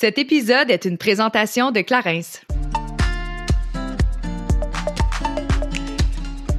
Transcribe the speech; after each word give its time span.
Cet 0.00 0.16
épisode 0.16 0.70
est 0.70 0.84
une 0.84 0.96
présentation 0.96 1.72
de 1.72 1.80
Clarence. 1.80 2.40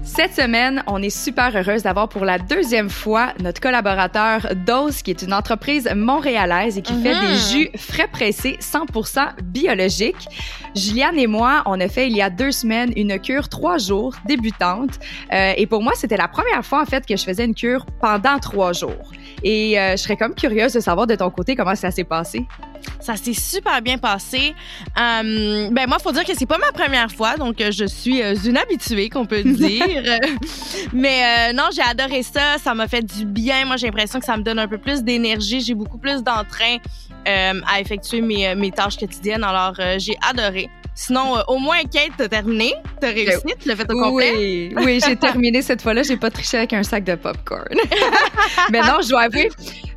Cette 0.04 0.34
semaine, 0.34 0.84
on 0.88 1.02
est 1.02 1.10
super 1.10 1.56
heureuse 1.56 1.84
d'avoir 1.84 2.10
pour 2.10 2.26
la 2.26 2.38
deuxième 2.38 2.90
fois 2.90 3.32
notre 3.42 3.62
collaborateur 3.62 4.46
Dose, 4.66 5.02
qui 5.04 5.12
est 5.12 5.22
une 5.22 5.34
entreprise 5.34 5.90
montréalaise 5.96 6.78
et 6.78 6.82
qui 6.82 6.92
fait 7.02 7.18
des 7.18 7.36
jus 7.38 7.70
frais 7.78 8.10
pressés 8.12 8.58
100% 8.60 9.42
biologiques. 9.42 10.28
Juliane 10.76 11.18
et 11.18 11.28
moi, 11.28 11.64
on 11.66 11.80
a 11.80 11.88
fait 11.88 12.08
il 12.08 12.18
y 12.18 12.22
a 12.22 12.30
deux 12.30 12.52
semaines 12.52 12.92
une 12.98 13.18
cure 13.22 13.48
trois 13.48 13.78
jours 13.78 14.16
débutante. 14.26 15.00
Euh, 15.32 15.54
et 15.56 15.66
pour 15.66 15.82
moi, 15.82 15.94
c'était 15.96 16.18
la 16.18 16.28
première 16.28 16.66
fois 16.66 16.82
en 16.82 16.86
fait 16.86 17.06
que 17.06 17.16
je 17.16 17.24
faisais 17.24 17.46
une 17.46 17.56
cure 17.56 17.86
pendant 18.02 18.38
trois 18.40 18.74
jours. 18.74 19.14
Et 19.44 19.80
euh, 19.80 19.92
je 19.92 20.04
serais 20.04 20.18
comme 20.18 20.36
curieuse 20.36 20.74
de 20.74 20.82
savoir 20.82 21.08
de 21.08 21.16
ton 21.16 21.30
côté 21.30 21.56
comment 21.56 21.76
ça 21.76 21.90
s'est 21.90 22.04
passé. 22.04 22.46
Ça 23.00 23.16
s'est 23.16 23.34
super 23.34 23.82
bien 23.82 23.98
passé. 23.98 24.54
Euh, 25.00 25.70
ben 25.72 25.88
moi, 25.88 26.00
faut 26.00 26.12
dire 26.12 26.26
que 26.26 26.34
c'est 26.38 26.46
pas 26.46 26.58
ma 26.58 26.72
première 26.72 27.12
fois, 27.12 27.38
donc 27.38 27.62
euh, 27.62 27.72
je 27.72 27.86
suis 27.86 28.22
euh, 28.22 28.36
une 28.36 28.58
habituée, 28.58 29.10
qu'on 29.10 29.26
peut 29.26 29.42
dire. 29.44 30.20
Mais 30.94 31.50
euh, 31.50 31.54
non, 31.54 31.70
j'ai 31.74 31.82
adoré 31.82 32.24
ça. 32.24 32.58
Ça 32.62 32.74
m'a 32.74 32.88
fait 32.88 33.02
du 33.04 33.26
bien. 33.26 33.66
Moi, 33.66 33.78
j'ai 33.78 33.88
l'impression 33.88 34.20
que 34.20 34.26
ça 34.26 34.36
me 34.38 34.44
donne 34.44 34.60
un 34.60 34.68
peu 34.68 34.78
plus 34.78 35.04
d'énergie. 35.04 35.62
J'ai 35.62 35.76
beaucoup 35.76 35.98
plus 35.98 36.24
d'entrain 36.24 36.78
euh, 37.28 37.62
à 37.68 37.80
effectuer 37.80 38.22
mes, 38.22 38.54
mes 38.56 38.72
tâches 38.72 38.98
quotidiennes. 38.98 39.44
Alors, 39.44 39.76
euh, 39.80 39.96
j'ai 39.98 40.18
adoré. 40.30 40.70
Sinon, 41.00 41.38
euh, 41.38 41.42
au 41.48 41.60
moins, 41.60 41.82
Kate, 41.84 42.12
t'as 42.18 42.28
terminé. 42.28 42.74
T'as 43.00 43.12
réussi. 43.12 43.42
Tu 43.58 43.70
l'as 43.70 43.78
fait 43.78 43.90
au 43.90 43.98
complet. 43.98 44.34
Oui, 44.36 44.74
oui 44.76 45.00
j'ai 45.06 45.16
terminé 45.16 45.62
cette 45.62 45.82
fois-là. 45.82 46.04
J'ai 46.04 46.18
pas 46.18 46.30
triché 46.30 46.58
avec 46.58 46.74
un 46.74 46.84
sac 46.84 47.06
de 47.06 47.16
popcorn. 47.16 47.64
mais 48.70 48.82
non, 48.82 48.98
je 49.02 49.08
dois 49.08 49.22
avouer, 49.22 49.50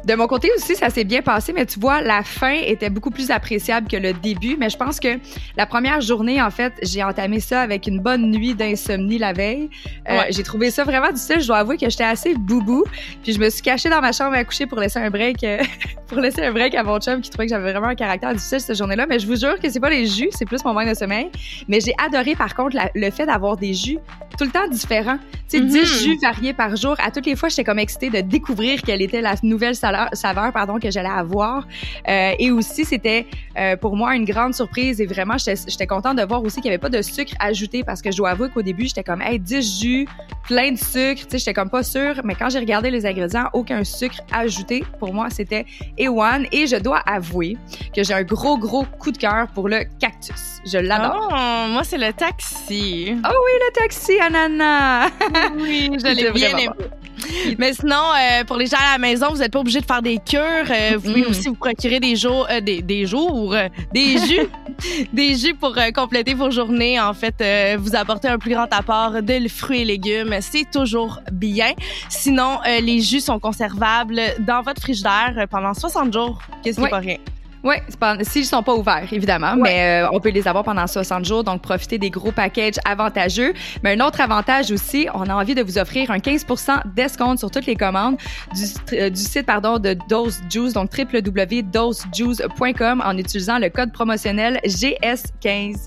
de 0.05 0.15
mon 0.15 0.29
côté 0.29 0.49
aussi, 0.57 0.77
ça 0.77 0.91
s'est 0.91 1.03
bien 1.03 1.21
passé, 1.21 1.53
mais 1.53 1.67
tu 1.67 1.81
vois, 1.81 2.03
la 2.03 2.23
fin 2.23 2.55
était 2.55 2.89
beaucoup 2.89 3.11
plus 3.11 3.33
appréciable 3.33 3.89
que 3.89 3.97
le 3.97 4.13
début. 4.13 4.57
Mais 4.57 4.71
je 4.71 4.77
pense 4.77 5.01
que 5.01 5.19
la 5.57 5.67
première 5.67 6.01
journée, 6.01 6.41
en 6.41 6.51
fait, 6.51 6.73
j'ai 6.83 7.03
entamé 7.03 7.41
ça 7.41 7.63
avec 7.63 7.89
une 7.89 7.99
bonne 8.01 8.31
nuit 8.31 8.55
d'insomnie 8.55 9.19
la 9.19 9.33
veille. 9.33 9.71
Euh, 10.09 10.13
Ouais. 10.13 10.27
J'ai 10.31 10.43
trouvé 10.43 10.71
ça 10.71 10.85
vraiment 10.85 11.11
difficile. 11.11 11.41
Je 11.41 11.47
dois 11.47 11.59
avouer 11.59 11.79
que 11.79 11.89
j'étais 11.89 12.05
assez 12.05 12.35
boubou. 12.35 12.85
Puis 13.23 13.33
je 13.33 13.41
me 13.41 13.49
suis 13.49 13.63
cachée 13.63 13.89
dans 13.89 14.01
ma 14.03 14.13
chambre 14.13 14.35
à 14.35 14.45
coucher 14.45 14.67
pour 14.67 14.79
laisser 14.79 14.99
un 14.99 15.09
break, 15.09 15.43
euh, 15.43 15.59
pour 16.07 16.19
laisser 16.19 16.43
un 16.43 16.53
break 16.53 16.75
à 16.75 16.83
mon 16.85 17.01
chum 17.01 17.23
qui 17.23 17.31
trouvait 17.31 17.47
que 17.47 17.51
j'avais 17.51 17.73
vraiment 17.73 17.89
un 17.89 17.95
caractère 17.95 18.33
difficile 18.35 18.61
cette 18.61 18.77
journée-là. 18.77 19.07
Mais 19.07 19.19
je 19.19 19.27
vous 19.27 19.37
jure 19.37 19.59
que 19.59 19.71
c'est 19.71 19.81
pas 19.81 19.89
les 19.91 20.07
jus, 20.07 20.29
c'est 20.33 20.45
plus 20.45 20.63
mon 20.65 20.75
manque 20.75 20.92
sommeil. 20.95 21.31
Mais 21.69 21.81
j'ai 21.81 21.95
adoré, 22.05 22.35
par 22.35 22.55
contre, 22.55 22.77
la- 22.77 22.91
le 22.95 23.11
fait 23.11 23.27
d'avoir 23.27 23.57
des 23.57 23.75
jus 23.75 23.99
tout 24.39 24.45
le 24.45 24.51
temps 24.51 24.67
différents. 24.69 25.19
Tu 25.49 25.59
sais, 25.59 25.61
Mhm. 25.61 25.69
10 25.69 26.03
jus 26.05 26.19
variés 26.23 26.55
par 26.55 26.75
jour. 26.77 26.97
À 27.05 27.11
toutes 27.11 27.27
les 27.27 27.37
fois, 27.37 27.49
j'étais 27.51 27.65
comme 27.65 27.79
excitée 27.79 28.09
de 28.11 28.21
découvrir 28.23 28.81
quelle 28.83 29.03
était 29.03 29.21
la 29.21 29.35
nouvelle 29.43 29.75
saveur, 29.77 30.09
saveur 30.15 30.53
pardon, 30.53 30.79
que 30.79 30.91
j'allais 30.91 31.09
avoir. 31.09 31.67
Euh, 32.09 32.33
et 32.39 32.51
aussi, 32.51 32.85
c'était 32.85 33.27
euh, 33.59 33.77
pour 33.77 33.95
moi 33.97 34.17
une 34.17 34.25
grande 34.25 34.55
surprise 34.55 35.01
et 35.01 35.07
vraiment, 35.07 35.37
j'étais 35.37 35.55
j'étais 35.69 35.87
contente 35.87 36.17
de 36.17 36.23
voir 36.23 36.43
aussi 36.43 36.57
qu'il 36.63 36.71
n'y 36.71 36.75
avait 36.75 36.79
pas 36.79 36.89
de 36.89 37.03
sucre 37.03 37.35
ajouté 37.41 37.85
parce 37.85 38.01
que 38.01 38.11
je 38.11 38.17
dois 38.17 38.31
avouer 38.31 38.49
qu'au 38.49 38.63
début, 38.63 38.87
j'étais 38.87 39.03
comme, 39.05 39.21
hey, 39.21 39.39
10 39.39 39.81
jus, 39.83 40.09
plein 40.49 40.73
de 40.73 40.79
sucre. 40.79 41.23
Tu 41.25 41.31
sais, 41.33 41.39
j'étais 41.39 41.53
comme 41.55 41.69
pas 41.71 41.83
sûre. 41.83 42.21
Mais 42.25 42.35
quand 42.35 42.49
j'ai 42.49 42.59
regardé 42.59 42.91
les 42.91 43.05
ingrédients, 43.05 43.49
aucun 43.53 43.85
sucre 43.85 44.17
ajouté. 44.33 44.83
Pour 44.99 45.13
moi, 45.13 45.29
c'était 45.29 45.67
A1. 45.99 46.47
Et 46.53 46.67
je 46.67 46.77
dois 46.77 47.01
avouer 47.07 47.59
que 47.95 48.03
j'ai 48.03 48.15
un 48.15 48.23
gros, 48.23 48.57
gros 48.57 48.85
coup 48.99 49.13
de 49.13 49.19
cœur 49.19 49.49
pour 49.49 49.69
le 49.69 49.85
cactus. 50.01 50.61
Je 50.65 50.79
l'adore. 50.83 51.29
Oh, 51.31 51.69
moi, 51.69 51.83
c'est 51.85 51.99
le 51.99 52.13
taxi. 52.13 53.15
Oh 53.17 53.29
oui, 53.29 53.53
le 53.67 53.73
taxi, 53.81 54.19
ananas! 54.21 55.11
Oui, 55.57 55.91
l'ai 56.05 56.31
bien 56.33 56.51
aimé. 56.57 56.69
Mais 57.57 57.73
sinon, 57.73 58.03
euh, 58.19 58.45
pour 58.45 58.57
les 58.57 58.67
gens 58.67 58.77
à 58.79 58.93
la 58.93 58.99
maison, 58.99 59.29
vous 59.31 59.39
n'êtes 59.39 59.53
pas 59.53 59.61
obligé 59.61 59.81
de 59.81 59.85
faire 59.87 60.03
des 60.03 60.19
cures. 60.19 60.41
Euh, 60.71 60.97
vous 60.97 61.13
pouvez 61.13 61.23
Mm. 61.23 61.31
aussi 61.31 61.49
vous 61.49 61.55
procurer 61.55 62.01
des 62.01 62.17
jours, 62.17 62.47
euh, 62.51 62.61
des, 62.61 62.83
des 62.83 63.07
jours, 63.07 63.55
des 63.95 64.19
jus, 64.27 64.49
des 65.13 65.35
jus 65.37 65.55
pour 65.55 65.75
compléter 65.95 66.35
vos 66.35 66.51
journées. 66.51 67.01
En 67.01 67.15
fait, 67.15 67.43
vous 67.79 67.95
apporter 67.95 68.29
un 68.29 68.39
plus 68.39 68.51
grand 68.53 68.67
apport 68.73 69.23
de 69.23 69.49
fruits 69.49 69.83
et 69.83 69.85
légumes, 69.85 70.35
c'est 70.41 70.69
toujours 70.71 71.21
bien. 71.33 71.73
Sinon, 72.09 72.59
les 72.67 73.01
jus 73.01 73.21
sont 73.21 73.39
conservables 73.39 74.21
dans 74.41 74.63
votre 74.63 74.81
frigidaire 74.83 75.47
pendant 75.51 75.75
60 75.75 76.13
jours. 76.13 76.39
Qu'est-ce 76.63 76.77
qui 76.77 76.83
Ouais. 76.83 76.89
est 76.89 76.91
pas 76.91 76.99
rien? 76.99 77.17
Oui, 77.65 77.77
s'ils 78.23 78.45
sont 78.45 78.65
pas 78.65 78.75
ouverts, 78.75 79.07
évidemment, 79.13 79.55
mais 79.57 80.03
euh, 80.03 80.09
on 80.13 80.19
peut 80.19 80.31
les 80.31 80.49
avoir 80.49 80.65
pendant 80.65 80.85
60 80.87 81.25
jours, 81.25 81.45
donc 81.45 81.63
profitez 81.63 81.97
des 81.97 82.11
gros 82.11 82.33
packages 82.33 82.81
avantageux. 82.85 83.55
Mais 83.85 83.97
un 83.97 84.05
autre 84.05 84.21
avantage 84.21 84.73
aussi, 84.73 85.07
on 85.15 85.29
a 85.29 85.35
envie 85.35 85.55
de 85.55 85.63
vous 85.63 85.79
offrir 85.79 86.11
un 86.11 86.19
15 86.19 86.45
d'escompte 86.97 87.39
sur 87.39 87.53
toutes 87.53 87.67
les 87.67 87.77
commandes 87.77 88.17
du, 88.55 88.65
euh, 88.97 89.11
du 89.11 89.21
site 89.21 89.47
pardon, 89.47 89.79
de 89.79 89.97
Dose 90.09 90.41
Juice, 90.51 90.73
donc 90.73 90.91
www.dosejuice.com 90.97 93.03
en 93.05 93.17
utilisant 93.17 93.61
le 93.61 93.69
code 93.69 93.93
promotionnel 93.93 94.59
GS15. 94.65 95.87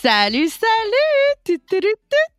Salut, 0.00 0.48
salut! 0.48 1.34
Tu, 1.44 1.58
tu, 1.58 1.80
tu, 1.80 1.80
tu, 1.80 1.90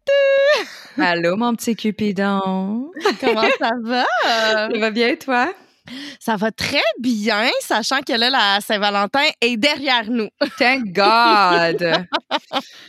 tu. 0.05 1.01
Allô, 1.01 1.35
mon 1.35 1.53
petit 1.55 1.75
Cupidon. 1.75 2.89
Comment 3.19 3.49
ça 3.59 3.71
va? 3.83 4.05
Ça 4.23 4.69
va 4.79 4.91
bien, 4.91 5.17
toi? 5.17 5.53
Ça 6.21 6.37
va 6.37 6.51
très 6.51 6.81
bien, 6.99 7.49
sachant 7.59 7.99
que 7.99 8.13
là, 8.13 8.29
la 8.29 8.61
Saint-Valentin 8.61 9.25
est 9.41 9.57
derrière 9.57 10.09
nous. 10.09 10.29
Thank 10.57 10.93
God! 10.93 11.81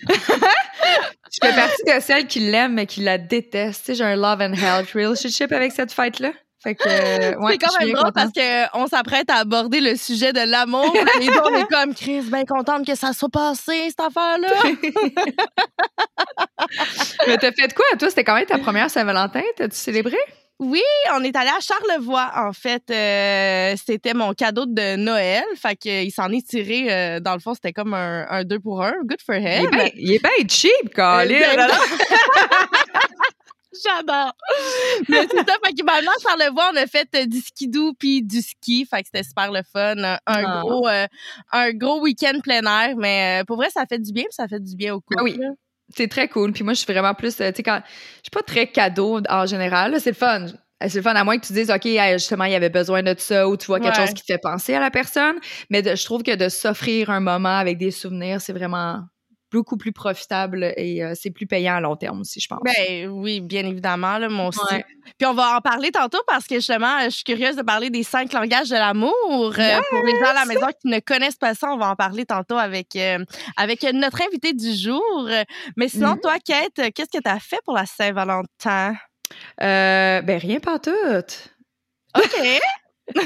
Je 0.06 1.38
fais 1.42 1.54
partie 1.54 1.82
de 1.84 2.00
celles 2.00 2.28
qui 2.28 2.38
l'aiment, 2.38 2.74
mais 2.74 2.86
qui 2.86 3.00
la 3.00 3.18
détestent. 3.18 3.86
Tu 3.86 3.86
sais, 3.86 3.94
j'ai 3.96 4.04
un 4.04 4.14
love 4.14 4.40
and 4.40 4.54
health 4.54 4.92
relationship 4.94 5.50
avec 5.50 5.72
cette 5.72 5.92
fête-là. 5.92 6.32
Fait 6.62 6.74
que, 6.74 6.82
euh, 6.86 7.34
ouais, 7.38 7.52
c'est 7.52 7.58
quand 7.66 7.80
même 7.80 7.92
drôle 7.94 8.12
parce 8.12 8.30
qu'on 8.32 8.86
s'apprête 8.86 9.30
à 9.30 9.36
aborder 9.36 9.80
le 9.80 9.96
sujet 9.96 10.32
de 10.34 10.40
l'amour. 10.40 10.92
Deux, 10.92 11.30
on 11.44 11.54
est 11.56 11.64
comme 11.70 11.94
Chris, 11.94 12.20
bien 12.22 12.44
contente 12.44 12.86
que 12.86 12.94
ça 12.94 13.12
soit 13.14 13.30
passé, 13.30 13.88
cette 13.88 14.00
affaire-là. 14.00 14.48
Mais 17.26 17.38
t'as 17.38 17.52
fait 17.52 17.72
quoi, 17.74 17.86
toi? 17.98 18.08
C'était 18.10 18.24
quand 18.24 18.34
même 18.34 18.44
ta 18.46 18.58
première 18.58 18.90
Saint-Valentin? 18.90 19.40
T'as-tu 19.56 19.76
célébré? 19.76 20.16
Oui, 20.58 20.82
on 21.14 21.24
est 21.24 21.34
allé 21.34 21.48
à 21.48 21.58
Charlevoix, 21.60 22.30
en 22.36 22.52
fait. 22.52 22.82
Euh, 22.90 23.74
c'était 23.86 24.12
mon 24.12 24.34
cadeau 24.34 24.66
de 24.66 24.96
Noël. 24.96 25.42
Fait 25.56 25.74
qu'il 25.74 26.12
s'en 26.12 26.30
est 26.30 26.46
tiré. 26.46 26.92
euh, 26.92 27.18
dans 27.20 27.32
le 27.32 27.40
fond, 27.40 27.54
c'était 27.54 27.72
comme 27.72 27.94
un, 27.94 28.26
un 28.28 28.44
deux 28.44 28.60
pour 28.60 28.82
un. 28.84 28.92
Good 29.04 29.22
for 29.24 29.36
Il 29.36 29.42
him. 29.46 29.70
il 29.96 30.12
est 30.12 30.18
bien 30.22 30.46
cheap, 30.46 30.94
Colin! 30.94 31.38
J'adore. 33.84 34.32
Mais 35.08 35.26
c'est 35.30 35.36
ça. 35.38 35.56
Fait 35.64 35.72
qu'il 35.72 35.84
m'a 35.84 35.92
amené 35.94 36.08
à 36.08 36.28
Charlevoix. 36.28 36.70
On 36.72 36.76
a 36.76 36.86
fait 36.86 37.08
euh, 37.14 37.26
du 37.26 37.40
skidoo 37.40 37.92
puis 37.98 38.22
du 38.22 38.40
ski. 38.42 38.86
Fait 38.88 39.02
que 39.02 39.08
c'était 39.12 39.26
super 39.26 39.50
le 39.52 39.60
fun. 39.62 39.96
Un, 39.98 40.14
un 40.14 40.18
Ah. 40.26 40.60
gros, 40.62 40.88
euh, 40.88 41.06
un 41.52 41.70
gros 41.72 42.00
week-end 42.00 42.38
plein 42.42 42.62
air. 42.62 42.96
Mais 42.96 43.40
euh, 43.40 43.44
pour 43.44 43.56
vrai, 43.56 43.70
ça 43.70 43.84
fait 43.86 43.98
du 43.98 44.12
bien 44.12 44.24
puis 44.24 44.32
ça 44.34 44.48
fait 44.48 44.60
du 44.60 44.76
bien 44.76 44.94
au 44.94 45.00
couple. 45.00 45.16
Ah 45.18 45.22
oui. 45.24 45.38
C'est 45.96 46.08
très 46.08 46.28
cool. 46.28 46.52
Puis 46.52 46.62
moi, 46.62 46.72
je 46.74 46.78
suis 46.84 46.92
vraiment 46.92 47.14
plus, 47.14 47.36
tu 47.36 47.42
sais, 47.42 47.52
quand. 47.62 47.80
Je 47.84 48.22
suis 48.22 48.30
pas 48.32 48.42
très 48.42 48.68
cadeau 48.68 49.20
en 49.28 49.46
général. 49.46 50.00
C'est 50.00 50.10
le 50.10 50.16
fun. 50.16 50.46
C'est 50.82 50.94
le 50.94 51.02
fun, 51.02 51.14
à 51.14 51.24
moins 51.24 51.36
que 51.38 51.44
tu 51.46 51.52
dises, 51.52 51.70
OK, 51.70 51.86
justement, 52.12 52.44
il 52.44 52.52
y 52.52 52.54
avait 52.54 52.70
besoin 52.70 53.02
de 53.02 53.14
ça, 53.18 53.46
ou 53.48 53.56
tu 53.58 53.66
vois 53.66 53.80
quelque 53.80 53.98
Ouais. 53.98 54.06
chose 54.06 54.14
qui 54.14 54.22
te 54.22 54.32
fait 54.32 54.38
penser 54.38 54.72
à 54.72 54.80
la 54.80 54.90
personne. 54.90 55.36
Mais 55.68 55.82
de- 55.82 55.94
je 55.94 56.04
trouve 56.06 56.22
que 56.22 56.34
de 56.34 56.48
s'offrir 56.48 57.10
un 57.10 57.20
moment 57.20 57.54
avec 57.58 57.76
des 57.76 57.90
souvenirs, 57.90 58.40
c'est 58.40 58.54
vraiment 58.54 59.00
beaucoup 59.50 59.76
plus 59.76 59.92
profitable 59.92 60.72
et 60.76 61.02
euh, 61.02 61.12
c'est 61.14 61.30
plus 61.30 61.46
payant 61.46 61.74
à 61.76 61.80
long 61.80 61.96
terme 61.96 62.20
aussi, 62.20 62.40
je 62.40 62.46
pense. 62.48 62.60
Ben 62.64 63.08
oui, 63.08 63.40
bien 63.40 63.66
évidemment, 63.66 64.18
là, 64.18 64.28
mon 64.28 64.48
aussi. 64.48 64.60
Ouais. 64.70 64.84
Puis 65.18 65.26
on 65.26 65.34
va 65.34 65.56
en 65.56 65.60
parler 65.60 65.90
tantôt 65.90 66.20
parce 66.26 66.46
que 66.46 66.56
justement, 66.56 67.00
je 67.04 67.10
suis 67.10 67.24
curieuse 67.24 67.56
de 67.56 67.62
parler 67.62 67.90
des 67.90 68.02
cinq 68.02 68.32
langages 68.32 68.68
de 68.68 68.76
l'amour. 68.76 69.12
Euh, 69.30 69.80
pour 69.90 70.02
les 70.04 70.12
gens 70.18 70.30
à 70.30 70.34
la 70.34 70.44
maison 70.46 70.66
qui 70.80 70.88
ne 70.88 71.00
connaissent 71.00 71.36
pas 71.36 71.54
ça, 71.54 71.68
on 71.72 71.76
va 71.78 71.90
en 71.90 71.96
parler 71.96 72.24
tantôt 72.24 72.56
avec, 72.56 72.94
euh, 72.96 73.18
avec 73.56 73.82
notre 73.92 74.22
invité 74.22 74.52
du 74.52 74.72
jour. 74.74 75.28
Mais 75.76 75.88
sinon, 75.88 76.10
Mhm. 76.12 76.20
toi, 76.20 76.36
Kate, 76.44 76.92
qu'est-ce 76.94 77.10
que 77.18 77.22
tu 77.22 77.28
as 77.30 77.40
fait 77.40 77.60
pour 77.64 77.74
la 77.74 77.86
Saint-Valentin? 77.86 78.94
Euh, 79.62 80.22
ben, 80.22 80.38
rien 80.38 80.60
pas 80.60 80.78
tout. 80.78 80.90
OK. 82.16 82.60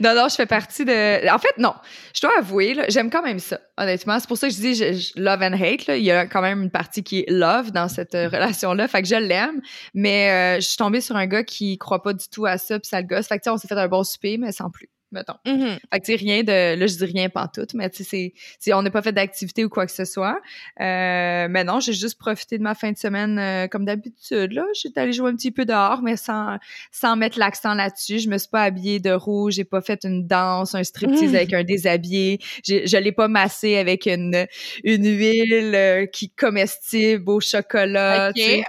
Non, 0.00 0.14
non, 0.14 0.28
je 0.28 0.34
fais 0.34 0.44
partie 0.46 0.84
de. 0.84 1.28
En 1.32 1.38
fait, 1.38 1.56
non. 1.56 1.74
Je 2.14 2.20
dois 2.20 2.36
avouer, 2.38 2.76
j'aime 2.88 3.08
quand 3.08 3.22
même 3.22 3.38
ça, 3.38 3.58
honnêtement. 3.78 4.18
C'est 4.20 4.28
pour 4.28 4.36
ça 4.36 4.48
que 4.48 4.54
je 4.54 4.60
dis 4.60 4.74
je- 4.74 4.92
je- 4.92 5.12
love 5.16 5.40
and 5.42 5.54
hate. 5.54 5.86
Là. 5.86 5.96
Il 5.96 6.02
y 6.02 6.10
a 6.10 6.26
quand 6.26 6.42
même 6.42 6.62
une 6.64 6.70
partie 6.70 7.02
qui 7.02 7.20
est 7.20 7.30
love 7.30 7.70
dans 7.72 7.88
cette 7.88 8.14
euh, 8.14 8.28
relation-là. 8.28 8.86
Fait 8.88 9.00
que 9.00 9.08
je 9.08 9.14
l'aime. 9.14 9.62
Mais 9.94 10.30
euh, 10.30 10.60
je 10.60 10.66
suis 10.66 10.76
tombée 10.76 11.00
sur 11.00 11.16
un 11.16 11.26
gars 11.26 11.42
qui 11.44 11.78
croit 11.78 12.02
pas 12.02 12.12
du 12.12 12.24
tout 12.30 12.44
à 12.44 12.58
ça, 12.58 12.78
puis 12.78 12.88
ça 12.88 13.00
le 13.00 13.06
gosse. 13.06 13.28
Fait 13.28 13.38
que, 13.38 13.48
on 13.48 13.56
s'est 13.56 13.68
fait 13.68 13.74
un 13.78 13.88
bon 13.88 14.04
souper, 14.04 14.36
mais 14.36 14.52
sans 14.52 14.70
plus. 14.70 14.90
Mettons. 15.12 15.34
Mhm. 15.46 15.78
Fait 15.92 16.00
que, 16.00 16.04
tu 16.06 16.14
rien 16.16 16.42
de. 16.42 16.74
Là, 16.76 16.86
je 16.86 16.96
dis 16.96 17.04
rien 17.04 17.28
pantoute, 17.28 17.74
mais 17.74 17.88
tu 17.90 18.04
sais, 18.04 18.32
c'est- 18.58 18.72
on 18.72 18.82
n'a 18.82 18.90
pas 18.90 19.02
fait 19.02 19.12
d'activité 19.12 19.64
ou 19.64 19.68
quoi 19.68 19.86
que 19.86 19.92
ce 19.92 20.04
soit. 20.04 20.40
Euh, 20.80 21.46
mais 21.50 21.64
non, 21.64 21.80
j'ai 21.80 21.92
juste 21.92 22.18
profité 22.18 22.58
de 22.58 22.62
ma 22.62 22.74
fin 22.74 22.90
de 22.92 22.96
semaine 22.98 23.38
euh, 23.38 23.66
comme 23.68 23.84
d'habitude. 23.84 24.52
Là, 24.52 24.64
j'étais 24.74 25.00
allée 25.00 25.12
jouer 25.12 25.30
un 25.30 25.36
petit 25.36 25.50
peu 25.50 25.64
dehors, 25.64 26.02
mais 26.02 26.16
sans, 26.16 26.58
sans 26.90 27.16
mettre 27.16 27.38
l'accent 27.38 27.74
là-dessus. 27.74 28.18
Je 28.20 28.28
me 28.28 28.38
suis 28.38 28.48
pas 28.48 28.62
habillée 28.62 29.00
de 29.00 29.10
rouge, 29.12 29.54
j'ai 29.54 29.64
pas 29.64 29.80
fait 29.82 30.04
une 30.04 30.26
danse, 30.26 30.74
un 30.74 30.84
striptease 30.84 31.30
Mhm. 31.30 31.36
avec 31.36 31.52
un 31.52 31.64
déshabillé. 31.64 32.38
Je 32.66 32.96
l'ai 32.96 33.12
pas 33.12 33.28
massé 33.28 33.76
avec 33.76 34.06
une, 34.06 34.46
une 34.84 35.06
huile 35.06 35.72
euh, 35.74 36.06
qui 36.06 36.30
comestible 36.30 37.28
au 37.30 37.40
chocolat. 37.40 38.28
Ok. 38.30 38.34
tu 38.36 38.42
sais. 38.42 38.64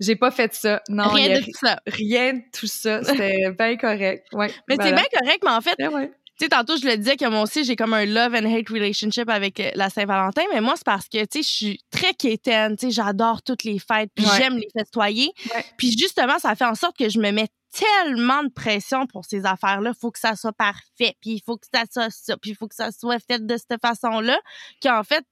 J'ai 0.00 0.16
pas 0.16 0.30
fait 0.30 0.54
ça. 0.54 0.82
Non, 0.88 1.16
il 1.16 1.26
Rien 1.26 1.40
de 1.40 1.44
tout 1.44 1.58
ça. 1.60 1.80
rien 1.86 2.32
de 2.34 2.42
tout 2.52 2.66
ça. 2.66 3.02
C'était 3.04 3.50
bien 3.58 3.76
correct. 3.76 4.26
Ouais, 4.32 4.50
Mais 4.68 4.76
voilà. 4.76 4.90
c'est 4.90 4.94
bien 4.94 5.20
correct, 5.20 5.42
mais 5.44 5.50
en 5.50 5.60
fait, 5.60 5.74
Ouais, 5.78 5.88
ouais. 5.88 6.12
Tu 6.36 6.46
sais, 6.46 6.48
tantôt, 6.48 6.76
je 6.76 6.84
le 6.84 6.96
disais 6.96 7.16
que 7.16 7.28
moi 7.28 7.42
aussi, 7.42 7.62
j'ai 7.62 7.76
comme 7.76 7.94
un 7.94 8.04
love 8.06 8.34
and 8.34 8.52
hate 8.52 8.68
relationship 8.68 9.28
avec 9.28 9.60
euh, 9.60 9.70
la 9.76 9.88
Saint-Valentin, 9.88 10.42
mais 10.52 10.60
moi, 10.60 10.74
c'est 10.76 10.84
parce 10.84 11.08
que, 11.08 11.24
tu 11.26 11.38
sais, 11.38 11.42
je 11.42 11.48
suis 11.48 11.84
très 11.92 12.12
quétaine, 12.12 12.76
tu 12.76 12.86
sais, 12.86 12.90
j'adore 12.90 13.40
toutes 13.42 13.62
les 13.62 13.78
fêtes, 13.78 14.10
puis 14.16 14.26
j'aime 14.36 14.56
les 14.56 14.66
festoyer. 14.76 15.32
Puis 15.76 15.96
justement, 15.96 16.40
ça 16.40 16.56
fait 16.56 16.64
en 16.64 16.74
sorte 16.74 16.98
que 16.98 17.08
je 17.08 17.20
me 17.20 17.30
mets 17.30 17.46
tellement 17.70 18.42
de 18.42 18.48
pression 18.48 19.06
pour 19.06 19.24
ces 19.24 19.46
affaires-là. 19.46 19.92
Faut 19.94 20.10
que 20.10 20.18
ça 20.18 20.34
soit 20.34 20.52
parfait, 20.52 21.14
puis 21.20 21.34
il 21.34 21.42
faut 21.46 21.56
que 21.56 21.66
ça 21.72 21.84
soit 21.88 22.10
ça, 22.10 22.36
puis 22.36 22.50
il 22.50 22.56
faut 22.56 22.66
que 22.66 22.74
ça 22.74 22.90
soit 22.90 23.20
fait 23.20 23.46
de 23.46 23.56
cette 23.56 23.80
façon-là, 23.80 24.36
qu'en 24.82 25.04
fait, 25.04 25.24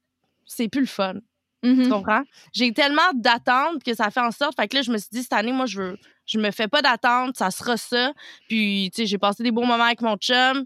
c'est 0.46 0.68
plus 0.68 0.82
le 0.82 0.86
fun. 0.86 1.14
Mhm. 1.62 1.82
Tu 1.84 1.88
comprends? 1.90 2.22
J'ai 2.52 2.72
tellement 2.72 3.12
d'attentes 3.14 3.82
que 3.84 3.94
ça 3.94 4.10
fait 4.10 4.20
en 4.20 4.30
sorte. 4.32 4.54
Fait 4.60 4.68
que 4.68 4.76
là, 4.76 4.82
je 4.82 4.90
me 4.90 4.98
suis 4.98 5.08
dit, 5.12 5.22
cette 5.22 5.32
année, 5.32 5.52
moi, 5.52 5.66
je 5.66 5.80
veux. 5.80 5.98
Je 6.26 6.38
me 6.38 6.50
fais 6.50 6.68
pas 6.68 6.82
d'attente, 6.82 7.36
ça 7.36 7.50
sera 7.50 7.76
ça. 7.76 8.12
Puis, 8.48 8.90
tu 8.94 9.02
sais, 9.02 9.06
j'ai 9.06 9.18
passé 9.18 9.42
des 9.42 9.50
beaux 9.52 9.64
moments 9.64 9.84
avec 9.84 10.00
mon 10.00 10.16
chum. 10.16 10.64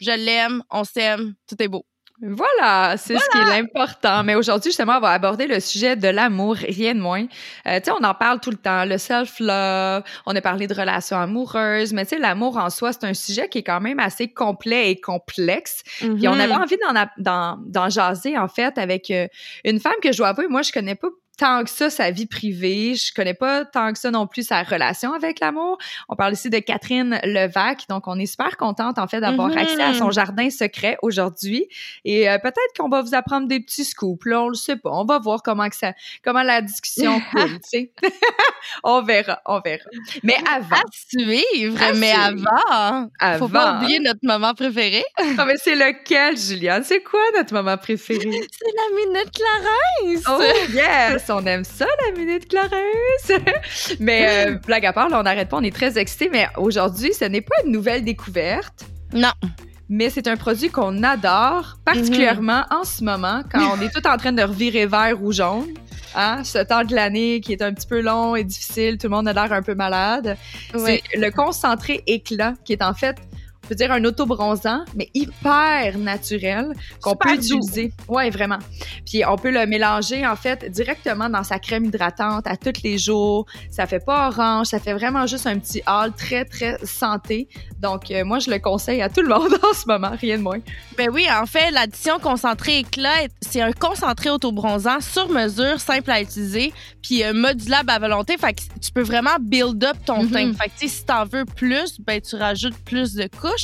Je 0.00 0.10
l'aime, 0.12 0.62
on 0.70 0.84
s'aime, 0.84 1.34
tout 1.48 1.62
est 1.62 1.68
beau. 1.68 1.84
Voilà, 2.22 2.96
c'est 2.98 3.16
ce 3.18 3.30
qui 3.30 3.38
est 3.38 3.44
l'important. 3.60 4.22
Mais 4.24 4.34
aujourd'hui, 4.34 4.70
justement, 4.70 4.96
on 4.98 5.00
va 5.00 5.10
aborder 5.10 5.46
le 5.46 5.58
sujet 5.60 5.96
de 5.96 6.08
l'amour, 6.08 6.54
rien 6.56 6.94
de 6.94 7.00
moins. 7.00 7.24
Euh, 7.66 7.78
tu 7.80 7.84
sais, 7.86 7.90
on 7.98 8.04
en 8.04 8.14
parle 8.14 8.40
tout 8.40 8.50
le 8.50 8.56
temps, 8.58 8.84
le 8.84 8.98
self-love, 8.98 10.02
on 10.26 10.36
a 10.36 10.40
parlé 10.40 10.66
de 10.66 10.74
relations 10.74 11.16
amoureuses, 11.18 11.92
mais 11.92 12.04
tu 12.04 12.10
sais, 12.16 12.18
l'amour 12.18 12.58
en 12.58 12.68
soi, 12.70 12.92
c'est 12.92 13.04
un 13.04 13.14
sujet 13.14 13.48
qui 13.48 13.58
est 13.58 13.62
quand 13.62 13.80
même 13.80 13.98
assez 14.00 14.28
complet 14.28 14.90
et 14.90 15.00
complexe. 15.00 15.82
Puis 15.98 16.28
on 16.28 16.34
Mhm. 16.34 16.40
avait 16.40 16.54
envie 16.54 16.76
d'en, 16.86 16.94
a- 17.00 17.10
d'en, 17.18 17.58
d'en 17.66 17.88
jaser, 17.88 18.36
en 18.36 18.48
fait, 18.48 18.76
avec 18.78 19.10
euh, 19.10 19.26
une 19.64 19.80
femme 19.80 19.94
que 20.02 20.12
je 20.12 20.18
dois 20.18 20.28
avouer, 20.28 20.46
moi, 20.48 20.62
je 20.62 20.72
connais 20.72 20.94
pas 20.94 21.08
tant 21.40 21.64
que 21.64 21.70
ça 21.70 21.88
sa 21.88 22.10
vie 22.10 22.26
privée. 22.26 22.94
Je 22.94 23.14
connais 23.14 23.32
pas 23.34 23.64
tant 23.64 23.92
que 23.92 23.98
ça 23.98 24.10
non 24.10 24.26
plus 24.26 24.46
sa 24.46 24.62
relation 24.62 25.14
avec 25.14 25.40
l'amour. 25.40 25.78
On 26.10 26.14
parle 26.16 26.34
ici 26.34 26.50
de 26.50 26.58
Catherine 26.58 27.18
Levac. 27.24 27.84
Donc, 27.88 28.06
on 28.08 28.18
est 28.18 28.26
super 28.26 28.58
contente, 28.58 28.98
en 28.98 29.08
fait, 29.08 29.20
d'avoir 29.20 29.48
Mhm. 29.48 29.56
accès 29.58 29.82
à 29.82 29.94
son 29.94 30.10
jardin 30.10 30.50
secret 30.50 30.98
aujourd'hui. 31.02 31.66
Et 32.04 32.28
euh, 32.28 32.36
peut-être 32.38 32.76
qu'on 32.78 32.90
va 32.90 33.00
vous 33.00 33.14
apprendre 33.14 33.48
des 33.48 33.60
petits 33.60 33.84
scoops. 33.86 34.26
Là, 34.26 34.42
on 34.42 34.48
le 34.48 34.54
sait 34.54 34.76
pas. 34.76 34.90
On 34.90 35.06
va 35.06 35.18
voir 35.18 35.42
comment 35.42 35.68
que 35.70 35.76
ça, 35.76 35.94
comment 36.22 36.42
la 36.42 36.60
discussion 36.60 37.18
coule, 37.30 37.58
on 38.84 39.02
verra, 39.02 39.40
on 39.46 39.60
verra. 39.60 39.84
Mais 40.22 40.36
avant, 40.54 40.76
À 40.76 40.82
suivre, 40.92 41.82
À 41.82 41.92
mais 41.94 42.12
suivre. 42.12 42.48
avant, 42.70 43.08
faut 43.38 43.48
pas 43.48 43.62
avant, 43.70 43.82
oublier 43.82 43.98
notre 44.00 44.20
moment 44.22 44.52
préféré. 44.54 45.02
Ah, 45.38 45.44
mais 45.46 45.54
c'est 45.56 45.74
lequel, 45.74 46.36
Juliane? 46.36 46.84
C'est 46.84 47.02
quoi 47.02 47.20
notre 47.34 47.54
moment 47.54 47.78
préféré? 47.78 48.20
C'est 48.20 48.74
la 48.76 48.96
minute 48.96 49.30
Clarence. 49.32 50.24
Oh 50.28 50.72
yes, 50.74 51.29
on 51.30 51.44
aime 51.46 51.64
ça 51.64 51.86
la 52.06 52.18
minute 52.18 52.48
Clarence. 52.48 53.42
mais 54.00 54.46
euh, 54.46 54.58
blague 54.66 54.86
à 54.86 54.92
part, 54.92 55.08
là, 55.08 55.20
on 55.20 55.22
n'arrête 55.22 55.48
pas, 55.48 55.58
on 55.58 55.62
est 55.62 55.74
très 55.74 55.98
excités. 55.98 56.28
Mais 56.30 56.46
aujourd'hui, 56.56 57.12
ce 57.12 57.24
n'est 57.24 57.40
pas 57.40 57.56
une 57.64 57.72
nouvelle 57.72 58.04
découverte. 58.04 58.84
Non. 59.12 59.32
Mais 59.88 60.08
c'est 60.08 60.28
un 60.28 60.36
produit 60.36 60.70
qu'on 60.70 61.02
adore, 61.02 61.78
particulièrement 61.84 62.64
en 62.70 62.84
ce 62.84 63.02
moment, 63.02 63.42
quand 63.52 63.76
on 63.76 63.82
est 63.82 63.92
tout 63.92 64.06
en 64.06 64.16
train 64.16 64.32
de 64.32 64.42
revirer 64.42 64.86
vert 64.86 65.20
ou 65.20 65.32
jaune. 65.32 65.66
Hein, 66.14 66.42
ce 66.42 66.58
temps 66.58 66.84
de 66.84 66.94
l'année 66.94 67.40
qui 67.40 67.52
est 67.52 67.62
un 67.62 67.72
petit 67.72 67.86
peu 67.86 68.00
long 68.00 68.34
et 68.34 68.42
difficile, 68.42 68.98
tout 68.98 69.06
le 69.06 69.14
monde 69.14 69.28
a 69.28 69.32
l'air 69.32 69.52
un 69.52 69.62
peu 69.62 69.74
malade. 69.74 70.36
C'est 70.76 71.02
le 71.14 71.30
concentré 71.30 72.02
éclat 72.06 72.54
qui 72.64 72.72
est 72.72 72.82
en 72.82 72.94
fait, 72.94 73.16
peut 73.70 73.76
dire 73.76 73.92
un 73.92 74.04
autobronzant, 74.04 74.84
mais 74.96 75.08
hyper 75.14 75.96
naturel 75.96 76.72
qu'on 77.02 77.14
peut 77.14 77.36
doux. 77.36 77.42
utiliser. 77.58 77.92
Ouais, 78.08 78.28
vraiment. 78.30 78.58
Puis 79.06 79.22
on 79.24 79.36
peut 79.36 79.50
le 79.52 79.64
mélanger 79.66 80.26
en 80.26 80.34
fait 80.34 80.68
directement 80.70 81.28
dans 81.30 81.44
sa 81.44 81.60
crème 81.60 81.84
hydratante 81.84 82.46
à 82.48 82.56
tous 82.56 82.82
les 82.82 82.98
jours. 82.98 83.46
Ça 83.70 83.86
fait 83.86 84.04
pas 84.04 84.28
orange, 84.28 84.66
ça 84.66 84.80
fait 84.80 84.92
vraiment 84.94 85.26
juste 85.26 85.46
un 85.46 85.56
petit 85.58 85.82
hall 85.86 86.12
très 86.12 86.44
très 86.44 86.78
santé. 86.84 87.48
Donc 87.78 88.10
euh, 88.10 88.24
moi 88.24 88.40
je 88.40 88.50
le 88.50 88.58
conseille 88.58 89.02
à 89.02 89.08
tout 89.08 89.22
le 89.22 89.28
monde 89.28 89.52
en 89.70 89.72
ce 89.74 89.86
moment, 89.86 90.10
rien 90.20 90.36
de 90.38 90.42
moins. 90.42 90.58
Ben 90.98 91.08
oui, 91.12 91.26
en 91.30 91.46
fait, 91.46 91.70
l'addition 91.70 92.18
concentrée 92.18 92.78
éclat, 92.80 93.28
c'est 93.40 93.60
un 93.62 93.72
concentré 93.72 94.30
autobronzant 94.30 95.00
sur 95.00 95.28
mesure, 95.28 95.78
simple 95.80 96.10
à 96.10 96.20
utiliser, 96.20 96.72
puis 97.02 97.22
euh, 97.22 97.32
modulable 97.32 97.90
à 97.90 97.98
volonté. 98.00 98.36
Fait 98.36 98.52
que 98.52 98.60
tu 98.82 98.90
peux 98.92 99.02
vraiment 99.02 99.36
build 99.40 99.82
up 99.84 99.96
ton 100.04 100.24
Mhm. 100.24 100.30
teint. 100.30 100.52
Fait 100.54 100.68
que 100.68 100.88
si 100.90 101.04
t'en 101.04 101.24
veux 101.24 101.44
plus, 101.44 102.00
ben 102.00 102.20
tu 102.20 102.34
rajoutes 102.36 102.76
plus 102.84 103.14
de 103.14 103.28
couches. 103.40 103.59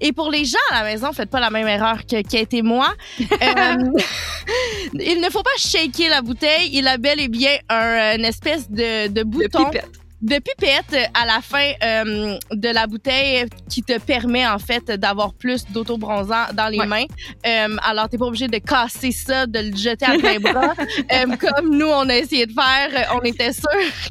Et 0.00 0.12
pour 0.12 0.30
les 0.30 0.44
gens 0.44 0.58
à 0.70 0.82
la 0.82 0.84
maison, 0.84 1.12
faites 1.12 1.30
pas 1.30 1.40
la 1.40 1.50
même 1.50 1.68
erreur 1.68 1.98
que 2.06 2.22
Kate 2.22 2.54
et 2.54 2.62
moi. 2.62 2.88
Euh, 3.42 3.74
il 4.94 5.20
ne 5.20 5.30
faut 5.30 5.42
pas 5.42 5.50
shaker 5.56 6.10
la 6.10 6.20
bouteille. 6.20 6.70
Il 6.72 6.86
a 6.86 6.98
bel 6.98 7.20
et 7.20 7.28
bien 7.28 7.56
un, 7.68 8.16
une 8.16 8.24
espèce 8.24 8.70
de, 8.70 9.08
de 9.08 9.20
De 9.20 9.22
bouton 9.22 9.64
pipette. 9.66 9.99
De 10.22 10.34
pipette 10.38 11.10
à 11.14 11.24
la 11.26 11.40
fin 11.42 11.70
euh, 11.82 12.36
de 12.52 12.68
la 12.68 12.86
bouteille 12.86 13.46
qui 13.68 13.82
te 13.82 13.98
permet 13.98 14.46
en 14.46 14.58
fait 14.58 14.84
d'avoir 14.90 15.32
plus 15.34 15.64
d'autobronzant 15.70 16.46
dans 16.54 16.68
les 16.68 16.78
Ouais. 16.80 16.86
mains. 16.86 17.04
Euh, 17.46 17.76
alors 17.82 18.08
t'es 18.08 18.16
pas 18.18 18.24
obligé 18.26 18.48
de 18.48 18.58
casser 18.58 19.12
ça, 19.12 19.46
de 19.46 19.58
le 19.58 19.76
jeter 19.76 20.06
à 20.06 20.18
plein 20.18 20.38
bras 20.40 20.74
euh, 21.12 21.36
comme 21.38 21.76
nous 21.76 21.86
on 21.88 22.08
a 22.08 22.16
essayé 22.16 22.46
de 22.46 22.52
faire. 22.52 23.08
On 23.14 23.20
était 23.22 23.52
sûr 23.52 23.68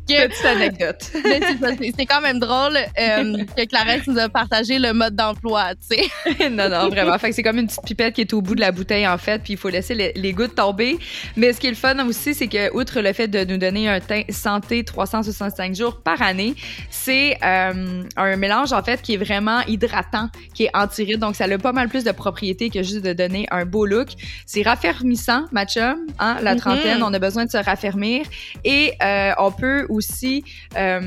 que 0.07 0.27
Petite 0.27 0.45
anecdote. 0.45 1.11
C'est 1.97 2.05
quand 2.05 2.21
même 2.21 2.39
drôle 2.39 2.77
euh, 2.77 3.43
que 3.57 3.65
Clarence 3.65 4.07
nous 4.07 4.17
a 4.19 4.29
partagé 4.29 4.79
le 4.79 4.93
mode 4.93 5.15
d'emploi, 5.15 5.73
tu 5.75 5.97
sais. 5.97 6.49
non, 6.49 6.69
non, 6.69 6.89
vraiment. 6.89 7.17
Fait 7.17 7.29
que 7.29 7.35
c'est 7.35 7.43
comme 7.43 7.57
une 7.59 7.67
petite 7.67 7.83
pipette 7.85 8.15
qui 8.15 8.21
est 8.21 8.33
au 8.33 8.41
bout 8.41 8.55
de 8.55 8.61
la 8.61 8.71
bouteille, 8.71 9.07
en 9.07 9.17
fait, 9.17 9.41
puis 9.43 9.53
il 9.53 9.57
faut 9.57 9.69
laisser 9.69 9.95
les, 9.95 10.11
les 10.15 10.33
gouttes 10.33 10.55
tomber. 10.55 10.97
Mais 11.35 11.53
ce 11.53 11.59
qui 11.59 11.67
est 11.67 11.71
le 11.71 11.75
fun 11.75 11.97
aussi, 12.07 12.33
c'est 12.33 12.47
que, 12.47 12.73
outre 12.75 13.01
le 13.01 13.13
fait 13.13 13.27
de 13.27 13.43
nous 13.45 13.57
donner 13.57 13.87
un 13.89 13.99
teint 13.99 14.23
santé 14.29 14.83
365 14.83 15.75
jours 15.75 15.98
par 16.03 16.21
année, 16.21 16.55
c'est 16.89 17.37
euh, 17.43 18.03
un 18.15 18.35
mélange, 18.35 18.73
en 18.73 18.83
fait, 18.83 19.01
qui 19.01 19.13
est 19.13 19.17
vraiment 19.17 19.61
hydratant, 19.67 20.29
qui 20.53 20.65
est 20.65 20.69
anti-rides. 20.73 21.19
Donc, 21.19 21.35
ça 21.35 21.45
a 21.45 21.57
pas 21.57 21.71
mal 21.71 21.89
plus 21.89 22.03
de 22.03 22.11
propriétés 22.11 22.69
que 22.69 22.83
juste 22.83 23.03
de 23.03 23.13
donner 23.13 23.47
un 23.51 23.65
beau 23.65 23.85
look. 23.85 24.09
C'est 24.45 24.61
raffermissant, 24.61 25.45
ma 25.51 25.65
chum, 25.65 25.97
hein, 26.19 26.37
la 26.41 26.53
Mhm. 26.53 26.59
trentaine, 26.59 27.03
on 27.03 27.13
a 27.13 27.19
besoin 27.19 27.45
de 27.45 27.51
se 27.51 27.57
raffermir. 27.57 28.25
Et 28.63 28.93
euh, 29.03 29.31
on 29.37 29.51
peut 29.51 29.85
aussi 29.89 30.43
euh, 30.77 30.99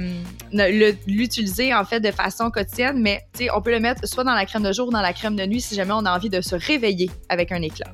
l'utiliser 1.07 1.75
en 1.75 1.85
fait 1.85 2.01
de 2.01 2.11
façon 2.11 2.51
quotidienne, 2.51 3.01
mais 3.01 3.21
tu 3.33 3.45
sais, 3.45 3.51
on 3.55 3.61
peut 3.63 3.71
le 3.71 3.81
mettre 3.81 4.07
soit 4.07 4.25
dans 4.25 4.35
la 4.35 4.47
crème 4.47 4.63
de 4.63 4.73
jour 4.73 4.89
ou 4.89 4.91
dans 4.91 5.01
la 5.01 5.13
crème 5.13 5.37
de 5.37 5.45
nuit 5.47 5.61
si 5.61 5.75
jamais 5.75 5.93
on 5.93 6.05
a 6.05 6.15
envie 6.15 6.31
de 6.31 6.41
se 6.41 6.55
réveiller 6.57 7.11
avec 7.29 7.53
un 7.53 7.63
éclat. 7.63 7.93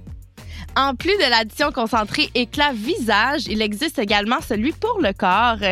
En 0.77 0.95
plus 0.95 1.17
de 1.17 1.31
l'addition 1.31 1.73
concentrée 1.73 2.31
éclat 2.35 2.73
visage, 2.73 3.47
il 3.49 3.63
existe 3.63 3.99
également 3.99 4.41
celui 4.41 4.73
pour 4.73 5.01
le 5.01 5.13
corps 5.13 5.63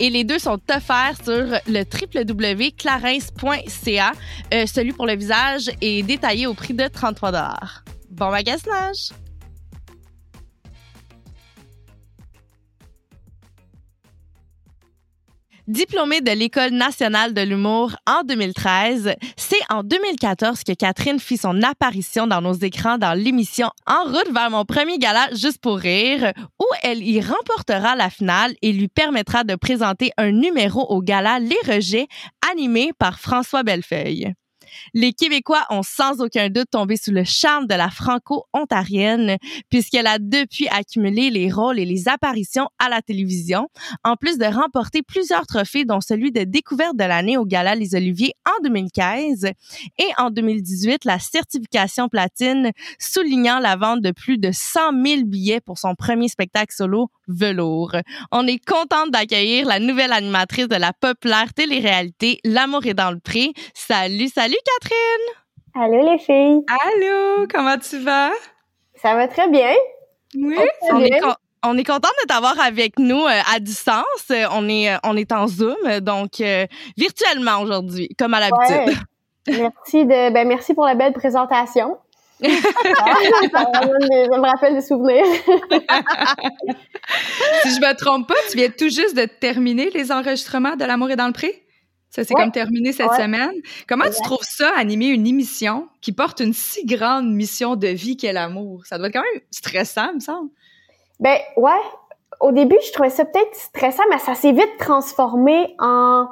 et 0.00 0.10
les 0.10 0.24
deux 0.24 0.38
sont 0.38 0.60
offerts 0.74 1.16
sur 1.22 1.60
le 1.66 1.84
www.clarins.ca. 1.84 4.12
Euh, 4.52 4.66
celui 4.66 4.92
pour 4.92 5.06
le 5.06 5.16
visage 5.16 5.70
est 5.80 6.02
détaillé 6.02 6.46
au 6.46 6.52
prix 6.54 6.74
de 6.74 6.88
33 6.88 7.32
Bon 8.10 8.30
magasinage! 8.30 9.12
Diplômée 15.66 16.20
de 16.20 16.30
l'École 16.30 16.70
nationale 16.70 17.34
de 17.34 17.40
l'humour 17.40 17.96
en 18.06 18.22
2013, 18.22 19.16
c'est 19.36 19.56
en 19.68 19.82
2014 19.82 20.62
que 20.62 20.72
Catherine 20.72 21.18
fit 21.18 21.38
son 21.38 21.60
apparition 21.60 22.28
dans 22.28 22.40
nos 22.40 22.52
écrans 22.52 22.98
dans 22.98 23.18
l'émission 23.18 23.70
En 23.84 24.04
route 24.04 24.32
vers 24.32 24.48
mon 24.48 24.64
premier 24.64 24.98
gala 24.98 25.26
juste 25.32 25.60
pour 25.60 25.78
rire, 25.78 26.32
où 26.60 26.66
elle 26.84 27.02
y 27.02 27.20
remportera 27.20 27.96
la 27.96 28.10
finale 28.10 28.54
et 28.62 28.72
lui 28.72 28.86
permettra 28.86 29.42
de 29.42 29.56
présenter 29.56 30.12
un 30.16 30.30
numéro 30.30 30.86
au 30.88 31.02
gala 31.02 31.40
Les 31.40 31.58
Rejets, 31.66 32.06
animé 32.48 32.92
par 32.96 33.18
François 33.18 33.64
Bellefeuille. 33.64 34.34
Les 34.94 35.12
Québécois 35.12 35.64
ont 35.70 35.82
sans 35.82 36.20
aucun 36.20 36.48
doute 36.48 36.70
tombé 36.70 36.96
sous 36.96 37.12
le 37.12 37.24
charme 37.24 37.66
de 37.66 37.74
la 37.74 37.90
franco-ontarienne, 37.90 39.36
puisqu'elle 39.70 40.06
a 40.06 40.18
depuis 40.18 40.68
accumulé 40.68 41.30
les 41.30 41.50
rôles 41.50 41.78
et 41.78 41.84
les 41.84 42.08
apparitions 42.08 42.68
à 42.78 42.88
la 42.88 43.02
télévision, 43.02 43.68
en 44.04 44.16
plus 44.16 44.38
de 44.38 44.44
remporter 44.44 45.02
plusieurs 45.02 45.46
trophées, 45.46 45.84
dont 45.84 46.00
celui 46.00 46.32
de 46.32 46.44
découverte 46.44 46.96
de 46.96 47.04
l'année 47.04 47.36
au 47.36 47.44
Gala 47.44 47.74
Les 47.74 47.94
Oliviers 47.94 48.34
en 48.46 48.62
2015 48.62 49.44
et 49.44 50.08
en 50.18 50.30
2018 50.30 51.04
la 51.04 51.18
certification 51.18 52.08
platine, 52.08 52.72
soulignant 52.98 53.58
la 53.58 53.76
vente 53.76 54.00
de 54.02 54.10
plus 54.10 54.38
de 54.38 54.50
100 54.52 55.02
000 55.04 55.22
billets 55.24 55.60
pour 55.60 55.78
son 55.78 55.94
premier 55.94 56.28
spectacle 56.28 56.74
solo 56.74 57.10
Velours. 57.28 57.96
On 58.30 58.46
est 58.46 58.64
contente 58.64 59.10
d'accueillir 59.10 59.66
la 59.66 59.80
nouvelle 59.80 60.12
animatrice 60.12 60.68
de 60.68 60.76
la 60.76 60.92
populaire 60.92 61.52
télé-réalité 61.54 62.40
L'amour 62.44 62.86
est 62.86 62.94
dans 62.94 63.10
le 63.10 63.18
pré. 63.18 63.52
Salut, 63.74 64.28
salut 64.28 64.56
Catherine! 64.66 65.26
Allô 65.74 66.10
les 66.10 66.18
filles. 66.18 66.64
Allô, 66.68 67.46
comment 67.52 67.76
tu 67.78 67.98
vas? 67.98 68.30
Ça 68.96 69.14
va 69.14 69.28
très 69.28 69.48
bien. 69.48 69.72
Oui. 70.34 70.56
On 70.90 71.00
est, 71.00 71.20
on 71.64 71.76
est 71.76 71.84
content 71.84 72.08
de 72.22 72.26
t'avoir 72.26 72.58
avec 72.60 72.98
nous 72.98 73.24
euh, 73.24 73.40
à 73.54 73.60
distance. 73.60 74.24
Euh, 74.30 74.46
on 74.52 74.68
est, 74.68 74.92
euh, 74.92 74.96
on 75.04 75.16
est 75.16 75.30
en 75.32 75.46
Zoom, 75.46 75.76
donc 76.00 76.42
virtuellement 76.96 77.60
aujourd'hui, 77.60 78.08
comme 78.18 78.34
à 78.34 78.40
l'habitude. 78.40 78.96
Merci 79.46 80.04
de, 80.04 80.32
ben 80.32 80.48
merci 80.48 80.74
pour 80.74 80.84
la 80.84 80.96
belle 80.96 81.12
présentation. 81.12 81.98
ça, 82.42 82.48
me 82.48 84.46
rappelle 84.46 84.74
des 84.74 84.82
souvenirs. 84.82 85.24
si 87.62 87.74
je 87.74 87.80
me 87.80 87.96
trompe 87.96 88.28
pas, 88.28 88.34
tu 88.50 88.58
viens 88.58 88.68
tout 88.68 88.90
juste 88.90 89.16
de 89.16 89.24
terminer 89.24 89.88
les 89.90 90.12
enregistrements 90.12 90.76
de 90.76 90.84
L'amour 90.84 91.10
est 91.10 91.16
dans 91.16 91.28
le 91.28 91.32
pré? 91.32 91.65
Ça 92.16 92.24
s'est 92.24 92.32
comme 92.32 92.50
terminé 92.50 92.92
cette 92.92 93.12
semaine. 93.12 93.52
Comment 93.86 94.06
tu 94.06 94.22
trouves 94.22 94.38
ça, 94.40 94.72
animer 94.74 95.08
une 95.08 95.26
émission 95.26 95.86
qui 96.00 96.12
porte 96.12 96.40
une 96.40 96.54
si 96.54 96.86
grande 96.86 97.30
mission 97.30 97.76
de 97.76 97.88
vie 97.88 98.16
qu'est 98.16 98.32
l'amour? 98.32 98.86
Ça 98.86 98.96
doit 98.96 99.08
être 99.08 99.12
quand 99.12 99.22
même 99.34 99.42
stressant, 99.50 100.14
me 100.14 100.20
semble. 100.20 100.48
Ben 101.20 101.36
ouais. 101.58 101.82
Au 102.40 102.52
début, 102.52 102.78
je 102.86 102.90
trouvais 102.92 103.10
ça 103.10 103.26
peut-être 103.26 103.54
stressant, 103.54 104.02
mais 104.08 104.18
ça 104.18 104.34
s'est 104.34 104.52
vite 104.52 104.78
transformé 104.78 105.74
en 105.78 106.26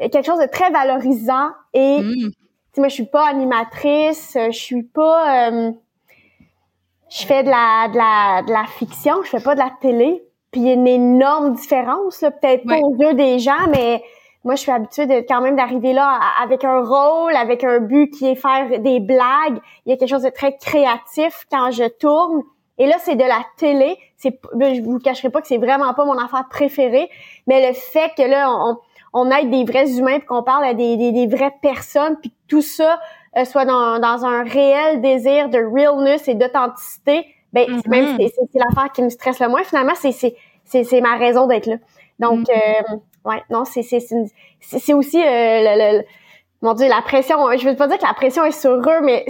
quelque 0.00 0.26
chose 0.26 0.40
de 0.40 0.48
très 0.50 0.68
valorisant. 0.70 1.50
Et 1.74 2.00
mmh. 2.00 2.30
moi, 2.78 2.88
je 2.88 2.94
suis 2.94 3.06
pas 3.06 3.28
animatrice, 3.28 4.32
je 4.34 4.50
suis 4.50 4.82
pas. 4.82 5.48
Euh, 5.48 5.70
je 7.08 7.24
fais 7.24 7.44
de 7.44 7.50
la, 7.50 7.88
de 7.88 7.96
la 7.96 8.42
de 8.42 8.52
la 8.52 8.64
fiction, 8.66 9.22
je 9.22 9.28
fais 9.28 9.40
pas 9.40 9.54
de 9.54 9.60
la 9.60 9.70
télé. 9.80 10.24
Puis 10.50 10.62
il 10.62 10.66
y 10.66 10.70
a 10.70 10.74
une 10.74 10.88
énorme 10.88 11.52
différence, 11.52 12.18
peut-être 12.18 12.66
pas 12.66 12.78
aux 12.78 12.96
yeux 12.96 13.14
des 13.14 13.38
gens, 13.38 13.68
mais 13.70 14.02
moi, 14.48 14.54
je 14.54 14.62
suis 14.62 14.72
habituée 14.72 15.04
de 15.04 15.16
quand 15.28 15.42
même 15.42 15.56
d'arriver 15.56 15.92
là 15.92 16.18
avec 16.42 16.64
un 16.64 16.80
rôle, 16.80 17.36
avec 17.36 17.64
un 17.64 17.80
but 17.80 18.08
qui 18.08 18.28
est 18.28 18.34
faire 18.34 18.80
des 18.80 18.98
blagues. 18.98 19.58
Il 19.84 19.90
y 19.90 19.92
a 19.92 19.98
quelque 19.98 20.08
chose 20.08 20.22
de 20.22 20.30
très 20.30 20.56
créatif 20.56 21.44
quand 21.52 21.70
je 21.70 21.86
tourne. 21.86 22.44
Et 22.78 22.86
là, 22.86 22.96
c'est 22.98 23.14
de 23.14 23.24
la 23.24 23.44
télé. 23.58 23.98
C'est, 24.16 24.40
ben, 24.54 24.74
je 24.74 24.80
vous 24.80 24.98
cacherai 25.00 25.28
pas 25.28 25.42
que 25.42 25.48
c'est 25.48 25.58
vraiment 25.58 25.92
pas 25.92 26.06
mon 26.06 26.16
affaire 26.16 26.46
préférée, 26.48 27.10
mais 27.46 27.68
le 27.68 27.74
fait 27.74 28.10
que 28.16 28.22
là, 28.22 28.50
on, 28.50 28.78
on 29.12 29.30
aide 29.30 29.50
des 29.50 29.64
vrais 29.64 29.98
humains, 29.98 30.16
puis 30.16 30.26
qu'on 30.26 30.42
parle 30.42 30.64
à 30.64 30.72
des, 30.72 30.96
des, 30.96 31.12
des, 31.12 31.26
vraies 31.26 31.54
personnes, 31.60 32.16
puis 32.18 32.30
que 32.30 32.36
tout 32.48 32.62
ça 32.62 32.98
euh, 33.36 33.44
soit 33.44 33.66
dans, 33.66 33.98
dans 33.98 34.24
un 34.24 34.44
réel 34.44 35.02
désir 35.02 35.50
de 35.50 35.58
realness 35.58 36.26
et 36.26 36.34
d'authenticité, 36.34 37.26
ben 37.52 37.68
mm-hmm. 37.68 37.90
même 37.90 38.16
c'est, 38.18 38.32
c'est, 38.50 38.58
l'affaire 38.58 38.92
qui 38.92 39.02
me 39.02 39.10
stresse 39.10 39.40
le 39.40 39.48
moins. 39.50 39.62
Finalement, 39.62 39.94
c'est, 39.94 40.12
c'est, 40.64 41.00
ma 41.02 41.16
raison 41.16 41.46
d'être 41.46 41.66
là. 41.66 41.76
Donc, 42.18 42.48
mm-hmm. 42.48 42.94
euh, 42.94 42.96
ouais, 43.28 43.42
non, 43.50 43.64
c'est, 43.64 43.82
c'est, 43.82 44.00
c'est, 44.60 44.94
aussi 44.94 45.18
euh, 45.18 45.22
le, 45.22 45.98
le 45.98 46.04
mon 46.60 46.74
Dieu, 46.74 46.88
la 46.88 47.02
pression, 47.02 47.38
je 47.56 47.68
veux 47.68 47.76
pas 47.76 47.86
dire 47.86 47.98
que 47.98 48.06
la 48.06 48.14
pression 48.14 48.44
est 48.44 48.58
sur 48.58 48.70
eux, 48.70 49.00
mais 49.02 49.24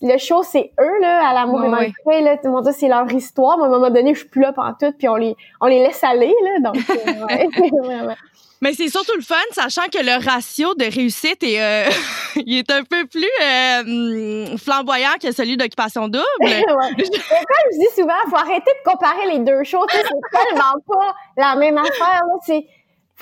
le 0.00 0.18
show, 0.18 0.42
c'est 0.42 0.72
eux, 0.80 1.00
là, 1.00 1.28
à 1.28 1.32
l'amour 1.32 1.64
et 1.64 2.20
là. 2.20 2.36
Mon 2.44 2.60
Dieu, 2.60 2.72
c'est 2.76 2.88
leur 2.88 3.10
histoire. 3.12 3.56
Mais 3.56 3.64
à 3.64 3.66
un 3.68 3.70
moment 3.70 3.90
donné, 3.90 4.14
je 4.14 4.20
suis 4.20 4.28
plus 4.28 4.42
là 4.42 4.52
pendant 4.52 4.74
tout, 4.74 4.92
puis 4.98 5.08
on 5.08 5.14
les, 5.14 5.36
on 5.60 5.66
les 5.66 5.78
laisse 5.78 6.02
aller, 6.02 6.34
là. 6.42 6.70
Donc, 6.72 6.76
euh, 6.90 8.14
Mais 8.62 8.74
c'est 8.74 8.88
surtout 8.88 9.16
le 9.16 9.22
fun, 9.22 9.34
sachant 9.50 9.86
que 9.92 9.98
le 9.98 10.24
ratio 10.24 10.74
de 10.74 10.84
réussite 10.84 11.42
est, 11.42 11.60
euh, 11.60 11.90
il 12.36 12.58
est 12.58 12.70
un 12.70 12.84
peu 12.84 13.06
plus 13.06 13.28
euh, 13.42 14.56
flamboyant 14.56 15.14
que 15.20 15.32
celui 15.32 15.56
d'occupation 15.56 16.06
double. 16.06 16.24
ouais. 16.40 16.62
Comme 16.64 16.96
je 16.96 17.78
dis 17.78 17.94
souvent, 17.96 18.14
faut 18.30 18.36
arrêter 18.36 18.70
de 18.70 18.90
comparer 18.90 19.26
les 19.32 19.38
deux 19.40 19.64
shows. 19.64 19.84
C'est 19.90 20.02
tellement 20.02 20.74
pas 20.86 21.14
la 21.36 21.56
même 21.56 21.76
affaire. 21.76 22.22
C'est, 22.44 22.64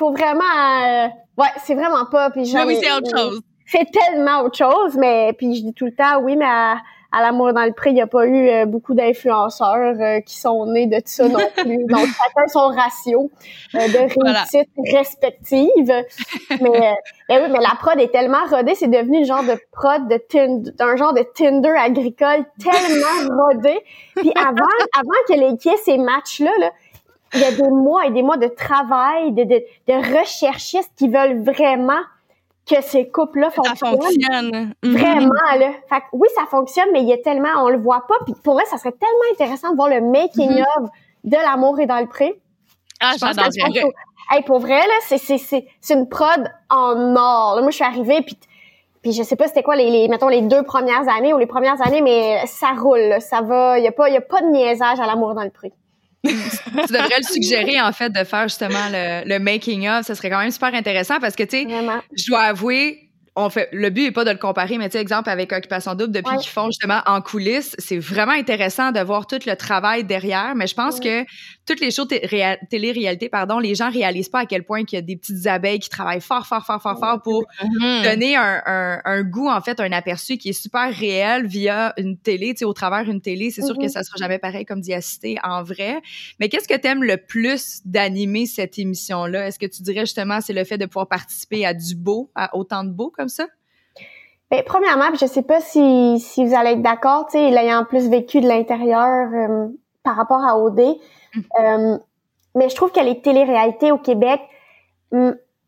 faut 0.00 0.12
vraiment, 0.12 1.04
ouais, 1.37 1.49
c'est 1.64 1.75
vraiment 1.75 2.07
pas. 2.07 2.30
Puis 2.30 2.52
oui, 2.66 2.78
c'est 2.80 2.92
autre 2.92 3.16
chose 3.16 3.40
c'est 3.71 3.90
tellement 3.90 4.42
autre 4.42 4.59
chose, 4.59 4.97
mais 4.97 5.33
puis 5.35 5.54
je 5.54 5.62
dis 5.62 5.75
tout 5.75 5.87
le 5.87 5.95
temps, 5.95 6.21
oui, 6.23 6.37
mais 6.37 6.45
à, 6.45 7.23
l'amour 7.23 7.52
dans 7.52 7.64
le 7.64 7.73
prix, 7.73 7.90
il 7.90 7.95
n'y 7.95 8.02
a 8.02 8.07
pas 8.07 8.26
eu 8.26 8.49
euh, 8.49 8.66
beaucoup 8.66 8.95
d'influenceurs 8.95 9.97
euh, 10.00 10.21
qui 10.21 10.38
sont 10.38 10.66
nés 10.66 10.87
de 10.87 11.00
ça 11.04 11.28
non 11.28 11.38
plus. 11.57 11.85
Donc, 11.87 12.07
chacun 12.07 12.49
son 12.49 12.69
ratio 12.69 13.30
euh, 13.75 13.78
de 13.78 14.23
réussite 14.25 14.71
respective. 14.92 15.92
Mais, 16.61 16.95
oui, 17.30 17.49
mais 17.49 17.61
la 17.61 17.76
prod 17.78 17.99
est 18.00 18.11
tellement 18.11 18.45
rodée, 18.50 18.75
c'est 18.75 18.90
devenu 18.90 19.21
le 19.21 19.25
genre 19.25 19.45
de 19.45 19.57
prod 19.71 20.09
de 20.09 20.21
d'un 20.76 20.97
genre 20.97 21.14
de 21.14 21.23
Tinder 21.35 21.75
agricole 21.78 22.45
tellement 22.61 23.45
rodé. 23.45 23.78
Puis 24.16 24.33
avant, 24.35 24.66
avant 24.95 25.21
que 25.28 25.35
les 25.35 25.57
qu'il 25.57 25.78
ces 25.85 25.97
matchs-là, 25.97 26.50
là, 26.59 26.71
il 27.34 27.40
y 27.40 27.44
a 27.44 27.52
des 27.52 27.70
mois 27.70 28.06
et 28.06 28.10
des 28.10 28.22
mois 28.22 28.37
de 28.37 28.49
travail, 28.49 29.32
de, 29.32 29.44
de, 29.44 29.62
de 29.88 30.18
recherchistes 30.18 30.92
qui 30.96 31.08
veulent 31.08 31.42
vraiment 31.42 32.00
que 32.68 32.82
ces 32.82 33.08
couples-là 33.08 33.50
fonctionnent. 33.50 34.75
Mhm. 34.82 34.96
Vraiment, 34.96 35.58
là. 35.58 35.72
Fait 35.88 36.02
oui, 36.12 36.28
ça 36.34 36.46
fonctionne, 36.46 36.88
mais 36.92 37.02
il 37.02 37.08
y 37.08 37.12
a 37.12 37.18
tellement, 37.18 37.49
on 37.58 37.68
le 37.68 37.78
voit 37.78 38.04
pas. 38.06 38.14
Puis 38.25 38.34
pour 38.42 38.54
moi, 38.54 38.64
ça 38.66 38.78
serait 38.78 38.92
tellement 38.92 39.32
intéressant 39.32 39.70
de 39.70 39.76
voir 39.76 39.88
le 39.88 40.00
making 40.00 40.50
mhm. 40.50 40.64
of 40.76 40.90
de 41.25 41.37
l'amour 41.37 41.78
et 41.80 41.87
dans 41.87 42.00
le 42.00 42.06
pré. 42.06 42.40
Ah, 43.00 43.12
j'adore. 43.18 43.46
Hey, 44.30 44.42
pour 44.44 44.60
vrai, 44.60 44.78
là, 44.78 44.94
c'est, 45.02 45.18
c'est, 45.18 45.38
c'est, 45.38 45.66
c'est 45.80 45.94
une 45.94 46.08
prod 46.08 46.49
en 46.68 47.16
or. 47.16 47.56
Là, 47.56 47.62
moi, 47.62 47.70
je 47.70 47.76
suis 47.76 47.84
arrivée, 47.84 48.22
puis 48.22 48.38
puis 49.02 49.12
je 49.12 49.22
sais 49.22 49.37
pas 49.37 49.49
c'était 49.49 49.62
quoi 49.62 49.76
les, 49.76 49.90
les 49.90 50.08
mettons 50.08 50.28
les 50.28 50.42
deux 50.42 50.62
premières 50.62 51.08
années 51.08 51.32
ou 51.32 51.38
les 51.38 51.46
premières 51.46 51.80
années 51.87 52.02
mais 52.02 52.44
ça 52.46 52.72
roule 52.78 53.16
ça 53.20 53.40
va 53.40 53.78
il 53.78 53.84
y 53.84 53.88
a 53.88 53.92
pas 53.92 54.08
il 54.08 54.14
y 54.14 54.18
a 54.18 54.20
pas 54.20 54.42
de 54.42 54.49
niaisage 54.49 55.00
à 55.00 55.06
l'amour 55.06 55.34
dans 55.34 55.42
le 55.42 55.49
prix 55.49 55.72
tu 56.24 56.92
devrais 56.92 57.18
le 57.18 57.32
suggérer, 57.32 57.80
en 57.80 57.92
fait, 57.92 58.10
de 58.10 58.24
faire 58.24 58.48
justement 58.48 58.88
le, 58.90 59.26
le 59.28 59.38
making-of. 59.38 60.06
Ce 60.06 60.14
serait 60.14 60.30
quand 60.30 60.40
même 60.40 60.50
super 60.50 60.74
intéressant 60.74 61.18
parce 61.20 61.36
que, 61.36 61.44
tu 61.44 61.62
sais, 61.62 61.66
je 62.16 62.26
dois 62.26 62.42
avouer, 62.42 63.10
on 63.36 63.48
fait 63.48 63.68
le 63.72 63.90
but 63.90 64.06
est 64.06 64.10
pas 64.10 64.24
de 64.24 64.30
le 64.30 64.38
comparer 64.38 64.76
mais 64.76 64.88
tu 64.88 64.94
sais 64.94 65.00
exemple 65.00 65.30
avec 65.30 65.52
occupation 65.52 65.94
double 65.94 66.12
depuis 66.12 66.36
qu'ils 66.38 66.50
font 66.50 66.66
justement 66.66 67.00
en 67.06 67.20
coulisses 67.20 67.76
c'est 67.78 67.98
vraiment 67.98 68.32
intéressant 68.32 68.90
de 68.90 69.00
voir 69.00 69.26
tout 69.26 69.38
le 69.46 69.54
travail 69.54 70.04
derrière. 70.04 70.54
Mais 70.56 70.66
je 70.66 70.74
pense 70.74 71.00
que 71.00 71.24
toutes 71.70 71.80
les 71.80 71.92
shows 71.92 72.06
télé-réalité 72.06 73.28
pardon 73.28 73.60
les 73.60 73.76
gens 73.76 73.90
réalisent 73.90 74.28
pas 74.28 74.40
à 74.40 74.46
quel 74.46 74.64
point 74.64 74.84
qu'il 74.84 74.96
y 74.96 74.98
a 74.98 75.02
des 75.02 75.14
petites 75.14 75.46
abeilles 75.46 75.78
qui 75.78 75.88
travaillent 75.88 76.20
fort 76.20 76.46
fort 76.46 76.66
fort 76.66 76.82
fort 76.82 76.98
fort 76.98 77.22
pour 77.22 77.44
mm-hmm. 77.62 78.02
donner 78.02 78.34
un, 78.34 78.60
un, 78.66 79.00
un, 79.04 79.22
goût 79.22 79.48
en 79.48 79.60
fait 79.60 79.78
un 79.78 79.92
aperçu 79.92 80.36
qui 80.36 80.48
est 80.48 80.60
super 80.60 80.92
réel 80.92 81.46
via 81.46 81.94
une 81.96 82.18
télé 82.18 82.54
tu 82.54 82.58
sais 82.58 82.64
au 82.64 82.72
travers 82.72 83.08
une 83.08 83.20
télé 83.20 83.50
c'est 83.50 83.62
sûr 83.62 83.76
que 83.76 83.84
mm-hmm. 83.84 83.88
ça 83.88 84.02
sera 84.02 84.16
jamais 84.18 84.38
pareil 84.38 84.64
comme 84.64 84.80
d'y 84.80 84.92
assister 84.92 85.36
en 85.44 85.62
vrai 85.62 86.00
mais 86.40 86.48
qu'est-ce 86.48 86.66
que 86.66 86.76
tu 86.76 86.88
aimes 86.88 87.04
le 87.04 87.18
plus 87.18 87.82
d'animer 87.84 88.46
cette 88.46 88.76
émission 88.78 89.26
là 89.26 89.46
est-ce 89.46 89.58
que 89.60 89.66
tu 89.66 89.82
dirais 89.82 90.00
justement 90.00 90.40
c'est 90.40 90.52
le 90.52 90.64
fait 90.64 90.78
de 90.78 90.86
pouvoir 90.86 91.06
participer 91.06 91.64
à 91.64 91.72
du 91.72 91.94
beau 91.94 92.30
à 92.34 92.56
autant 92.56 92.82
de 92.82 92.90
beau 92.90 93.12
comme 93.14 93.28
ça? 93.28 93.46
Ben, 94.50 94.62
premièrement, 94.66 95.14
je 95.14 95.26
sais 95.26 95.42
pas 95.42 95.60
si, 95.60 96.18
si 96.18 96.44
vous 96.44 96.54
allez 96.56 96.70
être 96.70 96.82
d'accord, 96.82 97.26
tu 97.26 97.38
sais, 97.38 97.52
ayant 97.52 97.84
plus 97.84 98.08
vécu 98.08 98.40
de 98.40 98.48
l'intérieur 98.48 99.28
euh, 99.32 99.68
par 100.02 100.16
rapport 100.16 100.44
à 100.44 100.58
OD. 100.58 100.80
Euh, 101.58 101.99
mais 102.54 102.68
je 102.68 102.75
trouve 102.75 102.92
que 102.92 103.00
les 103.00 103.20
téléréalités 103.20 103.92
au 103.92 103.99
Québec, 103.99 104.40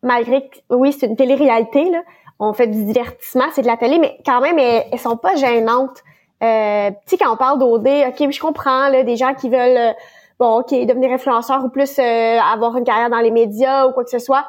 malgré 0.03 0.49
que, 0.49 0.59
oui, 0.71 0.93
c'est 0.93 1.07
une 1.07 1.17
télé-réalité, 1.17 1.91
là, 1.91 2.03
on 2.39 2.53
fait 2.53 2.67
du 2.67 2.85
divertissement, 2.85 3.45
c'est 3.53 3.63
de 3.63 3.67
la 3.67 3.77
télé, 3.77 3.99
mais 3.99 4.19
quand 4.27 4.41
même, 4.41 4.59
elles, 4.59 4.99
sont 4.99 5.17
pas 5.17 5.37
gênantes. 5.37 6.03
Euh, 6.43 6.91
tu 6.91 6.97
sais, 7.07 7.17
quand 7.19 7.33
on 7.33 7.37
parle 7.37 7.59
d'OD, 7.59 7.87
OK, 8.09 8.31
je 8.31 8.41
comprends, 8.41 8.89
là, 8.89 9.05
des 9.05 9.17
gens 9.17 9.35
qui 9.35 9.49
veulent, 9.49 9.95
bon, 10.41 10.59
OK, 10.59 10.71
devenir 10.71 11.13
influenceurs 11.13 11.65
ou 11.65 11.69
plus 11.69 11.99
avoir 11.99 12.77
une 12.77 12.85
carrière 12.85 13.11
dans 13.11 13.21
les 13.21 13.31
médias 13.31 13.87
ou 13.87 13.93
quoi 13.93 14.03
que 14.03 14.11
ce 14.11 14.19
soit, 14.19 14.45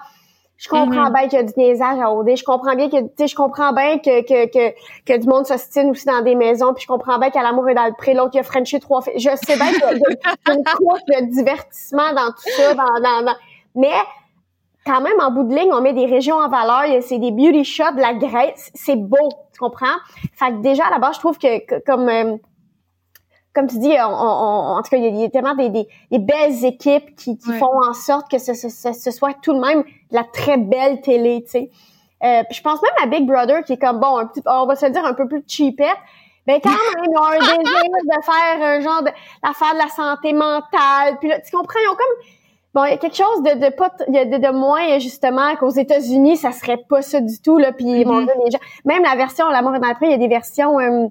je 0.64 0.70
comprends 0.70 1.10
mm-hmm. 1.10 1.14
bien 1.14 1.28
qu'il 1.28 1.34
y 1.34 1.42
a 1.42 1.44
du 1.44 1.54
niaisage 1.58 2.00
à 2.00 2.10
OD. 2.14 2.38
Je 2.38 2.44
comprends 2.46 2.74
bien 2.74 2.90
que, 2.90 3.02
tu 3.02 3.10
sais, 3.18 3.28
je 3.28 3.36
comprends 3.36 3.74
bien 3.74 3.98
que, 3.98 4.22
que, 4.22 4.46
que, 4.46 4.74
que 5.06 5.20
du 5.20 5.28
monde 5.28 5.46
s'ostine 5.46 5.90
aussi 5.90 6.06
dans 6.06 6.22
des 6.22 6.36
maisons. 6.36 6.74
Puis 6.74 6.84
je 6.84 6.88
comprends 6.88 7.20
bien 7.20 7.32
qu'à 7.32 7.44
l'amour 7.44 7.68
est 7.68 7.74
dans 7.74 7.86
le 7.86 7.92
pré. 7.98 8.14
L'autre, 8.14 8.32
il 8.36 8.40
a 8.40 8.44
Frenché 8.44 8.80
trois. 8.80 9.02
Je 9.14 9.30
sais 9.44 9.58
bien 9.58 9.74
qu'il 9.74 9.82
y 9.82 9.84
a 9.84 10.54
une 10.54 10.64
couche 10.64 11.02
de 11.10 11.26
divertissement 11.36 12.14
dans 12.14 12.32
tout 12.32 12.50
ça. 12.56 12.74
Dans, 12.76 13.02
dans, 13.02 13.26
dans, 13.26 13.36
Mais, 13.76 13.92
quand 14.86 15.02
même, 15.02 15.20
en 15.20 15.32
bout 15.32 15.44
de 15.44 15.54
ligne, 15.54 15.74
on 15.74 15.82
met 15.82 15.92
des 15.92 16.06
régions 16.06 16.38
en 16.38 16.48
valeur. 16.48 17.02
C'est 17.02 17.20
des 17.20 17.32
beauty 17.32 17.66
shots, 17.66 17.96
de 17.98 18.00
la 18.00 18.14
Grèce. 18.14 18.72
C'est 18.74 18.96
beau. 18.96 19.30
Tu 19.52 19.60
comprends? 19.60 19.98
Fait 20.34 20.52
que 20.52 20.62
déjà, 20.62 20.86
à 20.86 20.92
la 20.92 21.00
base, 21.00 21.16
je 21.16 21.20
trouve 21.20 21.38
que, 21.38 21.82
comme, 21.82 22.08
euh, 22.08 22.38
comme 23.54 23.68
tu 23.68 23.78
dis, 23.78 23.94
on, 24.00 24.10
on, 24.10 24.78
en 24.78 24.82
tout 24.82 24.90
cas, 24.90 24.98
il 24.98 25.16
y, 25.16 25.24
a 25.24 25.30
tellement 25.30 25.54
des, 25.54 25.70
des, 25.70 25.88
des 26.12 26.20
belles 26.20 26.66
équipes 26.66 27.16
qui, 27.16 27.38
qui 27.38 27.54
font 27.54 27.84
en 27.88 27.94
sorte 27.94 28.30
que 28.30 28.40
ce, 28.40 28.54
ce, 28.54 28.70
ce, 28.70 29.12
soit 29.12 29.36
tout 29.42 29.54
de 29.54 29.60
même 29.60 29.84
de 29.84 30.16
la 30.16 30.24
très 30.24 30.58
belle 30.58 31.02
télé, 31.02 31.44
tu 31.44 31.52
sais. 31.52 31.70
Euh, 32.24 32.42
je 32.50 32.62
pense 32.62 32.82
même 32.82 32.94
à 33.02 33.06
Big 33.06 33.28
Brother 33.28 33.64
qui 33.66 33.74
est 33.74 33.78
comme 33.78 34.00
bon, 34.00 34.18
un 34.18 34.26
petit, 34.26 34.42
on 34.46 34.66
va 34.66 34.76
se 34.76 34.86
dire 34.86 35.06
un 35.06 35.14
peu 35.14 35.28
plus 35.28 35.44
cheapette, 35.46 35.98
ben 36.48 36.60
quand 36.64 36.70
même 36.96 37.06
ils 37.06 37.18
ont 37.18 37.26
un 37.26 37.40
désir 37.40 37.58
de 37.60 38.24
faire 38.24 38.66
un 38.66 38.80
genre 38.80 39.04
de 39.04 39.10
l'affaire 39.44 39.74
de 39.74 39.80
la 39.80 39.90
santé 39.90 40.34
mentale. 40.34 41.18
Puis 41.20 41.30
là, 41.30 41.40
tu 41.42 41.52
comprends, 41.52 41.80
ils 41.84 41.90
ont 41.90 41.96
comme 41.96 42.26
bon, 42.74 42.86
il 42.86 42.92
y 42.92 42.94
a 42.94 42.98
quelque 42.98 43.18
chose 43.18 43.44
de 43.44 43.66
de 43.66 43.76
pas 43.76 43.90
de, 44.08 44.38
de, 44.38 44.52
moins 44.52 45.00
justement 45.00 45.54
qu'aux 45.58 45.70
États-Unis, 45.70 46.38
ça 46.38 46.54
serait 46.54 46.82
pas 46.90 47.02
ça 47.02 47.20
du 47.20 47.40
tout 47.42 47.58
là. 47.58 47.74
Puis 47.74 47.86
mm-hmm. 47.86 48.30
les 48.46 48.52
gens, 48.52 48.60
même 48.86 49.04
la 49.04 49.16
version 49.16 49.50
l'amour 49.50 49.74
le 49.74 49.80
prix, 49.80 50.06
il 50.08 50.12
y 50.12 50.16
a 50.16 50.18
des 50.18 50.30
versions 50.30 50.80
euh, 50.80 51.08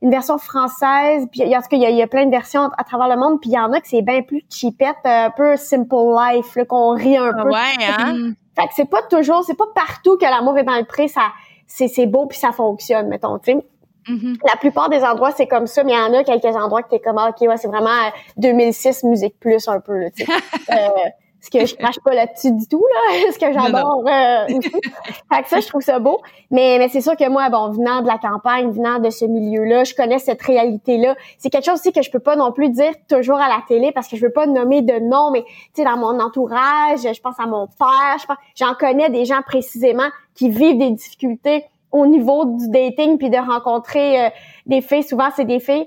une 0.00 0.10
version 0.10 0.38
française, 0.38 1.26
puis 1.30 1.42
en 1.44 1.60
tout 1.60 1.68
cas, 1.68 1.76
il 1.76 1.82
y, 1.82 1.86
a, 1.86 1.90
il 1.90 1.96
y 1.96 2.02
a 2.02 2.06
plein 2.06 2.26
de 2.26 2.30
versions 2.30 2.70
à 2.78 2.84
travers 2.84 3.08
le 3.08 3.16
monde, 3.16 3.40
puis 3.40 3.50
il 3.50 3.54
y 3.54 3.58
en 3.58 3.72
a 3.72 3.80
que 3.80 3.88
c'est 3.88 4.02
bien 4.02 4.22
plus 4.22 4.44
cheapette, 4.48 4.96
un 5.04 5.30
peu 5.30 5.56
simple 5.56 5.94
life, 5.94 6.56
qu'on 6.68 6.94
rit 6.94 7.16
un 7.16 7.32
peu. 7.32 7.50
Ouais, 7.50 7.84
hein? 7.86 8.32
Fait 8.54 8.66
que 8.68 8.74
c'est 8.74 8.88
pas 8.88 9.02
toujours, 9.02 9.44
c'est 9.44 9.56
pas 9.56 9.68
partout 9.74 10.16
que 10.16 10.24
l'amour 10.24 10.56
est 10.58 10.64
dans 10.64 10.76
le 10.76 10.84
prix, 10.84 11.08
ça 11.08 11.32
c'est 11.68 12.06
beau 12.06 12.26
puis 12.26 12.38
ça 12.38 12.52
fonctionne, 12.52 13.08
mettons, 13.08 13.38
tu 13.38 13.52
sais. 13.52 13.66
Mhm. 14.08 14.38
La 14.46 14.56
plupart 14.56 14.88
des 14.88 15.02
endroits, 15.04 15.32
c'est 15.32 15.46
comme 15.46 15.66
ça, 15.66 15.84
mais 15.84 15.92
il 15.92 15.98
y 15.98 16.00
en 16.00 16.14
a 16.14 16.24
quelques 16.24 16.56
endroits 16.56 16.82
que 16.82 16.88
t'es 16.88 16.98
comme, 16.98 17.18
ah, 17.18 17.28
OK, 17.28 17.46
ouais, 17.46 17.56
c'est 17.58 17.68
vraiment 17.68 18.10
2006 18.38 19.04
musique 19.04 19.38
plus 19.38 19.68
un 19.68 19.80
peu, 19.80 19.98
là, 19.98 20.10
tu 20.10 20.24
sais. 20.24 20.32
euh, 20.72 21.10
ce 21.48 21.58
que 21.58 21.66
je 21.66 21.74
crache 21.78 21.98
pas 22.04 22.14
là-dessus 22.14 22.52
du 22.52 22.66
tout, 22.66 22.84
là, 22.84 23.30
ce 23.32 23.38
que 23.38 23.52
j'adore 23.52 24.04
euh, 24.06 24.46
fait 25.32 25.42
que 25.42 25.48
ça, 25.48 25.60
je 25.60 25.66
trouve 25.66 25.80
ça 25.80 25.98
beau. 25.98 26.20
Mais, 26.50 26.76
mais 26.78 26.88
c'est 26.88 27.00
sûr 27.00 27.16
que 27.16 27.28
moi, 27.28 27.48
bon, 27.50 27.70
venant 27.70 28.02
de 28.02 28.06
la 28.06 28.18
campagne, 28.18 28.70
venant 28.70 28.98
de 28.98 29.10
ce 29.10 29.24
milieu-là, 29.24 29.84
je 29.84 29.94
connais 29.94 30.18
cette 30.18 30.42
réalité-là. 30.42 31.16
C'est 31.38 31.50
quelque 31.50 31.64
chose 31.64 31.80
aussi 31.80 31.92
que 31.92 32.02
je 32.02 32.10
peux 32.10 32.20
pas 32.20 32.36
non 32.36 32.52
plus 32.52 32.70
dire 32.70 32.92
toujours 33.08 33.38
à 33.38 33.48
la 33.48 33.62
télé 33.66 33.92
parce 33.92 34.08
que 34.08 34.16
je 34.16 34.24
veux 34.24 34.32
pas 34.32 34.46
nommer 34.46 34.82
de 34.82 34.98
nom, 34.98 35.30
mais 35.30 35.42
tu 35.42 35.82
sais, 35.82 35.84
dans 35.84 35.96
mon 35.96 36.20
entourage, 36.20 37.00
je 37.02 37.20
pense 37.20 37.38
à 37.38 37.46
mon 37.46 37.66
père, 37.66 38.16
je 38.20 38.26
pense, 38.26 38.36
j'en 38.54 38.74
connais 38.74 39.10
des 39.10 39.24
gens 39.24 39.42
précisément 39.44 40.08
qui 40.34 40.50
vivent 40.50 40.78
des 40.78 40.90
difficultés 40.90 41.64
au 41.90 42.06
niveau 42.06 42.44
du 42.44 42.68
dating 42.68 43.18
puis 43.18 43.30
de 43.30 43.38
rencontrer 43.38 44.26
euh, 44.26 44.30
des 44.66 44.80
filles. 44.80 45.02
Souvent, 45.02 45.30
c'est 45.34 45.44
des 45.44 45.60
filles 45.60 45.86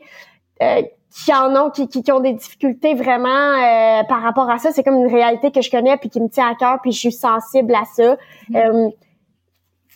euh, 0.62 0.82
qui 1.12 1.34
en 1.34 1.54
ont, 1.56 1.70
qui, 1.70 1.88
qui, 1.88 2.12
ont 2.12 2.22
des 2.22 2.34
difficultés 2.34 2.94
vraiment 2.94 3.28
euh, 3.28 4.04
par 4.04 4.22
rapport 4.22 4.50
à 4.50 4.58
ça. 4.60 4.72
C'est 4.72 4.84
comme 4.84 4.96
une 4.96 5.14
réalité 5.14 5.52
que 5.52 5.62
je 5.62 5.70
connais 5.70 5.98
puis 5.98 6.10
qui 6.10 6.22
me 6.22 6.30
tient 6.30 6.50
à 6.50 6.56
cœur 6.56 6.80
puis 6.82 6.92
je 6.92 7.00
suis 7.00 7.12
sensible 7.12 7.76
à 7.76 7.84
ça. 7.86 8.16
Euh, 8.56 8.90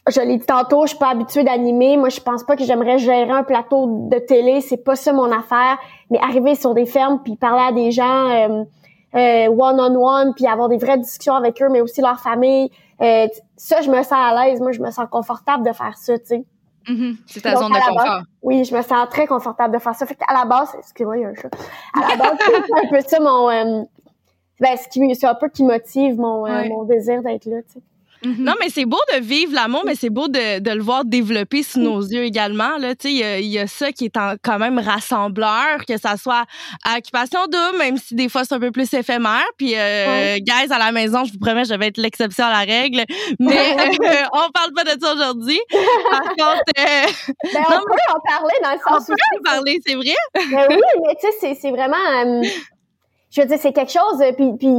je 0.07 0.21
l'ai 0.21 0.37
dit 0.37 0.45
tantôt, 0.45 0.83
je 0.83 0.89
suis 0.89 0.99
pas 0.99 1.09
habituée 1.09 1.43
d'animer. 1.43 1.97
Moi, 1.97 2.09
je 2.09 2.19
pense 2.19 2.43
pas 2.43 2.55
que 2.55 2.63
j'aimerais 2.63 2.97
gérer 2.99 3.31
un 3.31 3.43
plateau 3.43 4.07
de 4.09 4.19
télé. 4.19 4.61
C'est 4.61 4.83
pas 4.83 4.95
ça 4.95 5.13
mon 5.13 5.31
affaire. 5.31 5.77
Mais 6.11 6.19
arriver 6.19 6.53
sur 6.53 6.73
des 6.73 6.85
fermes 6.85 7.21
puis 7.23 7.37
parler 7.37 7.63
à 7.69 7.71
des 7.71 7.91
gens 7.91 8.65
euh, 9.15 9.47
one 9.47 9.79
on 9.79 9.95
one 9.95 10.33
puis 10.35 10.45
avoir 10.45 10.67
des 10.67 10.77
vraies 10.77 10.97
discussions 10.97 11.33
avec 11.33 11.61
eux, 11.61 11.69
mais 11.69 11.81
aussi 11.81 12.01
leur 12.01 12.19
famille. 12.19 12.69
ça, 12.99 13.81
je 13.81 13.89
me 13.89 14.03
sens 14.03 14.11
à 14.11 14.45
l'aise. 14.45 14.59
Moi, 14.59 14.73
je 14.73 14.81
me 14.81 14.91
sens 14.91 15.07
confortable 15.09 15.65
de 15.65 15.71
faire 15.71 15.97
ça. 15.97 16.19
Tu 16.19 16.25
sais. 16.25 16.45
Mm-hmm. 16.87 17.15
C'est 17.25 17.41
ta 17.41 17.55
zone 17.55 17.71
de 17.71 17.77
confort. 17.77 18.21
oui, 18.41 18.63
je 18.63 18.75
me 18.75 18.81
sens 18.81 19.09
très 19.09 19.27
confortable 19.27 19.73
de 19.73 19.79
faire 19.79 19.95
ça. 19.95 20.05
Fait 20.05 20.15
qu'à 20.15 20.33
la 20.33 20.45
base, 20.45 20.75
excusez-moi, 20.77 21.17
il 21.17 21.21
y 21.21 21.25
a 21.25 21.29
un 21.29 21.35
chat. 21.35 21.49
À 21.93 22.09
la 22.09 22.15
base, 22.15 22.37
c'est 22.39 22.55
un 22.55 22.89
peu 22.89 22.99
ça 23.07 23.19
mon, 23.19 23.49
euh, 23.49 23.83
ben, 24.59 24.77
ce 24.77 24.87
qui, 24.87 25.15
c'est 25.15 25.27
un 25.27 25.35
peu 25.35 25.49
qui 25.49 25.63
motive 25.63 26.17
mon, 26.17 26.45
euh, 26.45 26.67
mon 26.69 26.83
désir 26.83 27.21
d'être 27.21 27.45
là, 27.45 27.61
tu 27.63 27.73
sais. 27.73 27.81
Non, 28.25 28.53
mais 28.59 28.69
c'est 28.69 28.85
beau 28.85 28.99
de 29.13 29.21
vivre 29.21 29.53
l'amour, 29.53 29.83
mais 29.85 29.95
c'est 29.95 30.09
beau 30.09 30.27
de, 30.27 30.59
de, 30.59 30.71
le 30.71 30.81
voir 30.81 31.05
développer 31.05 31.63
sous 31.63 31.79
nos 31.79 32.01
yeux 32.01 32.23
également. 32.23 32.77
Il 33.03 33.11
y, 33.11 33.23
a, 33.23 33.39
y 33.39 33.59
a 33.59 33.67
ça 33.67 33.91
qui 33.91 34.05
est 34.05 34.17
en, 34.17 34.35
quand 34.41 34.59
même 34.59 34.79
rassembleur, 34.79 35.85
que 35.87 35.97
ça 35.97 36.17
soit 36.17 36.45
à 36.83 36.97
occupation 36.97 37.41
double, 37.45 37.77
même 37.77 37.97
si 37.97 38.15
des 38.15 38.29
fois 38.29 38.43
c'est 38.43 38.55
un 38.55 38.59
peu 38.59 38.71
plus 38.71 38.91
éphémère. 38.93 39.45
Puis, 39.57 39.73
euh, 39.75 40.37
guys, 40.37 40.71
à 40.71 40.79
la 40.79 40.91
maison, 40.91 41.23
je 41.23 41.33
vous 41.33 41.39
promets, 41.39 41.65
je 41.65 41.73
vais 41.73 41.87
être 41.87 41.97
l'exception 41.97 42.45
à 42.45 42.51
la 42.51 42.59
règle. 42.59 43.03
Mais 43.39 43.75
euh, 43.79 44.25
on 44.33 44.51
parle 44.51 44.73
pas 44.75 44.83
de 44.83 44.99
ça 44.99 45.13
aujourd'hui. 45.13 45.59
Par 46.09 46.23
contre, 46.23 46.63
euh, 46.79 47.33
ben, 47.53 47.63
on 47.67 47.81
peut 47.81 48.13
en 48.13 48.19
parler 48.19 48.55
dans 48.63 48.71
le 48.71 48.77
sens 48.77 49.09
On 49.09 49.13
peut 49.13 49.39
en 49.39 49.43
parler, 49.43 49.79
c'est 49.85 49.95
vrai. 49.95 50.15
Ben 50.33 50.67
oui, 50.69 50.77
mais 51.05 51.15
tu 51.15 51.27
sais, 51.39 51.57
c'est 51.59 51.71
vraiment... 51.71 51.95
Euh, 51.95 52.41
je 53.31 53.41
veux 53.41 53.47
dire, 53.47 53.57
c'est 53.59 53.73
quelque 53.73 53.91
chose... 53.91 54.23
Puis, 54.37 54.51
puis 54.57 54.69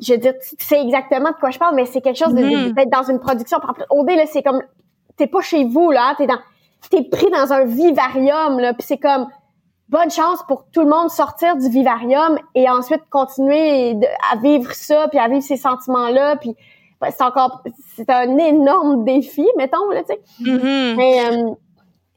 je 0.00 0.12
veux 0.12 0.18
dire, 0.18 0.34
tu 0.38 0.64
sais 0.64 0.80
exactement 0.80 1.30
de 1.30 1.36
quoi 1.36 1.50
je 1.50 1.58
parle, 1.58 1.74
mais 1.74 1.86
c'est 1.86 2.00
quelque 2.00 2.18
chose 2.18 2.34
de, 2.34 2.42
mm-hmm. 2.42 2.74
d'être 2.74 2.90
dans 2.90 3.02
une 3.02 3.18
production. 3.18 3.58
Par 3.60 3.70
exemple, 3.70 3.86
OD, 3.90 4.10
là, 4.10 4.26
c'est 4.26 4.42
comme, 4.42 4.62
t'es 5.16 5.26
pas 5.26 5.40
chez 5.40 5.64
vous, 5.64 5.90
là, 5.90 6.14
t'es 6.16 6.26
dans, 6.26 6.38
t'es 6.90 7.02
pris 7.02 7.30
dans 7.30 7.52
un 7.52 7.64
vivarium, 7.64 8.58
là, 8.58 8.74
puis 8.74 8.86
c'est 8.86 8.98
comme, 8.98 9.28
bonne 9.88 10.10
chance 10.10 10.42
pour 10.48 10.66
tout 10.72 10.82
le 10.82 10.88
monde 10.88 11.10
sortir 11.10 11.56
du 11.56 11.68
vivarium 11.68 12.38
et 12.54 12.68
ensuite 12.68 13.02
continuer 13.08 13.96
à 14.32 14.36
vivre 14.36 14.72
ça, 14.72 15.08
puis 15.08 15.18
à 15.18 15.28
vivre 15.28 15.42
ces 15.42 15.56
sentiments-là, 15.56 16.36
puis 16.36 16.54
ben, 17.00 17.10
c'est 17.10 17.24
encore, 17.24 17.62
c'est 17.94 18.08
un 18.10 18.36
énorme 18.38 19.04
défi, 19.04 19.46
mettons, 19.56 19.90
là, 19.90 20.02
tu 20.02 20.14
sais. 20.14 20.20
Mm-hmm. 20.42 20.96
Mais, 20.96 21.30
euh, 21.30 21.50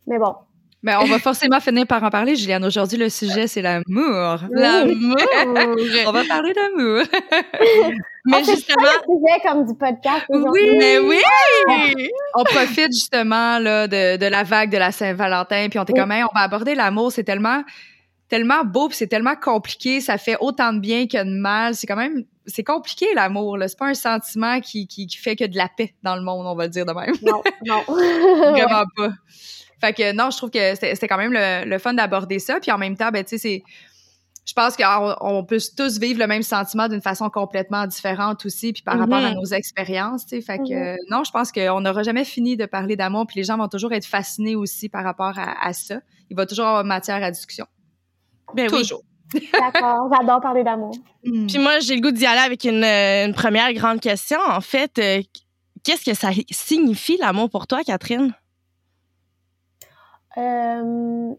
mais 0.08 0.20
bon, 0.20 0.36
mais 0.82 0.96
on 0.96 1.06
va 1.06 1.20
forcément 1.20 1.60
finir 1.60 1.86
par 1.86 2.04
en 2.04 2.10
parler, 2.10 2.36
Juliane. 2.36 2.64
Aujourd'hui, 2.64 2.98
le 2.98 3.10
sujet, 3.10 3.48
c'est 3.48 3.62
l'amour. 3.62 4.40
L'amour! 4.52 5.18
on 6.08 6.12
va 6.12 6.24
parler 6.24 6.54
d'amour. 6.54 7.04
mais 8.26 8.44
justement. 8.44 8.86
C'est 8.86 9.06
sujet 9.06 9.48
comme 9.48 9.65
du 9.65 9.76
podcast. 9.76 10.26
Oui, 10.30 10.76
mais 10.78 11.00
oui! 11.00 11.22
On, 12.36 12.44
profite 12.44 12.94
justement 12.94 13.60
là, 13.60 13.88
de, 13.88 14.18
de 14.18 14.26
la 14.26 14.44
vague 14.44 14.72
de 14.72 14.78
la 14.78 14.92
Saint-Valentin, 14.92 15.68
puis 15.70 15.80
on 15.80 15.84
était 15.84 15.94
comme, 15.94 16.12
on 16.12 16.38
va 16.38 16.42
aborder 16.42 16.76
l'amour. 16.76 17.12
C'est 17.12 17.24
tellement 17.24 17.63
tellement 18.30 18.63
beau 18.63 18.88
puis 18.88 18.96
c'est 18.96 19.08
tellement 19.08 19.36
compliqué, 19.36 20.02
ça 20.02 20.18
fait 20.18 20.38
autant 20.39 20.72
de 20.72 20.80
bien 20.80 21.08
que 21.08 21.18
de 21.18 21.38
mal. 21.38 21.76
C'est 21.76 21.88
quand 21.88 21.96
même 21.96 22.24
c'est 22.46 22.63
compliqué 22.63 23.08
l'amour 23.15 23.58
là, 23.58 23.68
c'est 23.68 23.78
pas 23.78 23.88
un 23.88 23.94
sentiment 23.94 24.60
qui, 24.62 24.88
qui, 24.88 25.08
qui 25.08 25.18
fait 25.18 25.36
que 25.36 25.46
de 25.46 25.58
la 25.58 25.68
paix 25.68 25.96
dans 26.04 26.15
le 26.15 26.22
monde, 26.22 26.46
on 26.46 26.56
va 26.56 26.65
le 26.65 26.70
dire 26.70 26.86
de 26.86 26.94
même. 26.94 27.15
Non, 27.24 27.42
non. 27.65 27.82
Vraiment 28.52 28.86
pas. 28.96 29.10
Fait 29.82 29.94
que 29.94 30.12
non, 30.13 30.30
je 30.30 30.38
trouve 30.38 30.50
que 30.50 30.76
c'était 30.76 31.08
quand 31.08 31.18
même 31.18 31.34
le, 31.34 31.78
fun 31.78 31.94
d'aborder 31.94 32.39
ça. 32.39 32.60
Puis 32.60 32.72
en 32.72 32.78
même 32.78 32.98
temps, 32.98 33.12
ben, 33.12 33.24
tu 33.24 33.32
sais, 33.32 33.38
c'est. 33.38 33.63
Je 34.46 34.54
pense 34.54 34.76
qu'on 34.76 35.46
peut 35.46 35.60
tous 35.78 36.00
vivre 36.00 36.20
le 36.20 36.26
même 36.26 36.42
sentiment 36.42 36.88
d'une 36.88 37.02
façon 37.02 37.30
complètement 37.30 37.86
différente 37.86 38.44
aussi, 38.46 38.74
puis 38.74 38.82
par 38.82 38.98
rapport 38.98 39.18
à 39.20 39.30
Mm-hmm. 39.32 39.36
nos 39.36 39.46
expériences, 39.46 40.26
tu 40.26 40.38
sais. 40.38 40.42
Fait 40.42 40.58
que 40.58 40.94
Mhm. 40.94 40.98
non, 41.12 41.24
je 41.24 41.30
pense 41.32 41.52
qu'on 41.52 41.82
n'aura 41.82 42.02
jamais 42.02 42.26
fini 42.26 42.58
de 42.58 42.65
parler 42.65 42.96
d'amour, 42.96 43.28
puis 43.28 43.38
les 43.38 43.44
gens 43.44 43.58
vont 43.58 43.68
toujours 43.68 43.94
être 43.94 44.08
fascinés 44.08 44.56
aussi 44.56 44.89
par 44.89 45.04
rapport 45.04 45.38
à, 45.38 45.65
à 45.68 45.74
ça. 45.74 46.00
Il 46.32 46.36
va 46.36 46.48
toujours 46.48 46.65
avoir 46.65 46.84
matière 46.84 47.22
à 47.24 47.30
discussion. 47.30 47.68
Ben 48.56 48.68
oui. 48.72 48.80
toujours. 48.80 49.04
D'accord, 49.54 50.10
j'adore 50.12 50.42
parler 50.42 50.63
d'amour. 50.63 50.96
Mm. 51.24 51.46
Puis 51.46 51.60
moi, 51.60 51.80
j'ai 51.80 51.96
le 51.96 52.02
goût 52.02 52.12
d'y 52.12 52.26
aller 52.26 52.42
avec 52.42 52.63
une, 52.63 52.84
euh, 52.84 53.28
une 53.28 53.36
première 53.36 53.72
grande 53.74 54.00
question. 54.00 54.39
En 54.48 54.62
fait, 54.62 54.98
euh, 54.98 55.22
qu'est-ce 55.84 56.04
que 56.04 56.15
ça 56.15 56.30
signifie 56.50 57.18
l'amour 57.18 57.52
pour 57.52 57.68
toi, 57.68 57.84
Catherine? 57.84 58.34
Euh, 60.38 61.34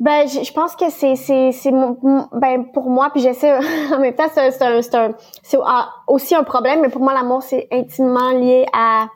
ben, 0.00 0.26
je, 0.26 0.42
je 0.42 0.52
pense 0.52 0.74
que 0.74 0.90
c'est 0.90 1.14
c'est 1.14 1.52
c'est 1.52 1.70
ben 1.70 2.64
pour 2.72 2.90
moi 2.90 3.10
puis 3.12 3.20
j'essaie 3.20 3.56
en 3.94 4.00
même 4.00 4.14
temps 4.14 4.24
c'est 4.32 4.50
c'est 4.50 4.64
un- 4.64 4.82
c'est 4.82 4.94
un- 4.96 5.14
c'est 5.42 5.58
un- 5.58 5.88
aussi 6.08 6.34
un 6.34 6.42
problème 6.42 6.80
mais 6.80 6.88
pour 6.88 7.02
moi 7.02 7.14
l'amour 7.14 7.42
c'est 7.42 7.68
intimement 7.70 8.30
lié 8.32 8.66
à 8.72 9.06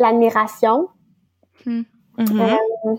l'admiration. 0.00 0.88
Mhm. 2.18 2.40
Euh, 2.40 2.96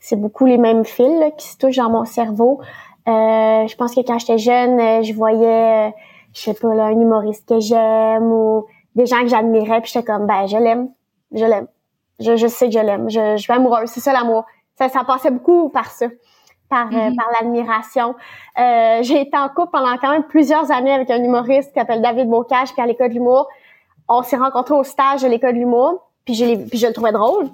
c'est 0.00 0.16
beaucoup 0.20 0.44
les 0.46 0.58
mêmes 0.58 0.84
fils 0.84 1.18
là, 1.20 1.30
qui 1.32 1.48
se 1.48 1.56
touchent 1.58 1.76
dans 1.76 1.90
mon 1.90 2.04
cerveau. 2.04 2.60
Euh, 3.08 3.66
je 3.66 3.76
pense 3.76 3.94
que 3.94 4.00
quand 4.00 4.18
j'étais 4.18 4.38
jeune, 4.38 4.78
euh, 4.80 5.02
je 5.02 5.12
voyais, 5.12 5.94
je 6.32 6.40
sais 6.40 6.54
pas, 6.54 6.74
là, 6.74 6.86
un 6.86 7.00
humoriste 7.00 7.48
que 7.48 7.60
j'aime 7.60 8.24
ou 8.24 8.66
des 8.96 9.06
gens 9.06 9.20
que 9.22 9.28
j'admirais, 9.28 9.80
puis 9.82 9.92
j'étais 9.92 10.04
comme, 10.04 10.26
ben, 10.26 10.46
je 10.48 10.56
l'aime, 10.56 10.88
je 11.32 11.44
l'aime. 11.44 11.68
Je, 12.18 12.36
je 12.36 12.46
sais 12.46 12.66
que 12.66 12.72
je 12.72 12.78
l'aime, 12.78 13.10
je, 13.10 13.36
je 13.36 13.42
suis 13.42 13.52
amoureuse, 13.52 13.88
c'est 13.90 14.00
ça 14.00 14.12
l'amour. 14.12 14.44
Ça, 14.78 14.88
ça 14.88 15.04
passait 15.04 15.30
beaucoup 15.30 15.68
par 15.68 15.86
ça, 15.90 16.06
par, 16.68 16.86
euh, 16.86 17.10
Mhm. 17.10 17.16
par 17.16 17.26
l'admiration. 17.40 18.14
Euh, 18.58 18.98
j'ai 19.02 19.20
été 19.22 19.36
en 19.36 19.48
couple 19.48 19.70
pendant 19.72 19.96
quand 19.98 20.10
même 20.10 20.24
plusieurs 20.24 20.70
années 20.70 20.92
avec 20.92 21.10
un 21.10 21.22
humoriste 21.22 21.72
qui 21.72 21.78
s'appelle 21.78 22.02
David 22.02 22.28
Bocage, 22.28 22.72
puis 22.72 22.82
à 22.82 22.86
l'école 22.86 23.08
de 23.10 23.14
l'humour. 23.14 23.48
On 24.08 24.22
s'est 24.22 24.36
rencontrés 24.36 24.74
au 24.74 24.84
stage 24.84 25.22
de 25.22 25.28
l'école 25.28 25.54
de 25.54 25.58
l'humour, 25.58 26.08
puis 26.24 26.34
je, 26.34 26.44
puis 26.68 26.78
je 26.78 26.86
le 26.86 26.92
trouvais 26.92 27.12
drôle. 27.12 27.48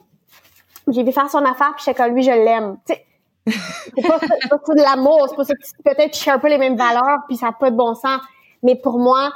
J'ai 0.89 1.03
vu 1.05 1.13
faire 1.13 1.31
son 1.31 1.45
affaire, 1.45 1.73
puis 1.77 1.85
j'étais 1.87 2.03
comme 2.03 2.15
lui, 2.15 2.23
je 2.23 2.31
l'aime. 2.31 2.77
Sais, 2.85 3.05
c'est 3.47 4.07
pas, 4.07 4.19
pas 4.19 4.59
ça 4.65 4.75
de 4.75 4.81
l'amour, 4.83 5.27
c'est 5.29 5.37
pas 5.37 5.45
ça 5.45 5.55
que 5.55 5.61
tu- 5.63 5.83
peut-être 5.83 6.13
tu 6.13 6.31
un 6.31 6.39
peu 6.39 6.49
les 6.49 6.59
mêmes 6.59 6.77
valeurs, 6.77 7.21
puis 7.29 7.37
ça 7.37 7.47
n'a 7.47 7.53
pas 7.53 7.71
de 7.71 7.77
bon 7.77 7.95
sens. 7.95 8.21
Mais 8.63 8.75
pour 8.77 8.99
moi, 8.99 9.31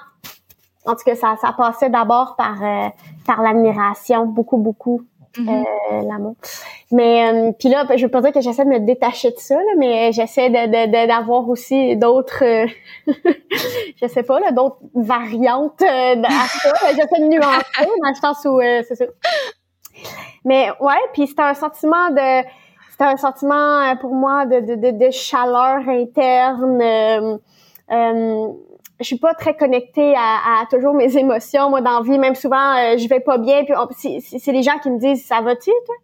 en 0.87 0.93
tout 0.93 1.03
cas, 1.05 1.17
ça, 1.17 1.37
ça 1.41 1.53
passait 1.53 1.89
d'abord 1.91 2.37
par, 2.37 2.63
euh, 2.63 2.89
par 3.27 3.43
l'admiration, 3.43 4.27
beaucoup, 4.27 4.57
beaucoup, 4.57 5.03
Euh, 5.39 6.03
l'amour. 6.09 6.35
Mais 6.93 7.29
euh, 7.29 7.53
puis 7.59 7.69
là, 7.69 7.85
je 7.97 8.05
veux 8.05 8.11
pas 8.11 8.21
dire 8.23 8.33
que 8.33 8.41
j'essaie 8.41 8.65
de 8.65 8.71
me 8.71 8.79
détacher 8.81 9.31
de 9.31 9.39
ça, 9.39 9.55
là, 9.57 9.73
mais 9.77 10.13
j'essaie 10.13 10.49
de, 10.51 10.67
de, 10.67 10.87
de- 10.87 11.07
d'avoir 11.09 11.49
aussi 11.49 11.97
d'autres, 11.97 12.45
euh, 12.45 12.67
je 14.03 14.07
sais 14.09 14.23
pas, 14.23 14.41
là, 14.41 14.53
d'autres 14.53 14.79
variantes 14.95 15.83
euh, 15.83 16.23
à 16.25 16.31
ça. 16.49 16.73
J'essaie 16.91 17.21
de 17.21 17.29
nuancer 17.29 17.89
dans 18.03 18.09
le 18.09 18.15
sens 18.15 18.45
où 18.45 18.61
euh, 18.61 18.83
c'est 18.87 18.95
ça. 18.97 19.05
Mais 20.45 20.69
ouais, 20.81 20.95
puis 21.13 21.27
c'était 21.27 21.43
un 21.43 21.55
sentiment 21.55 22.11
de 22.11 22.47
c'était 22.91 23.05
un 23.05 23.17
sentiment 23.19 23.95
pour 24.01 24.15
moi 24.15 24.47
de, 24.47 24.61
de, 24.61 24.75
de, 24.77 25.07
de 25.07 25.11
chaleur 25.11 25.87
interne. 25.89 27.39
Je 29.01 29.05
suis 29.05 29.19
pas 29.19 29.35
très 29.35 29.55
connectée 29.57 30.15
à, 30.17 30.63
à 30.63 30.67
toujours 30.71 30.95
mes 30.95 31.17
émotions. 31.19 31.71
Moi, 31.71 31.81
dans 31.81 31.99
la 31.99 32.03
vie, 32.03 32.19
même 32.19 32.35
souvent, 32.35 32.77
euh, 32.77 32.97
je 32.99 33.09
vais 33.09 33.21
pas 33.21 33.39
bien. 33.39 33.65
Puis 33.65 33.75
c'est 34.21 34.39
c'est 34.39 34.53
les 34.53 34.63
gens 34.63 34.79
qui 34.83 34.91
me 34.91 34.99
disent 34.99 35.27
ça 35.27 35.41
va-tu, 35.41 35.71
toi? 35.87 35.95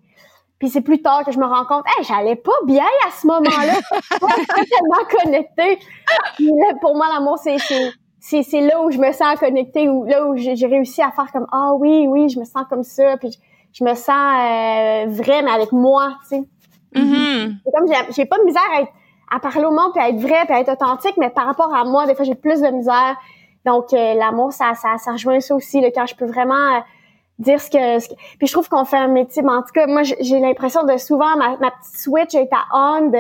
Puis 0.59 0.69
c'est 0.69 0.81
plus 0.83 1.03
tard 1.03 1.25
que 1.25 1.33
je 1.33 1.39
me 1.41 1.45
rends 1.45 1.65
compte, 1.65 1.85
hey, 1.99 2.05
j'allais 2.05 2.37
pas 2.37 2.53
bien 2.67 2.85
à 3.07 3.11
ce 3.11 3.27
moment-là. 3.27 3.75
Je 3.91 3.97
suis 4.07 4.19
pas 4.47 4.55
tellement 4.55 5.23
connectée. 5.25 5.79
Puis 6.37 6.47
là, 6.47 6.75
pour 6.81 6.95
moi, 6.95 7.07
l'amour, 7.13 7.37
c'est 7.39 7.57
c'est 8.21 8.61
là 8.61 8.81
où 8.81 8.91
je 8.93 8.99
me 8.99 9.11
sens 9.11 9.37
connectée, 9.41 9.89
ou 9.89 10.05
là 10.05 10.25
où 10.25 10.37
j'ai 10.37 10.55
réussi 10.67 11.03
à 11.03 11.11
faire 11.11 11.33
comme 11.33 11.47
ah 11.51 11.73
oui, 11.75 12.07
oui, 12.07 12.29
je 12.29 12.39
me 12.39 12.45
sens 12.45 12.63
comme 12.71 12.85
ça. 12.85 13.17
Puis 13.17 13.33
je, 13.33 13.39
je 13.79 13.85
me 13.85 13.95
sens 13.95 14.11
euh, 14.11 15.07
vraie, 15.09 15.43
mais 15.43 15.51
avec 15.51 15.73
moi, 15.73 16.13
tu 16.29 16.37
sais. 16.37 16.43
Mhm. 16.95 17.57
C'est 17.65 17.73
comme 17.73 17.89
j'ai- 17.89 18.13
j'ai 18.13 18.25
pas 18.27 18.39
de 18.39 18.45
misère 18.45 18.63
à, 18.77 18.83
être, 18.83 18.93
à 19.35 19.39
parler 19.41 19.65
au 19.65 19.71
monde 19.71 19.93
puis 19.95 20.03
à 20.03 20.09
être 20.09 20.21
vrai 20.21 20.45
puis 20.47 20.55
à 20.55 20.61
être 20.61 20.73
authentique, 20.73 21.17
mais 21.19 21.31
par 21.31 21.47
rapport 21.47 21.75
à 21.75 21.85
moi, 21.85 22.07
des 22.07 22.15
fois 22.15 22.25
j'ai 22.25 22.35
plus 22.35 22.61
de 22.61 22.69
misère. 22.69 23.17
Donc 23.65 23.93
euh, 23.93 24.15
l'amour, 24.15 24.53
ça, 24.53 24.75
ça, 24.75 24.99
ça 24.99 25.13
rejoint 25.13 25.41
ça 25.41 25.55
aussi, 25.55 25.81
là, 25.81 25.89
quand 25.95 26.07
je 26.07 26.15
peux 26.17 26.27
vraiment 26.27 26.55
euh, 26.55 26.81
dire 27.39 27.61
ce 27.61 27.71
que, 27.71 27.99
puis 28.39 28.47
je 28.47 28.53
trouve 28.53 28.69
qu'on 28.69 28.85
fait 28.85 28.97
un 28.99 29.09
métier 29.09 29.43
mais 29.43 29.53
en 29.53 29.63
tout 29.63 29.73
cas 29.75 29.87
moi 29.87 30.03
j'ai 30.03 30.39
l'impression 30.39 30.85
de 30.85 30.97
souvent 30.97 31.37
ma, 31.37 31.57
ma 31.59 31.71
petite 31.71 32.01
switch 32.01 32.35
est 32.35 32.51
à 32.53 32.65
on 32.75 33.09
de 33.09 33.19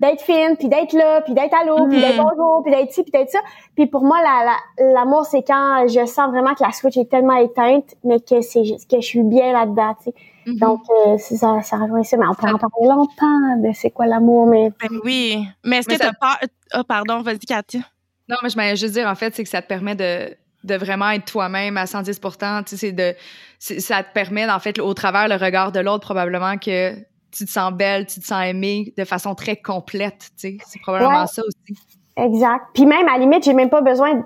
d'être 0.00 0.20
fine 0.22 0.56
puis 0.56 0.68
d'être 0.68 0.92
là 0.92 1.22
puis 1.22 1.34
d'être 1.34 1.52
à 1.60 1.64
l'eau 1.64 1.86
puis 1.88 2.00
d'être 2.00 2.16
Mhm. 2.16 2.22
bonjour 2.22 2.62
puis 2.62 2.72
d'être 2.72 2.92
ci 2.92 3.02
puis 3.02 3.10
d'être 3.10 3.30
ça 3.30 3.40
puis 3.74 3.86
pour 3.86 4.04
moi 4.04 4.16
la 4.22 4.52
la- 4.84 4.92
l'amour 4.94 5.24
c'est 5.26 5.42
quand 5.42 5.86
je 5.88 6.06
sens 6.06 6.30
vraiment 6.30 6.54
que 6.54 6.62
la 6.62 6.70
switch 6.70 6.96
est 6.96 7.10
tellement 7.10 7.34
éteinte 7.36 7.96
mais 8.04 8.20
que 8.20 8.40
c'est 8.42 8.62
que 8.88 9.00
je 9.00 9.06
suis 9.06 9.22
bien 9.24 9.52
là-dedans 9.52 9.94
tu 9.98 10.04
sais 10.04 10.14
Mhm. 10.52 10.58
donc 10.58 10.80
euh, 11.06 11.16
c'est 11.18 11.36
ça 11.36 11.60
ça 11.62 11.76
rejoint 11.76 12.02
ça 12.02 12.16
mais 12.16 12.26
on 12.26 12.34
peut 12.34 12.46
en 12.48 12.58
parler 12.58 12.88
longtemps 12.88 13.56
de 13.62 13.70
c'est 13.74 13.90
quoi 13.90 14.06
l'amour 14.06 14.46
mais 14.46 14.70
Ben 14.80 14.98
oui. 15.04 15.44
Mais 15.64 15.78
est-ce 15.78 15.88
Mais 15.88 15.96
que 15.98 16.04
ça- 16.04 16.12
t'as 16.20 16.26
peur? 16.36 16.48
Ah, 16.72 16.84
pardon, 16.84 17.22
vas-y, 17.22 17.38
Katia. 17.40 17.80
Non, 18.28 18.36
mais 18.42 18.50
je 18.50 18.56
m'allais 18.56 18.76
juste 18.76 18.92
dire, 18.94 19.08
en 19.08 19.14
fait, 19.14 19.34
c'est 19.34 19.42
que 19.42 19.48
ça 19.48 19.62
te 19.62 19.66
permet 19.68 19.94
de, 19.94 20.34
de 20.64 20.74
vraiment 20.74 21.08
être 21.10 21.24
toi-même 21.24 21.76
à 21.78 21.86
110 21.86 22.20
Tu 22.20 22.28
sais, 22.66 22.76
c'est 22.76 22.92
de, 22.92 23.14
c'est- 23.58 23.80
ça 23.80 24.02
te 24.02 24.12
permet, 24.12 24.48
en 24.50 24.58
fait, 24.58 24.78
au 24.78 24.92
travers 24.92 25.28
le 25.28 25.36
regard 25.36 25.72
de 25.72 25.80
l'autre, 25.80 26.04
probablement 26.04 26.58
que 26.58 26.94
tu 27.30 27.46
te 27.46 27.50
sens 27.50 27.72
belle, 27.72 28.06
tu 28.06 28.20
te 28.20 28.26
sens 28.26 28.44
aimée 28.44 28.92
de 28.98 29.04
façon 29.06 29.34
très 29.34 29.56
complète, 29.56 30.28
tu 30.38 30.48
sais. 30.50 30.58
C'est 30.66 30.80
probablement 30.82 31.22
Ouais. 31.22 31.26
ça 31.26 31.40
aussi. 31.46 31.78
Exact. 32.16 32.66
Puis 32.74 32.84
même 32.84 33.08
à 33.08 33.12
la 33.12 33.18
limite, 33.18 33.44
j'ai 33.44 33.54
même 33.54 33.70
pas 33.70 33.80
besoin 33.80 34.22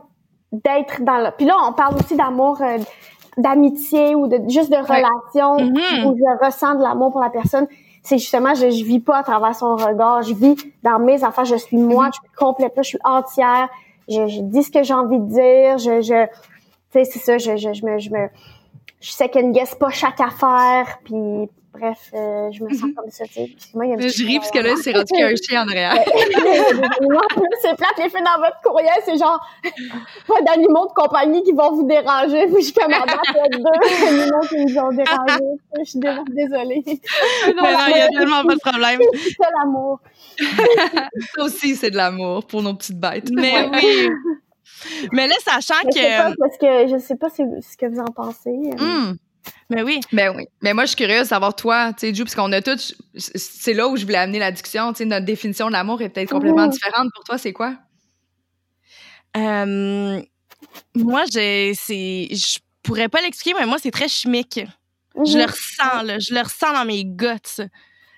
d'être 0.50 1.02
dans 1.02 1.18
le. 1.18 1.30
Puis 1.36 1.46
là, 1.46 1.54
on 1.68 1.72
parle 1.72 1.94
aussi 1.96 2.16
d'amour, 2.16 2.60
euh, 2.60 2.78
d'amitié 3.36 4.14
ou 4.14 4.26
de 4.28 4.38
juste 4.48 4.70
de 4.70 4.76
relation 4.76 5.56
Mhm. 5.58 6.06
où 6.06 6.16
je 6.16 6.44
ressens 6.44 6.74
de 6.76 6.82
l'amour 6.82 7.12
pour 7.12 7.20
la 7.20 7.30
personne. 7.30 7.66
C'est 8.02 8.18
justement, 8.18 8.54
je, 8.54 8.70
je 8.70 8.84
vis 8.84 8.98
pas 9.00 9.18
à 9.18 9.22
travers 9.22 9.54
son 9.54 9.76
regard. 9.76 10.22
Je 10.22 10.34
vis 10.34 10.56
dans 10.82 10.98
mes 10.98 11.22
affaires. 11.24 11.44
Je 11.44 11.56
suis 11.56 11.76
moi. 11.76 12.08
Je 12.12 12.18
suis 12.20 12.36
complète. 12.36 12.72
Je 12.78 12.82
suis 12.82 12.98
entière. 13.04 13.68
Je, 14.08 14.26
je 14.26 14.40
dis 14.40 14.62
ce 14.64 14.70
que 14.72 14.82
j'ai 14.82 14.94
envie 14.94 15.18
de 15.20 15.26
dire. 15.26 15.78
Je, 15.78 16.00
je, 16.02 16.26
tu 16.26 16.30
sais, 16.92 17.04
c'est 17.04 17.18
ça. 17.20 17.38
Je, 17.38 17.56
je, 17.56 17.72
je 17.72 17.86
me, 17.86 17.98
je 17.98 18.10
me, 18.10 18.28
je 19.00 19.10
sais 19.12 19.28
qu'elle 19.28 19.48
ne 19.48 19.52
guesse 19.52 19.74
pas 19.76 19.90
chaque 19.90 20.20
affaire. 20.20 20.98
Puis 21.04 21.48
bref, 21.72 22.10
euh, 22.14 22.50
je 22.52 22.62
me 22.64 22.70
sens 22.70 22.90
comme 22.96 23.10
ça. 23.10 23.24
Tu 23.26 23.32
sais. 23.32 23.50
Moi, 23.74 23.86
il 23.86 23.90
y 23.90 23.94
a 23.94 24.08
Je 24.08 24.24
ris 24.26 24.38
parce 24.38 24.50
que 24.50 24.58
là, 24.58 24.74
c'est 24.82 24.92
rendu 24.92 25.06
qu'il 25.06 25.20
y 25.20 25.22
a 25.22 25.26
un 25.28 25.34
chien 25.36 25.64
en 25.64 25.68
arrière. 25.68 25.94
c'est 27.62 27.76
plate, 27.76 27.96
les 27.98 28.08
filles 28.10 28.22
dans 28.24 28.38
votre 28.38 28.60
courriel, 28.62 28.92
c'est 29.04 29.16
genre 29.18 29.40
pas 30.26 30.40
d'animaux 30.42 30.86
de 30.88 30.92
compagnie 30.94 31.42
qui 31.42 31.52
vont 31.52 31.72
vous 31.72 31.84
déranger. 31.86 32.46
Puis 32.52 32.64
je 32.64 32.72
a 32.80 33.48
deux 33.48 34.06
animaux 34.06 34.40
qui 34.48 34.64
nous 34.64 34.78
ont 34.78 34.92
dérangés. 34.92 35.44
Je 35.78 35.84
suis 35.84 35.98
dé- 35.98 36.16
désolée. 36.28 36.82
Mais 36.86 37.52
non, 37.54 37.78
il 37.88 37.96
y 37.96 38.00
a 38.00 38.08
tellement 38.08 38.44
pas 38.44 38.54
de 38.54 38.60
problème. 38.60 39.00
C'est 39.14 39.48
l'amour. 39.58 40.00
Ça 41.36 41.44
aussi, 41.44 41.76
c'est 41.76 41.90
de 41.90 41.96
l'amour 41.96 42.44
pour 42.46 42.62
nos 42.62 42.74
petites 42.74 42.98
bêtes. 42.98 43.30
Mais 43.30 43.68
oui. 43.72 44.08
Mais 45.12 45.28
là, 45.28 45.34
sachant 45.44 45.74
Mais 45.84 45.90
je 45.92 45.98
sais 46.00 46.16
pas, 46.16 46.30
que. 46.32 46.36
parce 46.38 46.56
que 46.58 46.88
je 46.92 46.98
sais 46.98 47.16
pas 47.16 47.28
ce 47.28 47.76
que 47.76 47.86
vous 47.86 48.00
en 48.00 48.12
pensez. 48.12 48.50
Hum. 48.80 49.16
Mais 49.70 49.82
oui. 49.82 50.00
Ben 50.12 50.34
oui. 50.36 50.44
Mais 50.60 50.74
moi, 50.74 50.84
je 50.84 50.88
suis 50.88 50.96
curieuse 50.96 51.22
de 51.24 51.28
savoir, 51.28 51.54
toi, 51.56 51.92
tu 51.92 52.06
sais, 52.08 52.14
Ju, 52.14 52.24
parce 52.24 52.34
qu'on 52.34 52.52
a 52.52 52.60
tous. 52.62 52.94
C'est 53.16 53.74
là 53.74 53.88
où 53.88 53.96
je 53.96 54.04
voulais 54.04 54.18
amener 54.18 54.38
la 54.38 54.52
discussion. 54.52 54.92
Tu 54.92 54.98
sais, 54.98 55.04
notre 55.04 55.24
définition 55.26 55.66
de 55.68 55.72
l'amour 55.72 56.00
est 56.02 56.08
peut-être 56.10 56.30
complètement 56.30 56.66
différente. 56.66 57.08
Pour 57.14 57.24
toi, 57.24 57.38
c'est 57.38 57.52
quoi? 57.52 57.76
Euh, 59.36 60.20
moi, 60.94 61.24
j'ai, 61.32 61.72
c'est, 61.74 62.28
je 62.30 62.58
pourrais 62.82 63.08
pas 63.08 63.20
l'expliquer, 63.22 63.56
mais 63.58 63.66
moi, 63.66 63.78
c'est 63.82 63.90
très 63.90 64.08
chimique. 64.08 64.60
Je 65.26 65.38
le 65.38 65.44
Mhm. 65.44 65.50
ressens, 65.50 66.02
là. 66.04 66.18
Je 66.18 66.34
le 66.34 66.40
ressens 66.40 66.72
dans 66.72 66.84
mes 66.84 67.04
guts. 67.04 67.62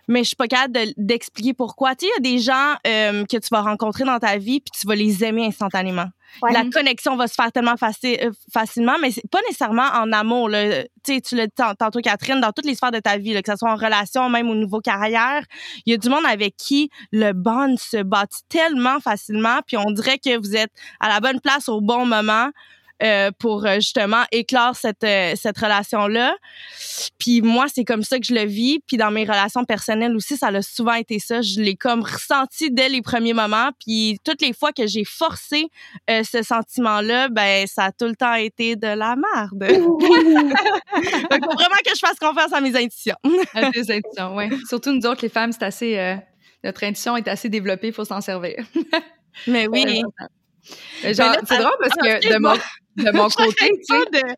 Mais 0.08 0.20
je 0.20 0.28
suis 0.28 0.36
pas 0.36 0.48
capable 0.48 0.74
de- 0.74 0.94
d'expliquer 0.96 1.54
pourquoi. 1.54 1.94
Tu 1.94 2.06
sais, 2.06 2.12
il 2.18 2.24
y 2.24 2.28
a 2.28 2.32
des 2.36 2.38
gens 2.42 2.74
euh, 2.86 3.24
que 3.24 3.36
tu 3.36 3.48
vas 3.50 3.62
rencontrer 3.62 4.04
dans 4.04 4.18
ta 4.18 4.36
vie, 4.38 4.60
puis 4.60 4.70
tu 4.78 4.86
vas 4.86 4.94
les 4.94 5.24
aimer 5.24 5.46
instantanément. 5.46 6.06
Ouais. 6.42 6.52
La 6.52 6.64
connexion 6.68 7.14
va 7.16 7.28
se 7.28 7.34
faire 7.34 7.52
tellement 7.52 7.74
faci- 7.76 8.18
euh, 8.20 8.32
facilement, 8.52 8.96
mais 9.00 9.12
c'est 9.12 9.28
pas 9.30 9.38
nécessairement 9.42 9.86
en 9.94 10.10
amour. 10.12 10.48
Là. 10.48 10.82
Tu 11.04 11.14
sais, 11.14 11.20
tu 11.20 11.36
l'as 11.36 11.46
dit 11.46 11.52
tant- 11.56 11.74
tantôt, 11.74 12.00
Catherine, 12.00 12.40
dans 12.40 12.50
toutes 12.50 12.66
les 12.66 12.74
sphères 12.74 12.90
de 12.90 12.98
ta 12.98 13.18
vie, 13.18 13.32
là, 13.34 13.42
que 13.42 13.52
ce 13.52 13.56
soit 13.56 13.70
en 13.70 13.76
relation, 13.76 14.28
même 14.28 14.50
au 14.50 14.54
niveau 14.56 14.80
carrière, 14.80 15.44
il 15.86 15.92
y 15.92 15.94
a 15.94 15.96
du 15.96 16.08
monde 16.08 16.24
avec 16.28 16.56
qui 16.56 16.90
le 17.12 17.32
bond 17.32 17.76
se 17.78 18.02
bâtit 18.02 18.42
tellement 18.48 18.98
facilement, 18.98 19.60
puis 19.66 19.76
on 19.76 19.90
dirait 19.92 20.18
que 20.18 20.36
vous 20.36 20.56
êtes 20.56 20.72
à 20.98 21.08
la 21.08 21.20
bonne 21.20 21.40
place 21.40 21.68
au 21.68 21.80
bon 21.80 22.04
moment. 22.04 22.48
Euh, 23.02 23.30
pour 23.38 23.66
euh, 23.66 23.76
justement 23.76 24.22
éclore 24.30 24.76
cette 24.76 25.04
euh, 25.04 25.34
cette 25.36 25.58
relation 25.58 26.06
là 26.06 26.34
puis 27.18 27.42
moi 27.42 27.66
c'est 27.72 27.84
comme 27.84 28.02
ça 28.02 28.18
que 28.18 28.24
je 28.24 28.34
le 28.34 28.44
vis. 28.44 28.80
Puis 28.86 28.96
dans 28.96 29.10
mes 29.10 29.24
relations 29.24 29.64
personnelles 29.64 30.14
aussi 30.14 30.36
ça 30.36 30.50
l'a 30.50 30.62
souvent 30.62 30.94
été 30.94 31.18
ça. 31.18 31.42
Je 31.42 31.60
l'ai 31.60 31.76
comme 31.76 32.02
ressenti 32.02 32.70
dès 32.70 32.88
les 32.88 33.02
premiers 33.02 33.32
moments. 33.32 33.70
Puis 33.84 34.18
toutes 34.24 34.42
les 34.42 34.52
fois 34.52 34.72
que 34.72 34.86
j'ai 34.86 35.04
forcé 35.04 35.66
euh, 36.10 36.22
ce 36.22 36.42
sentiment 36.42 37.00
là 37.00 37.28
ben 37.28 37.66
ça 37.66 37.84
a 37.84 37.92
tout 37.92 38.06
le 38.06 38.16
temps 38.16 38.34
été 38.34 38.76
de 38.76 38.86
la 38.86 39.16
merde 39.16 39.66
qu'il 39.68 39.82
faut 39.82 39.98
vraiment 39.98 41.80
que 41.84 41.94
je 41.94 42.00
fasse 42.00 42.18
confiance 42.20 42.52
à 42.52 42.60
mes 42.60 42.76
intuitions. 42.76 43.16
À 43.54 43.70
tes 43.70 43.90
intuitions, 43.90 44.34
ouais. 44.36 44.50
Surtout 44.68 44.92
nous 44.92 45.06
autres, 45.06 45.20
les 45.22 45.28
femmes, 45.28 45.52
c'est 45.52 45.64
assez. 45.64 45.98
euh, 45.98 46.16
notre 46.64 46.82
intuition 46.84 47.16
est 47.16 47.28
assez 47.28 47.48
développée, 47.48 47.88
il 47.88 47.92
faut 47.92 48.04
s'en 48.04 48.20
servir. 48.20 48.64
mais 49.46 49.66
oui. 49.70 50.02
Genre, 51.02 51.36
c'est 51.46 51.58
drôle 51.58 51.76
parce 51.78 51.94
que 51.94 52.32
de 52.32 52.38
mon, 52.38 52.54
de 52.96 53.10
mon 53.12 53.28
côté, 53.36 53.70
tu 53.78 53.84
sais. 53.84 54.10
de- 54.12 54.34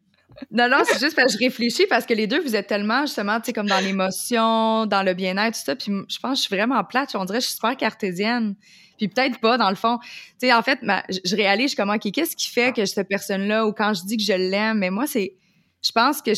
Non, 0.51 0.69
non, 0.69 0.83
c'est 0.85 0.99
juste 0.99 1.17
parce 1.17 1.33
que 1.35 1.39
je 1.41 1.45
réfléchis 1.45 1.87
parce 1.89 2.05
que 2.07 2.13
les 2.15 2.27
deux, 2.27 2.41
vous 2.41 2.55
êtes 2.57 2.67
tellement, 2.67 3.03
justement, 3.07 3.39
tu 3.41 3.47
sais, 3.47 3.53
comme 3.53 3.69
dans 3.69 3.79
l'émotion, 3.83 4.87
dans 4.87 5.03
le 5.03 5.15
bien-être, 5.15 5.55
tout 5.57 5.65
ça. 5.65 5.77
Puis 5.77 5.93
je 6.09 6.19
pense 6.19 6.33
que 6.33 6.37
je 6.37 6.43
suis 6.49 6.55
vraiment 6.57 6.83
plate. 6.85 7.15
On 7.15 7.25
dirait 7.25 7.39
que 7.39 7.43
je 7.45 7.49
suis 7.49 7.57
super 7.57 7.77
cartésienne. 7.77 8.55
Puis 8.99 9.09
peut-être 9.09 9.41
pas, 9.41 9.59
dans 9.59 9.69
le 9.71 9.77
fond. 9.77 9.99
Tu 10.41 10.47
sais, 10.47 10.53
en 10.53 10.63
fait, 10.63 10.83
ma- 10.83 11.05
je, 11.09 11.37
réalise, 11.37 11.65
je 11.65 11.69
suis 11.71 11.77
comme, 11.77 11.91
OK, 11.91 12.11
qu'est-ce 12.13 12.37
qui 12.37 12.51
fait 12.51 12.73
que 12.75 12.85
cette 12.87 13.09
personne-là, 13.09 13.67
ou 13.67 13.73
quand 13.73 13.93
je 13.95 14.05
dis 14.07 14.17
que 14.17 14.23
je 14.23 14.33
l'aime, 14.33 14.79
mais 14.79 14.91
moi, 14.91 15.07
c'est, 15.07 15.37
je 15.83 15.93
pense 15.93 16.23
que 16.23 16.33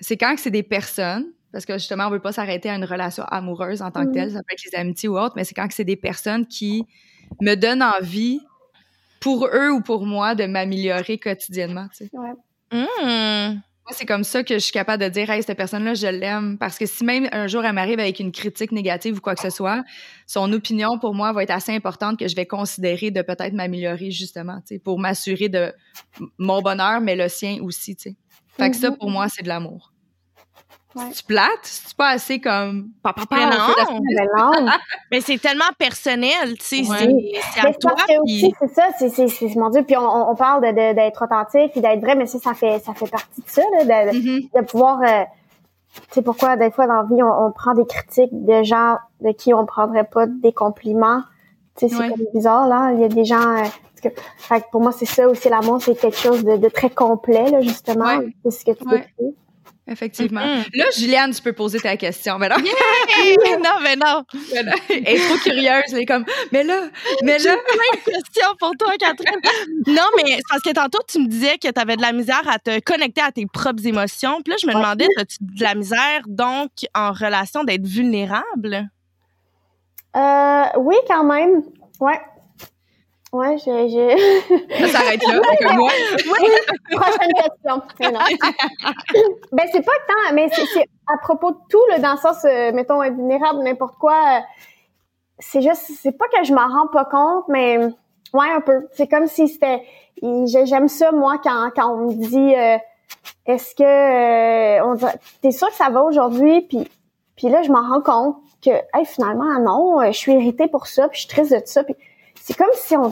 c'est 0.00 0.16
quand 0.16 0.34
que 0.34 0.40
c'est 0.40 0.50
des 0.50 0.62
personnes, 0.62 1.26
parce 1.52 1.64
que 1.66 1.74
justement, 1.74 2.06
on 2.06 2.10
veut 2.10 2.20
pas 2.20 2.32
s'arrêter 2.32 2.68
à 2.68 2.74
une 2.74 2.84
relation 2.84 3.22
amoureuse 3.24 3.80
en 3.82 3.90
tant 3.90 4.02
que 4.02 4.08
Mhm. 4.08 4.14
telle, 4.14 4.30
ça 4.32 4.38
peut 4.38 4.52
être 4.54 4.64
les 4.72 4.78
amitiés 4.78 5.08
ou 5.08 5.18
autres, 5.18 5.34
mais 5.36 5.44
c'est 5.44 5.54
quand 5.54 5.68
que 5.68 5.74
c'est 5.74 5.84
des 5.84 5.96
personnes 5.96 6.46
qui 6.46 6.84
me 7.40 7.54
donnent 7.54 7.82
envie, 7.82 8.40
pour 9.24 9.48
eux 9.52 9.70
ou 9.72 9.80
pour 9.80 10.04
moi, 10.06 10.34
de 10.34 10.44
m'améliorer 10.44 11.18
quotidiennement, 11.18 11.88
tu 11.96 12.04
sais. 12.04 12.10
Ouais. 12.12 12.34
Hmm. 12.70 13.54
Moi, 13.86 13.92
c'est 13.92 14.06
comme 14.06 14.24
ça 14.24 14.42
que 14.42 14.54
je 14.54 14.58
suis 14.60 14.72
capable 14.72 15.02
de 15.02 15.08
dire, 15.08 15.28
hey, 15.30 15.42
cette 15.42 15.56
personne-là, 15.56 15.94
je 15.94 16.06
l'aime. 16.06 16.56
Parce 16.58 16.78
que 16.78 16.86
si 16.86 17.04
même 17.04 17.28
un 17.32 17.46
jour 17.46 17.64
elle 17.64 17.74
m'arrive 17.74 18.00
avec 18.00 18.20
une 18.20 18.32
critique 18.32 18.72
négative 18.72 19.16
ou 19.18 19.20
quoi 19.20 19.34
que 19.34 19.40
ce 19.42 19.50
soit, 19.50 19.82
son 20.26 20.52
opinion 20.52 20.98
pour 20.98 21.14
moi 21.14 21.32
va 21.32 21.42
être 21.42 21.50
assez 21.50 21.72
importante 21.74 22.18
que 22.18 22.28
je 22.28 22.36
vais 22.36 22.46
considérer 22.46 23.10
de 23.10 23.22
peut-être 23.22 23.54
m'améliorer 23.54 24.10
justement, 24.10 24.58
tu 24.66 24.74
sais, 24.74 24.78
pour 24.78 24.98
m'assurer 24.98 25.48
de 25.48 25.72
mon 26.38 26.60
bonheur, 26.62 27.00
mais 27.00 27.16
le 27.16 27.28
sien 27.28 27.58
aussi, 27.62 27.96
tu 27.96 28.10
sais. 28.10 28.16
Fait 28.58 28.70
que 28.70 28.76
ça, 28.76 28.90
Mhm. 28.90 28.98
pour 28.98 29.10
moi, 29.10 29.28
c'est 29.30 29.42
de 29.42 29.48
l'amour. 29.48 29.93
Ouais. 30.96 31.02
C'est 31.12 31.26
plate? 31.26 31.48
C'est 31.62 31.96
pas 31.96 32.08
assez 32.10 32.40
comme 32.40 32.88
papa, 33.02 33.22
Mais 33.32 33.46
non. 33.46 34.00
Mais 34.02 34.26
non. 34.36 34.70
mais 35.10 35.20
c'est 35.20 35.38
tellement 35.38 35.64
personnel 35.78 36.56
tu 36.58 36.64
sais 36.84 36.88
Ouais. 36.90 36.98
c'est- 36.98 37.40
c'est 37.54 37.66
à 37.66 37.72
toi 37.74 37.94
puis- 38.24 38.54
c'est 38.60 38.74
ça, 38.74 38.86
c'est, 38.98 39.08
c'est, 39.08 39.28
c'est, 39.28 39.54
mon 39.56 39.70
Dieu, 39.70 39.82
puis 39.82 39.96
on, 39.96 40.30
on 40.30 40.34
parle 40.36 40.62
de, 40.62 40.68
de- 40.68 40.94
d'être 40.94 41.22
authentique 41.24 41.72
puis 41.72 41.80
d'être 41.80 42.00
vrai, 42.00 42.14
mais 42.14 42.26
ça, 42.26 42.38
ça 42.38 42.54
fait, 42.54 42.78
ça 42.78 42.94
fait 42.94 43.10
partie 43.10 43.40
de 43.40 43.48
ça, 43.48 43.62
là, 43.84 43.84
de, 44.12 44.16
Mhm. 44.16 44.40
de 44.54 44.60
pouvoir, 44.64 45.00
euh, 45.02 45.24
tu 45.94 46.00
sais, 46.12 46.22
pourquoi 46.22 46.56
des 46.56 46.70
fois 46.70 46.86
dans 46.86 47.02
la 47.02 47.04
vie, 47.04 47.22
on, 47.22 47.46
on 47.46 47.52
prend 47.52 47.74
des 47.74 47.86
critiques 47.86 48.30
de 48.32 48.62
gens 48.62 48.98
de 49.20 49.32
qui 49.32 49.52
on 49.54 49.66
prendrait 49.66 50.04
pas 50.04 50.26
des 50.26 50.52
compliments. 50.52 51.22
Tu 51.76 51.88
sais, 51.88 51.94
c'est 51.94 52.00
Ouais. 52.02 52.08
comme 52.10 52.24
bizarre, 52.32 52.68
là. 52.68 52.92
Il 52.92 53.00
y 53.00 53.04
a 53.04 53.08
des 53.08 53.24
gens, 53.24 53.40
euh, 53.40 53.62
parce 53.62 54.14
que, 54.14 54.20
fait 54.38 54.60
que 54.60 54.66
pour 54.70 54.80
moi, 54.80 54.92
c'est 54.92 55.06
ça 55.06 55.28
aussi, 55.28 55.48
l'amour, 55.48 55.82
c'est 55.82 55.96
quelque 55.96 56.16
chose 56.16 56.44
de, 56.44 56.56
de 56.56 56.68
très 56.68 56.90
complet, 56.90 57.50
là, 57.50 57.60
justement. 57.62 58.16
Ouais. 58.18 58.32
C'est 58.44 58.50
ce 58.52 58.64
que 58.64 58.70
tu 58.72 58.86
Ouais. 58.88 59.04
Effectivement. 59.86 60.40
Là, 60.40 60.84
Juliane, 60.96 61.32
tu 61.32 61.42
peux 61.42 61.52
poser 61.52 61.78
ta 61.78 61.96
question. 61.98 62.38
Mais 62.38 62.48
là, 62.48 62.56
non 63.62 63.80
mais 63.82 63.96
non 63.96 64.24
elle 64.50 65.06
est 65.06 65.28
trop 65.28 65.36
curieuse. 65.36 65.92
Elle 65.92 65.98
est 65.98 66.06
comme, 66.06 66.24
mais 66.52 66.64
là, 66.64 66.88
mais 67.22 67.38
là. 67.38 67.54
question 68.04 68.46
pour 68.58 68.72
toi, 68.78 68.92
Catherine. 68.98 69.40
non, 69.86 70.02
mais 70.16 70.36
c'est 70.36 70.42
parce 70.48 70.62
que 70.62 70.72
tantôt, 70.72 71.00
tu 71.06 71.18
me 71.18 71.26
disais 71.26 71.58
que 71.58 71.70
tu 71.70 71.80
avais 71.80 71.96
de 71.96 72.02
la 72.02 72.12
misère 72.12 72.42
à 72.48 72.58
te 72.58 72.80
connecter 72.80 73.20
à 73.20 73.30
tes 73.30 73.46
propres 73.46 73.86
émotions. 73.86 74.40
Puis 74.42 74.52
là, 74.52 74.56
je 74.60 74.66
me 74.66 74.72
demandais, 74.72 75.06
as-tu 75.18 75.36
de 75.40 75.62
la 75.62 75.74
misère, 75.74 76.22
donc, 76.26 76.70
en 76.94 77.12
relation, 77.12 77.62
d'être 77.64 77.86
vulnérable? 77.86 78.88
Euh, 80.16 80.64
oui, 80.78 80.96
quand 81.08 81.24
même. 81.24 81.62
Ouais. 82.00 82.20
Ouais, 83.34 83.58
j'ai, 83.58 83.88
j'ai... 83.88 84.16
Ça 84.86 84.86
s'arrête 84.86 85.20
là. 85.26 85.40
Moi, 85.74 85.90
Prochaine 86.92 87.32
question. 87.34 87.82
Ben, 89.52 89.66
c'est 89.72 89.84
pas 89.84 89.92
tant, 90.06 90.34
mais 90.34 90.48
c'est, 90.52 90.88
à 91.12 91.18
propos 91.18 91.50
de 91.50 91.56
tout, 91.68 91.84
là, 91.90 91.98
dans 91.98 92.12
le 92.12 92.18
sens, 92.18 92.44
euh, 92.44 92.70
mettons, 92.72 93.00
vulnérable, 93.02 93.64
n'importe 93.64 93.96
quoi. 93.96 94.12
euh, 94.12 94.40
c'est 95.40 95.62
juste, 95.62 95.90
c'est 96.00 96.16
pas 96.16 96.26
que 96.28 96.44
je 96.44 96.54
m'en 96.54 96.68
rends 96.68 96.86
pas 96.86 97.06
compte, 97.06 97.46
mais 97.48 97.78
ouais, 97.78 98.50
un 98.54 98.60
peu. 98.60 98.86
C'est 98.92 99.08
comme 99.08 99.26
si 99.26 99.48
c'était, 99.48 99.82
j'aime 100.22 100.86
ça, 100.86 101.10
moi, 101.10 101.38
quand, 101.42 101.70
quand 101.74 101.92
on 101.92 102.06
me 102.06 102.14
dit, 102.14 102.54
euh, 102.54 102.78
est-ce 103.46 103.74
que, 103.74 103.82
euh, 104.78 104.84
on 104.86 104.94
dirait, 104.94 105.18
t'es 105.42 105.50
sûr 105.50 105.66
que 105.70 105.74
ça 105.74 105.90
va 105.90 106.04
aujourd'hui? 106.04 106.60
Puis, 106.68 106.88
puis 107.34 107.48
là, 107.48 107.62
je 107.62 107.72
m'en 107.72 107.82
rends 107.82 108.00
compte 108.00 108.36
que, 108.64 108.70
hey, 108.70 109.04
finalement, 109.04 109.58
non, 109.58 110.04
je 110.06 110.16
suis 110.16 110.34
irritée 110.34 110.68
pour 110.68 110.86
ça, 110.86 111.08
puis 111.08 111.16
je 111.20 111.26
suis 111.26 111.34
triste 111.36 111.52
de 111.52 111.60
ça. 111.64 111.82
Puis 111.82 111.96
c'est 112.44 112.56
comme 112.58 112.68
si 112.74 112.94
on 112.94 113.10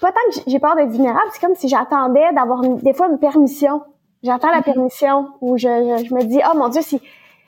pas 0.00 0.12
tant 0.12 0.20
que 0.32 0.40
j'ai- 0.46 0.58
peur 0.58 0.74
d'être 0.74 0.90
vulnérable, 0.90 1.28
c'est 1.32 1.40
comme 1.40 1.54
si 1.54 1.68
j'attendais 1.68 2.32
d'avoir 2.32 2.62
des 2.62 2.92
fois 2.92 3.08
une 3.08 3.18
permission 3.18 3.82
J'attends 4.24 4.50
la 4.50 4.62
permission 4.62 5.28
ou 5.40 5.56
je, 5.56 5.68
je, 5.68 6.12
me 6.12 6.24
dis, 6.24 6.40
oh 6.44 6.58
mon 6.58 6.68
Dieu, 6.68 6.82
si, 6.82 7.00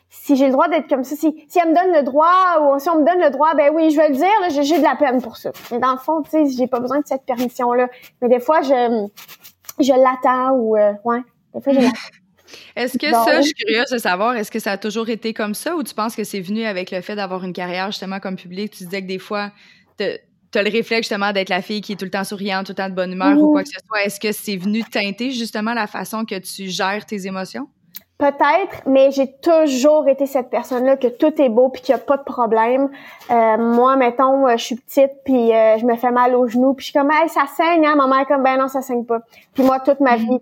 si 0.08 0.36
j'ai 0.36 0.46
le 0.46 0.52
droit 0.52 0.68
d'être 0.68 0.88
comme 0.88 1.02
ça, 1.02 1.16
si, 1.16 1.44
si 1.48 1.58
elle 1.58 1.70
me 1.70 1.74
donne 1.74 1.92
le 1.92 2.04
droit 2.04 2.60
ou 2.60 2.78
si 2.78 2.88
on 2.88 3.00
me 3.00 3.04
donne 3.04 3.20
le 3.20 3.30
droit, 3.30 3.56
ben 3.56 3.72
oui, 3.74 3.90
je 3.90 3.96
vais 3.96 4.10
le 4.10 4.14
dire, 4.14 4.62
j'ai 4.62 4.78
de 4.78 4.84
la 4.84 4.94
peine 4.94 5.20
pour 5.20 5.36
ça. 5.36 5.50
Mais 5.72 5.80
dans 5.80 5.90
le 5.90 5.98
fond, 5.98 6.22
tu 6.22 6.30
sais, 6.30 6.44
j'ai 6.56 6.68
pas 6.68 6.78
besoin 6.78 7.00
de 7.00 7.06
cette 7.06 7.26
permission-là. 7.26 7.88
Mais 8.22 8.28
des 8.28 8.38
fois, 8.38 8.62
je, 8.62 9.08
je 9.80 9.92
l'attends 9.92 10.52
ou, 10.52 10.76
euh, 10.76 10.92
ouais, 11.04 11.22
des 11.56 11.60
fois, 11.60 11.72
je 11.72 11.80
l'attends. 11.80 11.96
Est-ce 12.76 12.96
que 12.96 13.10
ça, 13.10 13.40
je 13.40 13.46
suis 13.46 13.54
curieuse 13.54 13.90
de 13.90 13.98
savoir, 13.98 14.36
est-ce 14.36 14.50
que 14.50 14.60
ça 14.60 14.72
a 14.72 14.78
toujours 14.78 15.08
été 15.08 15.34
comme 15.34 15.54
ça 15.54 15.74
ou 15.74 15.82
tu 15.82 15.92
penses 15.92 16.14
que 16.14 16.22
c'est 16.22 16.40
venu 16.40 16.64
avec 16.64 16.92
le 16.92 17.00
fait 17.00 17.16
d'avoir 17.16 17.44
une 17.44 17.52
carrière 17.52 17.86
justement 17.90 18.20
comme 18.20 18.36
public? 18.36 18.72
Tu 18.72 18.84
disais 18.84 19.02
que 19.02 19.06
des 19.06 19.18
fois, 19.18 19.50
tu 20.52 20.58
as 20.58 20.62
le 20.62 20.70
réflexe 20.70 21.08
justement 21.08 21.32
d'être 21.32 21.48
la 21.48 21.62
fille 21.62 21.80
qui 21.80 21.92
est 21.92 21.96
tout 21.96 22.04
le 22.04 22.10
temps 22.10 22.24
souriante, 22.24 22.66
tout 22.66 22.72
le 22.72 22.76
temps 22.76 22.88
de 22.88 22.94
bonne 22.94 23.12
humeur 23.12 23.38
ou 23.38 23.52
quoi 23.52 23.62
que 23.62 23.68
ce 23.68 23.78
soit. 23.86 24.04
Est-ce 24.04 24.18
que 24.18 24.32
c'est 24.32 24.56
venu 24.56 24.82
teinter 24.82 25.30
justement 25.30 25.74
la 25.74 25.86
façon 25.86 26.24
que 26.24 26.38
tu 26.38 26.68
gères 26.68 27.06
tes 27.06 27.26
émotions? 27.26 27.68
Peut-être, 28.18 28.82
mais 28.86 29.10
j'ai 29.12 29.32
toujours 29.40 30.06
été 30.06 30.26
cette 30.26 30.50
personne-là 30.50 30.98
que 30.98 31.06
tout 31.06 31.40
est 31.40 31.48
beau 31.48 31.70
puis 31.70 31.80
qu'il 31.80 31.94
n'y 31.94 32.00
a 32.00 32.04
pas 32.04 32.18
de 32.18 32.22
problème. 32.22 32.90
Euh, 33.30 33.56
moi, 33.56 33.96
mettons, 33.96 34.46
euh, 34.46 34.58
je 34.58 34.64
suis 34.64 34.76
petite 34.76 35.12
puis 35.24 35.54
euh, 35.54 35.78
je 35.78 35.86
me 35.86 35.96
fais 35.96 36.10
mal 36.10 36.34
aux 36.34 36.46
genoux 36.46 36.74
puis 36.74 36.84
je 36.84 36.90
suis 36.90 36.98
comme, 36.98 37.10
hey, 37.10 37.30
ça 37.30 37.46
saigne, 37.46 37.86
hein? 37.86 37.96
Ma 37.96 38.06
mère 38.06 38.20
est 38.20 38.26
comme, 38.26 38.42
ben 38.42 38.58
non, 38.58 38.68
ça 38.68 38.82
saigne 38.82 39.06
pas. 39.06 39.20
Puis 39.54 39.62
moi, 39.62 39.80
toute 39.80 40.00
ma 40.00 40.16
vie, 40.16 40.38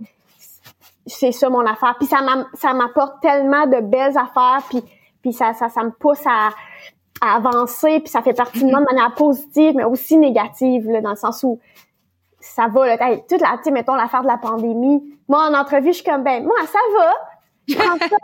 c'est 1.06 1.30
ça 1.30 1.48
mon 1.50 1.64
affaire. 1.64 1.94
Puis 2.00 2.08
ça 2.08 2.18
ça 2.54 2.74
m'apporte 2.74 3.20
tellement 3.22 3.66
de 3.68 3.80
belles 3.80 4.18
affaires 4.18 4.62
puis 4.68 4.82
puis 5.22 5.32
ça, 5.32 5.52
ça, 5.52 5.68
ça 5.68 5.82
me 5.82 5.90
pousse 5.90 6.24
à, 6.26 6.50
avancer 7.20 8.00
puis 8.00 8.08
ça 8.08 8.22
fait 8.22 8.34
partie 8.34 8.64
de 8.64 8.70
moi 8.70 8.80
de 8.80 8.84
manière 8.84 9.14
positive 9.14 9.74
mais 9.76 9.84
aussi 9.84 10.16
négative 10.16 10.88
là, 10.90 11.00
dans 11.00 11.10
le 11.10 11.16
sens 11.16 11.42
où 11.42 11.58
ça 12.40 12.68
va 12.68 12.86
là, 12.86 13.16
toute 13.28 13.40
la, 13.40 13.58
tu 13.62 13.70
mettons 13.70 13.94
l'affaire 13.94 14.22
de 14.22 14.28
la 14.28 14.38
pandémie. 14.38 15.02
Moi, 15.28 15.40
en 15.40 15.54
entrevue, 15.54 15.88
je 15.88 15.98
suis 15.98 16.04
comme, 16.04 16.22
ben 16.22 16.44
moi, 16.44 16.56
ça 16.66 16.78
va 16.96 17.12
je 17.68 17.76
prends 17.76 17.98
ça, 17.98 18.16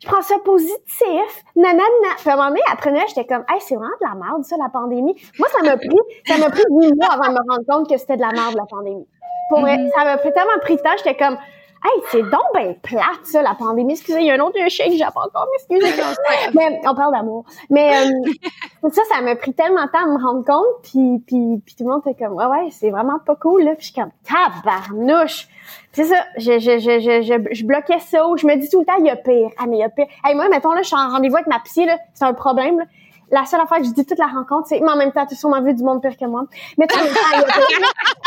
je 0.00 0.06
prends 0.08 0.22
ça 0.22 0.34
positif, 0.44 1.44
nanana. 1.54 1.82
Puis 2.18 2.28
à 2.28 2.32
un 2.32 2.36
moment 2.36 2.48
donné, 2.48 2.62
après 2.70 2.90
Noël, 2.90 3.04
j'étais 3.08 3.24
comme, 3.24 3.44
hey, 3.48 3.60
c'est 3.60 3.76
vraiment 3.76 3.94
de 4.00 4.08
la 4.08 4.14
merde, 4.14 4.44
ça, 4.44 4.56
la 4.58 4.68
pandémie. 4.68 5.14
Moi, 5.38 5.48
ça 5.48 5.62
m'a 5.62 5.76
pris, 5.76 5.88
ça 6.26 6.36
m'a 6.38 6.50
pris 6.50 6.64
huit 6.68 6.92
mois 6.96 7.12
avant 7.12 7.28
de 7.28 7.34
me 7.34 7.52
rendre 7.52 7.64
compte 7.68 7.88
que 7.88 7.96
c'était 7.96 8.16
de 8.16 8.22
la 8.22 8.32
merde, 8.32 8.56
la 8.56 8.66
pandémie. 8.68 9.06
Pour 9.50 9.60
vrai, 9.60 9.76
mm-hmm. 9.76 9.90
ça 9.96 10.04
m'a 10.04 10.18
tellement 10.18 10.58
pris 10.62 10.76
de 10.76 10.80
temps, 10.80 10.96
j'étais 10.98 11.14
comme, 11.14 11.36
hey, 11.84 12.02
c'est 12.10 12.22
donc 12.22 12.42
ben 12.54 12.74
plate, 12.82 13.24
ça, 13.24 13.42
la 13.42 13.54
pandémie. 13.54 13.92
Excusez, 13.92 14.20
il 14.20 14.26
y 14.26 14.30
a 14.30 14.34
un 14.34 14.40
autre 14.40 14.58
chèque, 14.68 14.92
j'ai 14.92 15.04
pas 15.04 15.26
encore, 15.26 15.48
excusez. 15.54 15.92
mais 16.54 16.80
on 16.86 16.94
parle 16.94 17.12
d'amour. 17.12 17.44
Mais 17.70 18.06
euh, 18.06 18.90
ça, 18.90 19.02
ça 19.08 19.20
m'a 19.20 19.36
pris 19.36 19.52
tellement 19.52 19.84
de 19.84 19.90
temps 19.90 20.04
à 20.04 20.06
me 20.06 20.22
rendre 20.22 20.44
compte, 20.44 20.82
puis, 20.82 21.22
puis, 21.26 21.62
puis 21.64 21.74
tout 21.76 21.84
le 21.84 21.90
monde 21.90 22.02
était 22.06 22.24
comme, 22.24 22.34
ouais, 22.34 22.46
ouais, 22.46 22.68
c'est 22.70 22.90
vraiment 22.90 23.18
pas 23.18 23.36
cool, 23.36 23.64
là. 23.64 23.74
Puis 23.74 23.86
je 23.88 23.92
suis 23.92 24.00
comme, 24.00 24.12
tabarnouche 24.24 25.48
c'est 25.92 26.04
ça, 26.04 26.24
je, 26.38 26.58
je, 26.58 26.78
je, 26.78 27.00
je, 27.00 27.54
je, 27.54 27.64
bloquais 27.66 27.98
ça 28.00 28.22
je 28.36 28.46
me 28.46 28.56
dis 28.56 28.68
tout 28.70 28.80
le 28.80 28.86
temps, 28.86 28.96
il 28.98 29.06
y 29.06 29.10
a 29.10 29.16
pire. 29.16 29.50
Ah, 29.58 29.66
mais 29.68 29.76
il 29.76 29.80
y 29.80 29.84
a 29.84 29.90
pire. 29.90 30.06
Hey, 30.24 30.34
moi, 30.34 30.48
mettons, 30.48 30.72
là, 30.72 30.80
je 30.82 30.86
suis 30.86 30.96
en 30.96 31.10
rendez-vous 31.10 31.36
avec 31.36 31.46
ma 31.46 31.60
psy, 31.60 31.84
là, 31.84 31.98
c'est 32.14 32.24
un 32.24 32.32
problème, 32.32 32.78
là. 32.78 32.84
La 33.32 33.44
seule 33.46 33.60
affaire 33.60 33.78
que 33.78 33.84
je 33.84 33.92
dis 33.92 34.04
toute 34.04 34.18
la 34.18 34.26
rencontre, 34.26 34.68
c'est, 34.68 34.80
mais 34.80 34.90
en 34.90 34.96
même 34.96 35.10
temps, 35.10 35.26
tu 35.26 35.34
as 35.34 35.36
sûrement 35.36 35.62
vu 35.62 35.74
du 35.74 35.82
monde 35.82 36.00
pire 36.00 36.16
que 36.16 36.26
moi. 36.26 36.44
Mais 36.78 36.86
en 36.92 37.02
même 37.02 37.12
temps, 37.12 37.20
il 37.32 37.38
a 37.38 37.46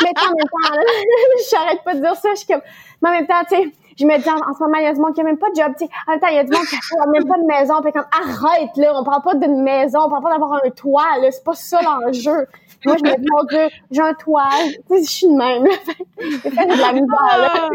mais 0.02 0.10
en 0.20 0.36
même 0.36 0.50
temps, 0.50 0.76
là, 0.76 0.82
j'arrête 1.52 1.84
pas 1.84 1.94
de 1.94 2.00
dire 2.02 2.16
ça, 2.16 2.30
je 2.32 2.40
suis 2.40 2.48
comme, 2.48 2.62
mais 3.02 3.10
en 3.10 3.12
même 3.12 3.28
temps, 3.28 3.44
tu 3.48 3.56
sais, 3.56 3.72
je 3.98 4.06
me 4.06 4.18
dis, 4.18 4.30
en, 4.30 4.54
ce 4.54 4.64
moment, 4.64 4.78
il 4.78 4.84
y 4.84 4.88
a 4.88 4.94
du 4.94 5.00
monde 5.00 5.14
qui 5.14 5.22
a 5.22 5.24
même 5.24 5.38
pas 5.38 5.50
de 5.52 5.56
job, 5.56 5.72
tu 5.78 5.86
sais. 5.86 5.92
En 6.08 6.12
même 6.12 6.20
temps, 6.20 6.28
il 6.28 6.36
y 6.36 6.40
a 6.40 6.44
du 6.44 6.52
monde 6.52 6.66
qui 6.66 6.76
a 6.76 7.08
même 7.08 7.28
pas 7.28 7.38
de 7.38 7.46
maison. 7.46 7.82
Puis 7.82 7.92
comme, 7.94 8.06
arrête, 8.12 8.76
là, 8.76 8.94
on 9.00 9.04
parle 9.04 9.22
pas 9.22 9.36
d'une 9.36 9.62
maison, 9.64 10.00
on 10.04 10.10
parle 10.10 10.24
pas 10.24 10.32
d'avoir 10.32 10.54
un 10.54 10.70
toit, 10.72 11.18
là. 11.22 11.32
C'est 11.32 11.44
pas 11.44 11.54
ça 11.54 11.80
l'enjeu. 11.82 12.48
Moi, 12.86 12.98
je 12.98 13.10
me 13.10 13.18
dis, 13.18 13.28
mon 13.32 13.44
Dieu, 13.46 13.70
j'ai 13.92 14.02
un 14.02 14.14
toit. 14.14 14.50
Tu 14.90 14.98
sais, 14.98 15.04
je 15.04 15.10
suis 15.10 15.28
de 15.28 15.38
même. 15.38 15.66
J'ai 16.20 16.50
fait 16.52 16.66
de 16.66 16.82
la 16.82 16.94
misère, 16.94 17.38
là. 17.38 17.70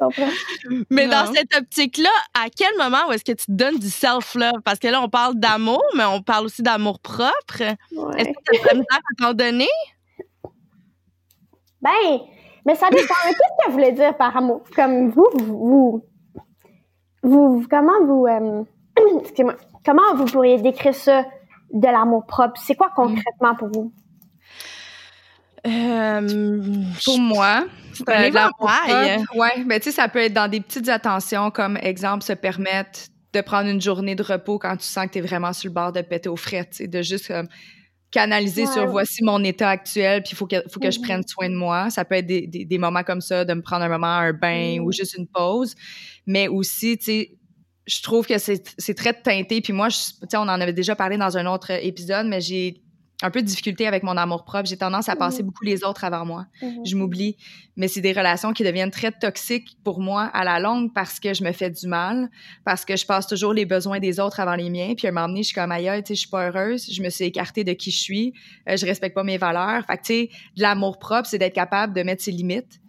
Mais 0.90 1.06
dans 1.08 1.32
cette 1.32 1.54
optique-là, 1.56 2.10
à 2.34 2.48
quel 2.50 2.76
moment 2.78 3.10
est-ce 3.12 3.24
que 3.24 3.32
tu 3.32 3.46
te 3.46 3.52
donnes 3.52 3.78
du 3.78 3.90
self-love? 3.90 4.62
Parce 4.64 4.78
que 4.78 4.88
là, 4.88 5.00
on 5.02 5.08
parle 5.08 5.34
d'amour, 5.34 5.82
mais 5.96 6.04
on 6.04 6.22
parle 6.22 6.46
aussi 6.46 6.62
d'amour 6.62 7.00
propre. 7.00 7.62
Est-ce 7.62 8.28
que 8.30 8.56
tu 8.56 8.68
as 8.68 8.96
à 8.96 8.98
t'en 9.18 9.34
donner? 9.34 9.68
Ben, 11.80 12.18
mais 12.66 12.74
ça 12.74 12.90
dépend. 12.90 13.14
Qu'est-ce 13.24 13.38
que 13.38 13.66
vous 13.66 13.72
voulez 13.72 13.92
dire 13.92 14.16
par 14.16 14.36
amour? 14.36 14.62
Comme 14.74 15.10
vous, 15.10 15.28
vous, 15.36 16.04
vous, 17.22 17.64
comment 17.70 18.04
vous, 18.04 18.26
euh, 18.26 18.64
excusez-moi, 19.20 19.56
comment 19.84 20.14
vous 20.16 20.26
pourriez 20.26 20.60
décrire 20.60 20.94
ça 20.94 21.24
de 21.72 21.86
l'amour 21.86 22.26
propre? 22.26 22.60
C'est 22.60 22.74
quoi 22.74 22.90
concrètement 22.94 23.54
pour 23.56 23.68
vous? 23.68 23.92
Euh, 25.66 26.84
pour 27.04 27.18
moi, 27.18 27.66
euh, 28.08 28.30
Ouais, 29.34 29.64
ben 29.64 29.80
tu 29.80 29.84
sais, 29.84 29.92
ça 29.92 30.08
peut 30.08 30.20
être 30.20 30.32
dans 30.32 30.48
des 30.48 30.60
petites 30.60 30.88
attentions, 30.88 31.50
comme 31.50 31.76
exemple, 31.78 32.24
se 32.24 32.32
permettre 32.32 33.00
de 33.32 33.40
prendre 33.40 33.68
une 33.68 33.80
journée 33.80 34.14
de 34.14 34.22
repos 34.22 34.58
quand 34.58 34.76
tu 34.76 34.86
sens 34.86 35.06
que 35.06 35.12
tu 35.12 35.18
es 35.18 35.20
vraiment 35.20 35.52
sur 35.52 35.68
le 35.68 35.74
bord 35.74 35.92
de 35.92 36.00
péter 36.00 36.28
aux 36.28 36.36
frais, 36.36 36.68
de 36.80 37.02
juste 37.02 37.32
canaliser 38.10 38.66
sur 38.66 38.86
voici 38.86 39.22
mon 39.22 39.42
état 39.44 39.68
actuel, 39.68 40.22
puis 40.22 40.32
il 40.32 40.36
faut 40.36 40.46
que, 40.46 40.56
faut 40.72 40.80
que 40.80 40.90
je 40.90 41.00
prenne 41.00 41.20
mm-hmm. 41.20 41.28
soin 41.28 41.50
de 41.50 41.54
moi. 41.54 41.90
Ça 41.90 42.04
peut 42.04 42.14
être 42.16 42.26
des, 42.26 42.46
des, 42.46 42.78
moments 42.78 43.02
comme 43.02 43.20
ça, 43.20 43.44
de 43.44 43.52
me 43.52 43.60
prendre 43.60 43.84
un 43.84 43.88
moment, 43.88 44.06
un 44.06 44.32
bain 44.32 44.78
ou 44.80 44.90
mm-hmm. 44.90 44.96
juste 44.96 45.14
une 45.18 45.26
pause. 45.26 45.74
Mais 46.26 46.48
aussi, 46.48 46.96
tu 46.98 47.04
sais, 47.04 47.38
je 47.86 48.02
trouve 48.02 48.26
que 48.26 48.38
c'est 48.38 48.94
très 48.94 49.14
teinté. 49.14 49.60
Puis 49.60 49.72
moi, 49.72 49.88
tu 49.88 49.96
sais, 49.96 50.36
on 50.36 50.42
en 50.42 50.60
avait 50.60 50.72
déjà 50.72 50.94
parlé 50.94 51.16
dans 51.16 51.36
un 51.36 51.46
autre 51.46 51.70
épisode, 51.70 52.26
mais 52.26 52.40
j'ai 52.40 52.82
un 53.20 53.30
peu 53.30 53.42
de 53.42 53.46
difficulté 53.46 53.86
avec 53.86 54.04
mon 54.04 54.16
amour 54.16 54.44
propre. 54.44 54.68
J'ai 54.68 54.76
tendance 54.76 55.08
à 55.08 55.16
passer 55.16 55.42
mmh 55.42 55.46
beaucoup 55.46 55.64
les 55.64 55.82
autres 55.82 56.04
avant 56.04 56.24
moi. 56.24 56.46
Mmh 56.62 56.84
je 56.84 56.96
m'oublie. 56.96 57.36
Mais 57.76 57.88
c'est 57.88 58.00
des 58.00 58.12
relations 58.12 58.52
qui 58.52 58.62
deviennent 58.62 58.90
très 58.90 59.10
toxiques 59.10 59.76
pour 59.82 60.00
moi 60.00 60.24
à 60.24 60.44
la 60.44 60.60
longue 60.60 60.92
parce 60.94 61.18
que 61.18 61.34
je 61.34 61.42
me 61.42 61.52
fais 61.52 61.70
du 61.70 61.88
mal, 61.88 62.30
parce 62.64 62.84
que 62.84 62.96
je 62.96 63.04
passe 63.04 63.26
toujours 63.26 63.52
les 63.52 63.64
besoins 63.64 63.98
des 63.98 64.20
autres 64.20 64.38
avant 64.38 64.54
les 64.54 64.70
miens. 64.70 64.94
Puis 64.96 65.08
à 65.08 65.10
un 65.10 65.12
moment 65.12 65.28
donné, 65.28 65.42
je 65.42 65.48
suis 65.48 65.54
comme 65.54 65.72
ailleurs, 65.72 65.96
tu 65.96 66.08
sais, 66.08 66.14
je 66.14 66.20
suis 66.20 66.30
pas 66.30 66.48
heureuse. 66.48 66.88
Je 66.90 67.02
me 67.02 67.10
suis 67.10 67.24
écartée 67.24 67.64
de 67.64 67.72
qui 67.72 67.90
je 67.90 67.98
suis. 67.98 68.32
Euh, 68.68 68.76
je 68.76 68.86
respecte 68.86 69.14
pas 69.14 69.24
mes 69.24 69.38
valeurs. 69.38 69.84
Fait 69.86 69.96
que, 69.96 70.02
tu 70.02 70.06
sais, 70.06 70.30
de 70.56 70.62
l'amour 70.62 70.98
propre, 70.98 71.28
c'est 71.28 71.38
d'être 71.38 71.54
capable 71.54 71.94
de 71.94 72.02
mettre 72.02 72.22
ses 72.22 72.32
limites 72.32 72.80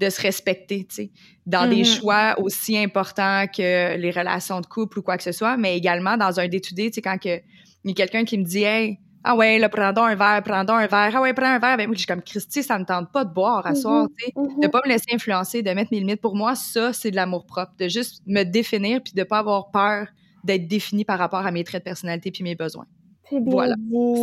de 0.00 0.10
se 0.10 0.20
respecter, 0.20 0.86
tu 0.88 0.94
sais, 0.94 1.10
dans 1.46 1.70
des 1.70 1.82
mmh 1.82 1.84
choix 1.84 2.34
aussi 2.40 2.76
importants 2.76 3.46
que 3.46 3.96
les 3.96 4.10
relations 4.10 4.60
de 4.60 4.66
couple 4.66 4.98
ou 4.98 5.02
quoi 5.02 5.16
que 5.16 5.22
ce 5.22 5.30
soit, 5.30 5.56
mais 5.56 5.76
également 5.76 6.16
dans 6.16 6.40
un 6.40 6.48
day-to-day, 6.48 6.90
tu 6.90 6.94
sais, 6.94 7.02
quand 7.02 7.16
il 7.24 7.40
y 7.84 7.90
a 7.90 7.94
quelqu'un 7.94 8.24
qui 8.24 8.36
me 8.36 8.42
dit, 8.42 8.64
hey, 8.64 8.98
ah 9.26 9.34
ouais, 9.34 9.58
là, 9.58 9.70
prends 9.70 9.92
donc 9.94 10.04
un 10.04 10.14
verre, 10.14 10.42
prends 10.44 10.64
donc 10.64 10.76
un 10.76 10.86
verre. 10.86 11.12
Ah 11.14 11.20
ouais, 11.22 11.32
prends 11.32 11.46
un 11.46 11.58
verre. 11.58 11.78
Ben, 11.78 11.86
moi, 11.86 11.94
je 11.94 12.00
suis 12.00 12.06
comme, 12.06 12.22
Christy, 12.22 12.62
ça 12.62 12.78
me 12.78 12.84
tente 12.84 13.10
pas 13.10 13.24
de 13.24 13.32
boire 13.32 13.66
à 13.66 13.72
mm-hmm, 13.72 13.80
soir, 13.80 14.06
tu 14.18 14.26
sais. 14.26 14.32
Mm-hmm. 14.36 14.62
De 14.62 14.68
pas 14.68 14.82
me 14.84 14.90
laisser 14.90 15.06
influencer, 15.14 15.62
de 15.62 15.70
mettre 15.70 15.90
mes 15.92 16.00
limites. 16.00 16.20
Pour 16.20 16.36
moi, 16.36 16.54
ça, 16.54 16.92
c'est 16.92 17.10
de 17.10 17.16
l'amour 17.16 17.46
propre. 17.46 17.72
De 17.78 17.88
juste 17.88 18.22
me 18.26 18.42
définir 18.44 19.02
puis 19.02 19.14
de 19.14 19.22
pas 19.22 19.38
avoir 19.38 19.70
peur 19.70 20.08
d'être 20.44 20.68
définie 20.68 21.06
par 21.06 21.18
rapport 21.18 21.46
à 21.46 21.50
mes 21.50 21.64
traits 21.64 21.82
de 21.82 21.84
personnalité 21.84 22.30
puis 22.30 22.44
mes 22.44 22.54
besoins. 22.54 22.86
C'est 23.30 23.40
bien 23.40 23.50
voilà. 23.50 23.74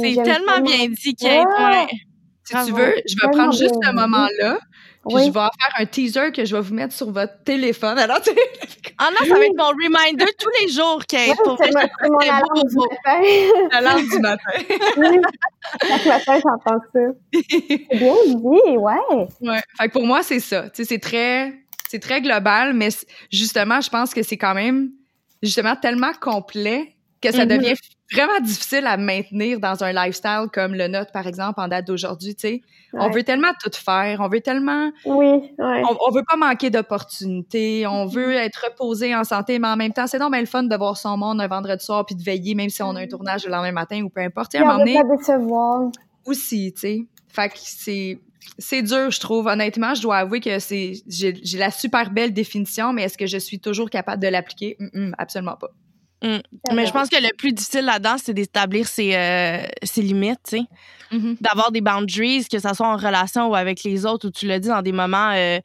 C'est 0.02 0.22
tellement 0.22 0.62
bien 0.62 0.88
dit, 0.88 1.16
Kate. 1.16 1.48
Ouais. 1.48 1.88
Si 2.44 2.66
tu 2.68 2.74
veux, 2.74 2.94
je 3.08 3.16
vais 3.22 3.32
prendre 3.32 3.54
juste 3.54 3.76
ce 3.82 3.92
moment-là 3.94 4.60
puis 5.08 5.26
je 5.26 5.32
vais 5.32 5.32
faire 5.32 5.76
un 5.80 5.86
teaser 5.86 6.32
que 6.32 6.46
je 6.46 6.56
vais 6.56 6.62
vous 6.62 6.74
mettre 6.74 6.94
sur 6.94 7.12
votre 7.12 7.44
téléphone. 7.44 7.98
Alors, 7.98 8.22
tu 8.22 8.32
Ah 8.98 9.10
non, 9.10 9.28
ça 9.28 9.34
va 9.34 9.46
être 9.46 9.58
mon 9.58 9.70
reminder 9.70 10.26
tous 10.38 10.50
les 10.62 10.72
jours, 10.72 11.02
Kate. 11.08 11.38
pour 11.44 11.58
c'est 11.58 11.72
mon 11.72 12.18
alarme 12.20 12.62
du 12.70 12.76
matin. 12.76 13.68
L'alarme 13.72 14.02
du 14.10 14.20
matin. 14.20 14.52
oui. 14.98 15.18
Chaque 15.88 16.06
matin, 16.06 16.40
j'entends 16.44 16.80
ça. 16.94 17.00
C'est 17.34 17.98
bien 17.98 18.14
dit, 18.26 18.78
ouais. 18.78 19.28
Ouais. 19.42 19.62
Fait 19.78 19.88
que 19.88 19.92
pour 19.92 20.06
moi, 20.06 20.22
c'est 20.22 20.40
ça. 20.40 20.70
Tu 20.70 20.84
sais, 20.84 20.84
c'est 20.84 21.00
très, 21.00 21.52
c'est 21.90 22.00
très 22.00 22.22
global, 22.22 22.74
mais 22.74 22.90
justement, 23.32 23.82
je 23.82 23.90
pense 23.90 24.14
que 24.14 24.22
c'est 24.22 24.38
quand 24.38 24.54
même, 24.54 24.92
justement, 25.42 25.76
tellement 25.76 26.14
complet 26.20 26.96
que 27.22 27.32
ça 27.32 27.46
mm-hmm. 27.46 27.58
devient 27.58 27.76
vraiment 28.12 28.40
difficile 28.42 28.86
à 28.86 28.98
maintenir 28.98 29.60
dans 29.60 29.84
un 29.84 29.94
lifestyle 29.94 30.48
comme 30.54 30.74
le 30.76 30.88
nôtre, 30.88 31.12
par 31.12 31.28
exemple, 31.28 31.60
en 31.60 31.68
date 31.68 31.88
d'aujourd'hui, 31.88 32.36
tu 32.36 32.48
sais. 32.48 32.62
On 32.94 33.10
veut 33.10 33.24
tellement 33.24 33.52
tout 33.64 33.72
faire, 33.74 34.20
on 34.20 34.28
veut 34.28 34.42
tellement... 34.42 34.92
Oui, 35.06 35.54
on, 35.58 35.98
on, 36.08 36.12
veut 36.12 36.24
pas 36.28 36.36
manquer 36.36 36.70
d'opportunités, 36.70 37.88
on 37.88 38.06
mm-hmm. 38.06 38.14
veut 38.14 38.34
être 38.34 38.66
reposé 38.70 39.16
en 39.16 39.24
santé, 39.24 39.60
mais 39.60 39.70
en 39.70 39.78
même 39.78 39.94
temps, 39.94 40.08
c'est 40.08 40.20
normal 40.20 40.42
le 40.42 40.46
fun 40.46 40.64
de 40.64 40.76
voir 40.76 40.98
son 40.98 41.16
monde 41.16 41.40
un 41.40 41.48
vendredi 41.48 41.84
soir 41.84 42.06
puis 42.06 42.16
de 42.16 42.24
veiller, 42.24 42.54
même 42.54 42.70
si 42.70 42.84
on 42.84 42.96
a 42.96 43.02
un 43.02 43.08
tournage 43.08 43.46
le 43.46 43.52
lendemain 43.52 43.72
matin 43.72 44.02
ou 44.02 44.10
peu 44.10 44.22
importe. 44.22 44.54
À 44.56 44.60
un 44.60 44.66
moment 44.66 44.80
donné, 44.80 45.00
Aussi, 46.26 46.74
tu 46.74 46.80
sais. 46.80 47.06
Fait 47.30 47.50
que 47.50 47.56
c'est... 47.58 48.20
C'est 48.58 48.82
dur, 48.82 49.12
je 49.12 49.20
trouve. 49.20 49.48
Honnêtement, 49.48 49.94
je 49.94 50.02
dois 50.02 50.18
avouer 50.18 50.40
que 50.40 50.60
c'est 50.60 50.94
j'ai 51.08 51.34
la 51.58 51.72
super 51.72 52.12
belle 52.12 52.34
définition, 52.34 52.92
mais 52.92 53.04
est-ce 53.04 53.18
que 53.18 53.28
je 53.28 53.38
suis 53.38 53.60
toujours 53.60 53.90
capable 53.90 54.22
de 54.22 54.28
l'appliquer? 54.28 54.78
absolument 55.18 55.56
pas. 55.56 55.70
Mm. 56.22 56.38
Mais 56.74 56.86
je 56.86 56.92
pense 56.92 57.10
que 57.10 57.16
le 57.16 57.36
plus 57.36 57.52
difficile 57.52 57.86
là-dedans, 57.86 58.16
c'est 58.22 58.34
d'établir 58.34 58.88
ses, 58.88 59.16
euh, 59.16 59.64
ses 59.84 60.02
limites, 60.02 60.40
tu 60.48 60.58
sais. 60.58 60.64
Mm-hmm. 61.12 61.38
D'avoir 61.42 61.72
des 61.72 61.82
boundaries, 61.82 62.46
que 62.50 62.60
ce 62.60 62.74
soit 62.74 62.88
en 62.88 62.98
relation 62.98 63.50
ou 63.50 63.56
avec 63.56 63.84
les 63.84 64.06
autres, 64.06 64.28
ou 64.28 64.32
tu 64.32 64.48
l'as 64.48 64.60
dit 64.60 64.70
dans 64.70 64.82
des 64.82 64.92
moments 64.92 65.32
euh, 65.32 65.60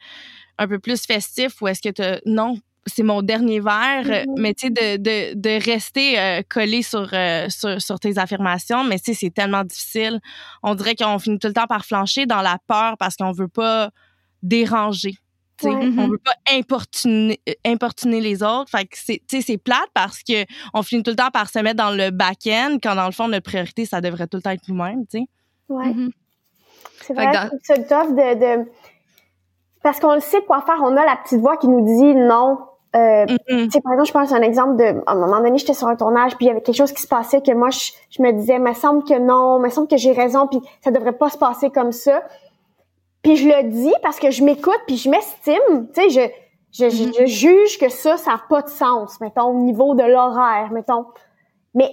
un 0.58 0.68
peu 0.68 0.78
plus 0.78 1.04
festifs, 1.04 1.60
ou 1.60 1.68
est-ce 1.68 1.82
que 1.82 1.90
tu 1.90 2.02
non, 2.26 2.58
c'est 2.86 3.02
mon 3.02 3.22
dernier 3.22 3.60
verre, 3.60 4.04
mm-hmm. 4.04 4.34
mais 4.38 4.54
tu 4.54 4.68
sais, 4.68 4.70
de, 4.70 4.96
de, 4.96 5.34
de, 5.34 5.64
rester 5.64 6.18
euh, 6.18 6.42
collé 6.48 6.82
sur, 6.82 7.10
sur, 7.48 7.80
sur, 7.80 8.00
tes 8.00 8.18
affirmations, 8.18 8.84
mais 8.84 8.98
tu 8.98 9.12
sais, 9.12 9.14
c'est 9.14 9.34
tellement 9.34 9.64
difficile. 9.64 10.20
On 10.62 10.74
dirait 10.74 10.94
qu'on 10.94 11.18
finit 11.18 11.38
tout 11.38 11.48
le 11.48 11.54
temps 11.54 11.66
par 11.66 11.84
flancher 11.84 12.26
dans 12.26 12.42
la 12.42 12.58
peur 12.66 12.96
parce 12.98 13.16
qu'on 13.16 13.32
veut 13.32 13.48
pas 13.48 13.90
déranger. 14.42 15.18
On 15.64 15.76
ne 15.76 16.10
veut 16.10 16.18
pas 16.18 16.34
importuner, 16.52 17.40
euh, 17.48 17.52
importuner 17.64 18.20
les 18.20 18.42
autres. 18.42 18.70
Fait 18.70 18.84
que 18.84 18.96
c'est, 18.96 19.22
c'est 19.28 19.58
plate 19.58 19.88
parce 19.94 20.22
que 20.22 20.44
on 20.74 20.82
finit 20.82 21.02
tout 21.02 21.10
le 21.10 21.16
temps 21.16 21.30
par 21.30 21.48
se 21.48 21.58
mettre 21.60 21.76
dans 21.76 21.90
le 21.90 22.10
back-end 22.10 22.78
quand 22.82 22.94
dans 22.94 23.06
le 23.06 23.12
fond, 23.12 23.28
notre 23.28 23.44
priorité, 23.44 23.86
ça 23.86 24.00
devrait 24.00 24.26
tout 24.26 24.36
le 24.36 24.42
temps 24.42 24.50
être 24.50 24.68
nous-mêmes, 24.68 25.06
tu 25.06 25.18
sais. 25.18 25.24
Ouais. 25.68 25.86
Mm-hmm. 25.86 26.10
C'est 27.02 27.14
vrai, 27.14 27.50
c'est 27.62 27.78
de, 27.78 28.62
de, 28.64 28.70
Parce 29.82 30.00
qu'on 30.00 30.14
le 30.14 30.20
sait 30.20 30.42
quoi 30.42 30.62
faire. 30.62 30.80
On 30.82 30.96
a 30.96 31.04
la 31.04 31.16
petite 31.16 31.40
voix 31.40 31.56
qui 31.56 31.68
nous 31.68 31.84
dit 31.84 32.14
non. 32.14 32.58
Euh, 32.94 33.26
mm-hmm. 33.26 33.82
Par 33.82 33.92
exemple, 33.92 34.06
je 34.06 34.12
pense 34.12 34.32
à 34.32 34.36
un 34.36 34.42
exemple 34.42 34.76
de... 34.76 35.02
À 35.06 35.12
un 35.12 35.16
moment 35.16 35.38
donné, 35.38 35.58
j'étais 35.58 35.74
sur 35.74 35.86
un 35.86 35.96
tournage, 35.96 36.36
puis 36.36 36.46
il 36.46 36.48
y 36.48 36.50
avait 36.50 36.62
quelque 36.62 36.76
chose 36.76 36.92
qui 36.92 37.02
se 37.02 37.08
passait 37.08 37.42
que 37.42 37.52
moi, 37.52 37.68
je, 37.70 37.92
je 38.10 38.22
me 38.22 38.32
disais, 38.32 38.58
me 38.58 38.72
semble 38.72 39.04
que 39.04 39.18
non, 39.18 39.58
me 39.58 39.68
semble 39.68 39.86
que 39.86 39.98
j'ai 39.98 40.12
raison, 40.12 40.46
puis 40.46 40.60
ça 40.82 40.90
devrait 40.90 41.16
pas 41.16 41.28
se 41.28 41.36
passer 41.36 41.70
comme 41.70 41.92
ça. 41.92 42.22
Puis 43.22 43.36
je 43.36 43.48
le 43.48 43.64
dis 43.64 43.94
parce 44.02 44.18
que 44.18 44.30
je 44.30 44.44
m'écoute 44.44 44.80
puis 44.86 44.96
je 44.96 45.08
m'estime. 45.10 45.88
Tu 45.94 46.10
sais, 46.10 46.30
je, 46.72 46.88
je, 46.88 46.90
je, 46.90 47.26
juge 47.26 47.78
que 47.78 47.88
ça, 47.88 48.16
ça 48.16 48.32
n'a 48.32 48.42
pas 48.48 48.62
de 48.62 48.68
sens, 48.68 49.20
mettons, 49.20 49.50
au 49.50 49.60
niveau 49.60 49.94
de 49.94 50.04
l'horaire, 50.04 50.70
mettons. 50.72 51.06
Mais 51.74 51.90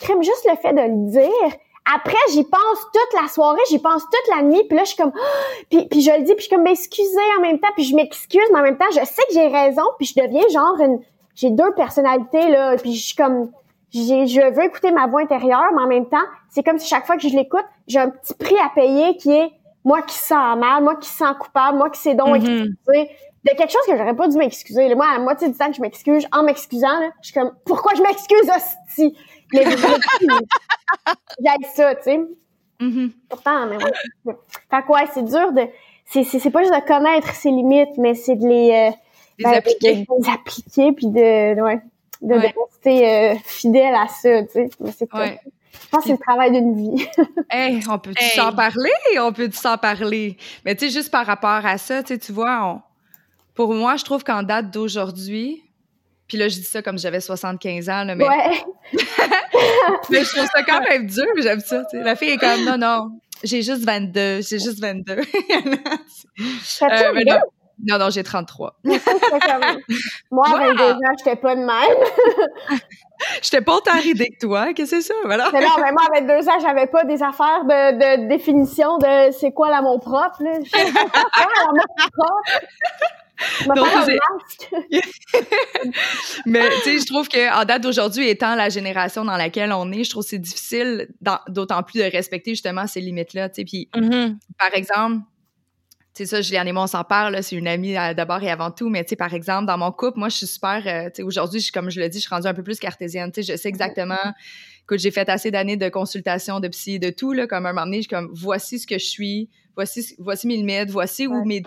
crème 0.00 0.22
juste 0.22 0.46
le 0.48 0.56
fait 0.56 0.72
de 0.72 0.80
le 0.80 1.10
dire. 1.10 1.58
Après, 1.92 2.16
j'y 2.32 2.44
pense 2.44 2.78
toute 2.92 3.20
la 3.20 3.26
soirée, 3.28 3.60
j'y 3.68 3.78
pense 3.78 4.04
toute 4.04 4.36
la 4.36 4.42
nuit, 4.42 4.62
puis 4.68 4.76
là, 4.76 4.84
je 4.84 4.90
suis 4.90 4.96
comme, 4.96 5.12
puis, 5.70 5.86
puis 5.88 6.02
je 6.02 6.10
le 6.12 6.22
dis, 6.22 6.34
puis 6.34 6.38
je 6.38 6.42
suis 6.42 6.50
comme, 6.50 6.62
m'excuser 6.62 7.20
en 7.38 7.40
même 7.40 7.58
temps, 7.58 7.68
puis 7.74 7.84
je 7.84 7.96
m'excuse, 7.96 8.46
mais 8.52 8.60
en 8.60 8.62
même 8.62 8.78
temps, 8.78 8.90
je 8.90 9.04
sais 9.04 9.22
que 9.28 9.32
j'ai 9.32 9.48
raison, 9.48 9.82
puis 9.98 10.06
je 10.06 10.20
deviens 10.22 10.46
genre 10.52 10.78
une, 10.80 11.00
j'ai 11.34 11.50
deux 11.50 11.72
personnalités 11.74 12.48
là, 12.48 12.76
puis 12.76 12.94
je 12.94 13.06
suis 13.06 13.16
comme, 13.16 13.50
je 13.92 14.54
veux 14.54 14.64
écouter 14.64 14.92
ma 14.92 15.06
voix 15.06 15.22
intérieure, 15.22 15.70
mais 15.74 15.82
en 15.82 15.88
même 15.88 16.08
temps, 16.08 16.18
c'est 16.48 16.62
comme 16.62 16.78
si 16.78 16.88
chaque 16.88 17.06
fois 17.06 17.16
que 17.16 17.28
je 17.28 17.34
l'écoute, 17.34 17.64
j'ai 17.88 17.98
un 17.98 18.10
petit 18.10 18.34
prix 18.34 18.56
à 18.58 18.70
payer 18.74 19.16
qui 19.16 19.32
est 19.32 19.50
moi 19.84 20.02
qui 20.02 20.16
sens 20.16 20.58
mal, 20.58 20.82
moi 20.82 20.96
qui 20.96 21.08
sens 21.08 21.36
coupable, 21.38 21.78
moi 21.78 21.90
qui 21.90 22.00
sais 22.00 22.14
donc 22.14 22.38
mm 22.38 22.66
de 23.44 23.50
quelque 23.56 23.70
chose 23.70 23.82
que 23.86 23.96
j'aurais 23.96 24.14
pas 24.14 24.28
dû 24.28 24.36
m'excuser. 24.36 24.94
Moi, 24.94 25.06
à 25.06 25.14
la 25.14 25.24
moitié 25.24 25.48
du 25.48 25.54
temps 25.56 25.68
que 25.70 25.76
je 25.76 25.80
m'excuse, 25.80 26.26
en 26.32 26.42
m'excusant, 26.42 27.10
je 27.22 27.28
suis 27.28 27.34
comme, 27.34 27.52
pourquoi 27.64 27.92
je 27.94 28.02
m'excuse, 28.02 28.50
hostie? 28.50 29.16
Mais 29.52 29.64
j'ai 31.40 31.66
ça, 31.74 31.94
tu 31.94 32.02
sais. 32.02 32.20
Mm-hmm. 32.80 33.10
Pourtant, 33.28 33.66
mais 33.66 33.76
ouais. 33.76 34.34
Fait 34.70 34.82
quoi, 34.86 35.00
c'est 35.12 35.24
dur 35.24 35.52
de, 35.52 35.62
c'est, 36.06 36.50
pas 36.50 36.62
juste 36.62 36.74
de 36.74 36.86
connaître 36.86 37.34
ses 37.34 37.50
limites, 37.50 37.96
mais 37.98 38.14
c'est 38.14 38.36
de 38.36 38.46
les, 38.46 38.90
euh, 38.90 39.42
ben, 39.42 39.54
appliquer. 39.54 39.94
De, 39.94 40.06
les 40.18 40.30
appliquer 40.30 40.92
puis 40.92 41.06
de, 41.06 41.60
ouais, 41.60 41.80
de, 42.22 42.34
rester 42.34 43.08
euh, 43.08 43.34
fidèle 43.44 43.94
à 43.94 44.08
ça, 44.08 44.42
tu 44.44 44.52
sais. 44.52 44.70
Mais 44.80 44.92
c'est 44.92 45.12
ouais. 45.14 45.40
Je 45.72 45.88
pense 45.90 46.02
que 46.02 46.06
c'est 46.08 46.12
le 46.12 46.18
travail 46.18 46.52
d'une 46.52 46.74
vie. 46.74 47.06
hey, 47.50 47.80
on 47.88 47.98
peut 47.98 48.12
s'en 48.34 48.52
parler? 48.52 48.90
On 49.18 49.32
peut 49.32 49.50
s'en 49.52 49.78
parler? 49.78 50.36
Mais 50.64 50.74
tu 50.74 50.86
sais, 50.86 50.92
juste 50.92 51.10
par 51.10 51.26
rapport 51.26 51.64
à 51.64 51.78
ça, 51.78 52.02
tu 52.02 52.32
vois, 52.32 52.82
pour 53.54 53.74
moi, 53.74 53.96
je 53.96 54.04
trouve 54.04 54.24
qu'en 54.24 54.42
date 54.42 54.70
d'aujourd'hui, 54.70 55.62
puis 56.28 56.38
là, 56.38 56.48
je 56.48 56.56
dis 56.56 56.64
ça 56.64 56.80
comme 56.80 56.98
j'avais 56.98 57.20
75 57.20 57.88
ans, 57.88 58.04
là, 58.04 58.14
mais... 58.14 58.28
Ouais. 58.28 58.64
mais 60.10 60.24
je 60.24 60.30
trouve 60.30 60.46
ça 60.54 60.62
quand 60.62 60.80
même 60.88 61.06
dur, 61.06 61.26
j'aime 61.38 61.60
ça. 61.60 61.82
La 61.92 62.14
fille 62.16 62.30
est 62.30 62.38
comme, 62.38 62.64
non, 62.64 62.78
non, 62.78 63.20
j'ai 63.42 63.62
juste 63.62 63.84
22, 63.84 64.42
j'ai 64.42 64.58
juste 64.58 64.80
22. 64.80 65.12
euh, 65.12 65.24
mais 67.14 67.24
non, 67.24 67.40
non, 67.86 67.98
non, 67.98 68.10
j'ai 68.10 68.22
33. 68.22 68.76
Moi, 68.84 70.46
à 70.46 70.58
22 70.58 70.82
ans, 70.82 70.98
j'étais 71.18 71.36
pas 71.36 71.54
de 71.54 71.60
même. 71.60 72.78
j'étais 73.42 73.60
pas 73.60 73.76
autant 73.76 73.98
ridée 73.98 74.30
que 74.30 74.46
toi, 74.46 74.72
qu'est-ce 74.72 74.90
que 74.92 75.00
c'est 75.00 75.08
ça? 75.08 75.14
Voilà. 75.24 75.48
Mais 75.52 75.60
non, 75.60 75.70
mais 75.82 75.92
moi, 75.92 76.02
à 76.14 76.20
22 76.20 76.48
ans, 76.48 76.58
j'avais 76.60 76.86
pas 76.86 77.04
des 77.04 77.22
affaires 77.22 77.64
de, 77.64 78.22
de 78.22 78.28
définition 78.28 78.98
de 78.98 79.32
c'est 79.32 79.52
quoi 79.52 79.70
l'amour 79.70 80.00
propre, 80.00 80.42
là. 80.42 80.58
Je 80.62 80.70
sais 80.70 80.92
pas 80.92 81.06
l'amour 81.64 81.86
propre. 82.12 82.60
Donc, 83.74 83.88
mais 86.44 86.68
tu 86.68 86.80
sais, 86.82 86.98
je 86.98 87.06
trouve 87.06 87.26
que 87.26 87.58
en 87.58 87.64
date 87.64 87.82
d'aujourd'hui, 87.82 88.28
étant 88.28 88.54
la 88.54 88.68
génération 88.68 89.24
dans 89.24 89.36
laquelle 89.38 89.72
on 89.72 89.90
est, 89.92 90.04
je 90.04 90.10
trouve 90.10 90.24
que 90.24 90.30
c'est 90.30 90.38
difficile, 90.38 91.08
d'autant 91.48 91.82
plus 91.82 92.00
de 92.00 92.04
respecter 92.04 92.50
justement 92.50 92.86
ces 92.86 93.00
limites-là. 93.00 93.48
Tu 93.48 93.54
sais, 93.54 93.64
puis 93.64 93.88
mm-hmm. 93.94 94.36
par 94.58 94.74
exemple, 94.74 95.22
c'est 96.20 96.26
ça, 96.26 96.42
Juliane 96.42 96.68
et 96.68 96.72
moi, 96.72 96.82
on 96.82 96.86
s'en 96.86 97.02
parle, 97.02 97.42
c'est 97.42 97.56
une 97.56 97.66
amie 97.66 97.96
euh, 97.96 98.12
d'abord 98.12 98.42
et 98.42 98.50
avant 98.50 98.70
tout, 98.70 98.90
mais 98.90 99.02
tu 99.04 99.10
sais, 99.10 99.16
par 99.16 99.32
exemple, 99.32 99.66
dans 99.66 99.78
mon 99.78 99.90
couple, 99.90 100.18
moi, 100.18 100.28
je 100.28 100.36
suis 100.36 100.46
super, 100.46 100.82
euh, 100.86 101.06
tu 101.06 101.16
sais, 101.16 101.22
aujourd'hui, 101.22 101.66
comme 101.72 101.90
je 101.90 101.98
le 101.98 102.10
dis, 102.10 102.18
je 102.18 102.26
suis 102.26 102.34
rendue 102.34 102.46
un 102.46 102.52
peu 102.52 102.62
plus 102.62 102.78
cartésienne, 102.78 103.32
tu 103.32 103.42
sais, 103.42 103.52
je 103.54 103.56
sais 103.56 103.70
exactement, 103.70 104.18
que 104.86 104.98
j'ai 104.98 105.10
fait 105.10 105.30
assez 105.30 105.50
d'années 105.50 105.78
de 105.78 105.88
consultation, 105.88 106.60
de 106.60 106.68
psy, 106.68 106.98
de 106.98 107.08
tout, 107.08 107.32
là, 107.32 107.46
comme 107.46 107.64
un 107.64 107.72
moment 107.72 107.86
donné, 107.86 107.98
je 107.98 108.02
suis 108.02 108.08
comme, 108.10 108.28
voici 108.34 108.78
ce 108.78 108.86
que 108.86 108.98
je 108.98 109.06
suis, 109.06 109.48
voici, 109.74 110.14
voici 110.18 110.46
mes 110.46 110.56
limites, 110.56 110.90
voici 110.90 111.26
où 111.26 111.42
mes, 111.46 111.62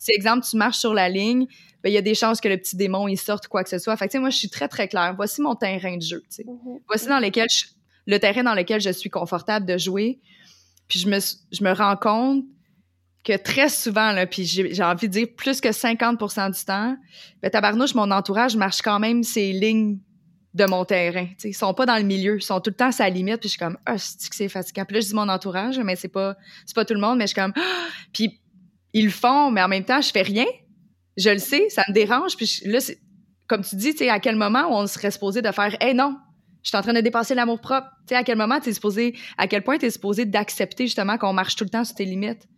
c'est 0.00 0.14
exemple, 0.16 0.44
tu 0.50 0.56
marches 0.56 0.78
sur 0.78 0.94
la 0.94 1.08
ligne, 1.08 1.46
ben, 1.84 1.90
il 1.90 1.92
y 1.92 1.98
a 1.98 2.02
des 2.02 2.16
chances 2.16 2.40
que 2.40 2.48
le 2.48 2.56
petit 2.56 2.74
démon, 2.74 3.06
il 3.06 3.16
sorte 3.16 3.46
quoi 3.46 3.62
que 3.62 3.70
ce 3.70 3.78
soit. 3.78 3.96
Fait 3.96 4.06
que, 4.06 4.10
tu 4.10 4.16
sais, 4.16 4.20
moi, 4.20 4.30
je 4.30 4.36
suis 4.36 4.50
très, 4.50 4.66
très 4.66 4.88
claire. 4.88 5.14
Voici 5.14 5.42
mon 5.42 5.54
terrain 5.54 5.96
de 5.96 6.02
jeu, 6.02 6.22
tu 6.22 6.36
sais. 6.36 6.42
Mm-hmm. 6.44 6.80
Voici 6.88 7.06
dans 7.06 7.18
lequel 7.20 7.46
le 8.06 8.18
terrain 8.18 8.42
dans 8.42 8.54
lequel 8.54 8.80
je 8.80 8.90
suis 8.90 9.10
confortable 9.10 9.66
de 9.66 9.78
jouer. 9.78 10.20
Puis 10.88 10.98
je 10.98 11.08
me, 11.08 11.18
je 11.20 11.64
me 11.64 11.72
rends 11.72 11.96
compte 11.96 12.44
que 13.24 13.36
très 13.36 13.68
souvent, 13.68 14.12
là, 14.12 14.26
puis 14.26 14.44
j'ai 14.44 14.82
envie 14.82 15.08
de 15.08 15.12
dire 15.12 15.28
plus 15.36 15.60
que 15.60 15.68
50% 15.68 16.52
du 16.52 16.64
temps, 16.64 16.96
ben, 17.40 17.50
tabarnouche, 17.50 17.94
mon 17.94 18.10
entourage 18.10 18.56
marche 18.56 18.82
quand 18.82 18.98
même 18.98 19.22
ces 19.22 19.52
lignes 19.52 19.98
de 20.54 20.64
mon 20.64 20.84
terrain. 20.84 21.26
T'sais. 21.38 21.50
Ils 21.50 21.54
sont 21.54 21.72
pas 21.72 21.86
dans 21.86 21.96
le 21.96 22.02
milieu, 22.02 22.36
ils 22.36 22.42
sont 22.42 22.60
tout 22.60 22.70
le 22.70 22.76
temps 22.76 22.88
à 22.88 22.92
sa 22.92 23.08
limite, 23.08 23.38
puis 23.38 23.48
je 23.48 23.52
suis 23.52 23.58
comme, 23.58 23.78
ah, 23.86 23.96
c'est 23.96 24.28
que 24.28 24.34
c'est 24.34 24.48
fatigant? 24.48 24.84
Puis 24.84 24.94
là, 24.94 25.00
je 25.00 25.06
dis 25.06 25.14
mon 25.14 25.28
entourage, 25.28 25.78
mais 25.78 25.96
c'est 25.96 26.08
pas, 26.08 26.36
c'est 26.66 26.74
pas 26.74 26.84
tout 26.84 26.94
le 26.94 27.00
monde, 27.00 27.18
mais 27.18 27.24
je 27.24 27.32
suis 27.32 27.40
comme, 27.40 27.52
ah! 27.56 27.86
puis 28.12 28.40
ils 28.92 29.06
le 29.06 29.10
font, 29.10 29.50
mais 29.50 29.62
en 29.62 29.68
même 29.68 29.84
temps, 29.84 30.00
je 30.00 30.10
fais 30.10 30.22
rien. 30.22 30.44
Je 31.16 31.30
le 31.30 31.38
sais, 31.38 31.68
ça 31.68 31.84
me 31.88 31.94
dérange, 31.94 32.36
puis 32.36 32.60
là, 32.64 32.78
comme 33.46 33.62
tu 33.62 33.76
dis, 33.76 34.08
à 34.08 34.18
quel 34.18 34.36
moment 34.36 34.66
on 34.70 34.86
serait 34.86 35.10
supposé 35.10 35.42
de 35.42 35.50
faire, 35.52 35.76
hey, 35.80 35.94
non, 35.94 36.16
je 36.62 36.68
suis 36.68 36.76
en 36.76 36.82
train 36.82 36.92
de 36.92 37.00
dépasser 37.00 37.34
l'amour 37.34 37.60
propre? 37.60 37.88
Tu 38.06 38.14
à 38.14 38.22
quel 38.22 38.38
moment 38.38 38.60
tu 38.60 38.70
es 38.70 38.72
supposé, 38.72 39.16
à 39.36 39.46
quel 39.46 39.62
point 39.62 39.78
tu 39.78 39.86
es 39.86 39.90
supposé 39.90 40.24
d'accepter 40.24 40.86
justement 40.86 41.18
qu'on 41.18 41.32
marche 41.32 41.56
tout 41.56 41.64
le 41.64 41.70
temps 41.70 41.84
sur 41.84 41.94
tes 41.94 42.04
limites? 42.04 42.48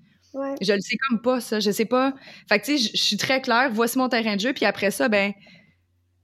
Je 0.60 0.72
le 0.72 0.80
sais 0.80 0.96
comme 1.08 1.20
pas, 1.20 1.40
ça. 1.40 1.60
Je 1.60 1.70
sais 1.70 1.84
pas. 1.84 2.12
Fait 2.48 2.58
que, 2.58 2.64
tu 2.64 2.78
sais, 2.78 2.90
je 2.94 3.02
suis 3.02 3.16
très 3.16 3.40
claire. 3.40 3.70
Voici 3.72 3.98
mon 3.98 4.08
terrain 4.08 4.34
de 4.34 4.40
jeu. 4.40 4.52
Puis 4.52 4.64
après 4.64 4.90
ça, 4.90 5.08
ben, 5.08 5.32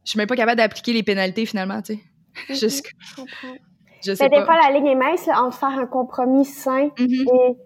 je 0.05 0.11
suis 0.11 0.19
même 0.19 0.27
pas 0.27 0.37
capable 0.37 0.59
d'appliquer 0.59 0.93
les 0.93 1.03
pénalités 1.03 1.47
finalement, 1.47 1.83
tu 1.83 1.95
sais. 1.95 2.01
Mhm, 2.49 2.55
je 2.57 3.17
comprends. 3.17 3.57
Je 4.03 4.15
sais 4.15 4.31
pas. 4.31 4.45
Fois, 4.47 4.57
la 4.67 4.73
ligne 4.73 4.87
est 4.87 4.95
mince 4.95 5.29
entre 5.29 5.59
faire 5.59 5.79
un 5.79 5.85
compromis 5.85 6.47
sain 6.47 6.89
mhm. 6.99 7.11
et 7.11 7.57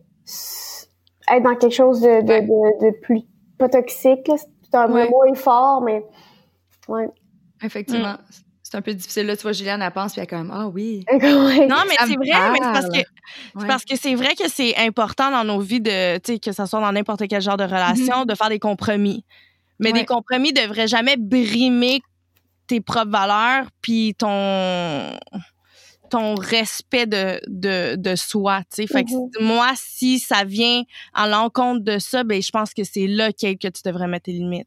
être 1.31 1.43
dans 1.45 1.55
quelque 1.55 1.75
chose 1.75 2.01
de, 2.01 2.23
de, 2.23 2.41
de, 2.85 3.01
plus 3.03 3.21
pas 3.57 3.69
toxique. 3.69 4.29
C'est 4.37 4.75
un 4.75 4.89
mot 4.89 5.25
est 5.27 5.37
fort, 5.37 5.83
mais 5.83 6.05
ouais. 6.89 7.09
Effectivement. 7.63 8.15
Mm 8.15 8.44
c'est 8.75 8.79
un 8.79 8.83
peu 8.83 8.95
difficile. 8.95 9.27
Là, 9.27 9.37
tu 9.37 9.43
vois, 9.43 9.53
Juliane, 9.53 9.83
elle 9.83 9.91
pense, 9.93 10.13
puis 10.13 10.21
elle 10.21 10.25
est 10.25 10.27
comme, 10.27 10.51
ah 10.53 10.67
oui. 10.67 11.05
non, 11.13 11.19
mais 11.87 11.95
c'est 12.01 12.17
vrai, 12.17 12.51
mais 12.51 12.59
c'est 12.61 12.73
parce 12.73 12.89
que 12.89 13.67
parce 13.69 13.85
que 13.85 13.97
c'est 13.97 14.17
vrai 14.17 14.35
que 14.35 14.49
c'est 14.49 14.77
important 14.79 15.31
dans 15.31 15.45
nos 15.45 15.61
vies 15.61 15.81
de, 15.81 16.19
tu 16.19 16.33
sais, 16.33 16.39
que 16.41 16.51
ça 16.51 16.67
soit 16.67 16.81
dans 16.81 16.91
n'importe 16.91 17.29
quel 17.29 17.41
genre 17.41 17.57
de 17.57 17.63
relation, 17.63 18.23
mm-hmm. 18.23 18.27
de 18.27 18.35
faire 18.35 18.49
des 18.49 18.59
compromis. 18.59 19.25
Mais 19.79 19.93
des 19.93 20.05
compromis 20.05 20.53
devraient 20.53 20.89
jamais 20.89 21.17
brimer 21.17 22.01
tes 22.67 22.81
propres 22.81 23.11
valeurs, 23.11 23.67
puis 23.81 24.15
ton 24.19 25.19
ton 26.11 26.35
respect 26.35 27.07
de, 27.07 27.41
de, 27.49 27.97
de 27.97 28.15
soi, 28.15 28.61
tu 28.71 28.83
sais. 28.83 28.87
Fait 28.87 29.05
que 29.05 29.11
mm-hmm. 29.11 29.43
moi, 29.43 29.73
si 29.77 30.19
ça 30.19 30.45
vient 30.45 30.83
à 31.13 31.29
l'encontre 31.29 31.85
de 31.85 31.99
ça, 31.99 32.25
ben 32.25 32.43
je 32.43 32.51
pense 32.51 32.75
que 32.75 32.83
c'est 32.83 33.07
là 33.07 33.33
que 33.33 33.55
tu 33.55 33.83
devrais 33.85 34.09
mettre 34.09 34.25
tes 34.25 34.33
limites, 34.33 34.67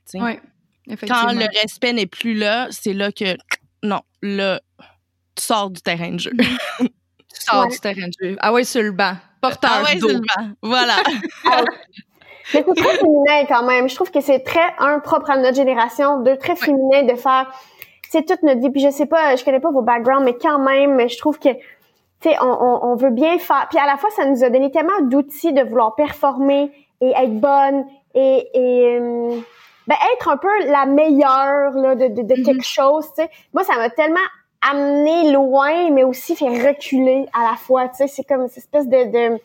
effectivement. 0.87 1.27
Quand 1.27 1.33
le 1.33 1.45
respect 1.61 1.93
n'est 1.93 2.07
plus 2.07 2.35
là, 2.35 2.67
c'est 2.71 2.93
là 2.93 3.11
que 3.11 3.35
non, 3.83 4.01
là, 4.21 4.59
tu 5.35 5.43
sors 5.43 5.69
du 5.69 5.81
terrain 5.81 6.11
de 6.11 6.19
jeu. 6.19 6.31
tu 6.79 6.87
sors 7.29 7.67
du 7.67 7.79
terrain 7.79 8.07
de 8.07 8.13
jeu. 8.21 8.35
Ah 8.39 8.53
ouais, 8.53 8.63
sur 8.63 8.81
le 8.81 8.91
banc. 8.91 9.13
Porteur 9.41 9.71
Ah 9.73 9.83
ouais, 9.83 9.99
sur 9.99 10.07
le 10.07 10.15
banc. 10.19 10.51
Voilà. 10.61 10.95
Mais 12.53 12.63
c'est 12.65 12.75
très 12.75 12.97
féminin 12.97 13.45
quand 13.47 13.63
même. 13.63 13.89
Je 13.89 13.95
trouve 13.95 14.09
que 14.09 14.21
c'est 14.21 14.39
très, 14.39 14.73
un, 14.79 14.99
propre 14.99 15.31
à 15.31 15.37
notre 15.37 15.55
génération, 15.55 16.21
deux, 16.21 16.37
très 16.37 16.55
féminin 16.55 17.03
de 17.03 17.15
faire, 17.15 17.51
c'est 18.09 18.25
toute 18.25 18.41
notre 18.43 18.61
vie. 18.61 18.69
Puis 18.69 18.81
je 18.81 18.89
sais 18.89 19.05
pas, 19.05 19.35
je 19.35 19.43
connais 19.43 19.59
pas 19.59 19.71
vos 19.71 19.81
backgrounds, 19.81 20.23
mais 20.23 20.37
quand 20.41 20.59
même, 20.59 21.09
je 21.09 21.17
trouve 21.17 21.39
que, 21.39 21.49
tu 21.49 21.59
sais, 22.21 22.37
on, 22.41 22.45
on, 22.45 22.85
on, 22.91 22.95
veut 22.95 23.09
bien 23.09 23.37
faire. 23.37 23.67
Puis 23.69 23.77
à 23.77 23.85
la 23.85 23.97
fois, 23.97 24.09
ça 24.11 24.25
nous 24.25 24.43
a 24.43 24.49
donné 24.49 24.71
tellement 24.71 25.01
d'outils 25.01 25.51
de 25.51 25.61
vouloir 25.61 25.95
performer 25.95 26.71
et 27.01 27.09
être 27.09 27.39
bonne 27.39 27.85
et, 28.15 28.47
et 28.53 28.97
euh, 28.99 29.39
ben, 29.87 29.95
être 30.13 30.27
un 30.29 30.37
peu 30.37 30.65
la 30.65 30.85
meilleure 30.85 31.71
là, 31.71 31.95
de, 31.95 32.07
de, 32.07 32.21
de 32.21 32.33
mm-hmm. 32.33 32.43
quelque 32.43 32.65
chose, 32.65 33.05
tu 33.15 33.23
sais. 33.23 33.29
Moi, 33.53 33.63
ça 33.63 33.75
m'a 33.75 33.89
tellement 33.89 34.19
amené 34.61 35.31
loin, 35.31 35.89
mais 35.91 36.03
aussi 36.03 36.35
fait 36.35 36.67
reculer 36.67 37.25
à 37.33 37.49
la 37.51 37.55
fois, 37.55 37.87
tu 37.89 37.97
sais. 37.97 38.07
C'est 38.07 38.23
comme 38.23 38.47
cette 38.47 38.57
espèce 38.57 38.87
de... 38.87 39.11
de 39.33 39.39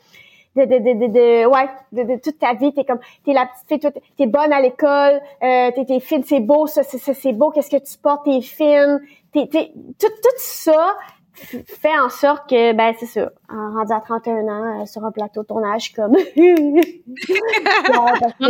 de, 0.55 0.67
de, 0.67 0.79
de, 0.79 1.07
de, 1.07 1.47
ouais, 1.47 1.67
de, 1.93 2.03
de, 2.03 2.21
toute 2.21 2.39
ta 2.39 2.53
vie, 2.53 2.75
t'es 2.75 2.85
comme, 2.85 2.99
t'es 3.25 3.33
la 3.33 3.47
petite 3.47 3.83
fille, 3.83 4.03
t'es 4.19 4.27
bonne 4.27 4.53
à 4.53 4.61
l'école, 4.61 5.23
euh, 5.43 5.71
t'es, 5.75 5.87
t'es 5.87 5.99
fine, 5.99 6.23
c'est 6.25 6.41
beau, 6.41 6.67
ça, 6.67 6.83
c'est, 6.83 6.99
c'est 6.99 7.33
beau, 7.33 7.51
qu'est-ce 7.51 7.71
que 7.71 7.83
tu 7.83 7.97
portes, 7.97 8.27
t'es 8.27 8.43
fine, 8.43 9.01
t'es, 9.33 9.47
t'es, 9.47 9.73
tout, 9.99 10.09
tout 10.09 10.37
ça, 10.37 10.95
fait 11.35 11.99
en 11.99 12.11
sorte 12.11 12.49
que, 12.49 12.73
ben, 12.73 12.95
c'est 12.99 13.07
ça, 13.07 13.31
en 13.49 13.75
rendu 13.75 13.93
à 13.93 14.01
31 14.01 14.49
ans, 14.49 14.83
euh, 14.83 14.87
sur 14.87 15.05
un 15.05 15.11
plateau 15.11 15.43
de 15.43 15.47
tournage, 15.47 15.93
comme... 15.93 16.13
on 16.15 16.19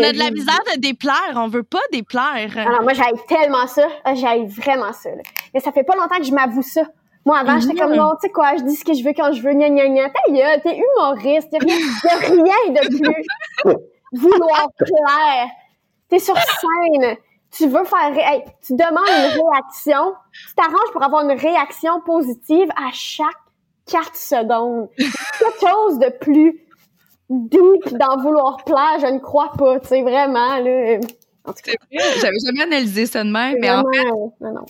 a 0.02 0.12
de 0.12 0.18
la 0.18 0.30
misère 0.30 0.60
de 0.74 0.80
déplaire, 0.80 1.32
on 1.36 1.48
veut 1.48 1.62
pas 1.62 1.80
déplaire. 1.92 2.56
Alors, 2.56 2.82
moi, 2.82 2.92
j'aille 2.92 3.18
tellement 3.28 3.66
ça, 3.66 3.88
ah, 4.04 4.14
j'aille 4.14 4.46
vraiment 4.46 4.92
ça, 4.92 5.10
là. 5.10 5.22
Mais 5.54 5.60
ça 5.60 5.72
fait 5.72 5.84
pas 5.84 5.96
longtemps 5.96 6.18
que 6.18 6.24
je 6.24 6.32
m'avoue 6.32 6.62
ça. 6.62 6.82
Moi, 7.24 7.38
avant, 7.38 7.60
j'étais 7.60 7.74
comme, 7.74 7.94
non, 7.94 8.14
tu 8.20 8.26
sais 8.26 8.32
quoi, 8.32 8.56
je 8.56 8.64
dis 8.64 8.74
ce 8.74 8.84
que 8.84 8.94
je 8.94 9.04
veux 9.04 9.12
quand 9.12 9.32
je 9.32 9.40
veux, 9.42 9.52
gna 9.52 9.68
gna 9.68 9.88
gna. 9.88 10.08
T'es 10.58 10.76
humoriste, 10.76 11.52
y'a 11.52 11.60
rien, 11.60 11.76
rien 12.34 12.72
de 12.72 12.80
plus 12.88 13.24
vouloir 14.12 14.68
plaire. 14.76 15.46
T'es 16.08 16.18
sur 16.18 16.36
scène 16.36 17.16
tu 17.52 17.68
veux 17.68 17.84
faire, 17.84 18.16
hey, 18.16 18.42
tu 18.66 18.72
demandes 18.72 19.08
une 19.08 19.42
réaction, 19.42 20.14
tu 20.32 20.54
t'arranges 20.54 20.90
pour 20.92 21.02
avoir 21.02 21.28
une 21.28 21.38
réaction 21.38 22.00
positive 22.00 22.68
à 22.70 22.90
chaque 22.92 23.26
4 23.90 24.16
secondes. 24.16 24.88
Quelque 24.96 25.60
chose 25.60 25.98
de 25.98 26.10
plus 26.18 26.60
deep 27.28 27.96
dans 27.98 28.22
vouloir 28.22 28.56
plaire, 28.64 28.98
je 29.00 29.06
ne 29.06 29.18
crois 29.18 29.52
pas, 29.56 29.80
tu 29.80 29.88
sais, 29.88 30.02
vraiment, 30.02 30.58
là. 30.58 30.98
En 31.44 31.52
tout 31.52 31.62
cas. 31.64 31.72
J'avais 31.90 32.38
jamais 32.46 32.62
analysé 32.62 33.06
ça 33.06 33.24
de 33.24 33.30
même, 33.30 33.56
mais 33.60 33.70
en 33.70 33.82
fait. 33.92 34.04
Non, 34.04 34.52
non. 34.52 34.64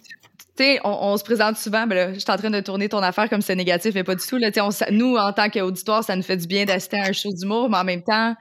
Tu 0.57 0.65
sais, 0.65 0.81
on, 0.85 1.17
se 1.17 1.25
présente 1.25 1.57
souvent, 1.57 1.87
ben 1.87 1.95
là, 1.95 2.13
je 2.13 2.19
suis 2.19 2.31
en 2.31 2.37
train 2.37 2.51
de 2.51 2.61
tourner 2.61 2.89
ton 2.89 2.99
affaire 2.99 3.31
comme 3.31 3.41
c'est 3.41 3.55
négatif, 3.55 3.95
mais 3.95 4.05
pas 4.05 4.15
du 4.15 4.27
tout. 4.27 4.37
Là, 4.37 4.51
on, 4.59 4.71
nous, 4.91 5.17
en 5.17 5.33
tant 5.33 5.49
qu'auditoire, 5.49 6.05
ça 6.05 6.15
nous 6.15 6.23
fait 6.23 6.37
du 6.37 6.47
bien 6.47 6.67
d'assister 6.67 6.99
à 6.99 7.05
un 7.05 7.13
show 7.13 7.31
d'humour, 7.33 7.71
mais 7.71 7.79
en 7.79 7.85
même 7.85 8.03
temps, 8.03 8.35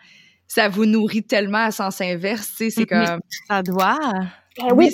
ça 0.53 0.67
vous 0.67 0.85
nourrit 0.85 1.23
tellement 1.23 1.65
à 1.65 1.71
sens 1.71 2.01
inverse, 2.01 2.55
tu 2.57 2.69
sais, 2.69 2.69
c'est 2.69 2.85
comme... 2.85 3.21
Ça 3.47 3.63
doit. 3.63 3.97
Ben 4.59 4.75
oui, 4.75 4.93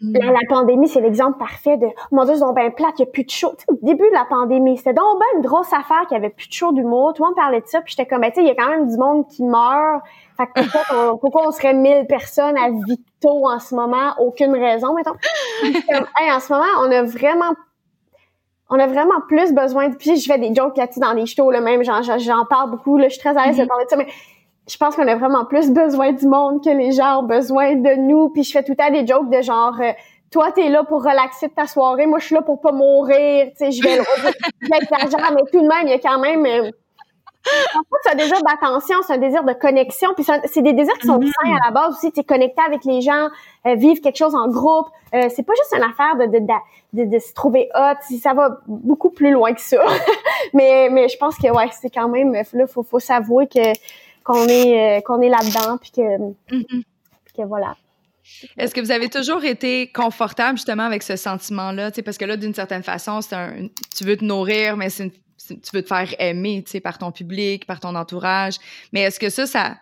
la, 0.00 0.40
pandémie, 0.48 0.88
c'est 0.88 1.00
l'exemple 1.00 1.38
parfait 1.38 1.76
de 1.76 1.86
oh 1.86 2.06
mon 2.10 2.24
Dieu, 2.24 2.34
c'est 2.34 2.54
bien 2.54 2.70
plate, 2.70 2.94
il 2.98 3.02
n'y 3.02 3.08
a 3.08 3.12
plus 3.12 3.22
de 3.22 3.30
show. 3.30 3.54
au 3.68 3.78
début 3.82 4.08
de 4.08 4.14
la 4.14 4.24
pandémie, 4.24 4.76
c'était 4.76 4.94
donc 4.94 5.20
ben 5.20 5.26
une 5.36 5.46
grosse 5.46 5.72
affaire 5.72 6.08
qu'il 6.08 6.18
n'y 6.18 6.24
avait 6.24 6.34
plus 6.34 6.48
de 6.48 6.52
show 6.52 6.72
d'humour. 6.72 7.12
Tout 7.14 7.22
le 7.22 7.28
monde 7.28 7.36
parlait 7.36 7.60
de 7.60 7.68
ça, 7.68 7.80
puis 7.82 7.94
j'étais 7.96 8.08
comme, 8.08 8.22
ben, 8.22 8.32
tu 8.32 8.40
sais, 8.40 8.42
il 8.42 8.48
y 8.48 8.50
a 8.50 8.56
quand 8.56 8.68
même 8.68 8.90
du 8.90 8.96
monde 8.96 9.28
qui 9.28 9.44
meurt. 9.44 10.02
Fait 10.36 10.46
que 10.46 10.60
pourquoi, 10.60 10.82
on, 10.90 11.16
pourquoi 11.20 11.46
on 11.46 11.52
serait 11.52 11.74
1000 11.74 12.06
personnes 12.08 12.58
à 12.58 12.70
Victo 12.84 13.46
en 13.46 13.60
ce 13.60 13.76
moment? 13.76 14.14
Aucune 14.18 14.54
raison, 14.54 14.92
mettons. 14.94 15.14
comme, 15.62 16.06
hey, 16.18 16.32
en 16.32 16.40
ce 16.40 16.52
moment, 16.52 16.66
on 16.80 16.90
a 16.90 17.04
vraiment 17.04 17.54
on 18.72 18.78
a 18.78 18.86
vraiment 18.86 19.20
plus 19.28 19.52
besoin 19.52 19.90
de 19.90 19.96
puis 19.96 20.16
je 20.16 20.26
fais 20.26 20.38
des 20.38 20.54
jokes 20.54 20.78
là-dessus 20.78 21.00
dans 21.00 21.12
les 21.12 21.26
shows 21.26 21.50
là 21.50 21.60
même 21.60 21.82
j'en 21.84 22.44
parle 22.46 22.70
beaucoup 22.70 22.96
là 22.96 23.08
je 23.08 23.12
suis 23.12 23.20
très 23.20 23.36
à 23.36 23.46
l'aise 23.46 23.58
de 23.58 23.62
mm-hmm. 23.62 23.66
parler 23.66 23.84
de 23.84 23.90
ça 23.90 23.96
mais 23.96 24.06
je 24.68 24.76
pense 24.76 24.94
qu'on 24.96 25.08
a 25.08 25.16
vraiment 25.16 25.44
plus 25.44 25.70
besoin 25.70 26.12
du 26.12 26.26
monde 26.26 26.62
que 26.64 26.70
les 26.70 26.92
gens 26.92 27.20
ont 27.20 27.26
besoin 27.26 27.74
de 27.74 27.96
nous. 27.96 28.30
Puis 28.30 28.44
je 28.44 28.52
fais 28.52 28.62
tout 28.62 28.72
le 28.72 28.76
temps 28.76 28.90
des 28.90 29.06
jokes 29.06 29.30
de 29.30 29.42
genre, 29.42 29.74
euh, 29.80 29.92
toi, 30.30 30.50
t'es 30.50 30.68
là 30.68 30.82
pour 30.84 31.02
relaxer 31.02 31.48
ta 31.50 31.66
soirée, 31.66 32.06
moi, 32.06 32.18
je 32.18 32.26
suis 32.26 32.34
là 32.34 32.42
pour 32.42 32.60
pas 32.60 32.72
mourir. 32.72 33.48
Tu 33.50 33.56
sais, 33.56 33.72
je 33.72 33.82
vais, 33.82 33.98
l'exagérer, 34.62 35.22
mais 35.34 35.42
tout 35.52 35.60
de 35.60 35.68
même, 35.68 35.86
il 35.86 35.90
y 35.90 35.92
a 35.92 35.98
quand 35.98 36.18
même... 36.18 36.46
Euh, 36.46 36.70
en 37.74 37.80
fait, 37.80 37.96
c'est 38.04 38.12
un 38.12 38.14
désir 38.14 38.38
d'attention, 38.42 38.96
c'est 39.04 39.14
un 39.14 39.18
désir 39.18 39.42
de 39.42 39.52
connexion, 39.52 40.10
puis 40.14 40.24
c'est 40.24 40.62
des 40.62 40.72
désirs 40.74 40.96
qui 40.98 41.08
sont 41.08 41.18
mm-hmm. 41.18 41.32
sains 41.44 41.56
à 41.60 41.66
la 41.66 41.70
base 41.72 41.96
aussi. 41.96 42.12
Tu 42.12 42.20
es 42.20 42.24
connecté 42.24 42.62
avec 42.64 42.84
les 42.84 43.00
gens, 43.00 43.28
euh, 43.66 43.74
vivre 43.74 44.00
quelque 44.00 44.16
chose 44.16 44.34
en 44.34 44.48
groupe. 44.48 44.86
Euh, 45.12 45.26
c'est 45.28 45.42
pas 45.42 45.52
juste 45.58 45.74
une 45.76 45.82
affaire 45.82 46.16
de, 46.16 46.38
de, 46.38 46.46
de, 46.92 47.10
de, 47.10 47.18
se 47.18 47.34
trouver 47.34 47.68
hot. 47.74 48.16
Ça 48.20 48.32
va 48.32 48.58
beaucoup 48.66 49.10
plus 49.10 49.32
loin 49.32 49.52
que 49.54 49.60
ça. 49.60 49.84
mais, 50.54 50.88
mais 50.90 51.08
je 51.08 51.18
pense 51.18 51.36
que 51.36 51.48
ouais, 51.48 51.68
c'est 51.80 51.90
quand 51.90 52.08
même 52.08 52.32
là, 52.32 52.66
faut, 52.68 52.84
faut 52.84 53.00
s'avouer 53.00 53.48
que 53.48 53.72
qu'on 54.24 54.46
est 54.46 54.98
euh, 54.98 55.00
qu'on 55.00 55.20
est 55.20 55.28
là-dedans 55.28 55.78
puis 55.78 55.90
que, 55.90 56.18
mm-hmm. 56.54 56.82
que 57.36 57.42
voilà. 57.42 57.76
Est-ce 58.56 58.74
que 58.74 58.80
vous 58.80 58.92
avez 58.92 59.08
toujours 59.08 59.44
été 59.44 59.88
confortable 59.88 60.56
justement 60.56 60.84
avec 60.84 61.02
ce 61.02 61.16
sentiment-là, 61.16 61.90
parce 62.04 62.18
que 62.18 62.24
là 62.24 62.36
d'une 62.36 62.54
certaine 62.54 62.82
façon, 62.82 63.20
c'est 63.20 63.34
un 63.34 63.68
tu 63.96 64.04
veux 64.04 64.16
te 64.16 64.24
nourrir 64.24 64.76
mais 64.76 64.90
c'est 64.90 65.10
tu 65.48 65.70
veux 65.74 65.82
te 65.82 65.88
faire 65.88 66.14
aimer, 66.20 66.62
tu 66.64 66.72
sais 66.72 66.80
par 66.80 66.98
ton 66.98 67.10
public, 67.10 67.66
par 67.66 67.80
ton 67.80 67.94
entourage. 67.94 68.56
Mais 68.92 69.00
est-ce 69.02 69.18
que 69.18 69.28
ça 69.28 69.46
ça 69.46 69.76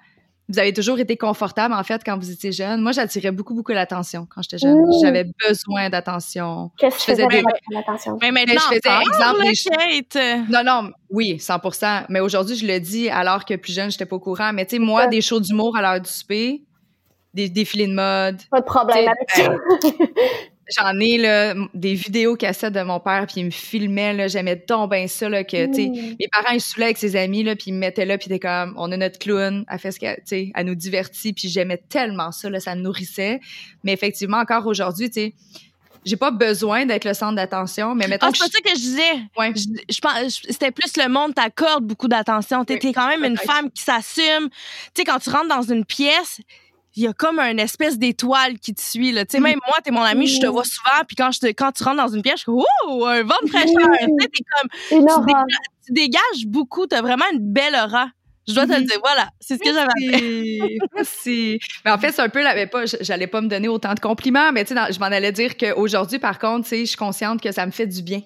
vous 0.50 0.58
avez 0.58 0.72
toujours 0.72 0.98
été 0.98 1.16
confortable, 1.16 1.74
en 1.74 1.82
fait, 1.84 2.02
quand 2.04 2.18
vous 2.18 2.30
étiez 2.30 2.50
jeune. 2.50 2.80
Moi, 2.80 2.90
j'attirais 2.90 3.30
beaucoup, 3.30 3.54
beaucoup 3.54 3.70
l'attention 3.70 4.26
quand 4.28 4.42
j'étais 4.42 4.58
jeune. 4.58 4.76
J'avais 5.00 5.24
besoin 5.46 5.88
d'attention. 5.90 6.72
Qu'est-ce 6.76 6.96
que 6.96 7.00
je 7.02 7.06
faisais 7.12 7.26
des... 7.28 7.42
l'attention? 7.70 8.18
Mais 8.20 8.32
maintenant, 8.32 8.60
je 8.70 8.76
faisais 8.76 8.90
exemple 9.00 9.42
des 9.42 10.42
Non, 10.50 10.62
non, 10.64 10.90
oui, 11.10 11.38
100 11.38 11.60
Mais 12.08 12.18
aujourd'hui, 12.18 12.56
je 12.56 12.66
le 12.66 12.80
dis 12.80 13.08
alors 13.08 13.44
que 13.44 13.54
plus 13.54 13.72
jeune, 13.72 13.92
j'étais 13.92 14.06
pas 14.06 14.16
au 14.16 14.20
courant. 14.20 14.52
Mais 14.52 14.66
tu 14.66 14.76
sais, 14.76 14.78
moi, 14.80 15.06
des 15.06 15.20
shows 15.20 15.40
d'humour 15.40 15.76
à 15.76 15.82
l'heure 15.82 16.00
du 16.00 16.10
souper, 16.10 16.64
des 17.32 17.48
défilés 17.48 17.86
de 17.86 17.94
mode. 17.94 18.40
Pas 18.50 18.60
de 18.60 18.64
problème 18.64 19.08
avec 19.08 19.30
ça. 19.30 19.54
J'en 20.78 20.98
ai 21.00 21.18
là, 21.18 21.54
des 21.74 21.94
vidéos 21.94 22.36
cassettes 22.36 22.72
de 22.72 22.82
mon 22.82 23.00
père, 23.00 23.26
puis 23.26 23.40
il 23.40 23.46
me 23.46 23.50
filmait, 23.50 24.12
là, 24.12 24.28
j'aimais 24.28 24.56
tant 24.56 24.88
bien 24.88 25.06
ça, 25.06 25.28
là, 25.28 25.44
que, 25.44 25.66
tu 25.66 25.74
sais, 25.74 25.88
mm. 25.88 26.16
mes 26.18 26.28
parents, 26.28 26.54
ils 26.54 26.60
saoulaient 26.60 26.86
avec 26.86 26.98
ses 26.98 27.16
amis, 27.16 27.42
là, 27.42 27.56
puis 27.56 27.66
ils 27.68 27.74
me 27.74 27.78
mettaient 27.78 28.06
là, 28.06 28.18
puis 28.18 28.28
t'es 28.28 28.38
comme, 28.38 28.74
on 28.76 28.90
a 28.92 28.96
notre 28.96 29.18
clown, 29.18 29.64
elle 29.68 29.78
fait 29.78 29.92
ce 29.92 29.98
qu'elle, 29.98 30.22
tu 30.26 30.52
elle 30.54 30.66
nous 30.66 30.74
divertit, 30.74 31.32
puis 31.32 31.48
j'aimais 31.48 31.82
tellement 31.88 32.32
ça, 32.32 32.50
là, 32.50 32.60
ça 32.60 32.74
me 32.74 32.82
nourrissait. 32.82 33.40
Mais 33.84 33.92
effectivement, 33.92 34.38
encore 34.38 34.66
aujourd'hui, 34.66 35.10
tu 35.10 35.20
sais, 35.20 35.34
j'ai 36.04 36.16
pas 36.16 36.30
besoin 36.30 36.86
d'être 36.86 37.04
le 37.04 37.14
centre 37.14 37.34
d'attention, 37.34 37.94
mais 37.94 38.08
maintenant. 38.08 38.28
Ah, 38.28 38.34
c'est 38.34 38.44
pas 38.44 38.50
ça 38.50 38.60
que 38.60 38.70
je 38.70 38.80
disais. 38.80 39.12
Ouais. 39.36 39.52
Je, 39.54 40.00
pense, 40.00 40.40
c'était 40.48 40.70
plus 40.70 40.96
le 40.96 41.08
monde 41.08 41.34
t'accorde 41.34 41.84
beaucoup 41.84 42.08
d'attention. 42.08 42.64
T'es 42.64 42.78
quand 42.78 43.08
même 43.08 43.24
une 43.24 43.36
femme 43.36 43.70
qui 43.70 43.82
s'assume. 43.82 44.48
Tu 44.94 45.02
sais, 45.02 45.04
quand 45.04 45.18
tu 45.18 45.30
rentres 45.30 45.48
dans 45.48 45.62
une 45.62 45.84
pièce, 45.84 46.40
il 46.96 47.04
y 47.04 47.06
a 47.06 47.12
comme 47.12 47.38
un 47.38 47.56
espèce 47.56 47.98
d'étoile 47.98 48.58
qui 48.58 48.74
te 48.74 48.80
suit. 48.80 49.12
Là. 49.12 49.24
Tu 49.24 49.32
sais, 49.32 49.40
même 49.40 49.58
moi, 49.66 49.76
t'es 49.82 49.90
mon 49.90 50.02
ami, 50.02 50.26
je 50.26 50.40
te 50.40 50.46
vois 50.46 50.64
souvent, 50.64 51.04
puis 51.06 51.16
quand, 51.16 51.30
je 51.30 51.40
te, 51.40 51.46
quand 51.46 51.72
tu 51.72 51.84
rentres 51.84 52.02
dans 52.02 52.08
une 52.08 52.22
pièce, 52.22 52.40
je 52.46 52.50
suis 52.50 52.64
oh, 52.86 53.06
un 53.06 53.22
vent 53.22 53.34
de 53.42 53.48
fraîcheur. 53.48 53.90
Tu 53.98 54.06
sais, 54.20 54.30
comme, 54.58 54.68
tu 54.88 55.26
dégages, 55.26 55.58
tu 55.86 55.92
dégages 55.92 56.46
beaucoup, 56.46 56.86
t'as 56.86 57.00
vraiment 57.02 57.26
une 57.32 57.52
belle 57.52 57.74
aura. 57.74 58.08
Je 58.48 58.54
dois 58.54 58.66
te 58.66 58.72
le 58.72 58.82
dire, 58.82 58.98
voilà, 59.00 59.28
c'est 59.38 59.54
ce 59.54 59.60
que 59.60 59.72
j'avais. 59.72 60.78
Merci. 60.96 61.60
Mais 61.84 61.92
en 61.92 61.98
fait, 61.98 62.10
c'est 62.10 62.22
un 62.22 62.28
peu, 62.28 62.42
pas, 62.70 62.84
j'allais 63.00 63.28
pas 63.28 63.40
me 63.40 63.48
donner 63.48 63.68
autant 63.68 63.94
de 63.94 64.00
compliments, 64.00 64.50
mais 64.50 64.64
tu 64.64 64.74
sais, 64.74 64.92
je 64.92 64.98
m'en 64.98 65.06
allais 65.06 65.30
dire 65.30 65.56
qu'aujourd'hui, 65.56 66.18
par 66.18 66.38
contre, 66.40 66.64
tu 66.64 66.70
sais, 66.70 66.80
je 66.80 66.86
suis 66.86 66.96
consciente 66.96 67.40
que 67.40 67.52
ça 67.52 67.64
me 67.66 67.70
fait 67.70 67.86
du 67.86 68.02
bien. 68.02 68.20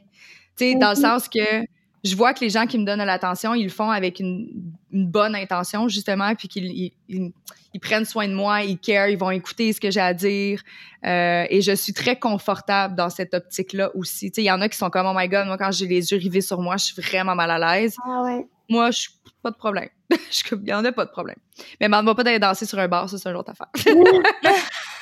Tu 0.56 0.70
sais, 0.70 0.74
dans 0.76 0.90
le 0.90 0.96
sens 0.96 1.28
que 1.28 1.66
je 2.04 2.14
vois 2.16 2.34
que 2.34 2.40
les 2.40 2.50
gens 2.50 2.66
qui 2.66 2.78
me 2.78 2.84
donnent 2.84 3.02
l'attention, 3.02 3.54
ils 3.54 3.64
le 3.64 3.70
font 3.70 3.90
avec 3.90 4.20
une, 4.20 4.48
bonne 4.92 5.34
intention, 5.34 5.88
justement, 5.88 6.34
puis 6.36 6.46
qu'ils 6.46 6.92
ils, 7.08 7.80
prennent 7.80 8.04
soin 8.04 8.28
de 8.28 8.34
moi, 8.34 8.62
ils 8.62 8.78
care, 8.78 9.08
ils 9.08 9.18
vont 9.18 9.30
écouter 9.30 9.72
ce 9.72 9.80
que 9.80 9.90
j'ai 9.90 10.00
à 10.00 10.14
dire. 10.14 10.60
Euh, 11.04 11.46
et 11.50 11.62
je 11.62 11.72
suis 11.72 11.92
très 11.92 12.16
confortable 12.16 12.94
dans 12.94 13.10
cette 13.10 13.34
optique-là 13.34 13.90
aussi. 13.96 14.30
Tu 14.30 14.36
sais, 14.36 14.42
il 14.42 14.46
y 14.46 14.50
en 14.52 14.60
a 14.60 14.68
qui 14.68 14.76
sont 14.76 14.90
comme, 14.90 15.06
oh 15.06 15.14
my 15.16 15.28
God, 15.28 15.46
moi, 15.46 15.58
quand 15.58 15.72
j'ai 15.72 15.86
les 15.86 16.12
yeux 16.12 16.18
rivés 16.18 16.42
sur 16.42 16.60
moi, 16.60 16.76
je 16.76 16.84
suis 16.84 17.02
vraiment 17.02 17.34
mal 17.34 17.50
à 17.50 17.58
l'aise. 17.58 17.96
Ah 18.04 18.22
ouais. 18.22 18.46
Moi, 18.68 18.90
je 18.92 19.00
suis 19.00 19.10
pas 19.42 19.50
de 19.50 19.56
problème. 19.56 19.88
Il 20.52 20.58
n'y 20.58 20.72
en 20.72 20.84
a 20.84 20.92
pas 20.92 21.06
de 21.06 21.10
problème. 21.10 21.36
Mais 21.80 21.86
demande-moi 21.86 22.14
pas 22.14 22.22
d'aller 22.22 22.38
danser 22.38 22.66
sur 22.66 22.78
un 22.78 22.86
bar, 22.86 23.08
ça, 23.08 23.18
c'est 23.18 23.28
une 23.28 23.36
autre 23.36 23.50
affaire. 23.50 23.68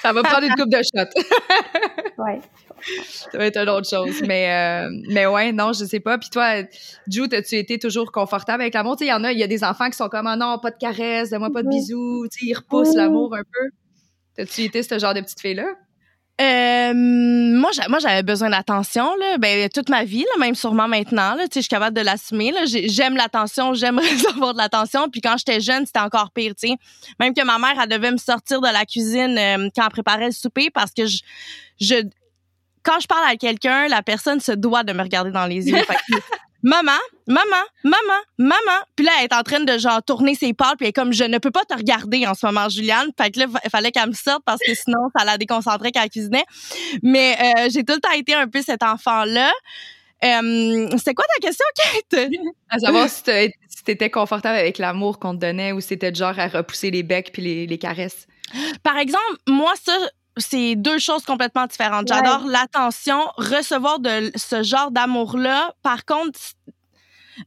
ça 0.03 0.12
va 0.12 0.22
prendre 0.22 0.44
une 0.44 0.55
coupe 0.55 0.68
de 0.68 0.82
shot. 0.82 1.09
ouais. 2.18 2.40
Ça 3.05 3.38
va 3.38 3.46
être 3.46 3.57
une 3.57 3.68
autre 3.68 3.88
chose. 3.88 4.20
Mais, 4.26 4.50
euh, 4.50 4.90
mais 5.09 5.26
ouais, 5.26 5.53
non, 5.53 5.72
je 5.72 5.84
sais 5.84 6.00
pas. 6.00 6.18
Puis 6.18 6.28
toi, 6.30 6.62
Jude, 7.07 7.32
as-tu 7.32 7.57
été 7.57 7.78
toujours 7.78 8.11
confortable 8.11 8.62
avec 8.62 8.74
l'amour? 8.74 8.96
Tu 8.96 9.05
sais, 9.05 9.07
il 9.07 9.11
y 9.11 9.14
en 9.14 9.22
a, 9.22 9.32
il 9.32 9.38
y 9.38 9.44
a 9.44 9.46
des 9.46 9.62
enfants 9.62 9.88
qui 9.88 9.96
sont 9.96 10.09
comme, 10.09 10.28
oh 10.30 10.36
non, 10.36 10.59
pas 10.59 10.72
de 10.72 10.76
caresses, 10.76 11.30
donne-moi 11.30 11.50
pas 11.53 11.62
de 11.62 11.68
bisous. 11.68 12.26
Tu 12.32 12.40
sais, 12.40 12.46
ils 12.50 12.55
repoussent 12.55 12.96
l'amour 12.96 13.34
un 13.34 13.42
peu. 13.42 13.70
T'as-tu 14.36 14.62
été 14.62 14.82
ce 14.82 14.98
genre 14.98 15.14
de 15.14 15.20
petite 15.20 15.40
fille-là? 15.40 15.74
Euh, 16.40 16.92
moi, 16.94 17.70
moi, 17.88 17.98
j'avais 17.98 18.22
besoin 18.22 18.50
d'attention, 18.50 19.14
là. 19.16 19.38
Ben, 19.38 19.68
toute 19.68 19.88
ma 19.88 20.04
vie, 20.04 20.22
là, 20.22 20.38
même 20.38 20.54
sûrement 20.54 20.88
maintenant, 20.88 21.34
là. 21.34 21.44
Tu 21.44 21.54
sais, 21.54 21.60
je 21.60 21.60
suis 21.60 21.68
capable 21.68 21.96
de 21.96 22.02
l'assumer, 22.02 22.50
là. 22.50 22.62
J'aime 22.64 23.16
l'attention, 23.16 23.74
j'aime 23.74 23.98
recevoir 23.98 24.54
de 24.54 24.58
l'attention. 24.58 25.08
Puis 25.10 25.20
quand 25.20 25.36
j'étais 25.36 25.60
jeune, 25.60 25.86
c'était 25.86 26.00
encore 26.00 26.30
pire, 26.32 26.54
tu 26.58 26.68
sais. 26.68 26.74
Même 27.20 27.34
que 27.34 27.44
ma 27.44 27.58
mère, 27.58 27.74
elle 27.80 27.88
devait 27.88 28.10
me 28.10 28.16
sortir 28.16 28.60
de 28.60 28.68
la 28.68 28.84
cuisine 28.86 29.36
euh, 29.38 29.68
quand 29.76 29.84
elle 29.84 29.90
préparait 29.90 30.26
le 30.26 30.32
souper 30.32 30.70
parce 30.70 30.92
que 30.92 31.06
je, 31.06 31.20
je 31.80 31.96
quand 32.82 32.98
je 33.00 33.06
parle 33.06 33.24
à 33.28 33.36
quelqu'un, 33.36 33.86
la 33.88 34.02
personne 34.02 34.40
se 34.40 34.52
doit 34.52 34.82
de 34.82 34.92
me 34.92 35.02
regarder 35.02 35.30
dans 35.30 35.46
les 35.46 35.68
yeux. 35.68 35.78
maman, 36.62 36.98
maman, 37.26 37.64
maman, 37.84 38.20
maman. 38.38 38.80
Puis 38.96 39.04
là, 39.04 39.12
elle 39.18 39.24
est 39.26 39.34
en 39.34 39.42
train 39.42 39.60
de 39.60 39.78
genre 39.78 40.02
tourner 40.02 40.34
ses 40.34 40.52
pales, 40.52 40.76
puis 40.76 40.86
elle 40.86 40.90
est 40.90 40.92
comme, 40.92 41.12
je 41.12 41.24
ne 41.24 41.38
peux 41.38 41.50
pas 41.50 41.64
te 41.64 41.74
regarder 41.74 42.26
en 42.26 42.34
ce 42.34 42.46
moment, 42.46 42.68
Juliane. 42.68 43.08
Fait 43.20 43.30
que 43.30 43.40
là, 43.40 43.46
il 43.64 43.70
fallait 43.70 43.90
qu'elle 43.90 44.08
me 44.08 44.14
sorte 44.14 44.42
parce 44.44 44.60
que 44.66 44.74
sinon, 44.74 45.08
ça 45.16 45.24
la 45.24 45.38
déconcentrait 45.38 45.92
quand 45.92 46.02
elle 46.02 46.10
cuisinait. 46.10 46.44
Mais 47.02 47.36
euh, 47.40 47.68
j'ai 47.70 47.84
tout 47.84 47.94
le 47.94 48.00
temps 48.00 48.12
été 48.12 48.34
un 48.34 48.48
peu 48.48 48.62
cet 48.62 48.82
enfant-là. 48.82 49.52
Euh, 50.24 50.88
C'était 50.98 51.14
quoi 51.14 51.24
ta 51.34 51.46
question, 51.46 51.66
Kate? 51.76 52.30
à 52.70 52.78
savoir 52.78 53.08
si 53.08 53.22
t'étais 53.84 54.10
confortable 54.10 54.58
avec 54.58 54.78
l'amour 54.78 55.18
qu'on 55.18 55.34
te 55.34 55.40
donnait 55.40 55.72
ou 55.72 55.80
si 55.80 55.88
c'était 55.88 56.14
genre 56.14 56.38
à 56.38 56.46
repousser 56.48 56.90
les 56.90 57.02
becs 57.02 57.30
puis 57.32 57.42
les, 57.42 57.66
les 57.66 57.78
caresses. 57.78 58.26
Par 58.82 58.98
exemple, 58.98 59.36
moi, 59.48 59.72
ça, 59.82 59.96
c'est 60.36 60.76
deux 60.76 60.98
choses 60.98 61.24
complètement 61.24 61.66
différentes. 61.66 62.08
J'adore 62.08 62.46
l'attention, 62.46 63.20
recevoir 63.36 63.98
de 63.98 64.30
ce 64.36 64.62
genre 64.62 64.90
d'amour-là. 64.90 65.74
Par 65.82 66.04
contre, 66.04 66.38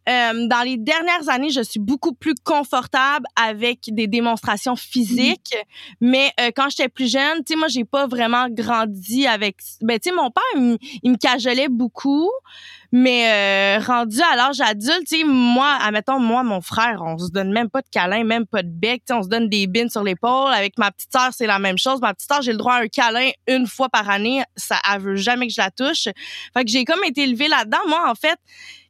euh, 0.10 0.48
dans 0.48 0.62
les 0.64 0.78
dernières 0.78 1.30
années, 1.30 1.50
je 1.50 1.62
suis 1.62 1.80
beaucoup 1.80 2.14
plus 2.14 2.36
confortable 2.44 3.26
avec 3.36 3.80
des 3.88 4.08
démonstrations 4.08 4.76
physiques. 4.76 5.56
Mais 6.02 6.32
euh, 6.40 6.52
quand 6.56 6.70
j'étais 6.70 6.90
plus 6.90 7.12
jeune, 7.12 7.44
tu 7.46 7.54
sais, 7.54 7.56
moi, 7.56 7.68
j'ai 7.68 7.86
pas 7.86 8.08
vraiment 8.08 8.48
grandi 8.50 9.28
avec. 9.28 9.58
Ben, 9.82 10.00
tu 10.00 10.10
sais, 10.10 10.16
mon 10.16 10.32
père, 10.32 10.44
il, 10.56 10.78
il 11.04 11.12
me 11.12 11.18
cajolait 11.18 11.70
beaucoup. 11.70 12.30
Mais 12.92 13.28
euh, 13.28 13.84
rendu 13.84 14.22
à 14.22 14.38
l'âge 14.38 14.62
adulte, 14.62 15.06
tu 15.10 15.18
sais, 15.18 15.24
moi, 15.26 15.78
admettons, 15.82 16.18
moi, 16.18 16.44
mon 16.44 16.62
frère, 16.62 17.02
on 17.02 17.18
se 17.18 17.30
donne 17.30 17.52
même 17.52 17.70
pas 17.70 17.82
de 17.82 17.90
câlin, 17.92 18.24
même 18.24 18.46
pas 18.46 18.64
de 18.64 18.70
bec. 18.70 19.02
Tu 19.06 19.14
sais, 19.14 19.20
on 19.20 19.24
se 19.24 19.28
donne 19.28 19.50
des 19.50 19.68
bines 19.68 19.90
sur 19.90 20.02
l'épaule. 20.02 20.54
Avec 20.54 20.78
ma 20.78 20.92
petite 20.92 21.12
sœur, 21.12 21.32
c'est 21.34 21.48
la 21.48 21.60
même 21.60 21.78
chose. 21.78 22.00
Ma 22.00 22.14
petite 22.14 22.32
sœur, 22.32 22.42
j'ai 22.42 22.54
le 22.54 22.58
droit 22.58 22.76
à 22.76 22.82
un 22.84 22.88
câlin 22.88 23.32
une 23.48 23.68
fois 23.68 23.90
par 23.90 24.10
année. 24.10 24.44
Ça, 24.56 24.78
elle 24.90 25.02
veut 25.02 25.16
jamais 25.16 25.48
que 25.48 25.54
je 25.54 25.62
la 25.62 25.72
touche. 25.72 26.08
Fait 26.54 26.64
que 26.64 26.72
j'ai 26.72 26.86
comme 26.86 27.04
été 27.04 27.24
élevée 27.24 27.50
là-dedans. 27.50 27.80
Moi, 27.88 28.10
en 28.10 28.16
fait, 28.16 28.40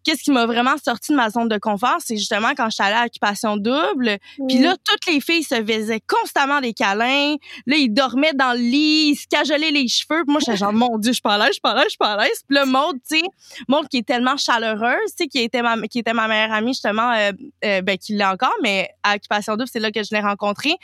qu'est-ce 0.06 0.24
qui 0.24 0.32
m'a 0.32 0.45
vraiment 0.45 0.76
sorti 0.84 1.12
de 1.12 1.18
ma 1.18 1.30
zone 1.30 1.49
de 1.49 1.58
confort, 1.58 1.97
c'est 1.99 2.16
justement 2.16 2.51
quand 2.56 2.70
je 2.70 2.76
suis 2.76 2.84
allée 2.84 2.95
à 2.95 3.03
l'occupation 3.03 3.58
double. 3.58 4.18
Puis 4.47 4.60
là, 4.60 4.76
toutes 4.84 5.06
les 5.12 5.20
filles 5.20 5.43
se 5.43 5.56
faisaient 5.56 6.01
constamment 6.08 6.62
des 6.62 6.74
câlins. 6.74 7.36
Là, 7.66 7.76
ils 7.76 7.89
dormaient 7.89 8.34
dans 8.34 8.53
le 8.53 8.60
lit, 8.60 9.12
ils 9.12 9.16
se 9.16 9.28
cajolaient 9.28 9.72
les 9.72 9.88
cheveux. 9.88 10.24
Puis 10.24 10.32
moi, 10.32 10.39
j'étais 10.39 10.58
genre, 10.58 10.72
mon 10.72 10.97
Dieu, 10.97 11.12
je 11.12 11.16
suis 11.16 11.22
pas 11.22 11.36
à 11.36 11.38
l'aise, 11.39 11.47
je 11.47 11.53
suis 11.53 11.62
pas 11.62 11.72
à 11.72 11.76
l'aise, 11.76 11.86
je 11.86 11.89
suis 11.89 11.97
pas 11.97 12.14
à 12.14 12.24
l'aise. 12.24 12.43
Puis 12.47 12.56
là, 12.56 12.66
Maude, 12.66 12.97
tu 13.10 13.18
sais, 13.18 13.24
Maude 13.68 13.88
qui 13.89 13.97
est 13.97 14.08
tellement 14.08 14.38
chaleureuse, 14.38 15.10
tu 15.10 15.24
sais, 15.24 15.28
qui 15.28 15.39
était 15.39 15.62
ma, 15.62 15.76
qui 15.88 15.99
était 15.99 16.14
ma 16.14 16.28
meilleure 16.28 16.53
amie, 16.53 16.74
justement, 16.74 17.12
euh, 17.12 17.32
euh, 17.66 17.82
ben, 17.82 17.97
qui 17.97 18.14
l'est 18.14 18.26
encore, 18.26 18.56
mais 18.62 18.89
à 19.03 19.16
occupation 19.16 19.56
double, 19.56 19.70
c'est 19.72 19.80
là 19.80 19.91
que 19.91 20.03
je 20.03 20.14
l'ai 20.14 20.22
rencontrée. 20.22 20.76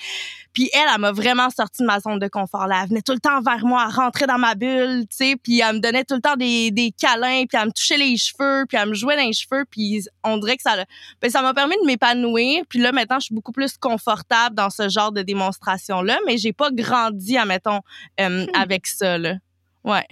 Puis 0.54 0.70
elle, 0.74 0.88
elle 0.94 1.00
m'a 1.00 1.12
vraiment 1.12 1.50
sorti 1.50 1.82
de 1.84 1.88
ma 1.88 2.00
zone 2.00 2.20
de 2.20 2.28
confort. 2.28 2.68
Là. 2.68 2.82
Elle 2.84 2.90
venait 2.90 3.02
tout 3.02 3.14
le 3.14 3.20
temps 3.20 3.42
vers 3.42 3.66
moi, 3.66 3.86
elle 3.88 3.96
rentrait 3.96 4.28
dans 4.28 4.38
ma 4.38 4.56
bulle, 4.56 5.06
tu 5.10 5.16
sais, 5.16 5.36
puis 5.42 5.60
elle 5.60 5.76
me 5.76 5.80
donnait 5.80 6.04
tout 6.04 6.16
le 6.16 6.22
temps 6.22 6.36
des, 6.36 6.72
des 6.72 6.92
câlins, 6.92 7.46
puis 7.48 7.58
elle 7.60 7.68
me 7.68 7.72
touchait 7.72 7.98
les 7.98 8.18
cheveux, 8.18 8.66
puis 8.68 8.78
elle 8.78 8.90
me 8.90 8.94
jouait 8.94 9.16
dans 9.16 9.26
les 9.26 9.34
cheveux, 9.34 9.66
puis 9.70 10.06
on 10.24 10.38
dirait 10.38 10.58
que 10.58 10.64
ça 10.64 10.76
ben, 11.22 11.30
ça 11.30 11.42
m'a 11.42 11.54
permis 11.54 11.76
de 11.82 11.86
m'épanouir. 11.86 12.64
Puis 12.70 12.80
là, 12.80 12.92
maintenant, 12.92 13.20
je 13.20 13.26
suis 13.26 13.36
beaucoup 13.36 13.52
plus 13.52 13.78
confortable 13.78 14.56
dans 14.56 14.70
ce 14.70 14.90
genre 14.90 15.12
de 15.12 15.22
démonstration-là, 15.22 16.20
mais 16.26 16.38
j'ai 16.38 16.54
pas 16.54 16.70
grandi, 16.72 17.38
admettons, 17.38 17.82
euh, 18.20 18.46
hmm. 18.46 18.50
avec 18.54 18.88
ça, 18.88 19.18
là. 19.18 19.36
Ouais. 19.84 20.06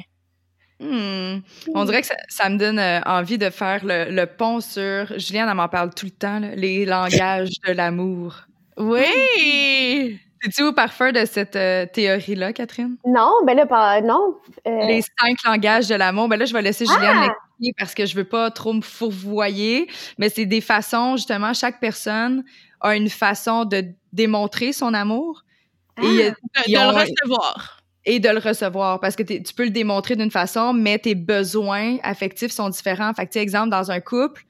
Hmm. 0.80 1.42
On 1.76 1.84
dirait 1.84 2.02
que 2.02 2.08
ça, 2.30 2.50
me 2.50 2.58
donne 2.58 2.80
euh, 2.80 3.02
envie 3.06 3.38
de 3.38 3.50
faire 3.50 3.82
le, 3.84 4.26
pont 4.26 4.62
sur... 4.62 5.08
Juliane, 5.20 5.50
elle 5.50 5.56
m'en 5.56 5.68
parle 5.68 5.94
tout 5.94 6.06
le 6.06 6.12
temps, 6.12 6.40
les 6.40 6.86
langages 6.86 7.60
de 7.68 7.74
l'amour. 7.74 8.46
Oui! 8.78 10.20
Es-tu 10.44 10.64
au 10.64 10.74
parfum 10.74 11.12
de 11.12 11.26
cette 11.26 11.56
euh, 11.56 11.86
théorie-là, 11.86 12.54
Catherine? 12.54 12.96
Non, 13.06 13.32
ben 13.46 13.56
là, 13.56 13.66
pas, 13.66 14.02
non. 14.02 14.38
Euh, 14.68 14.86
Les 14.88 15.02
cinq 15.02 15.38
langages 15.46 15.88
de 15.88 15.96
l'amour. 15.96 16.30
Ben 16.30 16.40
là, 16.40 16.46
je 16.46 16.54
vais 16.54 16.62
laisser 16.62 16.86
Juliane 16.86 17.18
ah! 17.18 17.22
l'expliquer 17.28 17.74
parce 17.78 17.94
que 17.94 18.06
je 18.06 18.16
veux 18.16 18.24
pas 18.24 18.50
trop 18.52 18.74
me 18.74 18.82
fourvoyer. 18.82 19.90
Mais 20.18 20.30
c'est 20.30 20.46
des 20.46 20.62
façons, 20.62 21.18
justement, 21.18 21.54
chaque 21.54 21.80
personne 21.80 22.44
a 22.80 22.96
une 22.96 23.10
façon 23.10 23.66
de 23.66 23.84
démontrer 24.14 24.72
son 24.72 24.94
amour. 24.94 25.44
Et, 26.02 26.04
de, 26.04 26.34
le 26.68 26.88
recevoir. 26.88 27.82
Et 28.06 28.20
de 28.22 28.30
le 28.30 28.40
recevoir. 28.40 29.02
Parce 29.02 29.18
que 29.18 29.24
tu 29.24 29.54
peux 29.54 29.66
le 29.66 29.72
démontrer 29.72 30.16
d'une 30.16 30.32
façon, 30.32 30.72
mais 30.72 30.98
tes 30.98 31.16
besoins 31.16 31.98
affectifs 32.04 32.52
sont 32.52 32.70
différents. 32.70 33.14
Fait 33.14 33.28
que, 33.28 33.38
exemple, 33.38 33.70
dans 33.70 33.92
un 33.92 34.00
couple, 34.00 34.46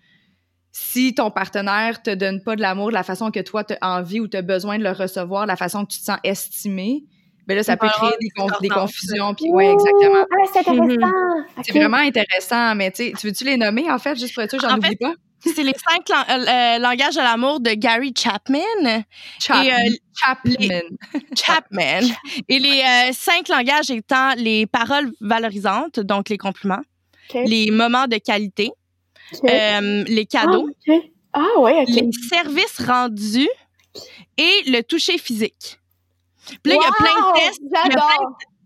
si 0.72 1.16
ton 1.16 1.32
partenaire 1.32 2.02
te 2.02 2.14
donne 2.14 2.42
pas 2.42 2.56
de 2.56 2.62
l'amour 2.62 2.90
de 2.90 2.94
la 2.94 3.04
façon 3.04 3.32
que 3.32 3.40
toi 3.40 3.64
tu 3.64 3.74
as 3.80 3.98
envie 3.98 4.20
ou 4.20 4.28
tu 4.28 4.38
as 4.38 4.42
besoin 4.42 4.78
de 4.78 4.84
le 4.84 4.92
recevoir, 4.92 5.44
de 5.44 5.48
la 5.48 5.56
façon 5.56 5.86
que 5.86 5.94
tu 5.94 6.00
te 6.00 6.06
sens 6.06 6.20
estimé, 6.24 7.04
ben 7.48 7.56
là 7.56 7.64
ça 7.64 7.78
peut 7.78 7.88
créer 7.88 8.12
des, 8.22 8.70
confusions 8.70 9.34
puis 9.34 9.50
ouais 9.50 9.72
exactement. 9.72 10.26
Ah, 10.30 10.50
c'est 10.54 10.68
intéressant. 10.68 11.12
C'est 11.64 11.72
vraiment 11.74 11.98
intéressant 11.98 12.76
mais 12.76 12.92
tu 12.92 13.12
veux-tu 13.24 13.44
les 13.44 13.58
nommer 13.58 13.90
en 13.90 13.98
fait 13.98 14.18
juste 14.18 14.34
pour 14.34 14.44
être 14.44 14.52
sûr 14.52 14.60
j'en 14.60 14.78
oublie 14.78 14.96
pas? 14.96 15.14
C'est 15.42 15.64
les 15.64 15.74
cinq 15.74 16.10
euh, 16.10 16.34
euh, 16.34 16.80
langages 16.80 17.16
de 17.16 17.22
l'amour 17.22 17.62
de 17.62 17.72
Gary 17.72 18.14
Chapman. 18.16 18.60
Et, 18.86 18.94
euh, 19.50 19.76
Chapman. 20.14 20.82
Chapman. 21.36 22.02
Et 22.50 22.60
les 22.60 23.14
cinq 23.14 23.48
langages 23.48 23.90
étant 23.90 24.34
les 24.36 24.66
paroles 24.66 25.12
valorisantes, 25.22 26.02
donc 26.02 26.28
les 26.30 26.38
compliments, 26.38 26.82
les 27.34 27.72
moments 27.72 28.08
de 28.08 28.18
qualité, 28.18 28.72
euh, 29.44 30.04
les 30.08 30.26
cadeaux, 30.26 30.70
ah, 30.88 30.94
ah 31.34 31.60
ouais, 31.60 31.86
les 31.88 32.10
services 32.30 32.82
rendus 32.86 33.50
et 34.38 34.64
le 34.68 34.82
toucher 34.82 35.18
physique. 35.18 35.80
Puis 36.64 36.74
là, 36.74 36.80
il 36.80 36.84
y 36.84 36.88
a 36.88 36.92
plein 36.92 37.32
de 37.32 37.40
tests. 37.40 37.62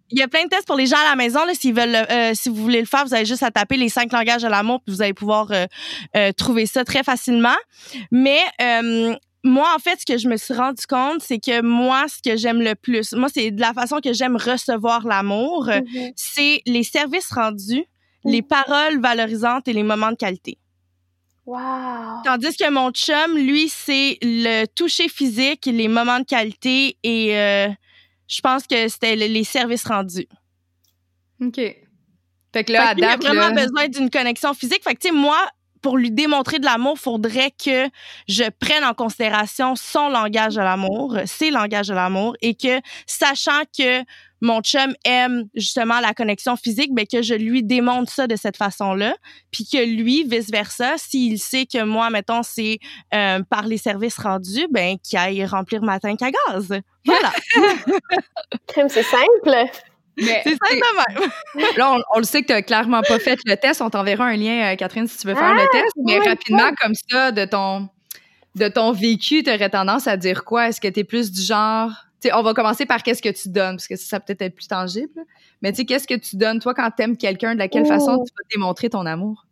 Il 0.10 0.20
y, 0.20 0.22
a 0.22 0.28
plein 0.28 0.44
de 0.44 0.50
tests 0.50 0.68
pour 0.68 0.76
les 0.76 0.86
gens 0.86 0.98
à 0.98 1.10
la 1.10 1.16
maison. 1.16 1.44
Là, 1.44 1.56
s'ils 1.56 1.74
veulent, 1.74 1.96
euh, 1.96 2.34
si 2.36 2.48
vous 2.48 2.56
voulez 2.56 2.80
le 2.80 2.86
faire, 2.86 3.04
vous 3.04 3.16
avez 3.16 3.26
juste 3.26 3.42
à 3.42 3.50
taper 3.50 3.78
les 3.78 3.90
cinq 3.90 4.12
langages 4.12 4.44
de 4.44 4.48
l'amour, 4.48 4.80
puis 4.86 4.94
vous 4.94 5.02
allez 5.02 5.16
pouvoir 5.16 5.52
euh, 5.52 6.32
trouver 6.34 6.68
ça 6.68 6.86
très 6.86 7.04
facilement. 7.04 7.56
Mais 8.12 8.40
moi, 9.44 9.74
en 9.76 9.80
fait, 9.80 10.00
ce 10.00 10.06
que 10.06 10.18
je 10.18 10.30
me 10.30 10.38
suis 10.38 10.54
rendu 10.54 10.86
compte, 10.88 11.22
c'est 11.22 11.40
que 11.40 11.62
moi, 11.62 12.06
ce 12.08 12.22
que 12.22 12.38
j'aime 12.38 12.62
le 12.62 12.76
plus, 12.76 13.12
moi, 13.14 13.28
c'est 13.34 13.52
de 13.52 13.60
la 13.60 13.74
façon 13.74 14.00
que 14.02 14.14
j'aime 14.14 14.38
recevoir 14.38 15.06
l'amour, 15.06 15.68
mm-hmm. 15.68 16.14
c'est 16.16 16.62
les 16.66 16.84
services 16.84 17.30
rendus 17.32 17.86
les 18.26 18.42
paroles 18.42 19.00
valorisantes 19.00 19.68
et 19.68 19.74
les 19.74 19.84
moments 19.84 20.12
de 20.12 20.16
qualité. 20.16 20.58
Wow. 21.46 22.22
Tandis 22.24 22.56
que 22.56 22.70
mon 22.70 22.92
chum, 22.92 23.38
lui, 23.38 23.68
c'est 23.68 24.18
le 24.22 24.66
toucher 24.66 25.10
physique, 25.10 25.66
les 25.66 25.90
moments 25.90 26.20
de 26.20 26.26
qualité 26.26 26.98
et 27.04 27.38
euh, 27.38 27.68
je 28.28 28.42
pense 28.42 28.66
que 28.66 28.88
c'était 28.88 29.16
les 29.16 29.44
services 29.44 29.86
rendus. 29.86 30.28
OK. 31.42 31.60
Fait 32.54 32.64
que 32.64 32.72
là, 32.72 32.90
fait 32.90 32.96
il 33.00 33.04
a 33.04 33.18
vraiment 33.18 33.52
besoin 33.52 33.88
d'une 33.88 34.10
connexion 34.10 34.54
physique. 34.54 34.84
Fait 34.84 34.94
que, 34.94 35.00
tu 35.00 35.08
sais, 35.10 35.14
moi, 35.14 35.38
pour 35.82 35.98
lui 35.98 36.12
démontrer 36.12 36.60
de 36.60 36.66
l'amour, 36.66 36.98
faudrait 36.98 37.52
que 37.52 37.90
je 38.28 38.50
prenne 38.60 38.86
en 38.86 38.94
considération 38.94 39.76
son 39.76 40.08
langage 40.10 40.56
de 40.56 40.62
l'amour, 40.62 41.18
ses 41.26 41.52
langages 41.52 41.88
de 41.88 41.94
l'amour, 41.94 42.36
et 42.42 42.56
que, 42.56 42.80
sachant 43.06 43.64
que 43.78 44.04
mon 44.44 44.62
chum 44.62 44.94
aime 45.06 45.46
justement 45.56 46.02
la 46.02 46.14
connexion 46.14 46.58
physique, 46.58 46.94
ben 46.94 47.06
que 47.10 47.22
je 47.22 47.34
lui 47.34 47.64
démontre 47.64 48.12
ça 48.12 48.28
de 48.28 48.36
cette 48.36 48.58
façon-là, 48.58 49.16
puis 49.52 49.66
que 49.66 49.84
lui, 49.84 50.26
vice-versa, 50.26 50.98
s'il 50.98 51.40
sait 51.40 51.66
que 51.66 51.82
moi, 51.84 52.10
mettons, 52.10 52.44
c'est 52.44 52.80
euh, 53.14 53.40
par 53.50 53.66
les 53.66 53.78
services 53.78 54.18
rendus, 54.18 54.68
ben 54.70 54.98
qu'il 55.02 55.18
aille 55.18 55.46
remplir 55.46 55.82
ma 55.82 55.98
tank 55.98 56.22
à 56.22 56.30
gaz. 56.32 56.82
Voilà. 57.06 57.32
Crème, 58.68 58.90
c'est 58.90 59.04
simple. 59.04 59.56
c'est 60.18 60.44
simple 60.44 60.84
même. 61.08 61.30
Là, 61.78 61.96
on, 62.14 62.20
le 62.20 62.26
sait 62.26 62.42
que 62.42 62.48
tu 62.48 62.54
n'as 62.54 62.62
clairement 62.64 63.02
pas 63.02 63.20
fait 63.20 63.40
le 63.46 63.56
test. 63.56 63.82
On 63.82 63.90
t'enverra 63.90 64.26
un 64.26 64.36
lien, 64.36 64.74
euh, 64.74 64.76
Catherine, 64.76 65.08
si 65.08 65.18
tu 65.20 65.28
veux 65.28 65.36
faire 65.36 65.54
le 65.54 65.62
ah, 65.62 65.68
test. 65.72 65.94
Mais 66.04 66.20
rapidement, 66.20 66.72
comme 66.82 66.94
ça, 67.10 67.32
de 67.32 67.46
ton, 67.46 67.88
de 68.56 68.68
ton 68.68 68.92
vécu, 68.92 69.42
tu 69.42 69.50
aurais 69.50 69.70
tendance 69.70 70.06
à 70.06 70.18
dire 70.18 70.44
quoi? 70.44 70.68
Est-ce 70.68 70.82
que 70.82 70.90
tu 70.90 71.00
es 71.00 71.04
plus 71.06 71.32
du 71.32 71.42
genre 71.42 71.92
on 72.34 72.44
va 72.44 72.54
commencer 72.54 72.86
par 72.86 73.04
qu'est-ce 73.04 73.22
que 73.22 73.30
tu 73.30 73.50
donnes, 73.50 73.76
parce 73.76 73.88
que 73.88 73.96
ça, 73.96 74.20
peut-être 74.20 74.42
être 74.42 74.56
plus 74.56 74.68
tangible. 74.68 75.22
Mais 75.62 75.72
tu 75.72 75.78
sais, 75.78 75.86
qu'est-ce 75.86 76.08
que 76.08 76.14
tu 76.14 76.38
donnes, 76.38 76.60
toi, 76.60 76.74
quand 76.74 76.90
tu 76.96 77.04
aimes 77.04 77.18
quelqu'un, 77.18 77.54
de 77.54 77.60
laquelle 77.60 77.86
façon 77.86 78.24
tu 78.24 78.32
vas 78.34 78.44
démontrer 78.52 78.90
ton 78.90 79.06
amour? 79.06 79.46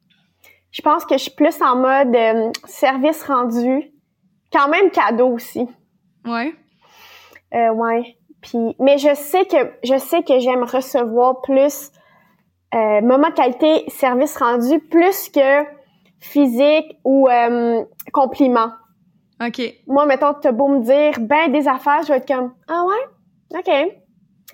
Je 0.72 0.82
pense 0.82 1.06
que 1.06 1.16
je 1.16 1.24
suis 1.24 1.32
plus 1.32 1.62
en 1.62 1.76
mode 1.76 2.16
euh, 2.16 2.52
service 2.66 3.24
rendu, 3.24 3.92
quand 4.54 4.70
même 4.70 4.90
cadeau 4.92 5.28
aussi. 5.28 5.68
Ouais. 6.26 6.54
Euh, 7.54 7.72
ouais. 7.72 8.16
Puis, 8.42 8.76
mais 8.80 8.98
je 8.98 9.14
sais 9.14 9.46
que 9.46 9.58
je 9.84 9.98
sais 9.98 10.24
que 10.24 10.40
j'aime 10.40 10.64
recevoir 10.64 11.42
plus 11.42 11.92
euh, 12.74 13.02
moment 13.02 13.32
qualité, 13.32 13.84
service 13.90 14.38
rendu, 14.38 14.80
plus 14.80 15.30
que 15.30 15.64
physique 16.20 16.98
ou 17.04 17.28
euh, 17.28 17.84
compliment. 18.14 18.72
OK. 19.46 19.74
Moi, 19.88 20.06
mettons, 20.06 20.34
t'as 20.34 20.52
beau 20.52 20.68
me 20.68 20.82
dire 20.82 21.20
ben 21.20 21.52
des 21.52 21.68
affaires, 21.68 22.04
je 22.04 22.10
vais 22.10 22.18
être 22.18 22.28
comme 22.28 22.54
Ah 22.68 22.84
ouais? 22.86 23.58
OK. 23.58 23.98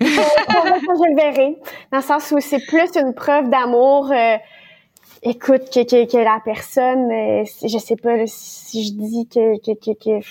je 0.00 0.06
le 0.06 1.16
verrai. 1.16 1.58
Dans 1.90 1.98
le 1.98 2.02
sens 2.02 2.32
où 2.32 2.40
c'est 2.40 2.64
plus 2.66 2.96
une 2.96 3.14
preuve 3.14 3.50
d'amour. 3.50 4.10
Euh, 4.12 4.36
écoute, 5.22 5.70
que, 5.72 5.82
que, 5.84 6.10
que, 6.10 6.18
la 6.18 6.40
personne, 6.44 7.10
euh, 7.10 7.44
je 7.62 7.78
sais 7.78 7.96
pas 7.96 8.26
si 8.26 8.86
je 8.86 8.92
dis 8.92 9.28
que, 9.28 9.58
que, 9.58 9.72
que, 9.78 9.92
que 9.92 10.26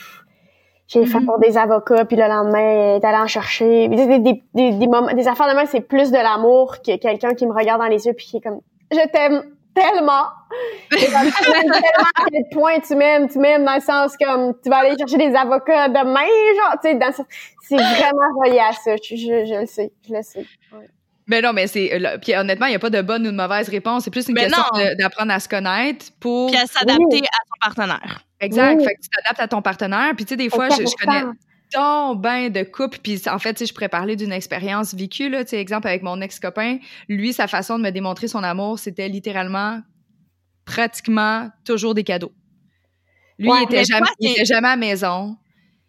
j'ai 0.88 1.05
fait 1.05 1.18
mm-hmm. 1.18 1.26
pour 1.26 1.39
des 1.39 1.58
avocats, 1.58 2.05
puis 2.05 2.16
le 2.16 2.28
lendemain, 2.28 2.99
d'aller 2.99 3.18
en 3.18 3.28
chercher. 3.28 3.89
Des, 3.89 4.08
des, 4.08 4.20
des, 4.20 4.72
des, 4.72 4.88
moments, 4.88 5.14
des 5.14 5.28
affaires 5.28 5.49
de 5.49 5.55
même, 5.55 5.68
c'est 5.68 5.82
plus 5.82 6.12
de 6.12 6.18
l'amour 6.18 6.78
que 6.82 6.95
quelqu'un 6.95 7.34
qui 7.34 7.45
me 7.45 7.53
regarde 7.53 7.82
dans 7.82 7.88
les 7.88 8.05
yeux 8.05 8.14
puis 8.14 8.26
qui 8.26 8.38
est 8.38 8.41
comme 8.41 8.62
Je 8.91 9.08
t'aime 9.10 9.43
tellement. 9.78 10.25
tellement 10.89 11.19
à 12.15 12.25
quel 12.32 12.43
point 12.51 12.80
tu 12.80 12.95
m'aimes, 12.95 13.30
tu 13.30 13.39
m'aimes 13.39 13.65
dans 13.65 13.75
le 13.75 13.82
sens 13.82 14.13
comme 14.17 14.53
tu 14.63 14.69
vas 14.69 14.78
aller 14.78 14.95
chercher 14.97 15.17
des 15.17 15.36
avocats 15.36 15.89
demain, 15.89 16.25
genre, 16.55 16.75
tu 16.84 16.89
sais, 16.89 17.23
c'est 17.61 17.75
vraiment 17.75 18.39
relié 18.43 18.59
à 18.59 18.73
ça. 18.73 18.95
Je, 18.95 19.15
je, 19.15 19.59
le 19.59 19.65
sais, 19.65 19.91
je 20.07 20.13
le 20.13 20.21
sais. 20.23 20.45
Mais 21.28 21.41
non, 21.41 21.51
mais 21.51 21.67
c'est. 21.67 21.91
Puis 22.21 22.34
honnêtement, 22.36 22.67
il 22.67 22.69
n'y 22.69 22.75
a 22.75 22.80
pas 22.80 22.89
de 22.89 23.01
bonne 23.01 23.28
ou 23.28 23.32
de 23.32 23.36
mauvaise 23.36 23.67
réponse. 23.69 24.05
C'est 24.05 24.11
plus 24.11 24.28
une 24.30 24.36
question 24.36 24.63
d'apprendre 24.97 25.34
à 25.34 25.39
se 25.39 25.49
connaître 25.49 26.05
pour. 26.19 26.49
Puis 26.49 26.59
à 26.59 26.65
s'adapter 26.65 27.19
à 27.19 27.39
son 27.45 27.59
partenaire. 27.61 28.23
Exact. 28.39 28.82
Fait 28.82 28.95
que 28.95 29.01
tu 29.01 29.09
t'adaptes 29.09 29.41
à 29.41 29.47
ton 29.47 29.61
partenaire. 29.61 30.13
Puis 30.15 30.25
tu 30.25 30.30
sais, 30.30 30.38
des 30.38 30.49
fois, 30.49 30.69
je, 30.69 30.84
je, 30.84 31.05
connais 31.05 31.23
ton 31.72 32.15
bain 32.15 32.49
de 32.49 32.63
couple. 32.63 32.99
Puis 33.03 33.22
en 33.30 33.39
fait, 33.39 33.65
je 33.65 33.74
pourrais 33.74 33.89
parler 33.89 34.15
d'une 34.15 34.32
expérience 34.32 34.93
vécue. 34.93 35.30
Là, 35.30 35.43
exemple, 35.51 35.88
avec 35.88 36.03
mon 36.03 36.20
ex-copain, 36.22 36.78
lui, 37.09 37.34
sa 37.34 37.47
façon 37.47 37.78
de 37.78 37.84
me 37.84 37.89
démontrer 37.91 38.28
son 38.28 38.43
amour, 38.43 38.80
c'était 38.80 39.07
littéralement 39.09 39.82
pratiquement 40.65 41.49
toujours 41.65 41.93
des 41.93 42.03
cadeaux. 42.03 42.32
Lui, 43.39 43.49
Ouais, 43.49 43.59
il, 43.61 43.63
était 43.65 43.78
mais 43.78 43.84
jamais, 43.86 44.05
toi, 44.07 44.15
il 44.20 44.28
c'est- 44.30 44.34
était 44.36 44.45
jamais 44.45 44.68
à 44.68 44.72
la 44.72 44.78
maison. 44.78 45.38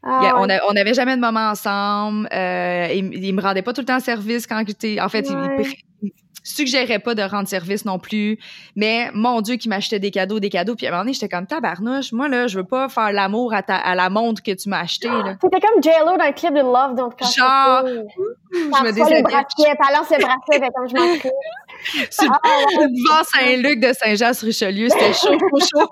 Ah, 0.02 0.34
on, 0.36 0.48
a- 0.48 0.60
on 0.68 0.76
avait 0.76 0.94
jamais 0.94 1.16
de 1.16 1.20
moment 1.20 1.50
ensemble. 1.50 2.28
Euh, 2.32 2.88
il, 2.94 3.24
il 3.24 3.34
me 3.34 3.42
rendait 3.42 3.62
pas 3.62 3.72
tout 3.72 3.80
le 3.80 3.86
temps 3.86 3.98
service 4.00 4.46
quand 4.46 4.62
j'étais. 4.66 5.00
En 5.00 5.08
fait, 5.08 5.28
Ouais. 5.28 5.64
il, 6.02 6.12
il 6.50 6.54
suggérait 6.54 6.98
pas 6.98 7.14
de 7.14 7.22
rendre 7.22 7.48
service 7.48 7.84
non 7.84 7.98
plus. 7.98 8.38
Mais 8.76 9.10
mon 9.14 9.40
Dieu, 9.40 9.56
qui 9.56 9.68
m'achetait 9.68 9.98
des 9.98 10.10
cadeaux, 10.10 10.40
des 10.40 10.50
cadeaux. 10.50 10.74
Puis 10.74 10.86
à 10.86 10.90
un 10.90 10.92
moment 10.92 11.02
donné, 11.04 11.12
j'étais 11.14 11.28
comme 11.28 11.46
tabarnouche. 11.46 12.12
Moi, 12.12 12.28
là, 12.28 12.46
je 12.46 12.58
veux 12.58 12.64
pas 12.64 12.88
faire 12.88 13.12
l'amour 13.12 13.52
à, 13.54 13.62
ta- 13.62 13.76
à 13.76 13.94
la 13.94 14.10
montre 14.10 14.42
que 14.42 14.52
tu 14.52 14.68
m'as 14.68 14.80
acheté. 14.80 15.08
Là. 15.08 15.34
C'était 15.42 15.60
comme 15.60 15.82
J-Lo 15.82 16.16
dans 16.16 16.26
le 16.26 16.32
clip 16.32 16.52
de 16.54 16.60
Love 16.60 16.94
Don't 16.94 17.12
a 17.20 17.24
Genre. 17.24 17.86
Je 18.52 18.82
me 18.84 18.92
elle 19.88 19.94
lance 19.94 20.10
le 20.10 20.18
bracelet, 20.18 20.70
comme 20.74 20.88
je 20.88 20.94
m'en. 20.94 21.30
Sur 22.10 22.30
Ah, 22.44 22.64
devant 22.78 23.22
Saint-Luc 23.24 23.80
de 23.80 23.92
Saint-Jean-sur-Richelieu, 23.92 24.88
c'était 24.88 25.12
chaud, 25.12 25.38
chaud, 25.38 25.60
chaud. 25.80 25.88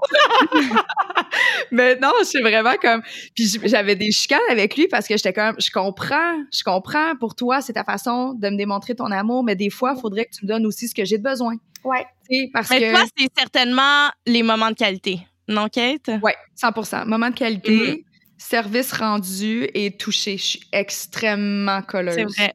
Mais 1.71 1.97
non, 1.97 2.13
c'est 2.23 2.41
vraiment 2.41 2.75
comme. 2.81 3.03
Puis 3.35 3.59
j'avais 3.65 3.95
des 3.97 4.11
chicanes 4.11 4.41
avec 4.51 4.77
lui 4.77 4.89
parce 4.89 5.07
que 5.07 5.17
j'étais 5.17 5.33
comme, 5.33 5.55
je 5.59 5.71
comprends, 5.71 6.35
je 6.53 6.63
comprends. 6.63 7.15
Pour 7.17 7.35
toi, 7.35 7.61
c'est 7.61 7.73
ta 7.75 7.85
façon 7.85 8.35
de 8.35 8.49
me 8.49 8.57
démontrer 8.57 8.95
ton 8.95 9.11
amour, 9.11 9.45
mais 9.45 9.55
des 9.57 9.71
fois, 9.71 9.95
il 9.97 10.01
faudrait 10.01 10.25
que 10.27 10.37
tu 10.37 10.45
me 10.45 10.49
donnes 10.49 10.67
aussi 10.67 10.89
ce 10.89 10.95
que 10.95 11.05
j'ai 11.05 11.19
de 11.19 11.23
besoin. 11.23 11.55
Ouais. 11.85 12.07
Tu 12.29 12.37
sais, 12.37 12.51
parce 12.53 12.71
Mais 12.71 12.81
que. 12.81 12.91
toi, 12.91 13.05
c'est 13.17 13.29
certainement 13.37 14.09
les 14.27 14.43
moments 14.43 14.71
de 14.71 14.75
qualité. 14.77 15.21
Non, 15.49 15.69
Kate? 15.69 16.11
Ouais, 16.23 16.35
100 16.57 17.07
Moment 17.07 17.31
de 17.31 17.35
qualité, 17.35 17.77
Mhm. 17.93 17.97
service 18.37 18.93
rendu 18.93 19.69
et 19.75 19.97
touché. 19.97 20.37
Je 20.37 20.43
suis 20.43 20.61
extrêmement 20.73 21.83
colleuse. 21.83 22.15
C'est 22.17 22.25
vrai. 22.25 22.55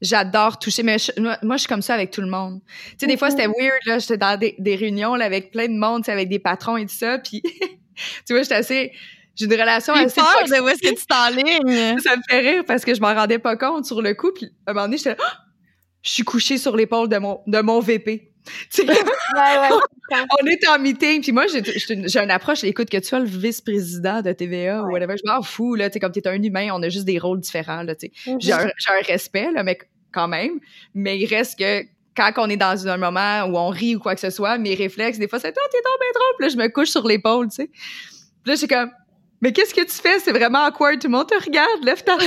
J'adore 0.00 0.58
toucher, 0.58 0.82
mais 0.84 0.98
je- 0.98 1.20
moi, 1.20 1.36
moi, 1.42 1.56
je 1.56 1.60
suis 1.62 1.68
comme 1.68 1.82
ça 1.82 1.94
avec 1.94 2.10
tout 2.12 2.20
le 2.20 2.28
monde. 2.28 2.60
Tu 2.90 2.96
sais, 3.00 3.06
des 3.06 3.16
fois, 3.16 3.30
c'était 3.30 3.46
weird, 3.48 3.80
là. 3.86 3.98
J'étais 3.98 4.16
dans 4.16 4.38
des, 4.38 4.54
des 4.58 4.76
réunions, 4.76 5.14
là, 5.16 5.24
avec 5.24 5.50
plein 5.50 5.66
de 5.66 5.76
monde, 5.76 6.02
tu 6.02 6.06
sais, 6.06 6.12
avec 6.12 6.28
des 6.28 6.38
patrons 6.38 6.76
et 6.76 6.86
tout 6.86 6.94
ça, 6.94 7.18
puis 7.18 7.42
tu 8.26 8.32
vois, 8.32 8.42
j'étais 8.42 8.54
assez... 8.54 8.92
J'ai 9.34 9.44
une 9.46 9.52
relation 9.52 9.94
assez 9.94 10.20
peur 10.20 10.32
toxique. 10.40 10.56
de 10.56 10.60
où 10.62 10.68
est-ce 10.68 10.80
que 10.82 10.94
tu 10.98 11.06
t'enlignes? 11.06 11.98
Ça 12.04 12.16
me 12.16 12.22
fait 12.28 12.40
rire 12.40 12.64
parce 12.66 12.84
que 12.84 12.92
je 12.92 13.00
m'en 13.00 13.14
rendais 13.14 13.38
pas 13.38 13.56
compte 13.56 13.84
sur 13.86 14.02
le 14.02 14.14
coup, 14.14 14.32
puis 14.34 14.46
à 14.66 14.70
un 14.70 14.74
moment 14.74 14.86
donné, 14.86 14.96
j'étais 14.98 15.16
je 16.02 16.10
suis 16.10 16.22
couchée 16.24 16.58
sur 16.58 16.76
l'épaule 16.76 17.08
de 17.08 17.18
mon, 17.18 17.40
de 17.46 17.60
mon 17.60 17.78
VP. 17.80 18.27
Tu 18.70 18.82
sais, 18.82 18.88
Ouais, 18.88 19.58
ouais. 19.60 20.20
on 20.40 20.46
est 20.46 20.68
en 20.68 20.78
meeting, 20.78 21.22
puis 21.22 21.32
moi, 21.32 21.46
j'ai 21.48 22.18
une 22.18 22.30
approche, 22.30 22.64
écoute, 22.64 22.90
que 22.90 22.96
tu 22.96 23.04
sois 23.08 23.20
le 23.20 23.26
vice-président 23.26 24.22
de 24.22 24.32
TVA 24.32 24.82
ou 24.82 24.90
whatever, 24.90 25.16
je 25.16 25.30
m'en 25.30 25.42
fous, 25.42 25.74
là, 25.74 25.90
tu 25.90 25.98
comme 26.00 26.12
t'es 26.12 26.26
un 26.26 26.42
humain, 26.42 26.70
on 26.72 26.82
a 26.82 26.88
juste 26.88 27.04
des 27.04 27.18
rôles 27.18 27.40
différents, 27.40 27.82
là, 27.82 27.94
tu 27.94 28.08
sais. 28.24 28.30
Mhm. 28.30 28.40
J'ai 28.40 28.52
un, 28.52 29.00
respect, 29.06 29.50
là, 29.52 29.62
mais 29.62 29.78
quand 30.12 30.28
même. 30.28 30.60
Mais 30.94 31.18
il 31.18 31.26
reste 31.26 31.58
que 31.58 31.82
quand 32.16 32.32
on 32.38 32.48
est 32.48 32.56
dans 32.56 32.88
un 32.88 32.96
moment 32.96 33.44
où 33.44 33.56
on 33.56 33.68
rit 33.68 33.96
ou 33.96 34.00
quoi 34.00 34.14
que 34.14 34.20
ce 34.20 34.30
soit, 34.30 34.58
mes 34.58 34.74
réflexes, 34.74 35.18
des 35.18 35.28
fois, 35.28 35.38
c'est 35.38 35.54
«Oh, 35.56 35.68
t'es 35.70 35.78
tombé 35.78 36.06
trop!» 36.14 36.24
Puis 36.38 36.46
là, 36.46 36.52
je 36.52 36.56
me 36.56 36.68
couche 36.68 36.88
sur 36.88 37.06
l'épaule, 37.06 37.48
tu 37.48 37.56
sais. 37.56 37.66
Puis 37.68 38.52
là, 38.52 38.54
j'ai 38.56 38.66
comme 38.66 38.90
«Mais 39.40 39.52
qu'est-ce 39.52 39.72
que 39.72 39.82
tu 39.82 39.92
fais? 39.92 40.18
C'est 40.18 40.32
vraiment 40.32 40.64
awkward. 40.66 41.00
Tout 41.00 41.06
le 41.06 41.12
monde 41.12 41.28
te 41.28 41.40
regarde. 41.40 41.84
Lève 41.84 42.02
ta 42.02 42.16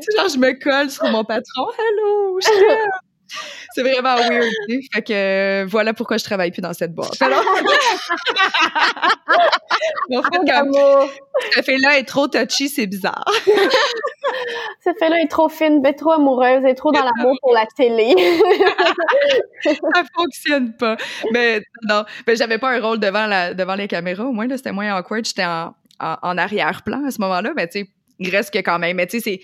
Tu 0.00 0.16
genre, 0.16 0.28
je 0.28 0.38
me 0.38 0.52
colle 0.62 0.90
sur 0.90 1.08
mon 1.10 1.24
patron. 1.24 1.66
«Hello! 1.78 2.40
Je. 2.40 3.09
C'est 3.74 3.82
vraiment 3.82 4.16
weird. 4.16 4.48
Fait 4.92 5.02
que 5.02 5.12
euh, 5.12 5.64
voilà 5.66 5.94
pourquoi 5.94 6.16
je 6.16 6.24
travaille 6.24 6.50
plus 6.50 6.62
dans 6.62 6.72
cette 6.72 6.92
boîte. 6.94 7.20
Alors, 7.20 7.40
en 10.14 10.22
fait, 10.22 10.38
comme 10.50 10.72
ce 11.54 11.62
fait-là 11.62 11.98
est 11.98 12.04
trop 12.04 12.28
touchy, 12.28 12.68
c'est 12.68 12.86
bizarre. 12.86 13.24
Cette 14.80 14.98
fille-là 14.98 15.20
est 15.22 15.28
trop 15.28 15.48
fine, 15.48 15.82
trop 15.96 16.12
amoureuse, 16.12 16.64
est 16.64 16.74
trop 16.74 16.92
dans 16.92 17.04
l'amour 17.04 17.36
pour 17.42 17.52
la 17.52 17.66
télé. 17.76 18.14
ça 19.62 20.02
fonctionne 20.14 20.72
pas. 20.74 20.96
Mais 21.32 21.62
non, 21.88 22.04
mais 22.26 22.36
j'avais 22.36 22.58
pas 22.58 22.70
un 22.70 22.80
rôle 22.80 22.98
devant 22.98 23.26
la 23.26 23.54
devant 23.54 23.74
les 23.74 23.88
caméras. 23.88 24.24
Au 24.24 24.32
moins 24.32 24.46
là, 24.46 24.56
c'était 24.56 24.72
moins 24.72 24.96
awkward. 24.96 25.24
J'étais 25.24 25.44
en, 25.44 25.74
en, 26.00 26.16
en 26.22 26.38
arrière-plan 26.38 27.04
à 27.06 27.10
ce 27.10 27.20
moment-là. 27.20 27.52
Mais 27.56 27.68
tu 27.68 27.80
sais, 27.80 27.88
il 28.18 28.30
reste 28.30 28.52
que 28.52 28.58
quand 28.58 28.78
même. 28.78 28.96
Mais 28.96 29.06
tu 29.06 29.20
sais, 29.20 29.24
c'est 29.24 29.40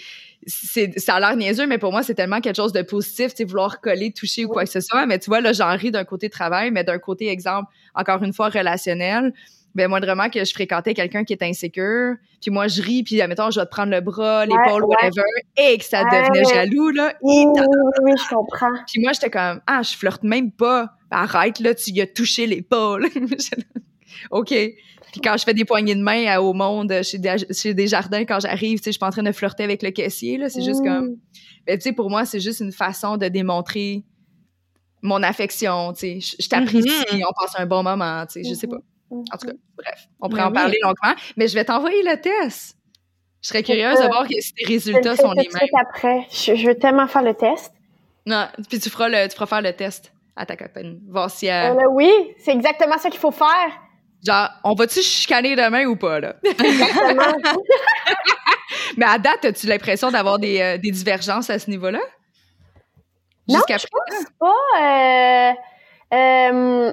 ça 0.46 1.14
a 1.14 1.20
l'air 1.20 1.36
niaiseux, 1.36 1.66
mais 1.66 1.78
pour 1.78 1.90
moi 1.92 2.02
c'est 2.02 2.14
tellement 2.14 2.40
quelque 2.40 2.56
chose 2.56 2.72
de 2.72 2.82
positif, 2.82 3.30
tu 3.34 3.38
sais, 3.38 3.44
vouloir 3.44 3.80
coller, 3.80 4.12
toucher 4.12 4.44
ou 4.44 4.48
quoi 4.48 4.64
que 4.64 4.70
ce 4.70 4.80
soit. 4.80 5.04
Mais 5.06 5.18
tu 5.18 5.28
vois 5.30 5.40
là, 5.40 5.52
j'en 5.52 5.76
ris 5.76 5.90
d'un 5.90 6.04
côté 6.04 6.30
travail, 6.30 6.70
mais 6.70 6.84
d'un 6.84 6.98
côté 6.98 7.28
exemple, 7.28 7.68
encore 7.94 8.22
une 8.22 8.32
fois 8.32 8.48
relationnel. 8.48 9.32
Ben 9.74 9.88
moindrement 9.90 10.30
que 10.30 10.42
je 10.42 10.52
fréquentais 10.54 10.94
quelqu'un 10.94 11.22
qui 11.24 11.34
est 11.34 11.42
insécure, 11.42 12.14
puis 12.40 12.50
moi 12.50 12.66
je 12.66 12.80
ris, 12.80 13.02
puis 13.02 13.20
admettons 13.20 13.50
je 13.50 13.60
vais 13.60 13.66
te 13.66 13.70
prendre 13.70 13.90
le 13.92 14.00
bras, 14.00 14.46
l'épaule, 14.46 14.84
ouais. 14.84 14.96
whatever, 15.02 15.22
et 15.58 15.76
que 15.76 15.84
ça 15.84 16.02
Ouais. 16.02 16.22
devenait 16.22 16.44
jaloux 16.44 16.88
là, 16.92 17.12
oui, 17.20 17.44
oui, 17.44 17.62
oui, 18.04 18.12
je 18.16 18.34
comprends. 18.34 18.70
puis 18.90 19.02
moi, 19.02 19.12
j'étais 19.12 19.28
comme, 19.28 19.60
ah, 19.66 19.82
je 19.82 19.94
flirte 19.94 20.22
même 20.22 20.50
pas. 20.50 20.92
Arrête, 21.10 21.60
là, 21.60 21.74
tu 21.74 21.90
y 21.90 22.00
as 22.00 22.06
touché 22.06 22.46
l'épaule. 22.46 23.06
OK. 24.30 24.54
Puis 25.16 25.22
quand 25.22 25.36
je 25.38 25.44
fais 25.44 25.54
des 25.54 25.64
poignées 25.64 25.94
de 25.94 26.02
main 26.02 26.26
à- 26.26 26.42
au 26.42 26.52
monde 26.52 26.92
chez 27.02 27.16
des, 27.16 27.36
chez 27.50 27.72
des 27.72 27.86
jardins, 27.86 28.26
quand 28.26 28.38
j'arrive, 28.40 28.78
tu 28.80 28.84
sais, 28.84 28.90
je 28.90 28.92
suis 28.92 28.98
pas 28.98 29.06
en 29.06 29.10
train 29.10 29.22
de 29.22 29.32
flirter 29.32 29.64
avec 29.64 29.82
le 29.82 29.90
caissier. 29.90 30.38
C'est 30.50 30.62
juste 30.62 30.82
Mm. 30.82 30.84
comme, 30.84 31.16
ben, 31.66 31.78
tu 31.78 31.84
sais, 31.84 31.92
pour 31.92 32.10
moi, 32.10 32.26
c'est 32.26 32.38
juste 32.40 32.60
une 32.60 32.70
façon 32.72 33.16
de 33.16 33.26
démontrer 33.28 34.04
mon 35.02 35.22
affection, 35.22 35.92
tu 35.94 36.00
sais. 36.00 36.20
Je, 36.20 36.36
je 36.42 36.48
t'apprécie, 36.48 36.88
on 37.14 37.32
passe 37.40 37.54
un 37.58 37.64
bon 37.66 37.82
moment, 37.82 38.26
tu 38.26 38.42
sais, 38.42 38.48
je 38.48 38.54
sais 38.54 38.66
pas. 38.66 38.76
En 39.10 39.38
tout 39.38 39.46
cas, 39.46 39.52
bref, 39.78 40.08
on 40.20 40.28
pourrait 40.28 40.42
Ben 40.42 40.46
en 40.48 40.50
oui. 40.50 40.54
parler 40.54 40.78
longuement, 40.82 41.14
mais 41.36 41.48
je 41.48 41.54
vais 41.54 41.64
t'envoyer 41.64 42.02
le 42.02 42.20
test. 42.20 42.76
Je 43.40 43.48
serais 43.48 43.62
curieuse 43.62 43.98
de 44.00 44.06
voir 44.06 44.26
si 44.28 44.52
tes 44.52 44.66
résultats 44.66 45.16
sont 45.16 45.30
les 45.32 45.48
mêmes. 45.48 45.68
après. 45.80 46.26
Je, 46.30 46.54
je 46.56 46.66
veux 46.66 46.74
tellement 46.74 47.06
faire 47.06 47.22
le 47.22 47.32
test. 47.34 47.72
Non, 48.26 48.46
puis 48.68 48.80
tu 48.80 48.90
feras 48.90 49.08
le, 49.08 49.28
tu 49.28 49.34
feras 49.34 49.46
faire 49.46 49.62
le 49.62 49.72
test 49.72 50.12
à 50.34 50.44
ta 50.44 50.56
copine, 50.56 51.00
voir 51.08 51.30
si 51.30 51.46
elle, 51.46 51.72
Euh, 51.78 51.88
oui, 51.92 52.10
c'est 52.38 52.52
exactement 52.52 52.98
ça 52.98 53.08
qu'il 53.08 53.20
faut 53.20 53.30
faire. 53.30 53.80
Genre, 54.24 54.48
on 54.64 54.74
va-tu 54.74 55.00
chicaner 55.02 55.56
demain 55.56 55.84
ou 55.86 55.96
pas, 55.96 56.20
là? 56.20 56.34
Mais 58.96 59.04
à 59.06 59.18
date, 59.18 59.44
as-tu 59.44 59.66
l'impression 59.66 60.10
d'avoir 60.10 60.38
des, 60.38 60.58
euh, 60.60 60.78
des 60.78 60.90
divergences 60.90 61.50
à 61.50 61.58
ce 61.58 61.68
niveau-là? 61.70 62.00
Non, 63.48 63.56
Jusqu'à 63.56 63.76
je 63.78 63.86
présent? 63.86 64.24
pas. 64.40 64.52
Euh, 64.80 65.52
euh, 66.14 66.92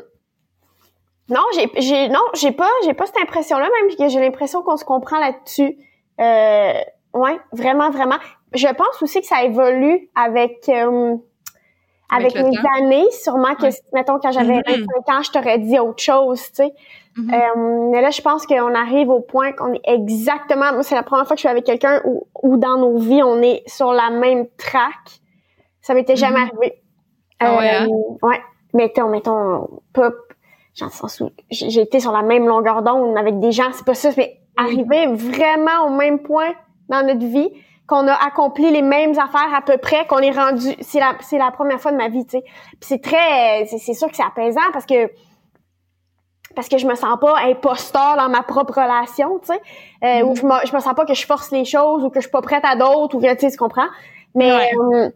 non, 1.29 1.41
j'ai, 1.55 1.71
j'ai, 1.81 2.09
non, 2.09 2.19
j'ai 2.35 2.51
pas, 2.51 2.69
j'ai 2.85 2.93
pas 2.93 3.05
cette 3.07 3.17
impression-là, 3.21 3.67
même 3.81 3.95
que 3.95 4.07
j'ai 4.09 4.19
l'impression 4.19 4.61
qu'on 4.61 4.77
se 4.77 4.85
comprend 4.85 5.17
là-dessus. 5.19 5.77
Euh, 6.19 6.73
ouais, 7.13 7.39
vraiment, 7.53 7.89
vraiment. 7.89 8.17
Je 8.53 8.67
pense 8.67 9.01
aussi 9.01 9.21
que 9.21 9.27
ça 9.27 9.43
évolue 9.43 10.09
avec, 10.15 10.69
Avec 10.69 11.21
avec, 12.11 12.33
le 12.35 12.49
les 12.51 12.57
temps. 12.57 12.69
années. 12.77 13.09
Sûrement 13.11 13.55
que, 13.55 13.63
Ouais. 13.63 13.71
mettons, 13.93 14.19
quand 14.19 14.31
j'avais 14.31 14.57
Mhm. 14.57 14.63
25 14.67 15.09
ans, 15.09 15.23
je 15.23 15.31
t'aurais 15.31 15.57
dit 15.57 15.79
autre 15.79 16.03
chose, 16.03 16.39
tu 16.49 16.55
sais. 16.55 16.71
Mhm. 17.15 17.31
Euh, 17.33 17.89
mais 17.91 18.01
là, 18.01 18.09
je 18.09 18.21
pense 18.21 18.45
qu'on 18.47 18.73
arrive 18.73 19.09
au 19.09 19.19
point 19.19 19.51
qu'on 19.51 19.73
est 19.73 19.81
exactement. 19.83 20.73
Moi, 20.73 20.83
c'est 20.83 20.95
la 20.95 21.03
première 21.03 21.27
fois 21.27 21.35
que 21.35 21.39
je 21.39 21.47
suis 21.47 21.49
avec 21.49 21.63
quelqu'un 21.63 22.01
où, 22.05 22.27
où 22.41 22.57
dans 22.57 22.77
nos 22.77 22.97
vies, 22.97 23.21
on 23.23 23.41
est 23.41 23.61
sur 23.67 23.93
la 23.93 24.09
même 24.09 24.47
track. 24.57 25.21
Ça 25.81 25.93
m'était 25.93 26.15
jamais 26.15 26.39
Mhm. 26.39 26.49
arrivé. 26.57 26.81
Ah 27.39 27.57
ouais, 27.57 27.69
hein? 27.69 27.87
ouais. 28.21 28.41
Mettons, 28.73 29.09
mettons, 29.09 29.67
pop. 29.93 30.15
Le 30.81 30.89
sens 30.89 31.19
où 31.21 31.29
j'ai 31.51 31.81
été 31.81 31.99
sur 31.99 32.11
la 32.11 32.23
même 32.23 32.47
longueur 32.47 32.81
d'onde 32.81 33.15
avec 33.15 33.39
des 33.39 33.51
gens, 33.51 33.69
c'est 33.73 33.85
pas 33.85 33.93
ça, 33.93 34.09
mais 34.17 34.39
arriver 34.57 35.05
vraiment 35.07 35.85
au 35.85 35.89
même 35.91 36.19
point 36.19 36.51
dans 36.89 37.05
notre 37.05 37.23
vie, 37.25 37.51
qu'on 37.85 38.07
a 38.07 38.13
accompli 38.13 38.71
les 38.71 38.81
mêmes 38.81 39.11
affaires 39.11 39.53
à 39.53 39.61
peu 39.61 39.77
près, 39.77 40.07
qu'on 40.07 40.17
est 40.19 40.31
rendu, 40.31 40.69
c'est 40.81 40.99
la, 40.99 41.13
c'est 41.21 41.37
la 41.37 41.51
première 41.51 41.79
fois 41.79 41.91
de 41.91 41.97
ma 41.97 42.07
vie, 42.07 42.25
tu 42.25 42.37
sais. 42.39 42.43
Puis 42.43 42.77
c'est 42.81 43.03
très, 43.03 43.65
c'est, 43.67 43.77
c'est 43.77 43.93
sûr 43.93 44.07
que 44.09 44.15
c'est 44.15 44.23
apaisant 44.23 44.61
parce 44.71 44.87
que, 44.87 45.11
parce 46.55 46.69
que 46.69 46.77
je 46.77 46.85
me 46.87 46.95
sens 46.95 47.17
pas 47.19 47.39
imposteur 47.45 48.15
dans 48.17 48.29
ma 48.29 48.43
propre 48.43 48.73
relation, 48.81 49.39
tu 49.39 49.47
sais. 49.47 49.61
Euh, 50.03 50.23
Mhm. 50.23 50.29
Ou 50.29 50.35
je 50.35 50.43
me, 50.45 50.53
je 50.67 50.73
me 50.75 50.79
sens 50.79 50.93
pas 50.95 51.05
que 51.05 51.13
je 51.13 51.25
force 51.25 51.51
les 51.51 51.65
choses 51.65 52.03
ou 52.03 52.09
que 52.09 52.19
je 52.19 52.25
suis 52.27 52.31
pas 52.31 52.41
prête 52.41 52.63
à 52.65 52.75
d'autres 52.75 53.15
ou 53.15 53.19
que, 53.21 53.33
tu 53.33 53.39
sais, 53.41 53.51
tu 53.51 53.57
comprends? 53.57 53.87
Mais, 54.35 54.51
Ouais. 54.53 54.69
euh, 54.95 55.09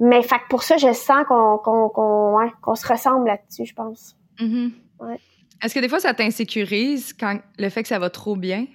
mais 0.00 0.22
fait 0.22 0.38
que 0.38 0.48
pour 0.50 0.62
ça, 0.62 0.76
je 0.76 0.92
sens 0.92 1.24
qu'on, 1.28 1.58
qu'on, 1.58 1.88
qu'on, 1.88 2.36
ouais, 2.38 2.50
se 2.76 2.86
ressemble 2.86 3.26
là-dessus, 3.26 3.66
je 3.66 3.74
pense. 3.74 4.14
Mhm. 4.40 4.72
Ouais. 5.00 5.18
Est-ce 5.62 5.74
que 5.74 5.80
des 5.80 5.88
fois, 5.88 6.00
ça 6.00 6.12
t'insécurise 6.14 7.12
quand 7.12 7.38
le 7.58 7.68
fait 7.70 7.82
que 7.82 7.88
ça 7.88 7.98
va 7.98 8.10
trop 8.10 8.36
bien? 8.36 8.66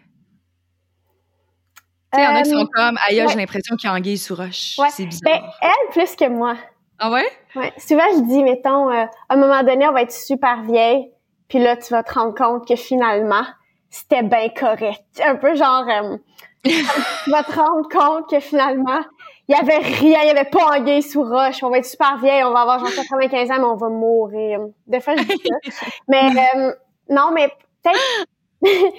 Tu 2.13 2.19
sais, 2.19 2.25
il 2.25 2.25
y 2.25 2.27
en 2.27 2.35
a 2.35 2.41
qui 2.43 2.53
Euh, 2.53 2.59
sont 2.59 2.67
comme, 2.73 2.97
aïe, 3.07 3.21
ouais. 3.21 3.27
j'ai 3.29 3.35
l'impression 3.37 3.75
qu'il 3.77 3.89
y 3.89 3.93
a 3.93 3.95
anguille 3.95 4.17
sous 4.17 4.35
roche. 4.35 4.75
Ouais. 4.79 4.89
C'est 4.89 5.03
Ben, 5.03 5.09
bizarre. 5.09 5.59
elle, 5.61 5.91
plus 5.91 6.15
que 6.15 6.27
moi. 6.27 6.55
Ah 6.99 7.09
ouais? 7.11 7.25
Ouais. 7.55 7.71
Souvent, 7.77 8.03
je 8.15 8.21
dis, 8.27 8.43
mettons, 8.43 8.89
euh, 8.91 9.05
à 9.29 9.33
un 9.33 9.35
moment 9.37 9.63
donné, 9.63 9.87
on 9.87 9.91
va 9.93 10.01
être 10.01 10.11
super 10.11 10.61
vieille, 10.63 11.09
puis 11.51 11.59
là, 11.59 11.75
tu 11.75 11.91
vas 11.91 12.01
te 12.01 12.13
rendre 12.13 12.33
compte 12.33 12.65
que 12.65 12.77
finalement, 12.77 13.43
c'était 13.89 14.23
bien 14.23 14.47
correct. 14.57 15.03
Un 15.21 15.35
peu 15.35 15.53
genre, 15.53 15.83
euh, 15.85 16.15
tu 16.63 17.29
vas 17.29 17.43
te 17.43 17.51
rendre 17.51 17.89
compte 17.89 18.29
que 18.29 18.39
finalement, 18.39 19.01
il 19.49 19.57
y 19.57 19.59
avait 19.59 19.79
rien, 19.79 20.21
il 20.21 20.27
y 20.27 20.29
avait 20.29 20.49
pas 20.49 20.77
anguille 20.77 21.03
sous 21.03 21.21
roche. 21.21 21.61
On 21.61 21.69
va 21.69 21.79
être 21.79 21.85
super 21.85 22.17
vieille, 22.19 22.45
on 22.45 22.53
va 22.53 22.61
avoir 22.61 22.79
genre 22.79 22.95
95 22.95 23.51
ans, 23.51 23.55
mais 23.57 23.65
on 23.65 23.75
va 23.75 23.89
mourir. 23.89 24.61
Des 24.87 25.01
fois, 25.01 25.17
je 25.17 25.23
dis 25.23 25.71
ça. 25.71 25.85
mais 26.07 26.29
euh, 26.55 26.71
non, 27.09 27.31
mais 27.33 27.49
peut-être 27.83 28.95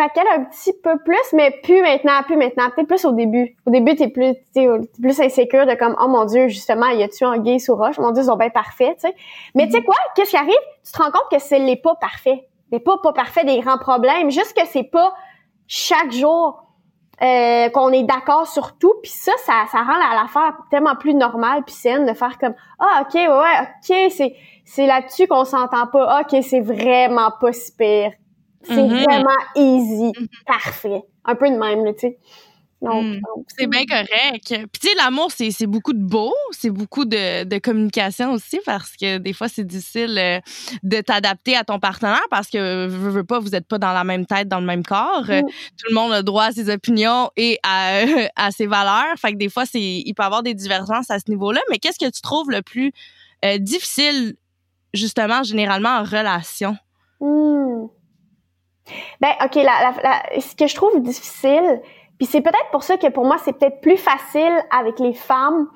fait 0.00 0.08
qu'elle 0.10 0.26
un 0.28 0.44
petit 0.44 0.72
peu 0.82 0.98
plus, 0.98 1.32
mais 1.34 1.50
plus 1.62 1.82
maintenant, 1.82 2.22
plus 2.24 2.36
maintenant, 2.36 2.70
peut-être 2.74 2.88
plus 2.88 3.04
au 3.04 3.12
début. 3.12 3.56
Au 3.66 3.70
début, 3.70 3.94
t'es 3.94 4.08
plus, 4.08 4.34
t'es 4.54 4.66
plus 5.00 5.20
insécure 5.20 5.66
de 5.66 5.74
comme, 5.74 5.96
oh 6.00 6.08
mon 6.08 6.24
dieu, 6.24 6.48
justement, 6.48 6.88
y 6.88 7.02
a-tu 7.02 7.24
un 7.24 7.38
gay 7.38 7.58
sous 7.58 7.76
roche? 7.76 7.98
Mon 7.98 8.12
dieu, 8.12 8.22
ils 8.22 8.26
sont 8.26 8.36
bien 8.36 8.50
parfaits, 8.50 8.96
tu 8.96 9.08
sais. 9.08 9.14
Mais 9.54 9.66
tu 9.66 9.72
sais 9.72 9.82
quoi? 9.82 9.96
Qu'est-ce 10.14 10.30
qui 10.30 10.36
arrive? 10.36 10.54
Tu 10.84 10.92
te 10.92 11.02
rends 11.02 11.10
compte 11.10 11.28
que 11.30 11.38
c'est 11.38 11.58
les 11.58 11.76
pas 11.76 11.94
parfaits. 11.96 12.38
Les 12.72 12.80
pas 12.80 12.98
pas 13.02 13.12
parfaits 13.12 13.44
des 13.44 13.60
grands 13.60 13.78
problèmes. 13.78 14.30
Juste 14.30 14.56
que 14.56 14.66
c'est 14.66 14.84
pas 14.84 15.12
chaque 15.66 16.12
jour 16.12 16.62
euh, 17.22 17.68
qu'on 17.68 17.90
est 17.90 18.04
d'accord 18.04 18.46
sur 18.46 18.78
tout, 18.78 18.94
puis 19.02 19.12
ça, 19.12 19.32
ça, 19.44 19.64
ça 19.70 19.78
rend 19.82 19.98
l'affaire 19.98 20.56
tellement 20.70 20.96
plus 20.96 21.12
normale 21.12 21.62
puis 21.66 21.74
saine 21.74 22.06
de 22.06 22.14
faire 22.14 22.38
comme 22.38 22.54
ah 22.78 23.02
ok 23.02 23.14
ouais, 23.14 23.28
ouais 23.28 23.60
ok 23.60 24.10
c'est 24.10 24.34
c'est 24.64 24.86
là-dessus 24.86 25.26
qu'on 25.26 25.44
s'entend 25.44 25.86
pas 25.88 26.06
ah, 26.08 26.22
ok 26.22 26.42
c'est 26.42 26.60
vraiment 26.60 27.30
pas 27.38 27.52
si 27.52 27.76
pire 27.76 28.12
c'est 28.62 28.74
mm-hmm. 28.74 29.04
vraiment 29.04 29.28
easy 29.56 30.12
mm-hmm. 30.12 30.28
parfait 30.46 31.02
un 31.24 31.34
peu 31.34 31.48
de 31.48 31.56
même 31.56 31.84
là 31.84 31.92
tu 31.92 32.00
sais 32.00 32.18
Hmm. 32.82 33.20
c'est 33.58 33.66
bien 33.66 33.84
correct. 33.84 34.46
Puis 34.46 34.80
tu 34.80 34.88
sais, 34.88 34.94
l'amour, 34.96 35.30
c'est 35.30 35.66
beaucoup 35.66 35.92
de 35.92 36.02
beau, 36.02 36.32
c'est 36.50 36.70
beaucoup 36.70 37.04
de, 37.04 37.44
de, 37.44 37.58
communication 37.58 38.32
aussi 38.32 38.58
parce 38.64 38.96
que 38.96 39.18
des 39.18 39.34
fois, 39.34 39.48
c'est 39.48 39.66
difficile 39.66 40.16
euh, 40.18 40.40
de 40.82 41.00
t'adapter 41.02 41.56
à 41.56 41.64
ton 41.64 41.78
partenaire 41.78 42.24
parce 42.30 42.48
que, 42.48 42.86
veux, 42.86 43.10
veux 43.10 43.24
pas, 43.24 43.38
vous 43.38 43.54
êtes 43.54 43.66
pas 43.66 43.76
dans 43.76 43.92
la 43.92 44.04
même 44.04 44.24
tête, 44.24 44.48
dans 44.48 44.60
le 44.60 44.66
même 44.66 44.82
corps. 44.82 45.24
Hmm. 45.24 45.42
Tout 45.42 45.88
le 45.90 45.94
monde 45.94 46.12
a 46.12 46.22
droit 46.22 46.44
à 46.44 46.52
ses 46.52 46.70
opinions 46.70 47.30
et 47.36 47.58
à, 47.62 48.00
à 48.36 48.50
ses 48.50 48.66
valeurs. 48.66 49.14
Fait 49.18 49.32
que 49.32 49.36
des 49.36 49.50
fois, 49.50 49.64
il 49.74 50.14
peut 50.14 50.22
y 50.22 50.26
avoir 50.26 50.42
des 50.42 50.54
divergences 50.54 51.10
à 51.10 51.18
ce 51.18 51.30
niveau-là. 51.30 51.60
Mais 51.70 51.78
qu'est-ce 51.78 51.98
que 51.98 52.10
tu 52.10 52.22
trouves 52.22 52.50
le 52.50 52.62
plus 52.62 52.92
euh, 53.44 53.58
difficile, 53.58 54.36
justement, 54.94 55.42
généralement 55.42 55.98
en 55.98 56.02
relation? 56.02 56.78
Hmm. 57.20 57.88
Ben, 59.20 59.30
OK, 59.44 59.56
la, 59.56 59.94
la, 60.02 60.40
ce 60.40 60.54
que 60.54 60.66
je 60.66 60.74
trouve 60.74 61.00
difficile, 61.02 61.80
puis 62.18 62.26
c'est 62.26 62.42
peut-être 62.42 62.70
pour 62.70 62.82
ça 62.82 62.98
que 62.98 63.06
pour 63.08 63.24
moi, 63.24 63.36
c'est 63.38 63.54
peut-être 63.54 63.80
plus 63.80 63.96
facile 63.96 64.52
avec 64.70 64.98
les 64.98 65.14
femmes. 65.14 65.68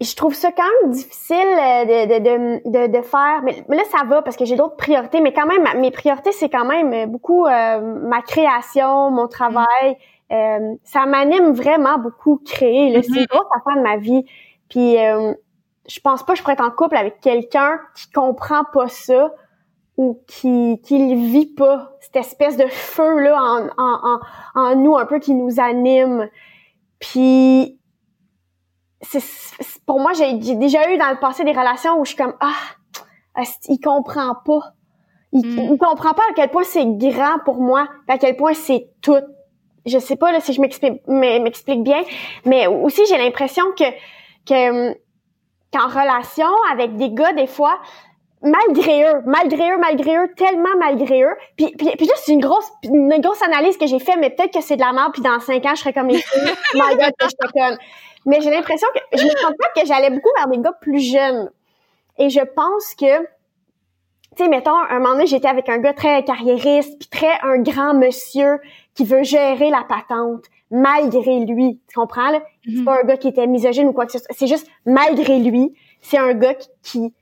Je 0.00 0.14
trouve 0.16 0.34
ça 0.34 0.50
quand 0.50 0.64
même 0.82 0.90
difficile 0.90 1.36
euh, 1.36 1.84
de, 1.84 2.18
de, 2.18 2.70
de, 2.70 2.98
de 2.98 3.02
faire, 3.02 3.42
mais, 3.44 3.64
là 3.68 3.82
ça 3.90 4.04
va 4.04 4.22
parce 4.22 4.36
que 4.36 4.44
j'ai 4.44 4.56
d'autres 4.56 4.76
priorités, 4.76 5.20
mais 5.20 5.32
quand 5.32 5.46
même, 5.46 5.80
mes 5.80 5.90
priorités, 5.92 6.32
c'est 6.32 6.50
quand 6.50 6.66
même 6.66 7.10
beaucoup 7.10 7.46
euh, 7.46 7.80
ma 7.80 8.22
création, 8.22 9.10
mon 9.12 9.28
travail. 9.28 9.96
Euh, 10.32 10.74
ça 10.82 11.06
m'anime 11.06 11.52
vraiment 11.52 11.98
beaucoup 11.98 12.42
créer. 12.44 13.00
C'est 13.02 13.08
mm-hmm. 13.08 13.18
une 13.20 13.26
grosse 13.26 13.46
affaire 13.56 13.76
de 13.76 13.88
ma 13.88 13.96
vie. 13.98 14.26
Puis 14.68 14.96
je 15.88 16.00
pense 16.00 16.24
pas 16.24 16.32
que 16.32 16.38
je 16.38 16.42
pourrais 16.42 16.54
être 16.54 16.64
en 16.64 16.72
couple 16.72 16.96
avec 16.96 17.20
quelqu'un 17.20 17.78
qui 17.94 18.10
comprend 18.10 18.64
pas 18.64 18.88
ça 18.88 19.30
ou 19.96 20.20
qui 20.26 20.80
qui 20.82 21.14
vit 21.14 21.54
pas 21.54 21.92
cette 22.00 22.16
espèce 22.16 22.56
de 22.56 22.66
feu 22.66 23.20
là 23.20 23.40
en, 23.40 23.68
en, 23.78 24.20
en, 24.54 24.76
nous 24.76 24.96
un 24.96 25.06
peu 25.06 25.18
qui 25.18 25.34
nous 25.34 25.58
anime. 25.58 26.28
Puis 26.98 27.78
c'est 29.00 29.22
pour 29.86 30.00
moi 30.00 30.12
j'ai 30.12 30.34
déjà 30.34 30.92
eu 30.92 30.98
dans 30.98 31.10
le 31.10 31.18
passé 31.18 31.44
des 31.44 31.52
relations 31.52 31.98
où 31.98 32.04
je 32.04 32.10
suis 32.10 32.16
comme 32.16 32.34
ah 32.40 33.42
il 33.68 33.78
comprend 33.80 34.34
pas? 34.44 34.72
Il, 35.32 35.46
mm. 35.46 35.72
il 35.72 35.78
comprend 35.78 36.14
pas 36.14 36.22
à 36.30 36.34
quel 36.34 36.50
point 36.50 36.64
c'est 36.64 36.86
grand 36.86 37.38
pour 37.44 37.60
moi 37.60 37.88
à 38.08 38.18
quel 38.18 38.36
point 38.36 38.54
c'est 38.54 38.88
tout. 39.00 39.20
Je 39.86 39.98
sais 39.98 40.16
pas 40.16 40.32
là 40.32 40.40
si 40.40 40.52
je 40.52 40.60
m'explique 40.60 41.06
m'explique 41.06 41.82
bien 41.82 42.02
mais 42.44 42.66
aussi 42.66 43.02
j'ai 43.06 43.18
l'impression 43.18 43.64
que 43.78 43.84
que 44.46 44.92
qu'en 45.72 45.88
relation 45.88 46.48
avec 46.72 46.96
des 46.96 47.10
gars 47.10 47.32
des 47.32 47.46
fois 47.46 47.78
malgré 48.46 49.04
eux, 49.04 49.22
malgré 49.26 49.72
eux, 49.72 49.78
malgré 49.78 50.16
eux, 50.16 50.32
tellement 50.36 50.76
malgré 50.78 51.22
eux. 51.22 51.36
Puis, 51.56 51.74
puis, 51.76 51.90
puis 51.96 52.06
là, 52.06 52.14
c'est 52.16 52.32
une 52.32 52.40
grosse, 52.40 52.70
une 52.84 53.20
grosse 53.20 53.42
analyse 53.42 53.76
que 53.76 53.86
j'ai 53.86 53.98
fait, 53.98 54.16
mais 54.16 54.30
peut-être 54.30 54.52
que 54.52 54.60
c'est 54.60 54.76
de 54.76 54.80
la 54.80 54.92
merde, 54.92 55.12
puis 55.12 55.22
dans 55.22 55.40
cinq 55.40 55.64
ans, 55.66 55.74
je 55.74 55.80
serais 55.80 55.92
comme 55.92 56.08
les 56.08 56.18
filles. 56.18 56.52
my 56.74 56.96
God, 56.96 57.12
que 57.18 57.26
je 57.28 57.52
conne. 57.52 57.78
Mais 58.24 58.40
j'ai 58.40 58.50
l'impression 58.50 58.88
que, 58.94 59.18
je 59.18 59.24
me 59.24 59.30
sens 59.30 59.52
pas 59.58 59.80
que 59.80 59.86
j'allais 59.86 60.10
beaucoup 60.10 60.30
vers 60.36 60.48
des 60.48 60.58
gars 60.58 60.74
plus 60.80 61.00
jeunes. 61.00 61.50
Et 62.18 62.30
je 62.30 62.40
pense 62.40 62.94
que, 62.94 63.20
tu 63.20 64.44
sais, 64.44 64.48
mettons, 64.48 64.74
un 64.74 64.98
moment 64.98 65.14
donné, 65.14 65.26
j'étais 65.26 65.48
avec 65.48 65.68
un 65.68 65.78
gars 65.78 65.92
très 65.92 66.24
carriériste, 66.24 66.98
puis 66.98 67.08
très 67.08 67.38
un 67.42 67.58
grand 67.58 67.94
monsieur 67.94 68.60
qui 68.94 69.04
veut 69.04 69.22
gérer 69.22 69.70
la 69.70 69.84
patente, 69.88 70.44
malgré 70.70 71.40
lui. 71.40 71.78
Tu 71.88 71.94
comprends, 71.94 72.30
là? 72.30 72.40
C'est 72.64 72.70
mm-hmm. 72.70 72.84
pas 72.84 73.00
un 73.00 73.04
gars 73.04 73.16
qui 73.16 73.28
était 73.28 73.46
misogyne 73.46 73.88
ou 73.88 73.92
quoi 73.92 74.06
que 74.06 74.12
ce 74.12 74.18
soit. 74.18 74.28
C'est 74.30 74.46
juste 74.46 74.66
malgré 74.86 75.38
lui. 75.38 75.74
C'est 76.00 76.18
un 76.18 76.34
gars 76.34 76.54
qui 76.54 76.68
qui 76.82 77.12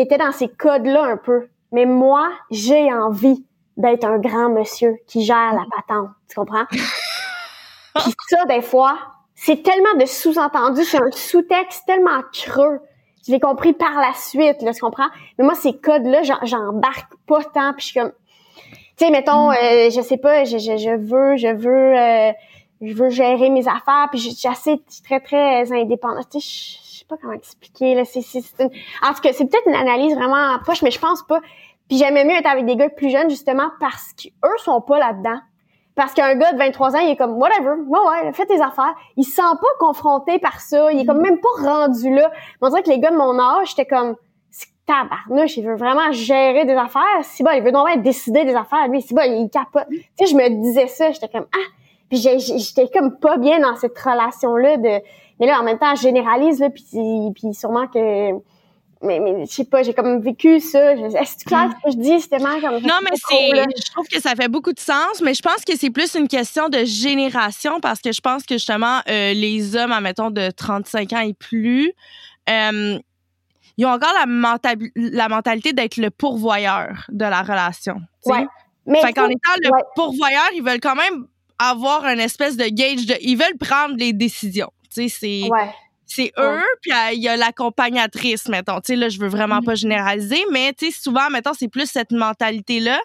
était 0.00 0.18
dans 0.18 0.32
ces 0.32 0.48
codes-là 0.48 1.04
un 1.04 1.16
peu. 1.16 1.48
Mais 1.72 1.86
moi, 1.86 2.30
j'ai 2.50 2.92
envie 2.92 3.44
d'être 3.76 4.04
un 4.04 4.18
grand 4.18 4.50
monsieur 4.50 4.96
qui 5.06 5.24
gère 5.24 5.54
la 5.54 5.64
patente. 5.74 6.10
Tu 6.28 6.34
comprends? 6.34 6.64
Puis 6.70 8.14
ça, 8.28 8.44
des 8.46 8.62
fois, 8.62 8.98
c'est 9.34 9.62
tellement 9.62 9.94
de 9.98 10.06
sous-entendu, 10.06 10.84
c'est 10.84 10.98
un 11.02 11.10
sous-texte 11.10 11.84
tellement 11.86 12.22
creux. 12.32 12.80
Je 13.26 13.32
l'ai 13.32 13.40
compris 13.40 13.72
par 13.72 13.94
la 13.96 14.12
suite, 14.14 14.62
là, 14.62 14.72
tu 14.72 14.80
comprends? 14.80 15.08
Mais 15.38 15.44
moi, 15.44 15.54
ces 15.54 15.78
codes-là, 15.78 16.22
j'embarque 16.42 17.12
pas 17.26 17.42
tant, 17.44 17.72
puis 17.72 17.82
je 17.82 17.86
suis 17.86 18.00
comme... 18.00 18.12
Tu 18.96 19.06
sais, 19.06 19.10
mettons, 19.10 19.50
mm. 19.50 19.54
euh, 19.54 19.90
je 19.90 20.00
sais 20.00 20.16
pas, 20.16 20.44
je, 20.44 20.58
je, 20.58 20.76
je 20.76 20.96
veux, 20.96 21.36
je 21.36 21.48
veux, 21.48 21.98
euh, 21.98 22.32
je 22.82 22.94
veux 22.94 23.10
gérer 23.10 23.48
mes 23.50 23.66
affaires, 23.68 24.08
puis 24.10 24.20
je 24.20 24.30
suis 24.30 24.48
assez 24.48 24.80
très, 25.04 25.20
très 25.20 25.72
indépendante. 25.72 26.28
Tu 26.30 26.40
sais, 26.40 26.78
pas 27.06 27.16
comment 27.20 27.32
expliquer. 27.32 27.94
Là. 27.94 28.04
C'est, 28.04 28.20
une... 28.20 28.70
En 29.02 29.14
tout 29.14 29.20
cas, 29.22 29.32
c'est 29.32 29.46
peut-être 29.46 29.66
une 29.66 29.74
analyse 29.74 30.14
vraiment 30.14 30.58
proche, 30.60 30.82
mais 30.82 30.90
je 30.90 30.98
pense 30.98 31.22
pas. 31.22 31.40
Puis 31.88 31.98
j'aimais 31.98 32.24
mieux 32.24 32.36
être 32.36 32.46
avec 32.46 32.64
des 32.64 32.76
gars 32.76 32.88
plus 32.88 33.10
jeunes, 33.10 33.30
justement, 33.30 33.70
parce 33.80 34.12
qu'eux 34.14 34.58
sont 34.58 34.80
pas 34.80 34.98
là-dedans. 34.98 35.38
Parce 35.94 36.14
qu'un 36.14 36.34
gars 36.36 36.52
de 36.52 36.58
23 36.58 36.96
ans, 36.96 37.00
il 37.00 37.10
est 37.10 37.16
comme, 37.16 37.36
whatever, 37.36 37.74
ouais, 37.86 37.98
ouais, 37.98 38.32
fais 38.32 38.46
tes 38.46 38.60
affaires. 38.60 38.94
Il 39.16 39.24
se 39.24 39.32
sent 39.32 39.42
pas 39.60 39.66
confronté 39.78 40.38
par 40.38 40.60
ça. 40.60 40.90
Il 40.90 41.00
est 41.00 41.04
comme 41.04 41.20
même 41.20 41.38
pas 41.38 41.62
rendu 41.62 42.14
là. 42.14 42.32
On 42.62 42.70
dirait 42.70 42.82
que 42.82 42.88
les 42.88 42.98
gars 42.98 43.10
de 43.10 43.16
mon 43.16 43.38
âge, 43.38 43.70
j'étais 43.70 43.84
comme, 43.84 44.16
c'est 44.50 44.68
tabarnouche, 44.86 45.58
il 45.58 45.66
veut 45.66 45.76
vraiment 45.76 46.10
gérer 46.12 46.64
des 46.64 46.74
affaires. 46.74 47.02
Si 47.22 47.42
bon, 47.42 47.50
il 47.54 47.62
veut 47.62 47.72
donc 47.72 47.86
décider 48.00 48.44
des 48.44 48.54
affaires. 48.54 48.88
Lui, 48.88 49.02
si 49.02 49.12
bon, 49.12 49.22
il 49.24 49.50
capote. 49.50 49.86
Tu 49.90 50.06
sais, 50.18 50.26
je 50.26 50.34
me 50.34 50.48
disais 50.62 50.86
ça, 50.86 51.10
j'étais 51.10 51.28
comme, 51.28 51.46
ah! 51.54 51.68
Puis 52.08 52.18
j'étais 52.18 52.88
comme 52.88 53.18
pas 53.18 53.38
bien 53.38 53.60
dans 53.60 53.74
cette 53.76 53.98
relation-là 53.98 54.76
de, 54.76 55.00
mais 55.42 55.48
là, 55.48 55.58
en 55.58 55.64
même 55.64 55.78
temps, 55.78 55.92
je 55.96 56.02
généralise, 56.02 56.60
là, 56.60 56.70
puis, 56.70 56.84
puis 57.34 57.52
sûrement 57.52 57.88
que 57.88 58.30
mais, 59.02 59.18
mais 59.18 59.44
je 59.44 59.50
sais 59.50 59.64
pas, 59.64 59.82
j'ai 59.82 59.92
comme 59.92 60.20
vécu 60.20 60.60
ça. 60.60 60.92
Est-ce 60.92 61.38
que 61.38 61.48
clair 61.48 61.68
ce 61.70 61.84
que 61.84 61.90
je 61.90 62.00
dis? 62.00 62.20
C'était 62.20 62.38
comme 62.38 62.74
Non, 62.74 63.00
mais 63.02 63.10
c'est. 63.16 63.50
Je 63.50 63.90
trouve 63.90 64.06
que 64.06 64.20
ça 64.20 64.36
fait 64.36 64.46
beaucoup 64.46 64.72
de 64.72 64.78
sens, 64.78 65.20
mais 65.20 65.34
je 65.34 65.42
pense 65.42 65.64
que 65.66 65.76
c'est 65.76 65.90
plus 65.90 66.14
une 66.14 66.28
question 66.28 66.68
de 66.68 66.84
génération 66.84 67.80
parce 67.80 68.00
que 68.00 68.12
je 68.12 68.20
pense 68.20 68.44
que 68.44 68.54
justement, 68.54 69.00
euh, 69.08 69.34
les 69.34 69.74
hommes, 69.74 69.90
admettons, 69.90 70.30
de 70.30 70.52
35 70.52 71.12
ans 71.14 71.20
et 71.22 71.34
plus, 71.34 71.92
euh, 72.48 72.96
ils 73.76 73.84
ont 73.84 73.90
encore 73.90 74.14
la, 74.14 74.76
la 74.94 75.28
mentalité 75.28 75.72
d'être 75.72 75.96
le 75.96 76.10
pourvoyeur 76.10 77.06
de 77.08 77.24
la 77.24 77.42
relation. 77.42 77.96
Ouais. 78.26 78.46
Mais 78.86 79.00
fait 79.00 79.12
qu'en 79.12 79.26
étant 79.26 79.54
le 79.60 79.70
pourvoyeur, 79.96 80.48
ils 80.54 80.62
veulent 80.62 80.80
quand 80.80 80.94
même 80.94 81.26
avoir 81.58 82.06
une 82.06 82.20
espèce 82.20 82.56
de 82.56 82.68
gauge 82.68 83.06
de. 83.06 83.16
Ils 83.22 83.36
veulent 83.36 83.58
prendre 83.58 83.96
les 83.96 84.12
décisions 84.12 84.70
c'est 84.92 85.48
c'est 86.14 86.32
eux, 86.38 86.60
puis 86.82 86.92
euh, 86.92 87.12
il 87.12 87.22
y 87.22 87.28
a 87.28 87.36
l'accompagnatrice, 87.36 88.48
mettons. 88.48 88.80
Tu 88.80 88.88
sais, 88.88 88.96
là, 88.96 89.08
je 89.08 89.18
veux 89.18 89.28
vraiment 89.28 89.60
mm-hmm. 89.60 89.64
pas 89.64 89.74
généraliser, 89.74 90.44
mais 90.50 90.72
tu 90.74 90.90
sais, 90.90 91.00
souvent, 91.00 91.30
mettons, 91.30 91.54
c'est 91.54 91.68
plus 91.68 91.90
cette 91.90 92.10
mentalité-là. 92.10 93.00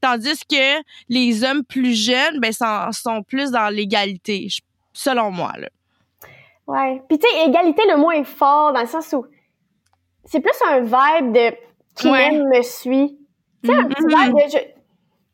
Tandis 0.00 0.40
que 0.48 0.82
les 1.08 1.44
hommes 1.44 1.64
plus 1.64 1.94
jeunes, 1.94 2.40
ben, 2.40 2.52
sont, 2.52 2.92
sont 2.92 3.22
plus 3.22 3.50
dans 3.50 3.68
l'égalité, 3.68 4.48
selon 4.92 5.30
moi, 5.30 5.52
là. 5.58 5.68
Ouais. 6.66 7.02
Puis, 7.08 7.18
tu 7.18 7.28
sais, 7.28 7.46
égalité 7.46 7.82
le 7.88 7.98
moins 7.98 8.24
fort, 8.24 8.72
dans 8.72 8.80
le 8.80 8.86
sens 8.86 9.12
où 9.12 9.26
c'est 10.24 10.40
plus 10.40 10.56
un 10.68 10.80
vibe 10.80 11.32
de 11.32 11.54
qui 11.94 12.08
me 12.08 12.62
suit. 12.62 13.18
Tu 13.62 13.70
sais, 13.70 13.76
un 13.76 13.84
petit 13.84 14.02
mm-hmm. 14.02 14.24
vibe 14.24 14.34
de 14.34 14.75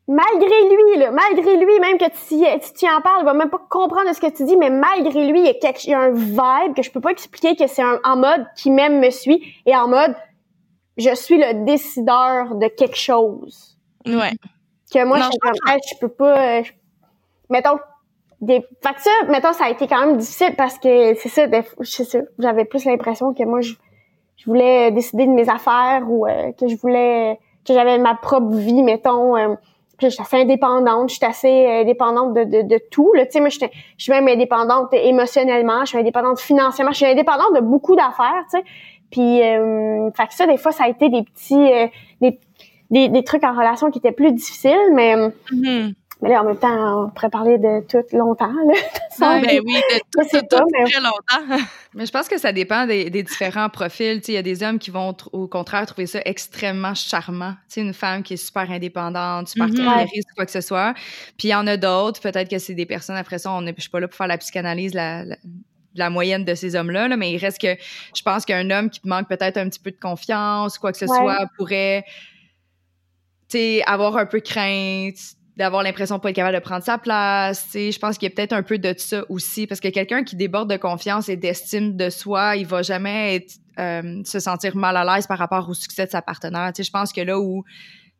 malgré 0.07 0.69
lui, 0.69 0.97
là, 0.97 1.11
malgré 1.11 1.57
lui, 1.57 1.79
même 1.79 1.97
que 1.97 2.05
tu, 2.05 2.73
tu 2.77 2.85
en 2.85 3.01
parles, 3.01 3.21
il 3.21 3.25
va 3.25 3.33
même 3.33 3.49
pas 3.49 3.61
comprendre 3.69 4.13
ce 4.13 4.19
que 4.19 4.31
tu 4.31 4.43
dis, 4.43 4.57
mais 4.57 4.69
malgré 4.69 5.27
lui, 5.27 5.39
il 5.39 5.45
y 5.45 5.49
a, 5.49 5.53
quelque, 5.53 5.85
il 5.85 5.91
y 5.91 5.93
a 5.93 5.99
un 5.99 6.11
vibe 6.11 6.75
que 6.75 6.83
je 6.83 6.91
peux 6.91 7.01
pas 7.01 7.11
expliquer 7.11 7.55
que 7.55 7.67
c'est 7.67 7.83
en 7.83 8.17
mode 8.17 8.45
qui 8.55 8.71
même 8.71 8.99
me 8.99 9.09
suit 9.09 9.41
et 9.65 9.75
en 9.75 9.87
mode 9.87 10.15
je 10.97 11.13
suis 11.15 11.37
le 11.37 11.65
décideur 11.65 12.55
de 12.55 12.67
quelque 12.67 12.97
chose. 12.97 13.77
Ouais. 14.05 14.31
Que 14.93 15.05
moi, 15.05 15.19
je, 15.19 15.37
comme, 15.39 15.53
je 15.63 15.99
peux 15.99 16.09
pas, 16.09 16.59
euh, 16.59 16.63
mettons, 17.49 17.79
des, 18.41 18.61
fait 18.81 18.93
que 18.93 19.01
ça, 19.01 19.09
mettons, 19.29 19.53
ça 19.53 19.65
a 19.65 19.69
été 19.69 19.87
quand 19.87 20.05
même 20.05 20.17
difficile 20.17 20.53
parce 20.55 20.77
que 20.77 21.15
c'est 21.15 21.29
ça, 21.29 21.47
c'est 21.81 22.03
ça, 22.03 22.19
j'avais 22.37 22.65
plus 22.65 22.85
l'impression 22.85 23.33
que 23.33 23.43
moi, 23.43 23.61
je, 23.61 23.73
je 24.35 24.45
voulais 24.45 24.91
décider 24.91 25.25
de 25.25 25.31
mes 25.31 25.49
affaires 25.49 26.03
ou 26.07 26.27
euh, 26.27 26.51
que 26.51 26.67
je 26.67 26.75
voulais, 26.75 27.39
que 27.65 27.73
j'avais 27.73 27.97
ma 27.97 28.15
propre 28.15 28.53
vie, 28.55 28.83
mettons, 28.83 29.35
euh, 29.35 29.55
je 30.01 30.07
suis 30.09 30.21
assez 30.21 30.37
indépendante, 30.41 31.09
je 31.09 31.15
suis 31.15 31.25
assez 31.25 31.67
indépendante 31.67 32.33
de, 32.33 32.43
de, 32.43 32.61
de 32.61 32.79
tout. 32.91 33.13
Là. 33.13 33.25
Tu 33.25 33.33
sais, 33.33 33.39
moi, 33.39 33.49
je 33.49 33.59
suis 33.97 34.11
même 34.11 34.27
indépendante 34.27 34.93
émotionnellement, 34.93 35.81
je 35.81 35.89
suis 35.89 35.97
indépendante 35.97 36.39
financièrement, 36.39 36.91
je 36.91 36.97
suis 36.97 37.05
indépendante 37.05 37.53
de 37.55 37.61
beaucoup 37.61 37.95
d'affaires, 37.95 38.43
tu 38.51 38.57
sais. 38.57 38.63
Puis, 39.11 39.41
euh, 39.43 40.09
fait 40.11 40.27
que 40.27 40.33
ça, 40.33 40.47
des 40.47 40.57
fois, 40.57 40.71
ça 40.71 40.85
a 40.85 40.89
été 40.89 41.09
des 41.09 41.23
petits... 41.23 41.71
Euh, 41.71 41.87
des, 42.21 42.39
des, 42.89 43.09
des 43.09 43.23
trucs 43.23 43.43
en 43.43 43.53
relation 43.53 43.89
qui 43.89 43.97
étaient 43.99 44.11
plus 44.11 44.31
difficiles, 44.31 44.91
mais 44.93 45.15
Mhm. 45.51 45.93
Mais 46.23 46.29
là, 46.29 46.41
en 46.41 46.45
même 46.45 46.57
temps, 46.57 47.03
on 47.05 47.09
pourrait 47.09 47.29
parler 47.29 47.57
de 47.59 47.81
tout 47.87 48.03
longtemps. 48.17 48.47
Là. 48.51 48.73
Ah, 49.21 49.39
ben 49.39 49.61
oui, 49.63 49.73
de 49.75 49.99
tout, 50.11 50.27
tout, 50.49 50.65
mais- 50.73 50.89
très 50.89 50.99
longtemps. 50.99 51.63
Mais 51.93 52.07
je 52.07 52.11
pense 52.11 52.27
que 52.27 52.39
ça 52.39 52.51
dépend 52.51 52.87
des, 52.87 53.11
des 53.11 53.21
différents 53.21 53.69
profils. 53.69 54.19
Tu 54.19 54.25
sais, 54.25 54.31
il 54.31 54.35
y 54.35 54.39
a 54.39 54.41
des 54.41 54.63
hommes 54.63 54.79
qui 54.79 54.89
vont, 54.89 55.15
au 55.31 55.47
contraire, 55.47 55.85
trouver 55.85 56.07
ça 56.07 56.19
extrêmement 56.25 56.95
charmant. 56.95 57.51
Tu 57.69 57.75
sais, 57.75 57.81
une 57.81 57.93
femme 57.93 58.23
qui 58.23 58.33
est 58.33 58.37
super 58.37 58.71
indépendante, 58.71 59.49
super 59.49 59.67
carriériste, 59.67 60.29
quoi 60.35 60.45
que 60.47 60.51
ce 60.51 60.61
soit. 60.61 60.95
Puis 61.37 61.49
il 61.49 61.51
y 61.51 61.55
en 61.55 61.67
a 61.67 61.77
d'autres, 61.77 62.19
peut-être 62.21 62.49
que 62.49 62.57
c'est 62.57 62.73
des 62.73 62.87
personnes, 62.87 63.15
après 63.17 63.37
ça, 63.37 63.51
on 63.51 63.67
est, 63.67 63.75
je 63.77 63.81
suis 63.81 63.91
pas 63.91 63.99
là 63.99 64.07
pour 64.07 64.17
faire 64.17 64.25
la 64.27 64.39
psychanalyse, 64.39 64.95
la, 64.95 65.23
la, 65.23 65.35
la 65.93 66.09
moyenne 66.09 66.43
de 66.43 66.55
ces 66.55 66.75
hommes-là, 66.75 67.07
là, 67.07 67.15
mais 67.15 67.31
il 67.31 67.37
reste 67.37 67.61
que, 67.61 67.75
je 68.15 68.21
pense 68.23 68.45
qu'un 68.45 68.67
homme 68.71 68.89
qui 68.89 68.99
manque 69.03 69.29
peut-être 69.29 69.57
un 69.57 69.69
petit 69.69 69.79
peu 69.79 69.91
de 69.91 69.99
confiance, 69.99 70.79
quoi 70.79 70.91
que 70.91 70.97
ce 70.97 71.05
Ouais. 71.05 71.15
soit, 71.15 71.45
pourrait, 71.57 72.03
tu 73.47 73.57
sais, 73.59 73.83
avoir 73.85 74.17
un 74.17 74.25
peu 74.25 74.39
crainte, 74.39 75.17
d'avoir 75.57 75.83
l'impression 75.83 76.15
de 76.17 76.21
pas 76.21 76.29
être 76.31 76.35
capable 76.35 76.55
de 76.55 76.61
prendre 76.63 76.83
sa 76.83 76.97
place. 76.97 77.65
Tu 77.65 77.71
sais, 77.71 77.91
je 77.91 77.99
pense 77.99 78.17
qu'il 78.17 78.27
y 78.29 78.31
a 78.31 78.35
peut-être 78.35 78.53
un 78.53 78.63
peu 78.63 78.77
de 78.79 78.93
ça 78.97 79.23
aussi, 79.29 79.67
parce 79.67 79.79
que 79.79 79.87
quelqu'un 79.89 80.23
qui 80.23 80.35
déborde 80.35 80.69
de 80.69 80.77
confiance 80.77 81.29
et 81.29 81.35
d'estime 81.37 81.95
de 81.95 82.09
soi, 82.09 82.55
il 82.55 82.65
va 82.65 82.81
jamais 82.81 83.35
être, 83.35 83.53
euh, 83.79 84.21
se 84.25 84.39
sentir 84.39 84.75
mal 84.75 84.97
à 84.97 85.03
l'aise 85.15 85.27
par 85.27 85.37
rapport 85.37 85.67
au 85.69 85.73
succès 85.73 86.05
de 86.05 86.11
sa 86.11 86.21
partenaire. 86.21 86.71
Tu 86.73 86.83
sais, 86.83 86.87
je 86.87 86.91
pense 86.91 87.13
que 87.13 87.21
là 87.21 87.39
où 87.39 87.63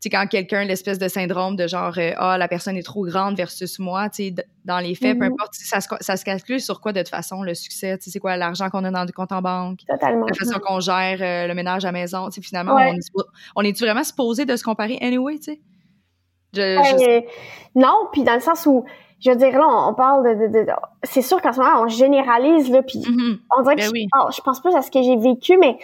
tu 0.02 0.10
sais, 0.10 0.18
quand 0.18 0.28
quelqu'un, 0.28 0.66
l'espèce 0.66 1.00
de 1.00 1.08
syndrome 1.08 1.56
de 1.56 1.66
genre, 1.66 1.94
euh, 1.98 2.12
ah, 2.18 2.38
la 2.38 2.50
personne 2.50 2.76
est 2.76 2.84
trop 2.84 3.06
grande 3.06 3.38
versus 3.38 3.80
moi, 3.80 4.10
tu 4.10 4.26
sais, 4.26 4.32
d- 4.32 4.44
dans 4.66 4.80
les 4.80 4.96
faits, 4.96 5.18
peu 5.18 5.24
Mhm. 5.28 5.32
importe, 5.32 5.54
ça 5.54 5.80
se, 5.80 5.88
ça 6.02 6.18
se 6.18 6.26
calcule 6.26 6.60
sur 6.60 6.82
quoi 6.82 6.92
de 6.92 7.00
toute 7.00 7.08
façon, 7.08 7.42
le 7.42 7.54
succès, 7.56 7.98
tu 7.98 8.04
sais, 8.04 8.12
c'est 8.12 8.20
quoi 8.20 8.36
l'argent 8.36 8.70
qu'on 8.70 8.84
a 8.84 8.92
dans 8.92 9.06
le 9.06 9.12
compte 9.14 9.32
en 9.32 9.42
banque, 9.42 9.80
Totalement. 9.88 10.26
la 10.28 10.34
façon 10.34 10.60
qu'on 10.60 10.82
gère 10.82 11.20
euh, 11.22 11.48
le 11.48 11.54
ménage 11.56 11.86
à 11.86 11.88
la 11.88 11.92
maison, 11.94 12.28
tu 12.30 12.42
sais, 12.42 12.46
finalement, 12.46 12.76
Ouais. 12.76 12.92
on 12.92 12.94
est, 12.96 13.24
on 13.56 13.62
est-tu 13.62 13.86
vraiment 13.86 14.04
supposé 14.04 14.44
de 14.46 14.56
se 14.58 14.64
comparer 14.66 14.98
anyway, 15.02 15.38
tu 15.38 15.54
sais? 15.54 15.62
Je, 16.54 16.62
je- 16.62 17.10
Euh, 17.18 17.22
non, 17.76 18.08
puis 18.12 18.24
dans 18.24 18.34
le 18.36 18.40
sens 18.40 18.66
où, 18.66 18.86
je 19.20 19.30
veux 19.32 19.36
dire, 19.36 19.58
là, 19.58 19.66
on, 19.68 19.90
on 19.90 19.94
parle 19.94 20.24
de... 20.24 20.48
de, 20.48 20.48
de- 20.60 20.66
de- 20.66 20.72
c'est 21.04 21.22
sûr 21.22 21.42
qu'en 21.42 21.52
ce 21.54 21.60
moment, 21.60 21.82
on 21.82 21.88
généralise, 21.88 22.70
là, 22.72 22.82
puis 22.84 23.00
Mhm. 23.08 23.40
on 23.58 23.62
dirait 23.64 23.76
que 23.76 23.82
Ben 23.82 23.88
je, 23.88 23.92
oui. 23.92 24.08
oh, 24.20 24.30
je 24.36 24.42
pense 24.42 24.62
plus 24.62 24.76
à 24.76 24.82
ce 24.82 24.92
que 24.92 25.02
j'ai 25.02 25.16
vécu, 25.18 25.58
mais 25.58 25.78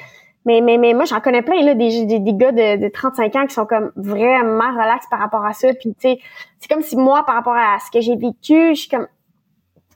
mais 0.46 0.62
mais, 0.62 0.78
mais 0.78 0.94
moi, 0.94 1.04
j'en 1.06 1.20
connais 1.20 1.42
plein, 1.42 1.62
là, 1.64 1.74
des, 1.74 2.06
des, 2.06 2.20
des 2.20 2.34
gars 2.34 2.52
de, 2.52 2.78
de 2.82 2.88
35 2.90 3.36
ans 3.36 3.46
qui 3.46 3.54
sont 3.54 3.66
comme 3.66 3.92
vraiment 3.96 4.72
relax 4.72 5.06
par 5.10 5.20
rapport 5.20 5.46
à 5.46 5.54
ça, 5.54 5.68
puis 5.74 5.94
tu 6.00 6.10
sais, 6.10 6.20
c'est 6.60 6.72
comme 6.72 6.82
si 6.82 6.96
moi, 6.96 7.24
par 7.26 7.36
rapport 7.36 7.56
à 7.56 7.78
ce 7.86 7.92
que 7.92 8.00
j'ai 8.02 8.16
vécu, 8.16 8.74
je 8.76 8.80
suis 8.82 8.90
comme... 8.90 9.08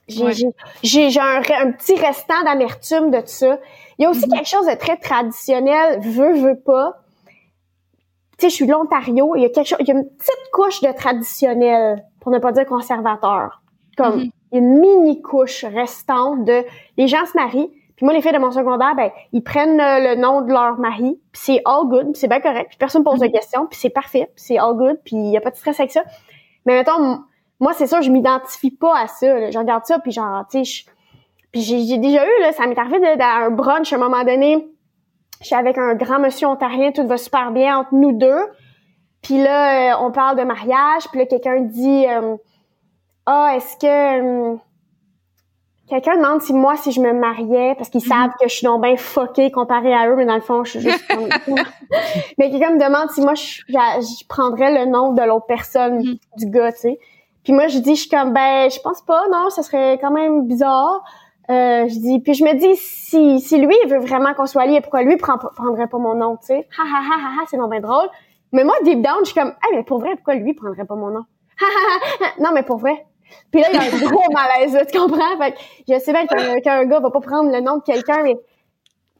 J'ai 0.06 0.22
Ouais. 0.24 0.32
j'ai- 0.34 0.50
j'ai 0.82 1.08
j'ai 1.10 1.20
un, 1.20 1.38
un 1.38 1.72
petit 1.72 1.94
restant 1.96 2.42
d'amertume 2.44 3.10
de 3.10 3.18
tout 3.20 3.22
ça. 3.26 3.58
Il 3.98 4.02
y 4.02 4.04
a 4.06 4.10
aussi 4.10 4.26
Mhm. 4.28 4.34
quelque 4.34 4.48
chose 4.48 4.66
de 4.66 4.74
très 4.74 4.98
traditionnel, 4.98 5.98
veut, 6.02 6.34
veut 6.34 6.58
pas. 6.60 7.00
Tu 8.38 8.46
sais, 8.46 8.50
je 8.50 8.54
suis 8.54 8.66
de 8.66 8.72
l'Ontario, 8.72 9.34
il 9.36 9.42
y 9.42 9.44
a 9.44 9.48
quelque 9.48 9.66
chose, 9.68 9.78
il 9.80 9.88
y 9.88 9.92
a 9.92 9.94
une 9.94 10.08
petite 10.08 10.50
couche 10.52 10.80
de 10.80 10.90
traditionnel, 10.92 12.04
pour 12.20 12.32
ne 12.32 12.38
pas 12.38 12.52
dire 12.52 12.66
conservateur. 12.66 13.62
Comme, 13.96 14.16
Mhm. 14.16 14.30
il 14.52 14.54
y 14.54 14.56
a 14.56 14.58
une 14.58 14.78
mini 14.80 15.22
couche 15.22 15.64
restante 15.64 16.44
de, 16.44 16.64
les 16.96 17.06
gens 17.06 17.24
se 17.26 17.36
marient, 17.36 17.70
puis 17.96 18.04
moi, 18.04 18.12
les 18.12 18.20
filles 18.22 18.32
de 18.32 18.38
mon 18.38 18.50
secondaire, 18.50 18.94
ben, 18.96 19.10
ils 19.32 19.42
prennent 19.42 19.76
le 19.78 20.16
nom 20.16 20.40
de 20.42 20.50
leur 20.50 20.78
mari, 20.78 21.20
puis 21.32 21.42
c'est 21.44 21.62
all 21.64 21.84
good, 21.86 22.16
c'est 22.16 22.26
bien 22.28 22.40
correct, 22.40 22.66
puis 22.70 22.76
personne 22.78 23.04
pose 23.04 23.20
de 23.20 23.26
questions, 23.28 23.66
puis 23.66 23.78
c'est 23.78 23.90
parfait, 23.90 24.30
puis 24.34 24.44
c'est 24.44 24.58
all 24.58 24.74
good, 24.74 24.98
puis 25.04 25.14
il 25.16 25.30
y 25.30 25.36
a 25.36 25.40
pas 25.40 25.50
de 25.50 25.56
stress 25.56 25.78
avec 25.78 25.92
ça. 25.92 26.02
Mais 26.66 26.74
mettons, 26.76 27.20
moi, 27.60 27.72
c'est 27.72 27.86
sûr, 27.86 28.02
je 28.02 28.10
m'identifie 28.10 28.72
pas 28.72 28.98
à 28.98 29.06
ça. 29.06 29.38
là. 29.38 29.50
Je 29.52 29.58
regarde 29.58 29.84
ça, 29.84 30.00
puis 30.00 30.10
genre, 30.10 30.44
tu 30.50 30.64
sais, 30.64 30.84
puis 31.52 31.60
j'ai 31.60 31.98
déjà 31.98 32.26
eu, 32.26 32.40
là, 32.40 32.50
ça 32.52 32.66
m'est 32.66 32.76
arrivé 32.78 32.98
de- 32.98 33.16
dans 33.18 33.46
un 33.46 33.50
brunch 33.50 33.92
à 33.92 33.96
un 33.96 33.98
moment 34.00 34.24
donné, 34.24 34.66
je 35.44 35.48
suis 35.48 35.54
avec 35.54 35.78
un 35.78 35.94
grand 35.94 36.18
monsieur 36.18 36.48
ontarien, 36.48 36.90
tout 36.90 37.06
va 37.06 37.16
super 37.16 37.52
bien 37.52 37.78
entre 37.78 37.94
nous 37.94 38.10
deux. 38.12 38.40
Puis 39.22 39.40
là, 39.40 39.94
euh, 39.94 40.04
on 40.06 40.10
parle 40.10 40.36
de 40.36 40.42
mariage, 40.42 41.04
puis 41.10 41.20
là, 41.20 41.26
quelqu'un 41.26 41.60
dit 41.60 42.06
euh, 42.08 42.36
Ah, 43.26 43.52
est-ce 43.54 43.76
que... 43.76 44.52
euh, 44.52 44.56
Quelqu'un 45.86 46.16
demande 46.16 46.40
si 46.40 46.54
moi, 46.54 46.76
si 46.76 46.92
je 46.92 47.00
me 47.02 47.12
mariais, 47.12 47.74
parce 47.76 47.90
qu'ils 47.90 48.00
savent 48.00 48.30
que 48.40 48.48
je 48.48 48.54
suis 48.54 48.64
donc 48.66 48.80
bien 48.82 48.96
fuckée 48.96 49.50
comparée 49.50 49.92
à 49.92 50.08
eux, 50.08 50.16
mais 50.16 50.24
dans 50.24 50.34
le 50.34 50.40
fond, 50.40 50.64
je 50.64 50.70
suis 50.78 50.80
juste... 50.80 51.06
comme- 51.08 51.28
mais 52.38 52.50
quelqu'un 52.50 52.70
me 52.70 52.82
demande 52.82 53.10
si 53.10 53.20
moi, 53.20 53.34
je, 53.34 53.60
je- 53.68 53.74
je 54.20 54.26
prendrais 54.26 54.72
le 54.82 54.90
nom 54.90 55.12
de 55.12 55.20
l'autre 55.22 55.44
personne, 55.46 55.96
Mhm. 55.98 56.14
du 56.38 56.46
gars, 56.46 56.72
tu 56.72 56.78
sais. 56.78 56.98
Puis 57.44 57.52
moi, 57.52 57.68
je 57.68 57.78
dis, 57.80 57.96
je 57.96 58.00
suis 58.00 58.08
comme, 58.08 58.32
ben, 58.32 58.70
je 58.70 58.80
pense 58.80 59.02
pas, 59.02 59.24
non, 59.30 59.50
ça 59.50 59.62
serait 59.62 59.98
quand 60.00 60.10
même 60.10 60.46
bizarre. 60.46 61.04
Euh, 61.50 61.86
je 61.88 61.98
dis, 61.98 62.20
puis 62.20 62.32
je 62.34 62.42
me 62.44 62.54
dis, 62.54 62.74
si, 62.76 63.40
si 63.40 63.58
lui, 63.58 63.74
il 63.84 63.88
veut 63.90 63.98
vraiment 63.98 64.32
qu'on 64.34 64.46
soit 64.46 64.64
lié, 64.66 64.80
pourquoi 64.80 65.02
lui 65.02 65.16
prend, 65.16 65.36
prendrait 65.36 65.88
pas 65.88 65.98
mon 65.98 66.14
nom, 66.14 66.36
tu 66.36 66.46
sais? 66.46 66.66
Ha, 66.78 66.82
ha, 66.82 67.00
ha, 67.00 67.16
ha, 67.22 67.40
ha, 67.40 67.44
c'est 67.50 67.56
non 67.58 67.68
drôle. 67.68 68.08
Mais 68.52 68.64
moi, 68.64 68.74
deep 68.84 69.02
down, 69.02 69.18
je 69.20 69.26
suis 69.26 69.34
comme, 69.40 69.52
ah, 69.62 69.66
mais 69.74 69.82
pour 69.82 69.98
vrai, 69.98 70.14
pourquoi 70.14 70.34
lui 70.36 70.54
prendrait 70.54 70.84
pas 70.86 70.94
mon 70.94 71.08
nom? 71.10 71.24
Ha, 71.60 71.64
ha, 72.24 72.26
non, 72.42 72.50
mais 72.54 72.62
pour 72.62 72.78
vrai. 72.78 73.04
Puis 73.50 73.60
là, 73.60 73.68
il 73.72 73.74
y 73.74 73.78
a 73.78 73.82
un 73.82 73.98
gros 73.98 74.22
malaise, 74.32 74.74
là, 74.74 74.86
tu 74.86 74.98
comprends? 74.98 75.36
Fait 75.38 75.52
que 75.52 75.58
je 75.88 75.98
sais 75.98 76.12
bien 76.12 76.26
qu'un 76.26 76.60
qu'un 76.60 76.84
gars 76.86 77.00
va 77.00 77.10
pas 77.10 77.20
prendre 77.20 77.50
le 77.52 77.60
nom 77.60 77.76
de 77.78 77.82
quelqu'un, 77.82 78.22
mais 78.22 78.36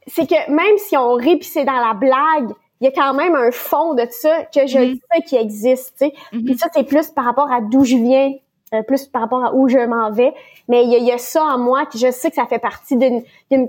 c'est 0.07 0.27
que 0.27 0.49
même 0.51 0.77
si 0.77 0.95
on 0.97 1.13
rit 1.13 1.37
pis 1.37 1.45
c'est 1.47 1.65
dans 1.65 1.73
la 1.73 1.93
blague, 1.93 2.55
il 2.81 2.85
y 2.85 2.87
a 2.87 2.91
quand 2.91 3.13
même 3.13 3.35
un 3.35 3.51
fond 3.51 3.93
de 3.93 4.05
ça 4.09 4.43
que 4.53 4.67
je 4.67 4.77
Mhm. 4.79 4.95
sais 5.13 5.21
qui 5.23 5.35
existe, 5.35 5.97
tu 5.99 6.05
sais. 6.07 6.13
Puis 6.31 6.57
ça, 6.57 6.67
c'est 6.73 6.83
plus 6.83 7.09
par 7.11 7.25
rapport 7.25 7.51
à 7.51 7.61
d'où 7.61 7.83
je 7.83 7.95
viens, 7.97 8.31
euh, 8.73 8.81
plus 8.83 9.05
par 9.05 9.21
rapport 9.23 9.43
à 9.45 9.53
où 9.53 9.67
je 9.69 9.77
m'en 9.77 10.11
vais. 10.11 10.33
Mais 10.67 10.83
il 10.83 10.91
y, 10.91 10.95
a- 10.95 10.99
il 10.99 11.05
y 11.05 11.11
a 11.11 11.17
ça 11.17 11.43
en 11.43 11.57
moi 11.57 11.85
que 11.85 11.97
je 11.97 12.09
sais 12.11 12.29
que 12.29 12.35
ça 12.35 12.45
fait 12.47 12.59
partie 12.59 12.97
d'une 12.97 13.21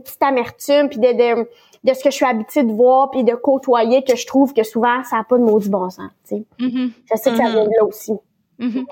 petite 0.02 0.22
amertume, 0.22 0.88
puis 0.88 0.98
de, 0.98 1.12
de, 1.12 1.48
de 1.84 1.94
ce 1.94 2.02
que 2.02 2.10
je 2.10 2.16
suis 2.16 2.24
habituée 2.26 2.62
de 2.64 2.72
voir, 2.72 3.10
puis 3.10 3.22
de 3.24 3.34
côtoyer, 3.34 4.02
que 4.02 4.16
je 4.16 4.26
trouve 4.26 4.52
que 4.54 4.62
souvent, 4.62 5.04
ça 5.04 5.16
n'a 5.16 5.24
pas 5.24 5.38
de 5.38 5.42
maudit 5.44 5.68
bon 5.68 5.88
sens, 5.90 6.10
tu 6.28 6.36
sais. 6.36 6.42
Mhm. 6.60 6.92
Je 7.10 7.16
sais 7.16 7.30
que 7.30 7.36
ça 7.36 7.42
vient 7.50 7.64
de 7.64 7.70
là 7.78 7.84
aussi. 7.84 8.12
Mhm. 8.58 8.86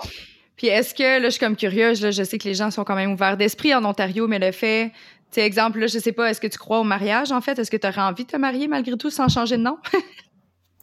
Puis 0.56 0.68
est-ce 0.68 0.94
que, 0.94 1.02
là, 1.20 1.24
je 1.24 1.30
suis 1.30 1.40
comme 1.40 1.56
curieuse, 1.56 2.00
là, 2.02 2.10
je 2.12 2.22
sais 2.22 2.38
que 2.38 2.44
les 2.46 2.54
gens 2.54 2.70
sont 2.70 2.84
quand 2.84 2.94
même 2.94 3.12
ouverts 3.12 3.36
d'esprit 3.36 3.74
en 3.74 3.84
Ontario, 3.84 4.28
mais 4.28 4.38
le 4.38 4.52
fait, 4.52 4.90
tu 5.32 5.40
sais, 5.40 5.46
exemple, 5.46 5.80
là, 5.80 5.88
je 5.88 5.98
sais 5.98 6.12
pas, 6.12 6.30
est-ce 6.30 6.40
que 6.40 6.46
tu 6.46 6.58
crois 6.58 6.78
au 6.78 6.84
mariage, 6.84 7.32
en 7.32 7.40
fait? 7.40 7.58
Est-ce 7.58 7.70
que 7.70 7.76
tu 7.76 7.88
aurais 7.88 8.02
envie 8.02 8.24
de 8.24 8.30
te 8.30 8.36
marier 8.36 8.68
malgré 8.68 8.96
tout 8.96 9.10
sans 9.10 9.28
changer 9.28 9.56
de 9.56 9.62
nom? 9.62 9.78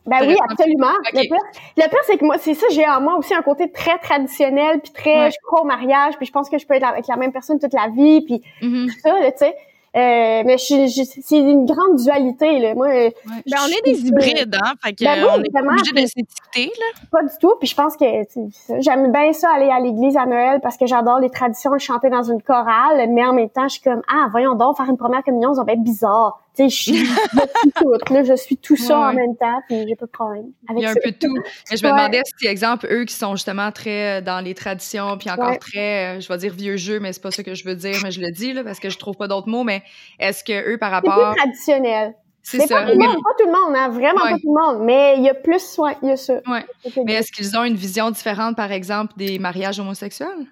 Ben 0.05 0.17
oui, 0.27 0.35
absolument. 0.49 0.93
Le 1.13 1.21
pire, 1.21 1.37
le 1.77 1.87
pire, 1.89 1.99
c'est 2.07 2.17
que 2.17 2.25
moi, 2.25 2.35
c'est 2.39 2.53
ça, 2.55 2.65
j'ai 2.71 2.87
en 2.87 3.01
moi 3.01 3.15
aussi 3.17 3.33
un 3.35 3.41
côté 3.43 3.71
très 3.71 3.97
traditionnel, 3.99 4.79
puis 4.81 4.91
très, 4.91 5.25
Ouais. 5.25 5.31
je 5.31 5.37
crois 5.45 5.61
au 5.61 5.65
mariage, 5.65 6.15
puis 6.17 6.25
je 6.25 6.31
pense 6.31 6.49
que 6.49 6.57
je 6.57 6.65
peux 6.65 6.73
être 6.73 6.87
avec 6.87 7.07
la 7.07 7.17
même 7.17 7.31
personne 7.31 7.59
toute 7.59 7.73
la 7.73 7.87
vie, 7.89 8.21
puis 8.21 8.41
Mhm. 8.61 8.87
tout 8.89 8.99
ça, 9.03 9.19
là, 9.19 9.31
tu 9.31 9.37
sais. 9.39 9.55
Euh, 9.93 10.43
mais 10.45 10.57
je, 10.57 10.87
je- 10.87 11.21
c'est 11.21 11.37
une 11.37 11.65
grande 11.65 11.97
dualité, 11.97 12.59
là. 12.59 12.73
Moi, 12.75 12.87
euh, 12.87 13.09
Ben, 13.45 13.57
on 13.61 13.67
est 13.67 13.81
des 13.93 14.07
hybrides, 14.07 14.55
hein? 14.63 14.71
Fait 14.81 14.93
que, 14.93 15.03
Ben 15.03 15.21
oui, 15.21 15.29
on 15.35 15.43
est 15.43 15.67
obligé 15.67 15.91
de 15.91 16.07
s'étiqueter, 16.07 16.71
là. 16.79 16.85
pas 17.11 17.23
du 17.23 17.33
tout. 17.41 17.53
Puis 17.59 17.67
je 17.67 17.75
pense 17.75 17.97
que 17.97 18.23
tu 18.23 18.39
sais, 18.53 18.75
j'aime 18.79 19.11
bien 19.11 19.33
ça 19.33 19.49
aller 19.53 19.69
à 19.69 19.81
l'église 19.81 20.15
à 20.15 20.25
Noël 20.25 20.61
parce 20.63 20.77
que 20.77 20.85
j'adore 20.85 21.19
les 21.19 21.29
traditions, 21.29 21.77
chanter 21.77 22.09
dans 22.09 22.23
une 22.23 22.41
chorale. 22.41 23.05
Mais 23.09 23.25
en 23.25 23.33
même 23.33 23.49
temps, 23.49 23.67
je 23.67 23.73
suis 23.73 23.81
comme 23.81 24.01
ah 24.09 24.27
voyons 24.31 24.55
donc 24.55 24.77
faire 24.77 24.89
une 24.89 24.95
première 24.97 25.23
communion, 25.25 25.53
ça 25.55 25.65
va 25.65 25.73
être 25.73 25.83
bizarre. 25.83 26.39
Tu 26.53 26.63
sais, 26.63 26.69
je 26.69 26.75
suis, 26.75 27.07
là, 28.11 28.23
je 28.23 28.35
suis 28.35 28.57
tout 28.57 28.75
ça 28.75 28.99
Ouais, 28.99 29.05
en 29.05 29.13
même 29.13 29.37
temps. 29.37 29.61
Puis 29.69 29.85
j'ai 29.87 29.95
pas 29.95 30.05
de 30.05 30.11
problème 30.11 30.51
Il 30.63 30.71
avec 30.71 30.83
y 30.83 30.85
a 30.85 30.89
un 30.89 30.93
ça. 30.93 30.99
peu 31.01 31.11
de 31.11 31.15
tout. 31.17 31.33
Mais 31.69 31.77
je 31.77 31.85
me 31.85 31.91
demandais 31.91 32.21
si, 32.39 32.47
exemple, 32.47 32.87
eux 32.91 33.05
qui 33.05 33.13
sont 33.13 33.35
justement 33.35 33.71
très 33.71 34.19
euh, 34.19 34.21
dans 34.21 34.43
les 34.43 34.53
traditions, 34.53 35.17
puis 35.17 35.29
encore 35.31 35.51
Ouais. 35.51 35.57
très, 35.57 36.17
euh, 36.17 36.19
je 36.19 36.27
vais 36.27 36.37
dire 36.37 36.53
vieux 36.53 36.75
jeu, 36.75 36.99
mais 36.99 37.13
c'est 37.13 37.21
pas 37.21 37.31
ça 37.31 37.43
que 37.43 37.55
je 37.55 37.63
veux 37.63 37.75
dire, 37.75 37.95
mais 38.03 38.11
je 38.11 38.19
le 38.19 38.31
dis, 38.31 38.51
là, 38.51 38.63
parce 38.65 38.79
que 38.81 38.89
je 38.89 38.97
trouve 38.97 39.15
pas 39.15 39.29
d'autres 39.29 39.47
mots, 39.47 39.63
mais 39.63 39.81
est-ce 40.19 40.43
que 40.43 40.73
eux, 40.73 40.77
par 40.77 40.93
C'est 40.93 40.99
plus 41.01 41.09
rapport. 41.09 41.35
traditionnel. 41.37 42.15
C'est 42.43 42.59
C'est 42.61 42.67
ça. 42.67 42.81
pas 42.81 42.91
tout 42.91 42.97
Mais, 42.97 43.05
monde, 43.07 43.15
pas 43.23 43.29
tout 43.43 43.45
le 43.45 43.51
monde, 43.53 43.75
hein, 43.77 43.87
vraiment 43.89 44.23
Ouais. 44.25 44.31
pas 44.31 44.37
tout 44.39 44.53
le 44.53 44.73
monde. 44.73 44.83
Mais 44.83 45.13
il 45.17 45.23
y 45.23 45.29
a 45.29 45.33
plus, 45.35 45.77
ouais, 45.77 45.95
il 46.01 46.09
y 46.09 46.11
a 46.11 46.17
ça. 46.17 46.41
Ouais. 46.47 46.65
mais 47.05 47.13
est-ce 47.13 47.31
qu'ils 47.31 47.55
ont 47.57 47.63
une 47.63 47.75
vision 47.75 48.09
différente, 48.11 48.57
par 48.57 48.71
exemple, 48.71 49.13
des 49.15 49.37
mariages 49.39 49.79
homosexuels? 49.79 50.47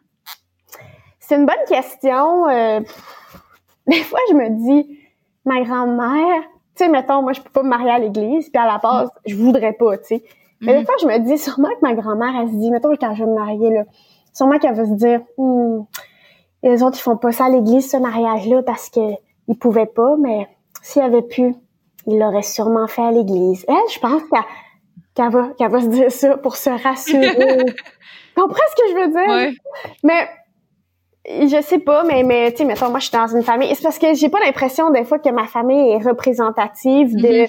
C'est 1.20 1.36
une 1.36 1.46
bonne 1.46 1.56
question. 1.68 2.48
euh, 2.48 2.80
des 3.88 4.04
fois, 4.04 4.20
je 4.30 4.36
me 4.36 4.50
dis, 4.84 4.99
ma 5.46 5.62
grand-mère, 5.62 6.42
tu 6.76 6.84
sais, 6.86 6.90
mettons, 6.90 7.22
moi, 7.22 7.34
je 7.34 7.42
peux 7.42 7.50
pas 7.50 7.64
me 7.64 7.70
marier 7.70 7.92
à 7.92 8.00
l'église, 8.00 8.50
puis 8.50 8.62
à 8.62 8.66
la 8.66 8.78
base, 8.78 9.10
je 9.26 9.36
voudrais 9.36 9.74
pas, 9.74 9.98
tu 9.98 10.06
sais. 10.06 10.24
Mais 10.62 10.74
des 10.74 10.80
Mhm. 10.80 10.86
fois, 10.86 10.96
je 11.02 11.08
me 11.08 11.18
dis, 11.20 11.38
sûrement 11.38 11.70
que 11.70 11.82
ma 11.82 11.94
grand-mère, 11.94 12.34
elle 12.42 12.50
se 12.50 12.54
dit, 12.56 12.70
mettons, 12.72 12.94
quand 12.96 13.14
je 13.16 13.24
vais 13.24 13.30
me 13.30 13.36
marier, 13.36 13.70
là, 13.74 13.84
sûrement 14.34 14.60
qu'elle 14.60 14.76
va 14.76 14.86
se 14.86 14.94
dire, 14.94 15.22
Hmm, 15.38 15.82
les 16.64 16.84
autres, 16.84 16.98
ils 16.98 17.02
font 17.02 17.18
pas 17.18 17.32
ça 17.32 17.46
à 17.46 17.50
l'église, 17.50 17.90
ce 17.90 17.98
mariage-là, 17.98 18.64
parce 18.64 18.90
que 18.90 19.00
ils 19.48 19.58
pouvaient 19.58 19.86
pas, 19.86 20.16
mais 20.20 20.48
s'ils 20.82 21.02
avaient 21.02 21.22
pu, 21.22 21.56
ils 22.06 22.20
l'auraient 22.20 22.42
sûrement 22.44 22.88
fait 22.88 23.02
à 23.04 23.12
l'église. 23.12 23.66
Elle, 23.68 23.76
je 23.94 24.00
pense 24.00 24.22
qu'elle 24.32 24.42
qu'elle 25.16 25.32
va, 25.32 25.48
qu'elle 25.58 25.72
va 25.72 25.82
se 25.82 25.88
dire 25.88 26.12
ça 26.12 26.38
pour 26.38 26.56
se 26.56 26.70
rassurer. 26.70 27.26
Comprends 28.36 28.62
ce 28.70 28.76
que 28.82 28.90
je 28.90 28.96
veux 28.96 29.08
dire? 29.12 29.28
Ouais. 29.36 29.54
Mais 30.04 30.28
je 31.30 31.62
sais 31.62 31.80
pas, 31.80 32.04
mais 32.04 32.24
mais 32.24 32.52
tu 32.52 32.58
sais, 32.58 32.66
mettons, 32.66 32.90
moi 32.90 33.00
je 33.00 33.06
suis 33.10 33.18
dans 33.18 33.28
une 33.28 33.44
famille. 33.44 33.74
C'est 33.76 33.84
parce 33.84 34.00
que 34.00 34.14
j'ai 34.16 34.30
pas 34.30 34.40
l'impression 34.40 34.90
des 34.90 35.04
fois 35.04 35.20
que 35.20 35.30
ma 35.30 35.46
famille 35.46 35.92
est 35.92 36.04
représentative 36.04 37.16
de 37.16 37.44
Mhm. 37.44 37.48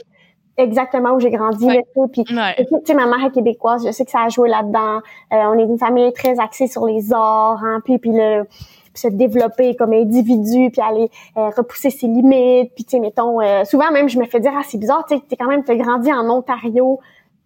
exactement 0.59 1.13
où 1.13 1.21
j'ai 1.21 1.31
grandi. 1.31 1.65
Ouais. 1.67 1.85
tu 1.95 2.01
sais. 2.03 2.25
Puis 2.25 2.37
Ouais. 2.37 2.55
tu 2.57 2.65
sais, 2.85 2.95
ma 2.95 3.07
mère 3.07 3.27
est 3.27 3.31
québécoise, 3.33 3.87
je 3.87 3.93
sais 3.93 4.05
que 4.05 4.11
ça 4.11 4.21
a 4.25 4.29
joué 4.29 4.49
là-dedans. 4.49 4.99
Euh, 5.33 5.37
on 5.53 5.59
est 5.59 5.63
une 5.65 5.79
famille 5.79 6.13
très 6.13 6.39
axée 6.39 6.67
sur 6.67 6.85
les 6.87 7.13
arts, 7.13 7.61
hein, 7.65 7.81
puis 7.85 7.99
puis 7.99 8.11
le 8.13 8.45
puis 8.93 9.03
se 9.03 9.09
développer 9.09 9.77
comme 9.77 9.93
individu, 9.93 10.71
puis 10.73 10.81
aller 10.83 11.09
euh, 11.37 11.49
repousser 11.57 11.91
ses 11.91 12.09
limites, 12.09 12.73
puis 12.75 12.85
tu 12.85 12.91
sais, 12.91 13.01
mettons, 13.01 13.41
euh, 13.41 13.65
souvent 13.65 13.91
même 13.93 14.09
je 14.09 14.19
me 14.19 14.25
fais 14.27 14.41
dire 14.41 14.53
ah 14.57 14.63
c'est 14.67 14.79
bizarre, 14.79 15.05
tu 15.09 15.15
sais, 15.17 15.23
t'es 15.29 15.37
quand 15.37 15.47
même 15.47 15.63
t'as 15.65 15.77
grandi 15.77 16.13
en 16.13 16.29
Ontario, 16.29 16.99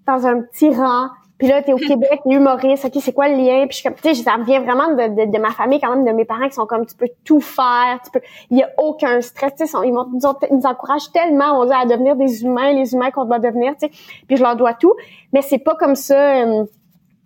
dans 0.06 0.26
un 0.26 0.40
petit 0.40 0.70
rang. 0.74 1.08
Puis 1.44 1.52
là, 1.52 1.60
t'es 1.60 1.74
au 1.74 1.76
Québec, 1.76 2.22
t'es 2.26 2.34
humoriste, 2.34 2.86
ok, 2.86 2.92
c'est 3.02 3.12
quoi 3.12 3.28
le 3.28 3.36
lien? 3.36 3.66
Puis 3.66 3.72
je 3.72 3.74
suis 3.74 3.82
comme, 3.82 3.98
tu 4.00 4.14
sais, 4.14 4.22
ça 4.22 4.38
vient 4.46 4.60
vraiment 4.60 4.94
de, 4.94 5.30
de, 5.30 5.38
ma 5.38 5.50
famille, 5.50 5.78
quand 5.78 5.94
même, 5.94 6.02
de 6.02 6.10
mes 6.12 6.24
parents 6.24 6.48
qui 6.48 6.54
sont 6.54 6.64
comme, 6.64 6.86
tu 6.86 6.94
peux 6.94 7.10
tout 7.22 7.40
faire, 7.42 8.00
tu 8.02 8.10
peux, 8.10 8.22
il 8.48 8.56
y 8.56 8.62
a 8.62 8.70
aucun 8.78 9.20
stress, 9.20 9.52
tu 9.54 9.66
sais, 9.66 9.76
ils, 9.84 9.92
nous, 9.92 10.08
nous 10.10 10.66
encouragent 10.66 11.12
tellement, 11.12 11.60
on 11.60 11.66
dit, 11.66 11.72
à 11.74 11.84
devenir 11.84 12.16
des 12.16 12.44
humains, 12.44 12.72
les 12.72 12.94
humains 12.94 13.10
qu'on 13.10 13.26
doit 13.26 13.40
devenir, 13.40 13.72
tu 13.72 13.88
sais. 13.88 13.92
Puis 14.26 14.38
je 14.38 14.42
leur 14.42 14.56
dois 14.56 14.72
tout, 14.72 14.94
mais 15.34 15.42
c'est 15.42 15.58
pas 15.58 15.74
comme 15.74 15.96
ça, 15.96 16.46
euh, 16.46 16.64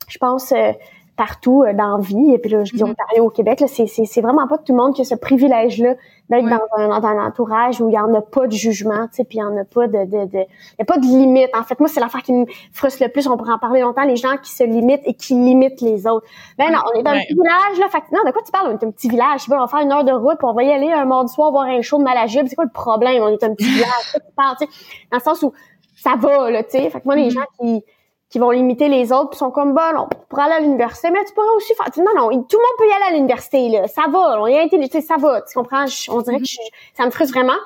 je 0.08 0.18
pense, 0.18 0.50
euh, 0.50 0.72
partout 1.16 1.62
euh, 1.62 1.72
dans 1.72 1.98
la 1.98 2.02
vie. 2.02 2.32
Et 2.32 2.38
puis 2.38 2.50
là, 2.50 2.64
je 2.64 2.72
dis 2.72 2.82
mm-hmm. 2.82 2.90
Ontario 2.90 3.24
au 3.26 3.30
Québec, 3.30 3.62
c'est, 3.68 3.86
c'est, 3.86 4.04
c'est 4.04 4.20
vraiment 4.20 4.48
pas 4.48 4.58
tout 4.58 4.72
le 4.72 4.78
monde 4.78 4.96
qui 4.96 5.02
a 5.02 5.04
ce 5.04 5.14
privilège-là 5.14 5.94
d'être 6.30 6.44
dans, 6.44 6.60
un, 6.76 6.88
dans 6.88 7.06
un 7.06 7.26
entourage 7.26 7.80
où 7.80 7.88
il 7.88 7.94
y 7.94 7.98
en 7.98 8.12
a 8.14 8.20
pas 8.20 8.46
de 8.46 8.52
jugement, 8.52 9.06
tu 9.08 9.16
sais, 9.16 9.24
puis 9.24 9.38
il 9.38 9.40
y 9.40 9.44
en 9.44 9.56
a 9.56 9.64
pas 9.64 9.86
de, 9.86 10.04
de, 10.04 10.26
de 10.26 10.38
il 10.38 10.78
y 10.78 10.82
a 10.82 10.84
pas 10.84 10.98
de 10.98 11.06
limite. 11.06 11.50
En 11.56 11.62
fait, 11.62 11.78
moi, 11.80 11.88
c'est 11.88 12.00
l'affaire 12.00 12.22
qui 12.22 12.32
me 12.32 12.44
frustre 12.72 13.02
le 13.02 13.08
plus. 13.08 13.26
On 13.26 13.36
pourrait 13.36 13.52
en 13.52 13.58
parler 13.58 13.80
longtemps. 13.80 14.04
Les 14.04 14.16
gens 14.16 14.36
qui 14.42 14.52
se 14.52 14.64
limitent 14.64 15.02
et 15.04 15.14
qui 15.14 15.34
limitent 15.34 15.80
les 15.80 16.06
autres. 16.06 16.26
Ben 16.58 16.70
non, 16.70 16.78
on 16.92 16.98
est 16.98 17.02
dans 17.02 17.12
un 17.12 17.20
petit 17.20 17.34
village 17.34 17.78
là. 17.78 17.88
Fait 17.88 18.02
non, 18.12 18.24
de 18.26 18.30
quoi 18.30 18.42
tu 18.42 18.52
parles? 18.52 18.68
On 18.68 18.78
est 18.78 18.84
un 18.84 18.90
petit 18.90 19.08
village. 19.08 19.42
on 19.48 19.58
va 19.58 19.66
faire 19.66 19.80
une 19.80 19.92
heure 19.92 20.04
de 20.04 20.12
route, 20.12 20.38
puis 20.38 20.46
on 20.46 20.54
va 20.54 20.62
y 20.62 20.72
aller 20.72 20.90
un 20.90 21.04
mardi 21.04 21.32
soir 21.32 21.50
voir 21.50 21.66
un 21.66 21.80
show 21.82 21.98
de 21.98 22.04
Malajube. 22.04 22.46
C'est 22.48 22.56
quoi 22.56 22.64
le 22.64 22.70
problème? 22.70 23.22
On 23.22 23.28
est 23.28 23.42
un 23.42 23.54
petit 23.54 23.70
village. 23.70 23.90
tu 24.14 24.20
parles, 24.36 24.56
tu 24.60 24.66
sais, 24.66 24.72
dans 25.10 25.18
le 25.18 25.22
sens 25.22 25.42
où 25.42 25.52
ça 25.96 26.14
va 26.18 26.50
là, 26.50 26.62
tu 26.62 26.70
sais. 26.70 26.90
Fait 26.90 27.00
que 27.00 27.06
moi, 27.06 27.16
les 27.16 27.28
mm-hmm. 27.28 27.32
gens 27.32 27.46
qui 27.60 27.84
qui 28.30 28.38
vont 28.38 28.50
limiter 28.50 28.88
les 28.88 29.10
autres, 29.10 29.30
puis 29.30 29.38
sont 29.38 29.50
comme 29.50 29.74
bon, 29.74 29.92
non, 29.94 30.08
pour 30.28 30.38
aller 30.38 30.52
à 30.52 30.60
l'université, 30.60 31.10
mais 31.10 31.24
tu 31.24 31.32
pourrais 31.32 31.48
aussi 31.56 31.74
faire. 31.74 31.86
Non, 31.96 32.12
non, 32.14 32.28
tout 32.42 32.58
le 32.58 32.62
monde 32.62 32.76
peut 32.78 32.88
y 32.88 32.92
aller 32.92 33.14
à 33.14 33.16
l'université, 33.16 33.68
là. 33.70 33.88
Ça 33.88 34.02
va, 34.10 34.40
on 34.40 34.46
y 34.46 34.56
a 34.56 34.62
été, 34.62 34.78
tu 34.78 34.88
sais, 34.88 35.00
ça 35.00 35.16
va. 35.16 35.40
Tu 35.42 35.54
comprends? 35.54 35.86
on 36.08 36.20
dirait 36.20 36.38
que 36.38 36.44
je, 36.44 36.56
ça 36.94 37.06
me 37.06 37.10
frustre 37.10 37.34
vraiment. 37.34 37.58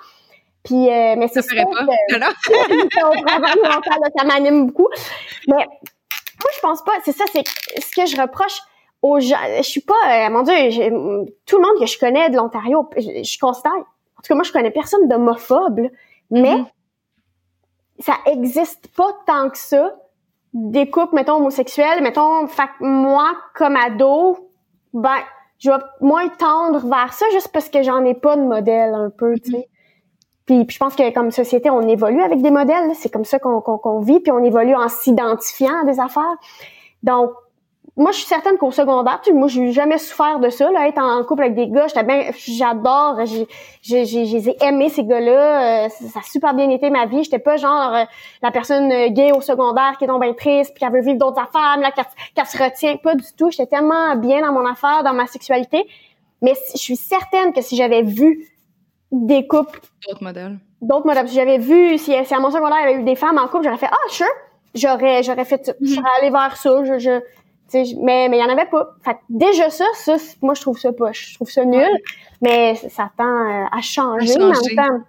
Puis, 0.63 0.89
euh, 0.89 1.17
mais 1.19 1.27
c'est 1.27 1.43
ça. 1.43 1.49
Ferait 1.49 1.65
pas. 1.65 1.85
Que, 1.85 2.21
ça 4.19 4.25
m'anime 4.25 4.67
beaucoup. 4.67 4.89
Mais 5.49 5.57
moi, 5.57 6.51
je 6.55 6.61
pense 6.61 6.85
pas. 6.85 6.93
C'est 7.05 7.13
ça, 7.13 7.25
c'est 7.33 7.43
ce 7.81 7.95
que 7.95 8.07
je 8.07 8.21
reproche 8.21 8.61
aux 9.03 9.19
gens. 9.19 9.37
Je 9.57 9.63
suis 9.63 9.81
pas, 9.81 9.95
euh, 10.27 10.31
mon 10.31 10.43
Dieu, 10.43 10.55
tout 11.45 11.57
le 11.57 11.63
monde 11.63 11.81
que 11.81 11.87
je 11.87 11.99
connais 11.99 12.31
de 12.31 12.37
l'Ontario, 12.37 12.89
je, 12.97 13.25
je, 13.25 13.39
constate. 13.41 13.73
En 13.73 14.23
tout 14.23 14.29
cas, 14.29 14.35
moi, 14.37 14.45
je 14.45 14.53
connais 14.53 14.71
personne 14.71 15.09
d'homophobe, 15.09 15.89
mais 16.31 16.55
mm-hmm. 16.55 16.67
ça 17.99 18.15
existe 18.27 18.87
pas 18.95 19.11
tant 19.27 19.51
que 19.51 19.59
ça 19.59 19.93
des 20.53 20.91
couples, 20.91 21.15
mettons, 21.15 21.37
homosexuels, 21.37 22.03
mettons, 22.03 22.47
fait 22.47 22.71
moi, 22.81 23.33
comme 23.55 23.77
ado, 23.77 24.51
ben, 24.93 25.17
je 25.59 25.71
vais 25.71 25.79
moins 26.01 26.29
tendre 26.29 26.87
vers 26.87 27.13
ça 27.13 27.25
juste 27.33 27.49
parce 27.53 27.69
que 27.69 27.83
j'en 27.83 28.05
ai 28.05 28.15
pas 28.15 28.37
de 28.37 28.43
modèle 28.43 28.95
un 28.95 29.11
peu, 29.11 29.35
tu 29.39 29.53
sais. 29.53 29.69
Puis, 30.45 30.67
je 30.69 30.79
pense 30.79 30.97
que 30.97 31.15
comme 31.15 31.31
société, 31.31 31.71
on 31.71 31.83
évolue 31.83 32.21
avec 32.21 32.43
des 32.43 32.51
modèles. 32.51 32.91
C'est 32.95 33.11
comme 33.11 33.25
ça 33.25 33.39
qu'on 33.39 33.61
qu'on 33.61 34.01
vit, 34.01 34.21
puis 34.21 34.33
on 34.33 34.43
évolue 34.43 34.75
en 34.75 34.89
s'identifiant 34.89 35.83
à 35.83 35.85
des 35.85 36.01
affaires. 36.01 36.37
Donc, 37.03 37.31
moi, 37.95 38.11
je 38.11 38.19
suis 38.19 38.27
certaine 38.27 38.57
qu'au 38.57 38.71
secondaire, 38.71 39.21
tu 39.23 39.35
moi, 39.35 39.49
j'ai 39.49 39.71
jamais 39.71 39.99
souffert 39.99 40.41
de 40.41 40.49
ça, 40.49 40.71
là, 40.71 40.89
être 40.89 40.99
en 40.99 41.23
couple 41.25 41.43
avec 41.43 41.55
des 41.55 41.69
gars. 41.69 41.89
J'étais 41.89 42.05
bien, 42.05 42.31
j'adore, 42.35 43.21
j'ai, 43.27 44.07
j'ai, 44.07 44.25
j'ai 44.25 44.57
aimé 44.65 44.89
ces 44.89 45.05
gars-là. 45.05 45.85
Euh, 45.85 45.89
ça 45.91 46.21
a 46.21 46.23
super 46.23 46.55
bien 46.55 46.71
été 46.71 46.89
ma 46.89 47.05
vie. 47.05 47.23
J'étais 47.23 47.39
pas 47.39 47.59
genre 47.59 47.95
euh, 47.95 48.05
la 48.41 48.51
personne 48.51 48.91
euh, 48.91 49.09
gay 49.09 49.33
au 49.33 49.43
secondaire 49.43 49.97
qui 49.99 50.05
est 50.05 50.07
donc 50.07 50.23
bien 50.23 50.33
triste, 50.33 50.73
puis 50.75 50.87
qui 50.87 50.91
veut 50.91 51.03
vivre 51.03 51.19
d'autres 51.19 51.43
affaires, 51.43 51.77
là, 51.79 51.91
qui 51.91 52.51
se 52.51 52.63
retient. 52.63 52.97
Pas 52.97 53.15
du 53.15 53.27
tout. 53.37 53.51
J'étais 53.51 53.67
tellement 53.67 54.17
bien 54.17 54.41
dans 54.41 54.53
mon 54.53 54.65
affaire, 54.65 55.03
dans 55.05 55.13
ma 55.13 55.27
sexualité. 55.27 55.87
Mais 56.41 56.55
je 56.73 56.79
suis 56.79 56.97
certaine 56.97 57.53
que 57.53 57.61
si 57.61 57.77
j'avais 57.77 58.03
vu 58.03 58.49
des 59.11 59.47
couples, 59.47 59.81
d'autres 60.09 60.25
modèles, 60.25 60.59
d'autres 60.81 61.07
modèles, 61.07 61.29
si 61.29 61.35
j'avais 61.35 61.59
vu, 61.59 61.99
si, 61.99 62.15
si 62.25 62.35
à 62.35 62.41
mon 62.41 62.51
secondaire 62.51 62.79
il 62.81 62.91
y 62.91 62.93
avait 62.95 63.03
eu 63.03 63.05
des 63.05 63.17
femmes 63.17 63.37
en 63.37 63.47
couple, 63.49 63.65
j'aurais 63.65 63.77
fait 63.77 63.91
ah 63.93 64.09
sure, 64.09 64.27
j'aurais, 64.75 65.23
j'aurais 65.23 65.45
fait, 65.45 65.67
ça. 65.67 65.73
j'aurais 65.81 66.09
allé 66.21 66.31
vers 66.31 66.57
ça. 66.57 66.85
je, 66.85 66.99
je 66.99 67.21
mais 67.75 68.29
mais 68.29 68.39
il 68.39 68.41
y 68.41 68.45
en 68.45 68.49
avait 68.49 68.67
pas. 68.67 68.97
Fait 69.05 69.17
déjà 69.29 69.71
ça, 69.71 69.85
ça 69.95 70.17
moi 70.41 70.55
je 70.55 70.61
trouve 70.61 70.79
ça 70.79 70.93
poche, 70.93 71.31
je 71.31 71.35
trouve 71.37 71.51
ça 71.51 71.65
nul, 71.65 71.89
mais 72.41 72.75
ça 72.75 73.11
tend 73.17 73.25
euh, 73.25 73.65
à 73.71 73.81
changer, 73.81 74.37
en 74.41 74.49
même 74.49 74.77
temps 74.77 75.05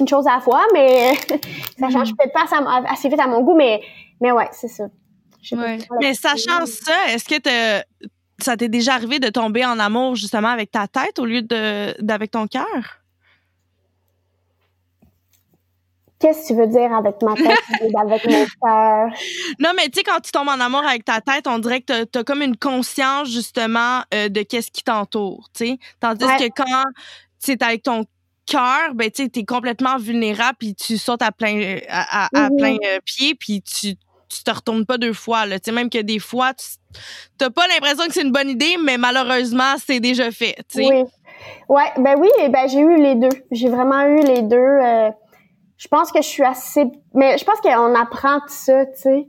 une 0.00 0.08
chose 0.08 0.26
à 0.26 0.34
la 0.34 0.40
fois, 0.40 0.62
mais 0.72 1.12
ça 1.78 1.90
change 1.90 2.12
mm. 2.12 2.16
peut-être 2.16 2.32
pas 2.32 2.90
assez, 2.90 3.08
vite 3.08 3.20
à 3.20 3.26
mon 3.26 3.42
goût, 3.42 3.54
mais 3.54 3.82
mais 4.20 4.32
ouais, 4.32 4.48
c'est 4.52 4.68
ça. 4.68 4.84
Mais 6.00 6.14
sachant 6.14 6.66
ça, 6.66 6.94
est-ce 7.08 7.24
que 7.24 7.82
ça 8.38 8.56
t'est 8.56 8.68
déjà 8.68 8.94
arrivé 8.94 9.18
de 9.18 9.28
tomber 9.28 9.64
en 9.64 9.78
amour 9.78 10.14
justement 10.14 10.48
avec 10.48 10.70
ta 10.70 10.86
tête 10.86 11.18
au 11.18 11.24
lieu 11.24 11.42
de 11.42 12.00
d'avec 12.00 12.30
ton 12.30 12.46
cœur? 12.46 13.01
Qu'est-ce 16.22 16.42
que 16.42 16.46
tu 16.48 16.54
veux 16.54 16.68
dire 16.68 16.94
avec 16.94 17.20
ma 17.20 17.34
tête 17.34 17.58
et 17.82 17.90
avec 17.98 18.24
mon 18.26 18.46
cœur? 18.62 19.08
Non, 19.58 19.70
mais 19.76 19.88
tu 19.88 19.98
sais, 19.98 20.02
quand 20.04 20.20
tu 20.20 20.30
tombes 20.30 20.48
en 20.48 20.60
amour 20.60 20.84
avec 20.86 21.04
ta 21.04 21.20
tête, 21.20 21.48
on 21.48 21.58
dirait 21.58 21.80
que 21.80 22.04
tu 22.04 22.18
as, 22.18 22.22
comme 22.22 22.42
une 22.42 22.56
conscience, 22.56 23.28
justement, 23.28 24.02
euh, 24.14 24.28
de 24.28 24.42
qu'est-ce 24.42 24.70
qui 24.70 24.84
t'entoure, 24.84 25.48
tu 25.52 25.66
sais. 25.66 25.78
Tandis 25.98 26.24
que 26.24 26.48
quand 26.54 26.84
tu 27.44 27.56
avec 27.60 27.82
ton 27.82 28.04
cœur, 28.46 28.94
ben, 28.94 29.10
tu 29.10 29.22
es 29.34 29.44
complètement 29.44 29.98
vulnérable, 29.98 30.58
puis 30.60 30.76
tu 30.76 30.96
sautes 30.96 31.22
à 31.22 31.32
plein, 31.32 31.78
à, 31.88 32.28
mm-hmm. 32.32 32.56
plein 32.56 32.76
euh, 32.84 32.98
pied, 33.04 33.34
puis 33.34 33.60
tu 33.60 33.96
tu 34.32 34.42
te 34.42 34.50
retournes 34.50 34.86
pas 34.86 34.96
deux 34.96 35.12
fois. 35.12 35.44
Là. 35.44 35.58
Tu 35.58 35.66
sais, 35.66 35.72
même 35.72 35.90
que 35.90 36.00
des 36.00 36.18
fois, 36.18 36.54
tu 36.54 36.64
n'as 37.38 37.50
pas 37.50 37.66
l'impression 37.68 38.06
que 38.06 38.14
c'est 38.14 38.22
une 38.22 38.32
bonne 38.32 38.48
idée, 38.48 38.76
mais 38.82 38.96
malheureusement, 38.96 39.74
c'est 39.84 40.00
déjà 40.00 40.30
fait. 40.30 40.56
Tu 40.70 40.82
sais. 40.82 40.88
Oui. 40.88 41.04
Ouais, 41.68 41.90
ben 41.98 42.14
oui, 42.18 42.28
ben 42.50 42.68
j'ai 42.68 42.80
eu 42.80 43.02
les 43.02 43.14
deux. 43.14 43.36
J'ai 43.50 43.68
vraiment 43.68 44.02
eu 44.02 44.20
les 44.20 44.42
deux. 44.42 44.56
Euh, 44.56 45.10
je 45.82 45.88
pense 45.88 46.12
que 46.12 46.22
je 46.22 46.28
suis 46.28 46.44
assez 46.44 46.84
mais 47.12 47.36
je 47.38 47.44
pense 47.44 47.60
qu'on 47.60 47.94
apprend 47.94 48.38
tout 48.40 48.46
ça 48.48 48.86
tu 48.86 49.00
sais. 49.00 49.28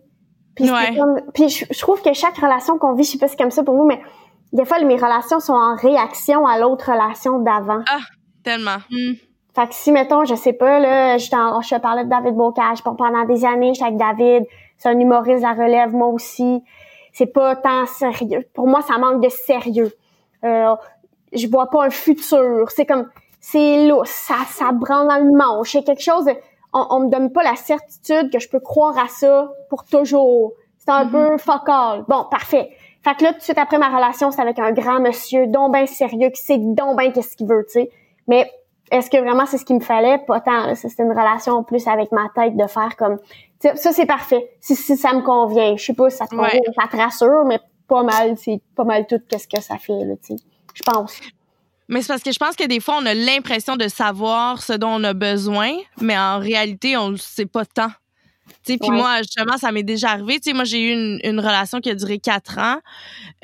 Puis, 0.56 0.70
puis 1.34 1.50
je, 1.50 1.80
trouve 1.80 2.00
que 2.04 2.14
chaque 2.14 2.38
relation 2.38 2.78
qu'on 2.78 2.94
vit 2.94 3.04
je 3.04 3.12
sais 3.12 3.18
pas 3.18 3.28
si 3.28 3.32
c'est 3.32 3.42
comme 3.42 3.52
ça 3.52 3.64
pour 3.64 3.76
vous 3.76 3.86
mais 3.88 4.00
des 4.52 4.66
fois 4.66 4.80
mes 4.84 4.98
relations 4.98 5.40
sont 5.40 5.54
en 5.54 5.76
réaction 5.76 6.46
à 6.46 6.60
l'autre 6.60 6.92
relation 6.92 7.40
d'avant. 7.40 7.82
Ah 7.90 7.98
tellement. 8.44 8.78
Hmm. 8.92 9.14
fait 9.56 9.68
que 9.68 9.74
si 9.74 9.92
mettons 9.92 10.26
je 10.26 10.36
sais 10.36 10.54
pas 10.54 10.80
là 10.80 11.18
je, 11.18 11.26
je 11.26 11.80
parlais 11.80 12.04
de 12.04 12.10
David 12.10 12.36
Bocage 12.36 12.84
pendant 12.84 13.26
des 13.26 13.46
années 13.46 13.74
j'étais 13.74 13.86
avec 13.86 13.98
David 13.98 14.44
c'est 14.78 14.90
un 14.90 15.00
humoriste 15.00 15.42
la 15.42 15.54
relève 15.54 15.94
moi 15.94 16.08
aussi. 16.08 16.62
C'est 17.14 17.28
pas 17.28 17.56
tant 17.56 17.86
sérieux. 17.86 18.46
Pour 18.54 18.68
moi 18.68 18.82
ça 18.82 18.98
manque 18.98 19.24
de 19.24 19.30
sérieux. 19.30 19.92
Euh, 20.44 20.76
je 21.32 21.48
vois 21.48 21.70
pas 21.70 21.86
un 21.86 21.90
futur. 21.90 22.70
C'est 22.70 22.86
comme 22.86 23.08
c'est 23.46 23.88
là, 23.88 24.02
ça, 24.06 24.36
ça 24.48 24.72
branle 24.72 25.10
dans 25.10 25.18
le 25.18 25.32
manche. 25.34 25.74
C'est 25.74 25.84
quelque 25.84 26.02
chose, 26.02 26.26
on, 26.72 26.88
on 26.90 27.00
me 27.02 27.10
donne 27.10 27.30
pas 27.30 27.44
la 27.44 27.58
certitude 27.58 28.32
que 28.32 28.40
je 28.40 28.48
peux 28.48 28.62
croire 28.62 28.98
à 28.98 29.10
ça 29.10 29.52
pour 29.70 29.84
toujours. 29.84 30.54
C'est 30.78 30.90
un 30.90 31.04
mm-hmm. 31.04 31.12
peu 31.12 31.38
fuck 31.38 31.68
all. 31.68 32.06
Bon, 32.08 32.24
parfait. 32.32 32.70
Fait 33.04 33.16
que 33.16 33.24
là, 33.26 33.34
tout 33.34 33.40
de 33.40 33.44
suite 33.44 33.58
après 33.58 33.78
ma 33.78 33.90
relation, 33.90 34.32
c'est 34.32 34.42
avec 34.42 34.60
un 34.60 34.72
grand 34.72 35.02
monsieur, 35.02 35.48
donc 35.48 35.74
ben 35.74 35.86
sérieux, 35.86 36.30
qui 36.30 36.42
sait 36.42 36.58
donc 36.58 36.96
ben 36.96 37.12
qu'est-ce 37.12 37.36
qu'il 37.36 37.46
veut, 37.46 37.66
tu 37.66 37.82
sais. 37.82 37.92
Mais 38.28 38.50
est-ce 38.92 39.10
que 39.10 39.18
vraiment 39.18 39.46
c'est 39.46 39.58
ce 39.58 39.66
qu'il 39.66 39.76
me 39.76 39.82
fallait? 39.82 40.20
Pas 40.20 40.40
tant. 40.40 40.74
C'était 40.76 41.04
une 41.04 41.12
relation 41.12 41.56
en 41.56 41.64
plus 41.64 41.86
avec 41.86 42.14
ma 42.14 42.30
tête 42.34 42.56
de 42.56 42.66
faire 42.66 42.96
comme... 42.96 43.20
Ça, 43.60 43.92
c'est 43.92 44.06
parfait. 44.06 44.52
Si, 44.62 44.78
si 44.78 44.96
ça 44.96 45.14
me 45.14 45.22
convient. 45.22 45.76
Je 45.76 45.84
sais 45.84 45.94
pas 45.94 46.10
si 46.10 46.16
ça 46.16 46.28
te 46.28 46.36
convient, 46.36 46.62
ça 46.80 46.88
te 46.90 46.96
rassure, 46.96 47.44
mais 47.46 47.60
pas 47.90 48.04
mal, 48.04 48.38
c'est 48.38 48.62
pas 48.74 48.86
mal 48.86 49.06
tout 49.06 49.20
qu'est-ce 49.28 49.50
que 49.50 49.62
ça 49.62 49.78
fait, 49.78 50.06
là, 50.06 50.16
tu 50.16 50.38
sais. 50.38 50.44
Je 50.74 50.84
pense. 50.84 51.20
Mais 51.94 52.02
c'est 52.02 52.08
parce 52.08 52.24
que 52.24 52.32
je 52.32 52.40
pense 52.40 52.56
que 52.56 52.66
des 52.66 52.80
fois, 52.80 52.98
on 53.00 53.06
a 53.06 53.14
l'impression 53.14 53.76
de 53.76 53.88
savoir 53.88 54.64
ce 54.64 54.74
dont 54.74 54.90
on 54.90 55.04
a 55.04 55.14
besoin, 55.14 55.74
mais 56.02 56.18
en 56.18 56.40
réalité, 56.40 56.98
on 56.98 57.12
ne 57.12 57.18
sait 57.18 57.46
pas 57.46 57.66
tant. 57.66 57.92
Puis 58.66 58.80
moi, 58.82 59.18
justement, 59.20 59.58
ça 59.58 59.72
m'est 59.72 59.84
déjà 59.84 60.10
arrivé. 60.10 60.40
sais, 60.42 60.54
moi, 60.54 60.64
j'ai 60.64 60.82
eu 60.82 60.92
une, 60.92 61.20
une, 61.24 61.40
relation 61.40 61.82
qui 61.82 61.92
a 61.92 61.96
duré 61.96 62.18
quatre 62.18 62.58
ans. 62.58 62.80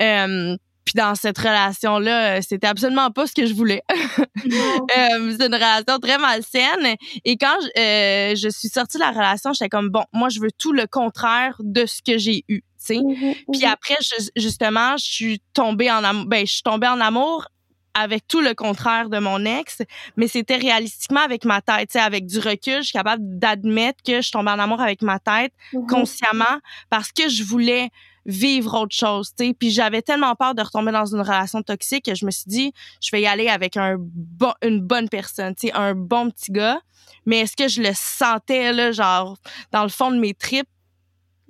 Euh, 0.02 0.56
puis 0.84 0.94
dans 0.96 1.14
cette 1.14 1.38
relation-là, 1.38 2.42
c'était 2.42 2.66
absolument 2.66 3.12
pas 3.12 3.28
ce 3.28 3.34
que 3.34 3.46
je 3.46 3.54
voulais. 3.54 3.82
euh, 4.18 5.36
c'est 5.38 5.46
une 5.46 5.54
relation 5.54 5.98
très 6.00 6.18
malsaine. 6.18 6.96
Et 7.24 7.36
quand 7.36 7.56
je, 7.60 7.80
euh, 7.80 8.34
je 8.34 8.48
suis 8.48 8.68
sortie 8.68 8.96
de 8.96 9.02
la 9.02 9.10
relation, 9.10 9.52
j'étais 9.52 9.68
comme, 9.68 9.90
bon, 9.90 10.02
moi, 10.12 10.28
je 10.28 10.40
veux 10.40 10.50
tout 10.58 10.72
le 10.72 10.88
contraire 10.88 11.56
de 11.60 11.86
ce 11.86 12.02
que 12.02 12.18
j'ai 12.18 12.44
eu. 12.48 12.62
sais. 12.76 12.98
Mmh 12.98 13.34
puis 13.52 13.62
mmh 13.62 13.70
après, 13.70 13.96
justement, 14.34 14.96
je 14.96 15.04
suis 15.04 15.42
tombée 15.54 15.90
en 15.90 16.02
amour. 16.02 16.26
Ben, 16.26 16.44
je 16.44 16.52
suis 16.52 16.62
tombée 16.62 16.88
en 16.88 17.00
amour 17.00 17.46
avec 17.94 18.26
tout 18.28 18.40
le 18.40 18.54
contraire 18.54 19.08
de 19.08 19.18
mon 19.18 19.44
ex, 19.44 19.82
mais 20.16 20.28
c'était 20.28 20.56
réalistiquement 20.56 21.20
avec 21.20 21.44
ma 21.44 21.60
tête, 21.60 21.94
avec 21.96 22.26
du 22.26 22.38
recul, 22.38 22.78
je 22.78 22.88
suis 22.88 22.92
capable 22.92 23.22
d'admettre 23.38 24.02
que 24.04 24.20
je 24.20 24.30
tombais 24.30 24.50
en 24.50 24.58
amour 24.58 24.80
avec 24.80 25.02
ma 25.02 25.18
tête 25.18 25.52
mm-hmm. 25.72 25.86
consciemment 25.86 26.60
parce 26.88 27.12
que 27.12 27.28
je 27.28 27.42
voulais 27.42 27.90
vivre 28.26 28.78
autre 28.78 28.94
chose, 28.94 29.30
tu 29.36 29.46
sais. 29.46 29.54
Puis 29.54 29.70
j'avais 29.70 30.02
tellement 30.02 30.34
peur 30.34 30.54
de 30.54 30.62
retomber 30.62 30.92
dans 30.92 31.06
une 31.06 31.20
relation 31.20 31.62
toxique 31.62 32.04
que 32.04 32.14
je 32.14 32.26
me 32.26 32.30
suis 32.30 32.48
dit, 32.48 32.72
je 33.00 33.10
vais 33.12 33.22
y 33.22 33.26
aller 33.26 33.48
avec 33.48 33.76
un 33.76 33.96
bon, 33.98 34.52
une 34.62 34.80
bonne 34.80 35.08
personne, 35.08 35.54
tu 35.54 35.68
sais, 35.68 35.72
un 35.72 35.94
bon 35.94 36.30
petit 36.30 36.52
gars. 36.52 36.80
Mais 37.26 37.40
est-ce 37.40 37.56
que 37.56 37.68
je 37.68 37.82
le 37.82 37.90
sentais 37.94 38.72
là, 38.72 38.92
genre 38.92 39.36
dans 39.72 39.82
le 39.82 39.88
fond 39.88 40.10
de 40.10 40.18
mes 40.18 40.34
tripes? 40.34 40.68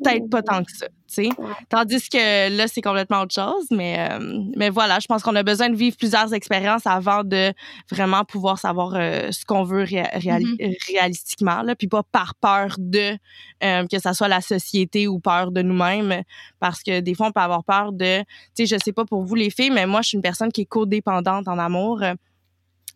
Peut-être 0.03 0.30
pas 0.30 0.42
tant 0.42 0.62
que 0.62 0.72
ça. 0.72 0.86
sais. 1.07 1.28
Tandis 1.68 2.09
que 2.09 2.57
là, 2.57 2.66
c'est 2.68 2.82
complètement 2.82 3.22
autre 3.22 3.34
chose. 3.34 3.66
Mais, 3.70 4.09
euh, 4.11 4.44
mais 4.57 4.70
voilà, 4.70 4.98
je 5.01 5.07
pense 5.07 5.22
qu'on 5.22 5.34
a 5.36 5.42
besoin 5.42 5.68
de 5.68 5.76
vivre 5.76 5.96
plusieurs 5.96 6.32
expériences 6.32 6.86
avant 6.86 7.24
de 7.24 7.53
vraiment 7.90 8.24
pouvoir 8.24 8.59
savoir 8.59 8.94
euh, 8.94 9.30
ce 9.30 9.44
qu'on 9.44 9.64
veut 9.64 9.84
mm-hmm. 9.84 10.76
réalistiquement. 10.88 11.62
Là, 11.62 11.74
puis 11.74 11.88
pas 11.88 12.03
par 12.03 12.34
peur 12.34 12.76
de 12.78 13.16
euh, 13.64 13.86
que 13.86 13.98
ça 13.98 14.14
soit 14.14 14.28
la 14.28 14.40
société 14.40 15.09
ou 15.09 15.20
peur 15.20 15.53
de 15.53 15.62
nous-mêmes. 15.62 16.22
Parce 16.59 16.82
que 16.82 17.01
des 17.01 17.14
fois, 17.14 17.28
on 17.28 17.32
peut 17.32 17.40
avoir 17.40 17.64
peur 17.64 17.92
de... 17.92 18.20
Tu 18.57 18.66
sais, 18.66 18.66
je 18.66 18.76
sais 18.82 18.92
pas 18.92 19.05
pour 19.05 19.24
vous 19.24 19.34
les 19.34 19.51
filles, 19.51 19.70
mais 19.70 19.86
moi, 19.86 20.03
je 20.03 20.09
suis 20.09 20.16
une 20.16 20.22
personne 20.22 20.53
qui 20.53 20.62
est 20.62 20.66
codépendante 20.66 21.48
en 21.48 21.59
amour. 21.59 22.03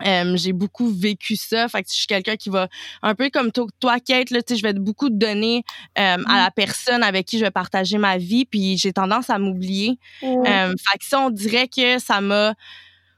Euh, 0.05 0.37
j'ai 0.37 0.53
beaucoup 0.53 0.89
vécu 0.89 1.37
ça. 1.37 1.69
Fait 1.69 1.83
que 1.83 1.89
je 1.91 1.95
suis 1.95 2.07
quelqu'un 2.07 2.37
qui 2.37 2.51
va 2.51 2.69
un 3.03 3.15
peu 3.15 3.31
comme 3.31 3.51
toi, 3.53 4.01
Kate, 4.01 4.31
là, 4.31 4.41
je 4.49 4.63
vais 4.63 4.73
beaucoup 4.73 5.11
donner 5.11 5.63
euh, 5.99 6.17
à 6.27 6.43
la 6.43 6.51
personne 6.51 7.03
avec 7.03 7.27
qui 7.27 7.39
je 7.39 7.45
vais 7.45 7.51
partager 7.51 7.99
ma 7.99 8.19
vie, 8.19 8.45
puis 8.45 8.77
j'ai 8.77 8.93
tendance 8.93 9.31
à 9.31 9.39
m'oublier. 9.39 9.99
Mm. 10.23 10.27
Euh, 10.27 10.69
fait 10.69 10.99
que 10.99 11.05
ça, 11.05 11.21
on 11.21 11.31
dirait 11.31 11.69
que 11.69 11.99
ça 11.99 12.21
m'a 12.21 12.55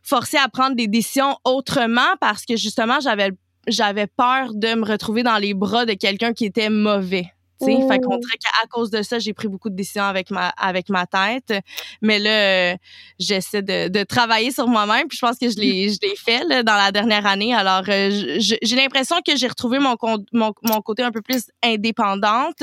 forcé 0.03 0.37
à 0.37 0.49
prendre 0.49 0.77
des 0.77 0.87
décisions 0.87 1.37
autrement 1.45 2.14
parce 2.20 2.45
que 2.45 2.57
justement, 2.57 3.01
j'avais 3.01 3.31
j'avais 3.68 4.07
peur 4.07 4.55
de 4.55 4.74
me 4.74 4.87
retrouver 4.87 5.24
dans 5.24 5.39
les 5.39 5.53
bras 5.53 5.87
de 5.87 5.95
quelqu'un 5.95 6.33
qui 6.33 6.45
était 6.45 6.70
mauvais. 6.70 7.33
T'sais, 7.61 7.76
Fait 7.88 7.98
qu'on 8.00 8.18
dirait 8.18 8.36
qu'à 8.38 8.66
cause 8.68 8.90
de 8.90 9.02
ça, 9.02 9.18
j'ai 9.18 9.32
pris 9.32 9.48
beaucoup 9.48 9.70
de 9.70 9.74
décisions 9.74 10.04
avec 10.04 10.30
ma 10.30 10.48
avec 10.50 10.90
ma 10.90 11.07
tête. 11.07 11.54
Mais 12.02 12.18
là, 12.18 12.30
euh, 12.72 12.76
j'essaie 13.18 13.62
de, 13.62 13.88
de 13.88 14.04
travailler 14.04 14.50
sur 14.50 14.68
moi-même. 14.68 15.09
Puis 15.09 15.18
je 15.20 15.26
pense 15.26 15.38
que 15.38 15.48
je 15.48 15.57
l'ai 15.57 15.88
je 15.88 15.98
l'ai 16.02 16.16
fait 16.16 16.44
là, 16.44 16.62
dans 16.62 16.74
la 16.74 16.92
dernière 16.92 17.26
année. 17.26 17.54
Alors 17.54 17.84
euh, 17.88 18.36
j'ai 18.38 18.76
l'impression 18.76 19.16
que 19.26 19.36
j'ai 19.36 19.48
retrouvé 19.48 19.78
mon, 19.78 19.96
mon 20.32 20.52
mon 20.62 20.80
côté 20.82 21.02
un 21.02 21.11
peu 21.12 21.22
plus 21.22 21.44
indépendante. 21.62 22.62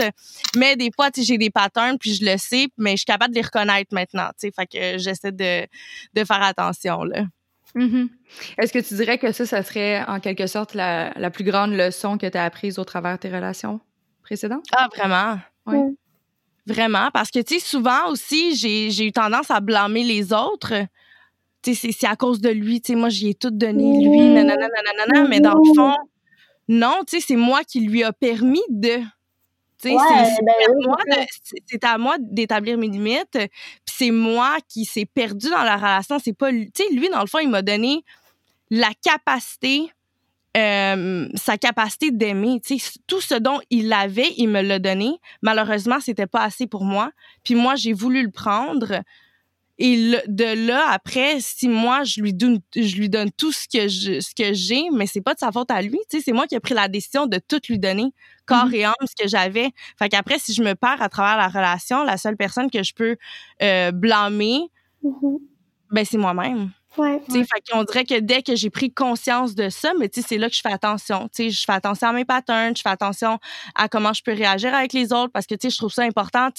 Mais 0.56 0.76
des 0.76 0.92
fois, 0.96 1.10
j'ai 1.16 1.38
des 1.38 1.50
patterns 1.50 1.98
puis 1.98 2.14
je 2.14 2.26
le 2.26 2.38
sais, 2.38 2.68
mais 2.78 2.92
je 2.92 2.98
suis 2.98 3.06
capable 3.06 3.34
de 3.34 3.40
les 3.40 3.46
reconnaître 3.46 3.94
maintenant. 3.94 4.30
T'sais. 4.38 4.52
Fait 4.56 4.68
que 4.68 4.98
j'essaie 5.00 5.32
de 5.32 5.66
de 6.14 6.24
faire 6.24 6.44
attention 6.44 7.04
là. 7.04 7.24
Mm-hmm. 7.76 8.08
Est-ce 8.60 8.74
que 8.74 8.80
tu 8.80 8.94
dirais 8.96 9.18
que 9.18 9.32
ça, 9.32 9.46
ça 9.46 9.64
serait 9.64 10.04
en 10.04 10.20
quelque 10.20 10.46
sorte 10.46 10.76
la, 10.76 11.12
la 11.16 11.32
plus 11.32 11.44
grande 11.44 11.72
leçon 11.74 12.18
que 12.18 12.28
tu 12.28 12.38
as 12.38 12.44
apprise 12.44 12.78
au 12.78 12.84
travers 12.84 13.14
de 13.14 13.22
tes 13.22 13.30
relations? 13.30 13.80
Précédent? 14.24 14.62
Ah, 14.72 14.88
vraiment? 14.96 15.40
Oui. 15.66 15.96
Vraiment, 16.66 17.10
parce 17.14 17.30
que, 17.30 17.40
tu 17.40 17.56
sais, 17.56 17.60
souvent 17.60 18.10
aussi, 18.10 18.56
j'ai 18.56 19.06
eu 19.06 19.12
tendance 19.12 19.52
à 19.52 19.60
blâmer 19.60 20.04
les 20.04 20.32
autres. 20.32 20.74
Tu 21.62 21.76
sais, 21.76 21.92
c'est 21.92 22.08
à 22.08 22.16
cause 22.16 22.40
de 22.40 22.50
lui. 22.50 22.82
Tu 22.82 22.94
sais, 22.94 22.96
moi, 22.98 23.10
j'y 23.10 23.30
ai 23.30 23.34
tout 23.36 23.52
donné, 23.52 24.02
lui, 24.02 24.20
nanana, 24.20 24.68
nanana, 24.68 25.28
mais 25.28 25.42
dans 25.42 25.54
le 25.54 25.74
fond, 25.76 25.96
non, 26.70 27.02
tu 27.06 27.20
sais, 27.20 27.26
c'est 27.28 27.36
moi 27.36 27.64
qui 27.64 27.82
lui 27.82 28.04
a 28.04 28.14
permis 28.14 28.64
de. 28.70 29.00
Tu 29.82 29.90
sais, 29.90 29.96
ben 29.96 31.26
c'est 31.66 31.84
à 31.84 31.98
moi 31.98 32.16
d'établir 32.20 32.78
mes 32.78 32.88
limites. 32.88 33.32
Puis 33.34 33.50
c'est 33.86 34.12
moi 34.12 34.58
qui 34.70 34.86
s'est 34.86 35.06
perdu 35.06 35.50
dans 35.50 35.64
la 35.64 35.76
relation. 35.76 36.18
C'est 36.24 36.32
pas, 36.32 36.52
tu 36.52 36.72
sais, 36.74 36.90
lui, 36.94 37.10
dans 37.10 37.20
le 37.20 37.28
fond, 37.28 37.40
il 37.40 37.50
m'a 37.50 37.62
donné 37.62 38.06
la 38.70 38.92
capacité 39.04 39.92
euh, 40.56 41.28
sa 41.36 41.58
capacité 41.58 42.12
d'aimer. 42.12 42.62
Tout 43.08 43.22
ce 43.22 43.36
dont 43.36 43.60
il 43.70 43.92
avait, 43.92 44.34
il 44.38 44.50
me 44.50 44.62
l'a 44.62 44.80
donné. 44.80 45.12
Malheureusement, 45.42 46.00
c'était 46.00 46.28
pas 46.28 46.44
assez 46.44 46.68
pour 46.68 46.84
moi. 46.84 47.12
Puis 47.44 47.56
moi, 47.56 47.76
j'ai 47.76 47.94
voulu 47.94 48.24
le 48.24 48.32
prendre. 48.32 49.02
Et 49.80 50.14
de 50.28 50.68
là, 50.68 50.92
après, 50.92 51.38
si 51.40 51.68
moi, 51.68 52.04
je 52.04 52.22
lui 52.22 52.34
donne, 52.34 52.60
je 52.76 52.96
lui 52.96 53.10
donne 53.10 53.32
tout 53.32 53.52
ce 53.52 53.68
que 53.68 53.88
je, 53.88 54.20
ce 54.20 54.36
que 54.36 54.54
j'ai, 54.54 54.84
mais 54.92 55.08
c'est 55.08 55.22
pas 55.22 55.34
de 55.34 55.40
sa 55.40 55.52
faute 55.52 55.72
à 55.72 55.82
lui. 55.82 55.98
C'est 56.10 56.32
moi 56.32 56.46
qui 56.46 56.54
ai 56.54 56.60
pris 56.60 56.76
la 56.76 56.88
décision 56.88 57.26
de 57.26 57.40
tout 57.40 57.60
lui 57.68 57.80
donner, 57.80 58.14
corps 58.46 58.68
mm-hmm. 58.68 58.76
et 58.76 58.86
âme, 58.86 58.94
ce 59.02 59.24
que 59.24 59.28
j'avais. 59.28 59.72
Fait 59.98 60.10
qu'après, 60.10 60.38
si 60.38 60.54
je 60.54 60.62
me 60.62 60.76
perds 60.76 61.02
à 61.02 61.10
travers 61.10 61.38
la 61.38 61.48
relation, 61.48 62.04
la 62.04 62.18
seule 62.18 62.38
personne 62.38 62.70
que 62.70 62.84
je 62.84 62.94
peux 62.94 63.18
euh, 63.64 63.92
blâmer, 63.92 64.70
mm-hmm. 65.04 65.38
ben, 65.90 66.06
c'est 66.06 66.18
moi-même. 66.18 66.70
Ouais. 66.98 67.22
Fait 67.28 67.72
qu'on 67.72 67.84
dirait 67.84 68.06
que 68.06 68.20
dès 68.20 68.44
que 68.44 68.56
j'ai 68.56 68.70
pris 68.70 68.94
conscience 68.94 69.56
de 69.56 69.70
ça, 69.70 69.94
mais 70.00 70.10
c'est 70.14 70.38
là 70.38 70.50
que 70.50 70.56
je 70.56 70.62
fais 70.62 70.72
attention. 70.72 71.28
je 71.38 71.64
fais 71.66 71.72
attention 71.72 72.10
à 72.10 72.14
mes 72.14 72.26
patterns, 72.26 72.76
je 72.76 72.82
fais 72.82 72.90
attention 72.90 73.40
à 73.76 73.90
comment 73.90 74.14
je 74.14 74.22
peux 74.22 74.34
réagir 74.34 74.74
avec 74.74 74.94
les 74.94 75.12
autres 75.12 75.32
parce 75.32 75.48
que 75.48 75.56
je 75.62 75.76
trouve 75.76 75.92
ça 75.92 76.04
important. 76.04 76.50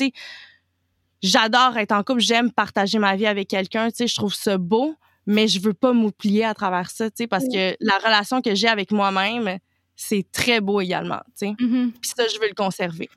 J'adore 1.22 1.78
être 1.78 1.92
en 1.92 2.02
couple, 2.02 2.20
j'aime 2.20 2.50
partager 2.50 2.98
ma 2.98 3.16
vie 3.16 3.26
avec 3.26 3.48
quelqu'un, 3.48 3.88
je 3.96 4.14
trouve 4.14 4.34
ça 4.34 4.58
beau, 4.58 4.94
mais 5.26 5.48
je 5.48 5.60
veux 5.60 5.72
pas 5.72 5.92
m'oublier 5.92 6.44
à 6.44 6.52
travers 6.52 6.90
ça, 6.90 7.06
parce 7.30 7.44
que 7.44 7.76
la 7.80 7.98
relation 7.98 8.42
que 8.42 8.54
j'ai 8.54 8.68
avec 8.68 8.90
moi-même, 8.90 9.58
c'est 9.96 10.26
très 10.32 10.60
beau 10.60 10.80
également. 10.80 11.20
Mm-hmm. 11.40 11.92
Puis 11.92 12.12
ça, 12.16 12.26
je 12.28 12.38
veux 12.40 12.48
le 12.48 12.54
conserver. 12.54 13.08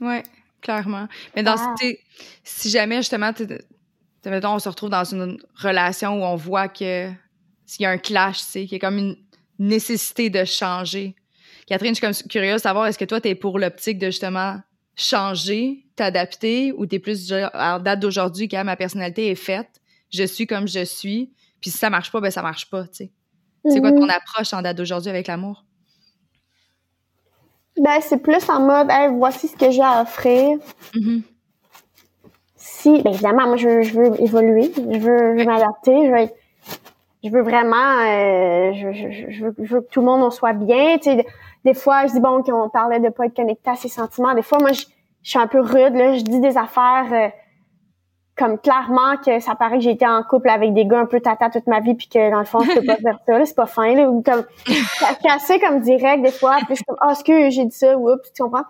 Oui, 0.00 0.18
clairement. 0.60 1.08
Mais 1.34 1.42
dans 1.42 1.56
si 2.44 2.70
jamais 2.70 2.96
justement 2.96 3.32
mettons, 4.26 4.54
on 4.54 4.58
se 4.58 4.68
retrouve 4.68 4.90
dans 4.90 5.04
une 5.04 5.38
relation 5.54 6.20
où 6.20 6.24
on 6.24 6.36
voit 6.36 6.68
que 6.68 7.10
s'il 7.66 7.82
y 7.82 7.86
a 7.86 7.90
un 7.90 7.98
clash, 7.98 8.38
tu 8.38 8.44
sais, 8.44 8.60
qu'il 8.62 8.72
y 8.72 8.76
a 8.76 8.78
comme 8.78 8.98
une 8.98 9.16
nécessité 9.58 10.30
de 10.30 10.44
changer. 10.44 11.14
Catherine, 11.66 11.94
je 11.94 11.98
suis 11.98 12.06
comme 12.06 12.28
curieuse 12.28 12.56
de 12.56 12.62
savoir, 12.62 12.86
est-ce 12.86 12.98
que 12.98 13.04
toi, 13.04 13.20
tu 13.20 13.28
es 13.28 13.34
pour 13.34 13.58
l'optique 13.58 13.98
de 13.98 14.06
justement 14.06 14.56
changer, 14.96 15.84
t'adapter, 15.96 16.72
ou 16.72 16.86
tu 16.86 16.96
es 16.96 16.98
plus 16.98 17.32
en 17.32 17.78
date 17.78 18.00
d'aujourd'hui, 18.00 18.48
quand 18.48 18.64
ma 18.64 18.76
personnalité 18.76 19.30
est 19.30 19.36
faite, 19.36 19.80
je 20.10 20.24
suis 20.24 20.46
comme 20.46 20.66
je 20.66 20.84
suis, 20.84 21.32
puis 21.60 21.70
si 21.70 21.78
ça 21.78 21.90
marche 21.90 22.10
pas, 22.10 22.20
ben 22.20 22.30
ça 22.30 22.42
marche 22.42 22.70
pas, 22.70 22.84
tu 22.84 22.94
sais. 22.94 23.12
C'est 23.70 23.80
quoi 23.80 23.90
ton 23.92 24.06
mm-hmm. 24.06 24.10
approche 24.10 24.52
en 24.54 24.62
date 24.62 24.78
d'aujourd'hui 24.78 25.10
avec 25.10 25.26
l'amour? 25.26 25.64
Ben, 27.76 28.00
c'est 28.00 28.18
plus 28.18 28.48
en 28.48 28.60
mode, 28.60 28.88
voici 29.16 29.48
ce 29.48 29.56
que 29.56 29.70
j'ai 29.70 29.82
à 29.82 30.02
offrir. 30.02 30.58
Mm-hmm 30.94 31.22
si, 32.78 33.02
bien 33.02 33.12
évidemment, 33.12 33.46
moi, 33.46 33.56
je, 33.56 33.82
je 33.82 33.94
veux 33.94 34.20
évoluer, 34.20 34.70
je 34.76 34.98
veux, 34.98 35.44
m'adapter, 35.44 36.06
je 36.06 36.10
veux 36.12 36.28
je 37.24 37.30
veux 37.30 37.42
vraiment, 37.42 37.98
euh, 38.06 38.72
je, 38.74 38.92
je, 38.92 39.10
je, 39.10 39.44
veux, 39.44 39.54
je, 39.58 39.74
veux, 39.74 39.80
que 39.80 39.90
tout 39.90 40.00
le 40.00 40.06
monde 40.06 40.22
en 40.22 40.30
soit 40.30 40.52
bien. 40.52 40.96
Tu 40.98 41.10
sais, 41.10 41.26
des 41.64 41.74
fois, 41.74 42.06
je 42.06 42.12
dis 42.12 42.20
bon 42.20 42.42
qu'on 42.44 42.68
parlait 42.68 43.00
de 43.00 43.08
pas 43.08 43.26
être 43.26 43.34
connecté 43.34 43.68
à 43.70 43.74
ses 43.74 43.88
sentiments. 43.88 44.34
Des 44.34 44.42
fois, 44.42 44.58
moi, 44.60 44.70
je, 44.70 44.84
suis 45.24 45.38
un 45.38 45.48
peu 45.48 45.60
rude 45.60 45.94
là. 45.94 46.14
Je 46.16 46.22
dis 46.22 46.38
des 46.38 46.56
affaires 46.56 47.06
euh, 47.12 47.28
comme 48.36 48.56
clairement 48.56 49.16
que 49.16 49.40
ça 49.40 49.56
paraît 49.56 49.78
que 49.78 49.82
j'ai 49.82 49.90
été 49.90 50.06
en 50.06 50.22
couple 50.22 50.48
avec 50.48 50.72
des 50.72 50.86
gars 50.86 51.00
un 51.00 51.06
peu 51.06 51.20
tata 51.20 51.50
toute 51.50 51.66
ma 51.66 51.80
vie, 51.80 51.96
puis 51.96 52.06
que 52.06 52.30
dans 52.30 52.38
le 52.38 52.44
fond, 52.44 52.60
je 52.60 52.78
peux 52.78 52.86
pas 52.86 52.96
dire 53.00 53.18
ça. 53.26 53.44
C'est 53.44 53.56
pas 53.56 53.66
fin 53.66 53.92
là. 53.96 54.08
Ou 54.08 54.22
comme 54.22 54.44
assez 55.28 55.58
comme 55.58 55.80
direct 55.80 56.22
des 56.22 56.30
fois. 56.30 56.58
Puis 56.58 56.66
je 56.70 56.74
suis 56.76 56.84
comme, 56.84 56.98
oh, 57.04 57.10
est-ce 57.10 57.24
que 57.24 57.50
j'ai 57.50 57.64
dit 57.64 57.76
ça? 57.76 57.98
Oups, 57.98 58.32
tu 58.32 58.44
comprends? 58.44 58.62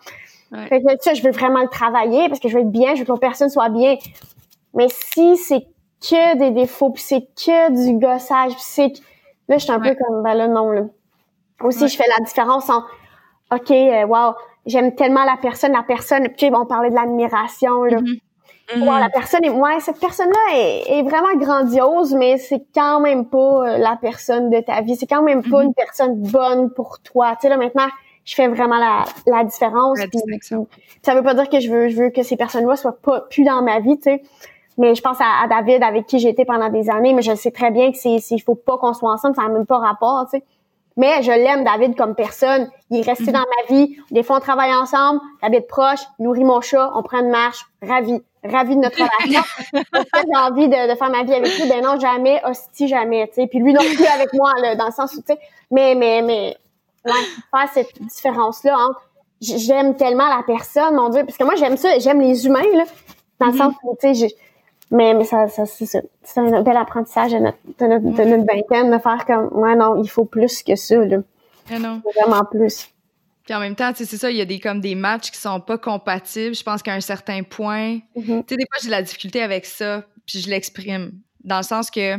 Fait 0.68 0.80
que 0.80 0.86
ça, 1.00 1.14
je 1.14 1.22
veux 1.22 1.30
vraiment 1.30 1.60
le 1.60 1.68
travailler 1.68 2.28
parce 2.28 2.40
que 2.40 2.48
je 2.48 2.54
veux 2.54 2.62
être 2.62 2.70
bien, 2.70 2.94
je 2.94 3.04
veux 3.04 3.14
que 3.14 3.18
personne 3.18 3.50
soit 3.50 3.68
bien. 3.68 3.96
Mais 4.74 4.86
si 4.88 5.36
c'est 5.36 5.66
que 6.00 6.38
des 6.38 6.50
défauts, 6.52 6.90
puis 6.90 7.02
c'est 7.02 7.20
que 7.20 7.86
du 7.86 7.98
gossage, 7.98 8.52
puis 8.52 8.62
c'est 8.62 8.92
là 9.48 9.58
je 9.58 9.64
suis 9.64 9.72
un 9.72 9.80
peu 9.80 9.94
comme 9.94 10.22
ben 10.22 10.34
là 10.34 10.48
non 10.48 10.70
là. 10.70 10.82
Aussi 11.62 11.88
je 11.88 11.96
fais 11.96 12.08
la 12.18 12.24
différence 12.24 12.70
en 12.70 12.82
OK, 13.52 13.70
euh, 13.70 14.04
wow, 14.06 14.34
j'aime 14.66 14.94
tellement 14.94 15.24
la 15.24 15.36
personne, 15.40 15.72
la 15.72 15.82
personne, 15.82 16.28
puis 16.36 16.50
on 16.54 16.66
parlait 16.66 16.90
de 16.90 16.94
l'admiration 16.94 17.84
là. 17.84 17.98
Mm-hmm. 17.98 18.20
Mm-hmm. 18.76 19.00
la 19.00 19.08
personne 19.08 19.44
est 19.44 19.50
ouais, 19.50 19.80
cette 19.80 19.98
personne-là 19.98 20.54
est, 20.54 20.98
est, 20.98 21.02
vraiment 21.02 21.34
grandiose, 21.36 22.14
mais 22.14 22.36
c'est 22.36 22.62
quand 22.74 23.00
même 23.00 23.26
pas 23.26 23.38
euh, 23.38 23.78
la 23.78 23.96
personne 23.96 24.50
de 24.50 24.60
ta 24.60 24.82
vie, 24.82 24.94
c'est 24.94 25.06
quand 25.06 25.22
même 25.22 25.42
pas 25.42 25.62
mm-hmm. 25.62 25.66
une 25.66 25.74
personne 25.74 26.22
bonne 26.22 26.70
pour 26.70 27.00
toi. 27.00 27.32
Tu 27.36 27.42
sais 27.42 27.48
là 27.48 27.56
maintenant 27.56 27.88
je 28.28 28.34
fais 28.34 28.46
vraiment 28.46 28.76
la, 28.76 29.04
la 29.26 29.42
différence. 29.42 29.98
ça 31.02 31.14
veut 31.14 31.22
pas 31.22 31.32
dire 31.32 31.48
que 31.48 31.60
je 31.60 31.70
veux, 31.70 31.88
je 31.88 31.96
veux 31.96 32.10
que 32.10 32.22
ces 32.22 32.36
personnes-là 32.36 32.76
soient 32.76 32.98
pas 33.00 33.22
plus 33.22 33.42
dans 33.42 33.62
ma 33.62 33.80
vie, 33.80 33.96
tu 33.96 34.02
sais. 34.02 34.22
Mais 34.76 34.94
je 34.94 35.00
pense 35.00 35.16
à, 35.18 35.48
David 35.48 35.82
avec 35.82 36.06
qui 36.06 36.28
été 36.28 36.44
pendant 36.44 36.68
des 36.68 36.90
années, 36.90 37.14
mais 37.14 37.22
je 37.22 37.34
sais 37.34 37.50
très 37.50 37.70
bien 37.70 37.90
que 37.90 37.96
c'est, 37.96 38.16
il 38.30 38.40
faut 38.40 38.54
pas 38.54 38.76
qu'on 38.76 38.92
soit 38.92 39.10
ensemble, 39.10 39.34
ça 39.34 39.42
n'a 39.42 39.48
même 39.48 39.64
pas 39.64 39.78
rapport, 39.78 40.26
tu 40.30 40.38
sais. 40.38 40.44
Mais 40.98 41.22
je 41.22 41.30
l'aime, 41.30 41.64
David, 41.64 41.96
comme 41.96 42.14
personne. 42.16 42.68
Il 42.90 42.98
est 42.98 43.02
resté 43.02 43.26
mm-hmm. 43.26 43.32
dans 43.32 43.38
ma 43.38 43.76
vie. 43.76 43.96
Des 44.10 44.24
fois, 44.24 44.38
on 44.38 44.40
travaille 44.40 44.74
ensemble. 44.74 45.20
David 45.42 45.68
proche, 45.68 46.00
nourrit 46.18 46.42
mon 46.42 46.60
chat, 46.60 46.90
on 46.96 47.04
prend 47.04 47.20
une 47.20 47.30
marche. 47.30 47.64
Ravi. 47.80 48.20
Ravi 48.44 48.74
de 48.74 48.80
notre 48.80 48.96
relation. 48.96 49.42
j'ai 49.72 50.36
envie 50.36 50.68
de, 50.68 50.90
de, 50.90 50.96
faire 50.96 51.10
ma 51.10 51.22
vie 51.22 51.34
avec 51.34 51.56
lui. 51.56 51.68
Ben 51.68 51.84
non, 51.84 52.00
jamais. 52.00 52.40
Hostie, 52.44 52.88
jamais, 52.88 53.28
tu 53.28 53.34
sais. 53.34 53.46
Puis 53.46 53.60
lui 53.60 53.72
non 53.72 53.80
plus 53.80 54.06
avec 54.06 54.32
moi, 54.34 54.52
là, 54.60 54.74
dans 54.74 54.86
le 54.86 54.92
sens 54.92 55.14
où, 55.14 55.20
tu 55.20 55.32
sais. 55.32 55.38
Mais, 55.70 55.94
mais, 55.94 56.20
mais, 56.20 56.56
ouais, 57.08 57.58
faire 57.58 57.68
cette 57.72 58.02
différence-là 58.02 58.76
entre 58.76 59.08
j'aime 59.40 59.96
tellement 59.96 60.28
la 60.28 60.42
personne, 60.46 60.94
mon 60.94 61.08
Dieu, 61.10 61.24
parce 61.24 61.36
que 61.36 61.44
moi 61.44 61.54
j'aime 61.56 61.76
ça, 61.76 61.98
j'aime 61.98 62.20
les 62.20 62.46
humains, 62.46 62.60
là, 62.74 62.84
dans 63.38 63.46
le 63.46 63.52
mm-hmm. 63.52 63.56
sens 63.56 63.74
où, 63.84 63.96
tu 64.00 64.14
sais, 64.14 64.28
mais, 64.90 65.14
mais 65.14 65.24
ça, 65.24 65.48
ça 65.48 65.64
c'est 65.66 66.38
un 66.38 66.62
bel 66.62 66.76
apprentissage 66.76 67.32
de 67.32 67.38
notre, 67.38 67.58
de 67.78 67.86
notre, 67.86 68.04
de 68.04 68.24
notre 68.24 68.44
vingtaine 68.52 68.90
de 68.90 68.98
faire 68.98 69.24
comme, 69.26 69.48
ouais, 69.52 69.76
non, 69.76 70.02
il 70.02 70.08
faut 70.08 70.24
plus 70.24 70.62
que 70.62 70.76
ça, 70.76 70.96
là. 70.96 71.18
Ah 71.70 71.78
non. 71.78 72.00
Vraiment 72.16 72.44
plus. 72.44 72.88
Puis 73.44 73.54
en 73.54 73.60
même 73.60 73.76
temps, 73.76 73.92
tu 73.92 73.98
sais, 73.98 74.04
c'est 74.06 74.16
ça, 74.16 74.30
il 74.30 74.36
y 74.36 74.40
a 74.40 74.44
des 74.46 74.60
comme 74.60 74.80
des 74.80 74.94
matchs 74.94 75.30
qui 75.30 75.38
sont 75.38 75.60
pas 75.60 75.78
compatibles. 75.78 76.54
Je 76.54 76.62
pense 76.62 76.82
qu'à 76.82 76.94
un 76.94 77.00
certain 77.00 77.42
point, 77.42 77.98
mm-hmm. 78.16 78.44
tu 78.44 78.44
sais, 78.48 78.56
des 78.56 78.66
fois 78.66 78.78
j'ai 78.80 78.86
de 78.86 78.92
la 78.92 79.02
difficulté 79.02 79.42
avec 79.42 79.66
ça, 79.66 80.04
puis 80.26 80.40
je 80.40 80.48
l'exprime 80.50 81.12
dans 81.44 81.58
le 81.58 81.62
sens 81.62 81.90
que 81.90 82.16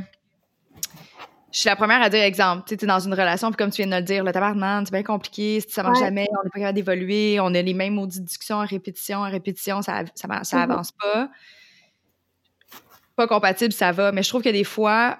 je 1.51 1.59
suis 1.59 1.69
la 1.69 1.75
première 1.75 2.01
à 2.01 2.09
dire 2.09 2.23
exemple. 2.23 2.63
Tu 2.67 2.73
es 2.73 2.87
dans 2.87 2.99
une 2.99 3.13
relation, 3.13 3.49
puis 3.49 3.57
comme 3.57 3.71
tu 3.71 3.81
viens 3.81 3.91
de 3.91 3.95
le 3.95 4.01
dire, 4.03 4.23
le 4.23 4.31
tabarnak, 4.31 4.85
c'est 4.85 4.93
bien 4.93 5.03
compliqué, 5.03 5.61
ça 5.67 5.83
marche 5.83 5.99
jamais, 5.99 6.27
on 6.39 6.43
n'est 6.43 6.49
pas 6.49 6.59
capable 6.59 6.75
d'évoluer, 6.75 7.39
on 7.39 7.53
a 7.53 7.61
les 7.61 7.73
mêmes 7.73 7.95
maudites 7.95 8.23
discussions 8.23 8.57
en 8.57 8.65
répétition, 8.65 9.19
en 9.19 9.29
répétition, 9.29 9.81
ça, 9.81 10.03
ça, 10.15 10.27
mm-hmm. 10.27 10.57
avance 10.57 10.91
pas. 10.91 11.29
Pas 13.15 13.27
compatible, 13.27 13.73
ça 13.73 13.91
va. 13.91 14.11
Mais 14.11 14.23
je 14.23 14.29
trouve 14.29 14.43
que 14.43 14.49
des 14.49 14.63
fois, 14.63 15.17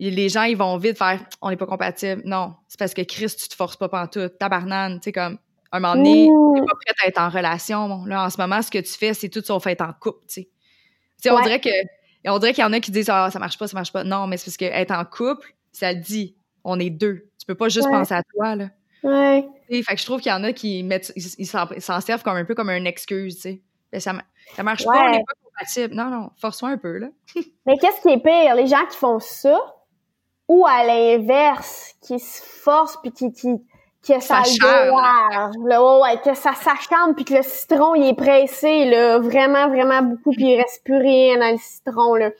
les 0.00 0.28
gens, 0.28 0.42
ils 0.44 0.56
vont 0.56 0.76
vite 0.78 0.98
faire 0.98 1.20
on 1.42 1.50
n'est 1.50 1.56
pas 1.56 1.66
compatible. 1.66 2.22
Non, 2.24 2.54
c'est 2.68 2.78
parce 2.78 2.94
que 2.94 3.02
Chris, 3.02 3.34
tu 3.38 3.48
te 3.48 3.54
forces 3.54 3.76
pas 3.76 3.88
pantoute. 3.88 4.38
Tabarnane, 4.38 5.00
tu 5.00 5.04
sais, 5.04 5.12
comme 5.12 5.38
un 5.72 5.80
moment 5.80 5.94
donné, 5.94 6.28
t'es 6.54 6.60
pas 6.66 6.74
prête 6.74 6.96
à 7.04 7.08
être 7.08 7.20
en 7.20 7.28
relation. 7.28 8.04
Là, 8.06 8.24
en 8.24 8.30
ce 8.30 8.40
moment, 8.40 8.62
ce 8.62 8.70
que 8.70 8.78
tu 8.78 8.92
fais, 8.92 9.14
c'est 9.14 9.28
tout 9.28 9.42
son 9.42 9.60
fait 9.60 9.80
en 9.80 9.92
couple, 9.92 10.24
tu 10.28 10.46
sais. 11.18 11.30
on 11.30 11.40
dirait 11.40 11.60
que 11.60 11.70
on 12.28 12.38
dirait 12.38 12.52
qu'il 12.52 12.62
y 12.62 12.66
en 12.66 12.72
a 12.72 12.80
qui 12.80 12.90
disent 12.90 13.08
ah 13.08 13.30
ça 13.30 13.38
marche 13.38 13.56
pas 13.58 13.68
ça 13.68 13.76
marche 13.76 13.92
pas 13.92 14.02
non 14.02 14.26
mais 14.26 14.36
c'est 14.36 14.46
parce 14.46 14.56
que 14.56 14.64
être 14.64 14.90
en 14.90 15.04
couple 15.04 15.54
ça 15.76 15.92
le 15.92 16.00
dit 16.00 16.36
on 16.64 16.80
est 16.80 16.90
deux. 16.90 17.28
Tu 17.38 17.46
peux 17.46 17.54
pas 17.54 17.68
juste 17.68 17.88
penser 17.88 18.14
à 18.14 18.22
toi 18.22 18.56
là. 18.56 18.70
Ouais. 19.02 19.46
Fait 19.68 19.94
que 19.94 20.00
je 20.00 20.04
trouve 20.04 20.20
qu'il 20.20 20.32
y 20.32 20.34
en 20.34 20.42
a 20.42 20.52
qui 20.52 20.82
mettent 20.82 21.12
ils 21.16 21.46
s'en 21.46 22.00
servent 22.00 22.22
comme 22.22 22.36
un 22.36 22.44
peu 22.44 22.54
comme 22.54 22.70
une 22.70 22.86
excuse 22.86 23.36
tu 23.36 23.60
sais. 23.92 24.00
Ça 24.00 24.12
ça 24.54 24.62
marche 24.62 24.84
pas 24.84 25.08
on 25.08 25.10
n'est 25.10 25.24
pas 25.24 25.34
compatible. 25.44 25.94
Non 25.94 26.10
non 26.10 26.30
force-toi 26.36 26.70
un 26.70 26.78
peu 26.78 26.98
là. 26.98 27.08
Mais 27.66 27.76
qu'est-ce 27.78 28.00
qui 28.00 28.08
est 28.08 28.22
pire 28.22 28.54
les 28.54 28.66
gens 28.66 28.84
qui 28.90 28.96
font 28.96 29.20
ça 29.20 29.58
ou 30.48 30.66
à 30.66 30.84
l'inverse 30.84 31.94
qui 32.00 32.18
se 32.18 32.42
forcent 32.42 32.98
puis 33.02 33.12
qui 33.12 33.32
qui 33.32 33.48
que 34.06 34.20
ça, 34.20 34.44
ça 34.44 34.86
là, 34.86 36.00
ouais, 36.00 36.20
que 36.24 36.34
ça 36.34 36.52
s'achante 36.54 37.16
puis 37.16 37.24
que 37.24 37.34
le 37.34 37.42
citron 37.42 37.96
il 37.96 38.08
est 38.08 38.14
pressé 38.14 38.84
là, 38.84 39.18
vraiment 39.18 39.68
vraiment 39.68 40.02
beaucoup 40.02 40.30
puis 40.30 40.52
il 40.52 40.56
reste 40.56 40.84
plus 40.84 40.98
rien 40.98 41.38
dans 41.38 41.50
le 41.50 41.58
citron 41.58 42.14
là. 42.14 42.30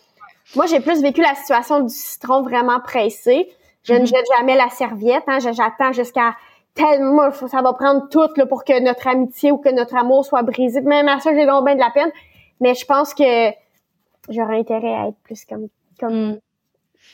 Moi, 0.55 0.67
j'ai 0.67 0.81
plus 0.81 1.03
vécu 1.03 1.21
la 1.21 1.35
situation 1.35 1.81
du 1.81 1.93
citron 1.93 2.43
vraiment 2.43 2.81
pressé. 2.81 3.49
Je 3.83 3.93
ne 3.93 3.99
mm-hmm. 3.99 4.07
jette 4.07 4.27
jamais 4.39 4.57
la 4.57 4.69
serviette, 4.69 5.25
hein, 5.27 5.39
j'attends 5.41 5.93
jusqu'à 5.93 6.35
tellement 6.77 7.33
ça 7.33 7.63
va 7.63 7.73
prendre 7.73 8.09
tout 8.09 8.29
là, 8.37 8.47
pour 8.47 8.65
que 8.65 8.79
notre 8.81 9.09
amitié 9.09 9.51
ou 9.51 9.59
que 9.59 9.71
notre 9.71 9.97
amour 9.97 10.25
soit 10.25 10.43
brisé. 10.43 10.81
Même 10.83 11.09
à 11.09 11.19
ça, 11.19 11.35
j'ai 11.35 11.47
donc 11.47 11.65
bien 11.65 11.75
de 11.75 11.81
la 11.81 11.91
peine, 11.91 12.11
mais 12.61 12.75
je 12.75 12.85
pense 12.85 13.15
que 13.15 13.51
j'aurais 14.29 14.59
intérêt 14.59 14.95
à 14.95 15.09
être 15.09 15.19
plus 15.25 15.45
comme 15.45 15.69
comme 15.99 16.31
mm. 16.33 16.41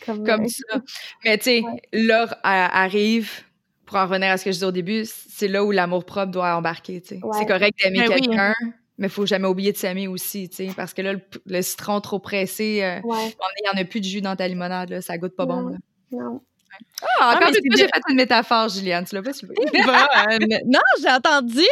comme, 0.05 0.27
comme 0.27 0.49
ça. 0.49 0.79
Mais 1.25 1.39
tu 1.39 1.45
sais, 1.45 1.63
l'heure 1.93 2.35
arrive 2.43 3.45
pour 3.87 3.97
en 3.97 4.05
revenir 4.05 4.33
à 4.33 4.37
ce 4.37 4.45
que 4.45 4.51
je 4.51 4.57
disais 4.57 4.67
au 4.67 4.73
début, 4.73 5.05
c'est 5.05 5.49
là 5.49 5.65
où 5.65 5.71
l'amour 5.71 6.05
propre 6.05 6.33
doit 6.33 6.57
embarquer. 6.57 7.03
C'est 7.05 7.21
correct 7.21 7.79
d'aimer 7.83 8.09
ben 8.09 8.09
quelqu'un, 8.09 8.55
mais 9.03 9.09
il 9.09 9.11
faut 9.11 9.27
jamais 9.27 9.49
oublier 9.49 9.73
de 9.73 9.77
s'aimer 9.77 10.07
aussi, 10.07 10.49
parce 10.77 10.95
que 10.95 11.03
là, 11.03 11.15
le, 11.47 11.63
citron 11.63 12.01
trop 12.01 12.21
pressé, 12.21 12.85
euh, 12.85 13.01
il 13.05 13.63
n'y 13.65 13.69
en 13.69 13.83
a 13.83 13.85
plus 13.85 13.99
de 13.99 14.05
jus 14.05 14.21
dans 14.21 14.37
ta 14.37 14.47
limonade, 14.47 14.91
là, 14.91 15.03
ça 15.03 15.19
goûte 15.19 15.35
pas 15.35 15.45
bon. 15.45 15.71
Là. 15.71 15.77
Non. 16.13 16.41
Ah, 17.19 17.35
encore 17.35 17.49
une 17.49 17.55
fois, 17.55 17.77
j'ai 17.77 17.89
fait 17.89 18.03
une 18.09 18.15
métaphore, 18.15 18.69
Juliane. 18.69 19.05
Tu 19.05 19.17
l'as 19.17 19.23
pas 19.23 19.33
suivi? 19.33 19.55
Euh, 19.59 20.39
non, 20.67 20.81
j'ai 21.01 21.11
entendu. 21.11 21.67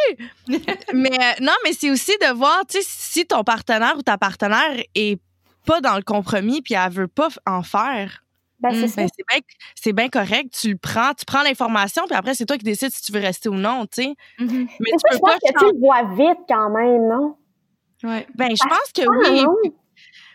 mais 0.93 1.13
euh, 1.13 1.33
non, 1.41 1.53
mais 1.63 1.73
c'est 1.73 1.93
aussi 1.93 2.11
de 2.21 2.35
voir, 2.35 2.67
tu 2.69 2.79
sais, 2.79 2.85
si 2.85 3.25
ton 3.25 3.45
partenaire 3.45 3.95
ou 3.97 4.03
ta 4.03 4.19
partenaire 4.19 4.83
est 4.97 5.21
pas 5.67 5.81
dans 5.81 5.95
le 5.95 6.03
compromis 6.03 6.63
puis 6.63 6.75
elle 6.75 6.91
veut 6.91 7.09
pas 7.09 7.29
en 7.47 7.63
faire, 7.63 8.25
ben, 8.61 8.75
c'est 8.75 9.03
mmh. 9.03 9.09
ben, 9.29 9.41
c'est 9.75 9.93
bien 9.93 10.09
correct. 10.09 10.53
Tu 10.61 10.73
le 10.73 10.77
prends, 10.77 11.13
tu 11.15 11.25
prends 11.25 11.43
l'information, 11.43 12.05
puis 12.07 12.15
après, 12.15 12.35
c'est 12.35 12.47
toi 12.47 12.59
qui 12.59 12.65
décides 12.65 12.91
si 12.91 13.03
tu 13.03 13.13
veux 13.13 13.21
rester 13.21 13.49
ou 13.49 13.55
non, 13.55 13.87
tu 13.87 14.03
sais. 14.03 14.15
Mmh 14.39 14.67
Mais, 14.81 14.91
tu 14.91 15.11
peux 15.11 15.19
pas. 15.19 15.39
que 15.39 15.59
tu 15.59 15.65
le 15.65 15.81
vois 15.81 16.03
vite 16.15 16.41
quand 16.49 16.71
même, 16.71 17.09
non? 17.09 17.37
Ouais. 18.03 18.27
Ben, 18.35 18.51
je 18.51 18.69
pense 18.69 18.93
que 18.95 19.03
oui. 19.09 19.73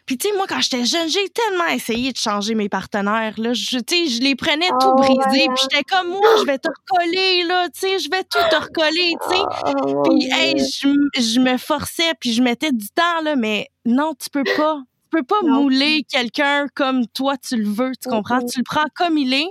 Puis, 0.06 0.20
tu 0.20 0.28
sais, 0.28 0.36
moi, 0.36 0.46
quand 0.48 0.62
j'étais 0.62 0.86
jeune, 0.86 1.10
j'ai 1.10 1.28
tellement 1.30 1.68
essayé 1.74 2.12
de 2.12 2.18
changer 2.18 2.54
mes 2.54 2.70
partenaires, 2.70 3.34
là. 3.38 3.54
Je, 3.54 3.80
je 3.80 4.22
les 4.22 4.36
prenais 4.36 4.70
tout 4.70 4.92
oh, 4.92 4.96
brisés, 4.96 5.48
puis 5.48 5.64
j'étais 5.64 5.84
comme, 5.84 6.10
moi, 6.10 6.36
je 6.40 6.46
vais 6.46 6.60
te 6.60 6.68
recoller, 6.68 7.44
là, 7.44 7.68
tu 7.70 7.80
sais, 7.80 8.00
je 8.00 8.10
vais 8.12 8.24
tout 8.24 8.38
te 8.52 8.56
recoller, 8.56 9.16
tu 9.24 9.36
sais. 9.36 9.44
Oh, 9.66 10.04
puis, 10.04 10.30
hey, 10.32 10.54
je, 10.60 10.90
je 11.20 11.40
me 11.40 11.58
forçais, 11.58 12.14
puis 12.20 12.34
je 12.34 12.44
mettais 12.44 12.72
du 12.72 12.88
temps, 12.90 13.22
là, 13.24 13.36
mais 13.36 13.68
non, 13.84 14.14
tu 14.14 14.30
peux 14.30 14.44
pas 14.56 14.84
peux 15.16 15.24
pas 15.24 15.42
mouler 15.44 16.04
quelqu'un 16.10 16.68
comme 16.74 17.08
toi 17.08 17.38
tu 17.38 17.58
le 17.58 17.68
veux, 17.68 17.92
tu 18.02 18.10
comprends? 18.10 18.40
Tu 18.40 18.60
le 18.60 18.64
prends 18.64 18.88
comme 18.96 19.18
il 19.18 19.34
est, 19.34 19.50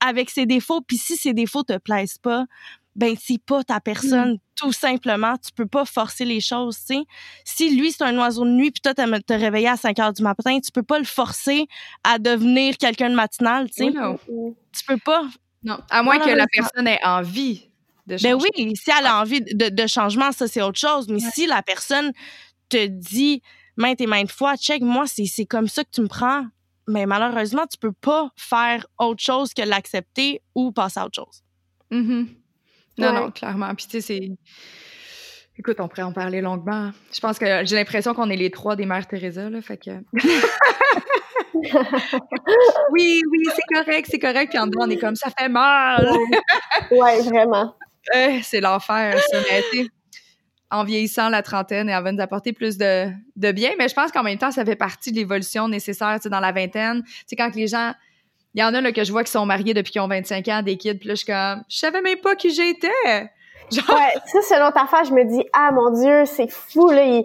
avec 0.00 0.30
ses 0.30 0.46
défauts, 0.46 0.80
puis 0.80 0.96
si 0.96 1.16
ses 1.16 1.34
défauts 1.34 1.62
te 1.62 1.78
plaisent 1.78 2.18
pas, 2.18 2.44
ben 2.94 3.14
c'est 3.20 3.40
pas 3.42 3.62
ta 3.62 3.78
personne, 3.78 4.34
mmh. 4.34 4.38
tout 4.54 4.72
simplement. 4.72 5.36
Tu 5.36 5.52
peux 5.52 5.66
pas 5.66 5.84
forcer 5.84 6.24
les 6.24 6.40
choses, 6.40 6.78
tu 6.78 6.94
sais. 6.94 7.04
Si 7.44 7.76
lui, 7.76 7.92
c'est 7.92 8.04
un 8.04 8.16
oiseau 8.18 8.44
de 8.44 8.50
nuit, 8.50 8.70
puis 8.70 8.80
toi, 8.80 8.94
tu 8.94 9.22
te 9.22 9.32
réveiller 9.34 9.68
à 9.68 9.76
5 9.76 9.98
heures 9.98 10.12
du 10.12 10.22
matin, 10.22 10.58
tu 10.60 10.72
peux 10.72 10.82
pas 10.82 10.98
le 10.98 11.04
forcer 11.04 11.66
à 12.04 12.18
devenir 12.18 12.78
quelqu'un 12.78 13.10
de 13.10 13.14
matinal, 13.14 13.68
tu 13.70 13.84
sais. 13.84 13.92
Tu 13.92 14.84
peux 14.86 14.98
pas. 14.98 15.26
Non, 15.62 15.78
à 15.90 16.02
moins 16.02 16.18
que 16.18 16.30
la 16.30 16.46
personne 16.46 16.86
ait 16.88 17.04
envie 17.04 17.68
de 18.06 18.16
changer. 18.16 18.34
Ben 18.34 18.40
oui, 18.40 18.76
si 18.76 18.90
elle 18.98 19.06
a 19.06 19.20
envie 19.20 19.40
de, 19.42 19.86
changement, 19.86 20.32
ça, 20.32 20.48
c'est 20.48 20.62
autre 20.62 20.78
chose. 20.78 21.08
Mais 21.08 21.20
si 21.20 21.46
la 21.46 21.62
personne 21.62 22.12
te 22.68 22.86
dit 22.86 23.42
maintes 23.76 24.00
et 24.00 24.06
maintes 24.06 24.32
fois, 24.32 24.56
check, 24.56 24.82
moi, 24.82 25.04
c'est 25.06 25.46
comme 25.46 25.68
ça 25.68 25.84
que 25.84 25.90
tu 25.92 26.00
me 26.00 26.08
prends. 26.08 26.46
Mais 26.88 27.06
malheureusement, 27.06 27.66
tu 27.66 27.78
peux 27.78 27.92
pas 27.92 28.30
faire 28.36 28.86
autre 28.98 29.22
chose 29.22 29.52
que 29.54 29.62
l'accepter 29.62 30.40
ou 30.54 30.70
passer 30.70 31.00
à 31.00 31.06
autre 31.06 31.16
chose. 31.16 31.42
Mm-hmm. 31.90 32.28
Non, 32.98 33.12
non, 33.12 33.30
clairement. 33.30 33.74
Puis, 33.74 33.86
tu 33.86 34.00
sais, 34.00 34.00
c'est. 34.00 34.30
Écoute, 35.58 35.80
on 35.80 35.88
pourrait 35.88 36.02
en 36.02 36.12
parler 36.12 36.40
longuement. 36.40 36.92
Je 37.12 37.20
pense 37.20 37.38
que 37.38 37.64
j'ai 37.64 37.76
l'impression 37.76 38.14
qu'on 38.14 38.28
est 38.30 38.36
les 38.36 38.50
trois 38.50 38.76
des 38.76 38.86
mères 38.86 39.06
Teresa, 39.06 39.48
là, 39.48 39.62
fait 39.62 39.78
que. 39.78 39.90
oui, 42.92 43.22
oui, 43.30 43.44
c'est 43.54 43.74
correct, 43.74 44.06
c'est 44.10 44.18
correct. 44.18 44.50
Puis 44.50 44.58
en 44.58 44.66
dedans, 44.66 44.84
on 44.84 44.90
est 44.90 44.98
comme 44.98 45.16
ça 45.16 45.30
fait 45.36 45.48
mal. 45.48 46.06
ouais, 46.90 47.22
vraiment. 47.22 47.74
Euh, 48.14 48.38
c'est 48.42 48.60
l'enfer, 48.60 49.18
ça. 49.30 49.38
Mais, 49.50 49.88
en 50.70 50.84
vieillissant 50.84 51.28
la 51.28 51.42
trentaine 51.42 51.88
et 51.88 51.92
elle 51.92 52.02
va 52.02 52.12
nous 52.12 52.20
apporter 52.20 52.52
plus 52.52 52.76
de, 52.76 53.08
de 53.36 53.52
bien. 53.52 53.70
Mais 53.78 53.88
je 53.88 53.94
pense 53.94 54.10
qu'en 54.10 54.22
même 54.22 54.38
temps, 54.38 54.50
ça 54.50 54.64
fait 54.64 54.76
partie 54.76 55.12
de 55.12 55.16
l'évolution 55.16 55.68
nécessaire 55.68 56.18
dans 56.24 56.40
la 56.40 56.52
vingtaine. 56.52 57.02
C'est 57.26 57.36
quand 57.36 57.54
les 57.54 57.66
gens. 57.66 57.92
Il 58.54 58.60
y 58.60 58.64
en 58.64 58.72
a 58.72 58.80
là, 58.80 58.90
que 58.90 59.04
je 59.04 59.12
vois 59.12 59.22
qui 59.22 59.30
sont 59.30 59.44
mariés 59.44 59.74
depuis 59.74 59.92
qu'ils 59.92 60.00
ont 60.00 60.08
25 60.08 60.48
ans, 60.48 60.62
des 60.62 60.78
kids, 60.78 60.94
puis 60.94 61.08
là, 61.08 61.14
je 61.14 61.18
suis 61.18 61.26
comme, 61.26 61.62
je 61.68 61.76
savais 61.76 62.00
même 62.00 62.18
pas 62.20 62.34
qui 62.36 62.54
j'étais. 62.54 62.88
Genre... 63.70 63.84
Ouais, 63.90 64.12
ça, 64.24 64.40
selon 64.42 64.70
ta 64.70 64.84
affaire, 64.84 65.04
je 65.04 65.12
me 65.12 65.24
dis, 65.24 65.44
ah 65.52 65.72
mon 65.72 65.90
Dieu, 65.90 66.24
c'est 66.24 66.50
fou, 66.50 66.90
là. 66.90 67.20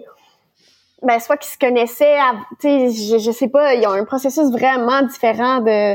Ben, 1.02 1.18
soit 1.18 1.38
qu'ils 1.38 1.52
se 1.52 1.58
connaissaient, 1.58 2.18
tu 2.60 2.68
sais, 2.68 2.90
je, 2.90 3.18
je, 3.18 3.30
sais 3.30 3.48
pas, 3.48 3.74
ils 3.74 3.86
ont 3.86 3.92
un 3.92 4.04
processus 4.04 4.50
vraiment 4.50 5.02
différent 5.02 5.60
de, 5.60 5.94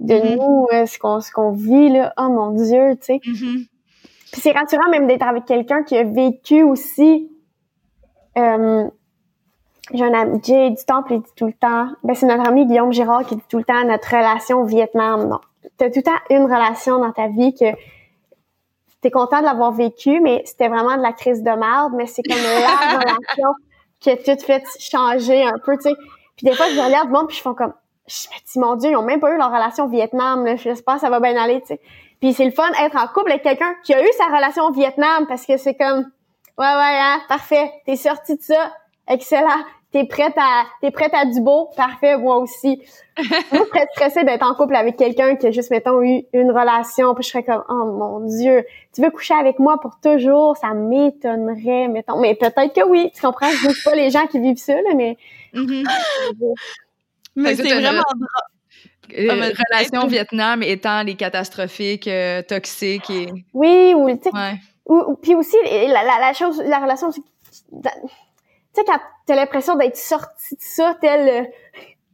de 0.00 0.14
mm-hmm. 0.14 0.36
nous, 0.36 0.66
euh, 0.72 0.86
ce 0.86 0.98
qu'on 0.98 1.20
ce 1.20 1.30
qu'on 1.30 1.52
vit, 1.52 1.90
là. 1.90 2.14
Oh 2.16 2.28
mon 2.28 2.52
Dieu, 2.52 2.96
tu 2.98 3.06
sais. 3.06 3.20
Mm-hmm. 3.24 3.66
Puis 4.32 4.40
c'est 4.40 4.52
rassurant 4.52 4.88
même 4.90 5.06
d'être 5.06 5.22
avec 5.22 5.44
quelqu'un 5.44 5.82
qui 5.82 5.96
a 5.96 6.04
vécu 6.04 6.62
aussi. 6.62 7.30
Euh, 8.36 8.88
j'ai 9.92 10.04
un 10.04 10.12
ami, 10.12 10.40
Jay 10.42 10.70
du 10.70 10.84
Temple, 10.84 11.14
il 11.14 11.22
dit 11.22 11.30
tout 11.34 11.46
le 11.46 11.52
temps. 11.54 11.88
Ben 12.04 12.14
c'est 12.14 12.26
notre 12.26 12.46
ami 12.46 12.66
Guillaume 12.66 12.92
Girard 12.92 13.24
qui 13.24 13.36
dit 13.36 13.42
tout 13.48 13.58
le 13.58 13.64
temps 13.64 13.84
notre 13.84 14.08
relation 14.08 14.60
au 14.60 14.64
Vietnam. 14.64 15.28
Non, 15.28 15.40
t'as 15.78 15.88
tout 15.88 15.98
le 15.98 16.02
temps 16.02 16.18
une 16.30 16.44
relation 16.44 16.98
dans 16.98 17.12
ta 17.12 17.28
vie 17.28 17.54
que 17.54 17.66
t'es 19.00 19.10
content 19.10 19.38
de 19.38 19.44
l'avoir 19.44 19.72
vécu, 19.72 20.20
mais 20.20 20.42
c'était 20.44 20.68
vraiment 20.68 20.96
de 20.96 21.02
la 21.02 21.12
crise 21.12 21.42
de 21.42 21.50
merde. 21.50 21.94
Mais 21.96 22.06
c'est 22.06 22.22
comme 22.22 22.36
la 22.36 22.98
relation 22.98 23.54
qui 24.00 24.10
a 24.10 24.16
tout 24.16 24.38
fait 24.44 24.62
changer 24.78 25.44
un 25.44 25.58
peu, 25.64 25.76
tu 25.76 25.84
sais. 25.84 25.94
Puis 26.36 26.46
des 26.46 26.52
fois 26.52 26.66
je 26.68 26.80
regarde 26.80 27.08
le 27.08 27.14
monde 27.14 27.28
puis 27.28 27.36
je 27.36 27.42
fais 27.42 27.54
comme, 27.56 27.72
je 28.06 28.28
me 28.28 28.52
dis 28.52 28.58
mon 28.58 28.76
Dieu, 28.76 28.90
ils 28.90 28.96
ont 28.96 29.02
même 29.02 29.20
pas 29.20 29.32
eu 29.32 29.38
leur 29.38 29.50
relation 29.50 29.84
au 29.84 29.88
Vietnam. 29.88 30.44
Là. 30.44 30.56
J'espère 30.56 30.94
que 30.96 31.00
ça 31.00 31.10
va 31.10 31.20
bien 31.20 31.36
aller, 31.36 31.60
tu 31.62 31.68
sais. 31.68 31.80
Puis 32.20 32.32
c'est 32.32 32.44
le 32.44 32.50
fun 32.50 32.68
d'être 32.70 32.96
en 32.96 33.06
couple 33.08 33.30
avec 33.30 33.42
quelqu'un 33.42 33.74
qui 33.84 33.94
a 33.94 34.02
eu 34.02 34.08
sa 34.16 34.26
relation 34.26 34.64
au 34.64 34.72
Vietnam 34.72 35.26
parce 35.28 35.46
que 35.46 35.56
c'est 35.56 35.74
comme 35.74 35.98
ouais 36.58 36.64
ouais 36.64 36.98
hein, 37.00 37.20
parfait, 37.28 37.70
t'es 37.86 37.96
sorti 37.96 38.36
de 38.36 38.42
ça, 38.42 38.72
excellent. 39.08 39.64
T'es 39.90 40.04
prête 40.04 40.34
à 40.36 40.64
t'es 40.82 40.90
prête 40.90 41.14
à 41.14 41.24
du 41.24 41.40
beau, 41.40 41.70
parfait, 41.74 42.18
moi 42.18 42.36
aussi. 42.36 42.82
moi, 43.16 43.38
je 43.52 43.68
serais 43.68 43.86
stressée 43.92 44.24
d'être 44.24 44.42
en 44.42 44.54
couple 44.54 44.76
avec 44.76 44.98
quelqu'un 44.98 45.34
qui 45.36 45.46
a 45.46 45.50
juste 45.50 45.70
mettons 45.70 46.02
eu 46.02 46.24
une 46.34 46.50
relation, 46.50 47.14
puis 47.14 47.24
je 47.24 47.30
serais 47.30 47.42
comme 47.42 47.64
oh 47.70 47.86
mon 47.86 48.20
dieu, 48.26 48.66
tu 48.94 49.00
veux 49.00 49.10
coucher 49.10 49.32
avec 49.32 49.58
moi 49.58 49.80
pour 49.80 49.98
toujours, 50.00 50.58
ça 50.58 50.74
m'étonnerait 50.74 51.88
mettons. 51.88 52.20
Mais 52.20 52.34
peut-être 52.34 52.74
que 52.74 52.86
oui, 52.86 53.10
tu 53.14 53.22
comprends, 53.22 53.48
je 53.48 53.68
dis 53.68 53.82
pas 53.82 53.94
les 53.94 54.10
gens 54.10 54.26
qui 54.26 54.40
vivent 54.40 54.58
ça 54.58 54.74
là, 54.74 54.90
mais 54.94 55.16
mm-hmm. 55.54 55.84
mais 57.36 57.54
c'est 57.54 57.80
vraiment 57.80 58.02
euh, 59.16 59.52
relation 59.70 60.02
au 60.02 60.06
Vietnam 60.08 60.62
étant 60.62 61.02
les 61.02 61.14
catastrophiques, 61.14 62.08
euh, 62.08 62.42
toxiques 62.42 63.10
et. 63.10 63.28
Oui, 63.54 63.94
ou, 63.94 64.08
tu 64.16 64.28
ou, 64.86 65.14
puis 65.16 65.34
aussi, 65.34 65.56
la, 65.64 66.02
la, 66.02 66.18
la, 66.18 66.32
chose, 66.32 66.62
la 66.64 66.78
relation, 66.78 67.10
tu 67.12 67.20
sais, 68.72 68.84
quand 68.86 68.98
t'as 69.26 69.34
l'impression 69.34 69.76
d'être 69.76 69.96
sorti 69.96 70.54
de 70.54 70.60
ça, 70.60 70.94
tel, 71.00 71.28
euh, 71.28 71.48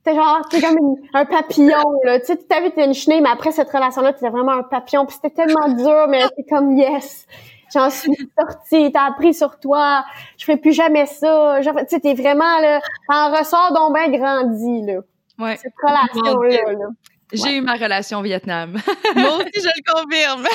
t'es 0.03 0.15
genre, 0.15 0.41
t'es 0.49 0.61
comme 0.61 0.97
un 1.15 1.25
papillon, 1.25 1.83
là. 2.05 2.21
Tu 2.21 2.27
sais, 2.27 2.37
tu 2.37 2.45
t'avais 2.47 2.73
une 2.85 2.95
chenille, 2.95 3.21
mais 3.21 3.31
après 3.31 3.53
cette 3.53 3.71
relation-là, 3.71 4.13
t'étais 4.13 4.31
vraiment 4.31 4.53
un 4.53 4.63
papillon, 4.63 5.07
puis 5.07 5.17
c'était 5.17 5.35
tellement 5.35 5.69
dur, 5.69 6.07
mais 6.09 6.23
c'est 6.37 6.45
comme 6.49 6.77
yes. 6.77 7.27
J'en 7.73 7.91
suis 7.91 8.13
sortie, 8.39 8.93
t'as 8.93 9.07
appris 9.07 9.35
sur 9.35 9.59
toi, 9.59 10.05
je 10.39 10.45
ferai 10.45 10.59
plus 10.59 10.73
jamais 10.73 11.07
ça. 11.07 11.59
Tu 11.61 11.71
sais, 11.89 12.01
t'es 12.01 12.15
vraiment, 12.15 12.61
là, 12.61 12.81
en 13.09 13.37
ressort 13.37 13.73
donc 13.75 13.95
bien 13.95 14.11
grandi, 14.11 14.83
là. 14.83 15.01
Ouais. 15.39 15.57
Cette 15.57 15.73
relation-là. 15.83 16.89
J'ai 17.33 17.57
eu 17.57 17.61
ma 17.63 17.75
relation 17.75 18.21
au 18.21 18.23
Vietnam. 18.23 18.73
Moi 19.17 19.37
aussi, 19.37 19.51
je 19.57 19.67
le 19.67 19.93
confirme. 19.93 20.47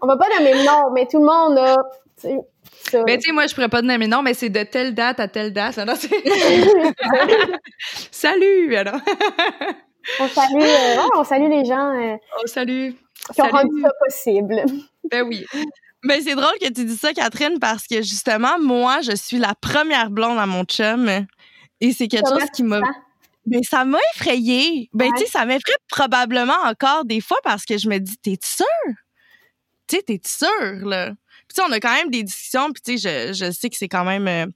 On 0.00 0.06
va 0.06 0.16
pas 0.16 0.26
nommer 0.38 0.52
le 0.54 0.64
nom, 0.64 0.90
mais 0.94 1.06
tout 1.06 1.18
le 1.18 1.24
monde 1.26 1.58
a. 1.58 1.76
tu 2.20 2.28
sais, 2.28 2.38
ça. 2.90 3.02
Ben, 3.04 3.18
tu 3.18 3.26
sais, 3.28 3.32
moi, 3.32 3.46
je 3.46 3.54
pourrais 3.54 3.68
pas 3.68 3.80
te 3.80 3.86
nommer 3.86 4.06
non, 4.06 4.22
mais 4.22 4.34
c'est 4.34 4.48
de 4.50 4.62
telle 4.62 4.94
date 4.94 5.20
à 5.20 5.28
telle 5.28 5.52
date. 5.52 5.76
Salut! 8.10 8.76
Alors. 8.76 9.00
on 10.20 10.28
salue, 10.28 10.62
euh, 10.62 10.96
on 11.16 11.24
salue 11.24 11.50
les 11.50 11.64
gens 11.64 11.92
euh, 11.94 12.16
Oh, 12.38 12.46
salut! 12.46 12.94
qui 13.34 13.40
ont 13.42 13.44
Salut. 13.44 13.52
rendu 13.52 13.82
ça 13.82 13.90
possible. 14.04 14.56
Ben 15.10 15.22
oui. 15.26 15.44
Mais 16.02 16.20
c'est 16.22 16.34
drôle 16.34 16.54
que 16.60 16.66
tu 16.72 16.84
dis 16.84 16.96
ça, 16.96 17.12
Catherine, 17.12 17.58
parce 17.60 17.86
que 17.86 17.96
justement, 17.96 18.58
moi, 18.58 19.00
je 19.02 19.14
suis 19.14 19.36
la 19.38 19.54
première 19.60 20.10
blonde 20.10 20.38
à 20.38 20.46
mon 20.46 20.64
chum. 20.64 21.08
Et 21.80 21.92
c'est 21.92 22.08
quelque 22.08 22.24
Comment 22.28 22.40
chose 22.40 22.48
qui 22.54 22.62
m'a. 22.62 22.80
Sens? 23.44 23.46
Ben, 23.46 23.62
ça 23.62 23.84
m'a 23.84 23.98
effrayée. 24.14 24.88
Ben, 24.92 25.06
Ouais. 25.06 25.12
tu 25.18 25.24
sais, 25.24 25.30
ça 25.30 25.44
m'effraie 25.44 25.72
probablement 25.88 26.58
encore 26.64 27.04
des 27.04 27.20
fois 27.20 27.38
parce 27.44 27.64
que 27.64 27.78
je 27.78 27.88
me 27.88 27.98
dis, 27.98 28.16
t'es 28.18 28.38
sûr? 28.44 28.66
Tu 29.86 29.96
sais, 29.96 30.02
t'es 30.02 30.20
sûr, 30.24 30.86
là? 30.86 31.08
Puis, 31.48 31.56
tu 31.56 31.62
sais, 31.62 31.62
on 31.68 31.72
a 31.72 31.80
quand 31.80 31.92
même 31.94 32.10
des 32.10 32.22
discussions, 32.22 32.70
puis, 32.72 32.82
tu 32.82 32.98
sais, 32.98 33.32
je, 33.32 33.44
je 33.46 33.50
sais 33.50 33.68
que 33.70 33.76
c'est 33.76 33.88
quand 33.88 34.04
même 34.04 34.28
euh, 34.28 34.46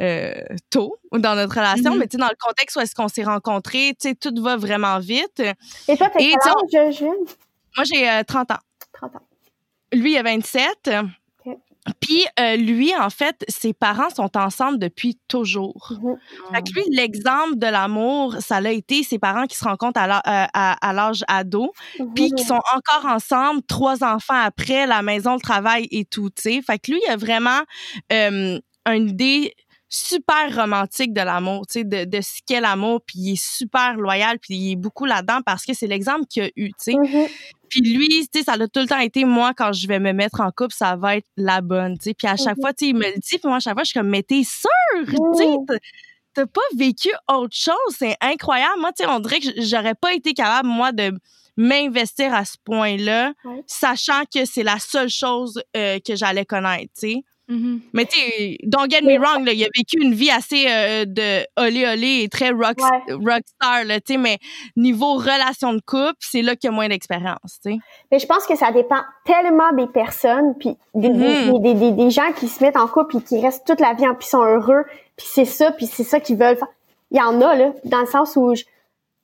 euh, 0.00 0.34
tôt 0.70 0.96
dans 1.12 1.34
notre 1.34 1.56
relation, 1.56 1.92
Mhm. 1.92 1.98
mais, 1.98 2.06
tu 2.06 2.12
sais, 2.16 2.18
dans 2.18 2.28
le 2.28 2.36
contexte 2.40 2.76
où 2.76 2.80
est-ce 2.80 2.94
qu'on 2.94 3.08
s'est 3.08 3.24
rencontrés, 3.24 3.94
tu 4.00 4.10
sais, 4.10 4.14
tout 4.14 4.32
va 4.42 4.56
vraiment 4.56 4.98
vite. 5.00 5.40
Et 5.88 5.96
toi, 5.96 6.08
Et 6.20 6.34
quel 6.70 6.84
âge? 6.84 7.02
Moi, 7.02 7.84
j'ai 7.84 8.08
euh, 8.08 8.22
30 8.22 8.50
ans. 8.52 8.58
30 8.92 9.16
ans. 9.16 9.26
Lui, 9.92 10.12
il 10.12 10.16
a 10.18 10.22
27. 10.22 10.90
Puis, 12.00 12.24
euh, 12.38 12.56
lui, 12.56 12.94
en 12.96 13.10
fait, 13.10 13.44
ses 13.48 13.72
parents 13.72 14.10
sont 14.10 14.36
ensemble 14.36 14.78
depuis 14.78 15.18
toujours. 15.28 15.92
Mhm. 16.00 16.16
Fait 16.54 16.62
que 16.62 16.72
lui, 16.74 16.82
l'exemple 16.90 17.56
de 17.56 17.66
l'amour, 17.66 18.36
ça 18.40 18.60
l'a 18.60 18.70
été 18.72 19.02
ses 19.02 19.18
parents 19.18 19.46
qui 19.46 19.56
se 19.56 19.64
rencontrent 19.64 20.00
à 20.00 20.44
euh, 20.44 20.92
l'âge 20.92 21.24
ado, 21.28 21.72
puis 22.14 22.30
Mhm. 22.30 22.34
qui 22.36 22.44
sont 22.44 22.60
encore 22.76 23.10
ensemble 23.10 23.62
trois 23.66 24.04
enfants 24.04 24.40
après, 24.40 24.86
la 24.86 25.02
maison, 25.02 25.34
le 25.34 25.40
travail 25.40 25.88
et 25.90 26.04
tout, 26.04 26.30
tu 26.30 26.42
sais. 26.42 26.62
Fait 26.62 26.78
que 26.78 26.92
lui, 26.92 27.00
il 27.06 27.10
a 27.10 27.16
vraiment 27.16 27.60
euh, 28.12 28.60
une 28.86 29.08
idée 29.08 29.54
super 29.94 30.54
romantique 30.56 31.12
de 31.12 31.20
l'amour, 31.20 31.66
tu 31.66 31.80
sais, 31.80 31.84
de, 31.84 32.04
de 32.06 32.20
ce 32.22 32.40
qu'est 32.46 32.60
l'amour, 32.62 33.02
puis 33.06 33.18
il 33.18 33.32
est 33.34 33.42
super 33.42 33.94
loyal, 33.96 34.38
puis 34.38 34.54
il 34.56 34.72
est 34.72 34.76
beaucoup 34.76 35.04
là-dedans 35.04 35.40
parce 35.44 35.66
que 35.66 35.74
c'est 35.74 35.86
l'exemple 35.86 36.24
qu'il 36.26 36.44
a 36.44 36.48
eu, 36.56 36.68
tu 36.70 36.74
sais. 36.78 36.94
Mhm. 36.94 37.26
Puis 37.68 37.80
lui, 37.82 38.08
tu 38.32 38.38
sais, 38.38 38.44
ça 38.44 38.52
a 38.52 38.58
tout 38.68 38.80
le 38.80 38.86
temps 38.86 38.98
été 39.00 39.24
moi 39.26 39.52
quand 39.54 39.72
je 39.74 39.86
vais 39.86 39.98
me 39.98 40.12
mettre 40.12 40.40
en 40.40 40.50
couple, 40.50 40.74
ça 40.74 40.96
va 40.96 41.16
être 41.16 41.28
la 41.36 41.60
bonne, 41.60 41.98
tu 41.98 42.04
sais. 42.04 42.14
Puis 42.14 42.26
à 42.26 42.36
chaque 42.36 42.56
Mhm. 42.56 42.62
fois, 42.62 42.72
tu 42.72 42.86
sais, 42.86 42.90
il 42.90 42.94
me 42.96 43.04
le 43.04 43.18
dit, 43.18 43.38
puis 43.38 43.40
moi 43.44 43.56
à 43.56 43.60
chaque 43.60 43.74
fois 43.74 43.82
je 43.84 43.90
suis 43.90 43.98
comme 44.00 44.08
mais 44.08 44.22
t'es 44.22 44.42
sûre, 44.44 45.06
tu 45.06 45.14
sais, 45.36 45.46
Mhm. 45.46 45.66
t'as- 45.68 45.78
t'as 46.34 46.46
pas 46.46 46.60
vécu 46.74 47.10
autre 47.30 47.54
chose, 47.54 47.74
c'est 47.98 48.16
incroyable. 48.22 48.80
Moi, 48.80 48.92
tu 48.92 49.04
sais, 49.04 49.10
on 49.10 49.20
dirait 49.20 49.40
que 49.40 49.48
j'aurais 49.58 49.94
pas 49.94 50.14
été 50.14 50.32
capable 50.32 50.68
moi 50.68 50.90
de 50.92 51.12
m'investir 51.58 52.32
à 52.34 52.44
ce 52.46 52.56
point-là, 52.64 53.32
Ouais. 53.44 53.62
sachant 53.66 54.22
que 54.34 54.46
c'est 54.46 54.62
la 54.62 54.78
seule 54.78 55.10
chose 55.10 55.62
euh, 55.76 55.98
que 56.06 56.16
j'allais 56.16 56.46
connaître, 56.46 56.90
tu 56.98 57.08
sais. 57.12 57.22
Mhm. 57.48 57.80
Mais 57.92 58.06
tu 58.06 58.16
sais, 58.18 58.56
don't 58.62 58.88
get 58.90 59.02
me 59.02 59.18
wrong, 59.18 59.44
là, 59.44 59.52
il 59.52 59.62
a 59.64 59.68
vécu 59.76 60.00
une 60.00 60.14
vie 60.14 60.30
assez 60.30 60.64
euh, 60.68 61.04
de 61.04 61.44
olé 61.60 61.86
olé 61.86 62.20
et 62.22 62.28
très 62.28 62.50
rock, 62.50 62.78
Ouais. 62.78 63.12
rockstar, 63.14 63.84
là, 63.84 64.00
tu 64.00 64.14
sais, 64.14 64.16
mais 64.18 64.38
niveau 64.76 65.14
relation 65.14 65.72
de 65.74 65.80
couple, 65.84 66.14
c'est 66.20 66.40
là 66.40 66.54
qu'il 66.56 66.68
y 66.68 66.72
a 66.72 66.74
moins 66.74 66.88
d'expérience, 66.88 67.58
tu 67.64 67.72
sais. 67.72 67.78
Mais 68.12 68.18
je 68.20 68.26
pense 68.26 68.46
que 68.46 68.54
ça 68.56 68.70
dépend 68.70 69.00
tellement 69.24 69.72
des 69.72 69.86
personnes, 69.88 70.54
puis 70.58 70.76
des, 70.94 71.08
des- 71.10 71.58
des, 71.60 71.74
des, 71.74 71.90
des 71.92 72.10
gens 72.10 72.32
qui 72.32 72.46
se 72.48 72.62
mettent 72.62 72.76
en 72.76 72.86
couple 72.86 73.16
puis 73.18 73.24
qui 73.24 73.40
restent 73.44 73.66
toute 73.66 73.80
la 73.80 73.92
vie 73.94 74.06
en 74.06 74.14
puis 74.14 74.28
sont 74.28 74.42
heureux, 74.44 74.84
puis 75.16 75.26
c'est 75.28 75.44
ça, 75.44 75.72
puis 75.72 75.86
c'est 75.86 76.04
ça 76.04 76.20
qu'ils 76.20 76.36
veulent 76.36 76.56
faire. 76.56 76.68
Il 77.10 77.18
y 77.18 77.22
en 77.22 77.40
a 77.42 77.54
là, 77.56 77.72
dans 77.84 78.00
le 78.00 78.06
sens 78.06 78.36
où 78.36 78.54
je- 78.54 78.64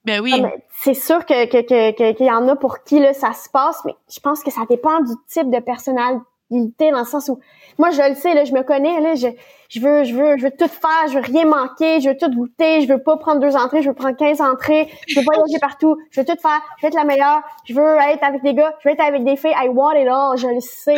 Ben 0.05 0.21
oui. 0.21 0.33
c'est 0.81 0.93
sûr 0.93 1.25
que 1.25 1.45
que 1.45 1.61
que 1.61 1.91
que- 1.91 2.11
qu'il 2.15 2.25
y 2.25 2.31
en 2.31 2.47
a 2.47 2.55
pour 2.55 2.83
qui 2.83 2.99
là 2.99 3.13
ça 3.13 3.33
se 3.33 3.49
passe, 3.49 3.79
mais 3.85 3.95
je 4.13 4.19
pense 4.19 4.43
que 4.43 4.51
ça 4.51 4.61
dépend 4.69 4.99
du 5.01 5.13
type 5.27 5.49
de 5.49 5.59
personnalité 5.59 6.21
dans 6.49 6.99
le 6.99 7.05
sens 7.05 7.29
où 7.29 7.39
moi 7.77 7.91
je 7.91 8.09
le 8.09 8.15
sais 8.15 8.33
là, 8.33 8.43
je 8.43 8.53
me 8.53 8.63
connais 8.63 8.99
là, 8.99 9.15
je 9.15 9.27
je 9.69 9.79
veux 9.79 10.03
je 10.03 10.15
veux 10.15 10.37
je 10.37 10.43
veux 10.43 10.51
tout 10.51 10.67
faire, 10.67 11.07
je 11.07 11.13
veux 11.13 11.23
rien 11.23 11.45
manquer, 11.45 12.01
je 12.01 12.09
veux 12.09 12.17
tout 12.17 12.29
goûter, 12.31 12.81
je 12.81 12.87
veux 12.87 13.01
pas 13.01 13.17
prendre 13.17 13.39
deux 13.39 13.55
entrées, 13.55 13.81
je 13.81 13.89
veux 13.89 13.95
prendre 13.95 14.17
15 14.17 14.41
entrées, 14.41 14.89
je 15.07 15.19
veux 15.19 15.25
voyager 15.25 15.59
partout, 15.59 15.97
je 16.09 16.21
veux 16.21 16.25
tout 16.25 16.39
faire, 16.41 16.59
je 16.77 16.85
veux 16.85 16.87
être 16.87 16.95
la 16.95 17.03
meilleure, 17.03 17.41
je 17.65 17.73
veux 17.73 17.97
être 17.97 18.23
avec 18.23 18.41
des 18.41 18.53
gars, 18.53 18.75
je 18.79 18.89
veux 18.89 18.93
être 18.93 19.03
avec 19.03 19.23
des 19.23 19.35
filles, 19.35 19.53
I 19.55 19.69
want 19.69 19.93
it 19.93 20.07
all, 20.07 20.37
je 20.37 20.47
le 20.47 20.59
sais. 20.59 20.95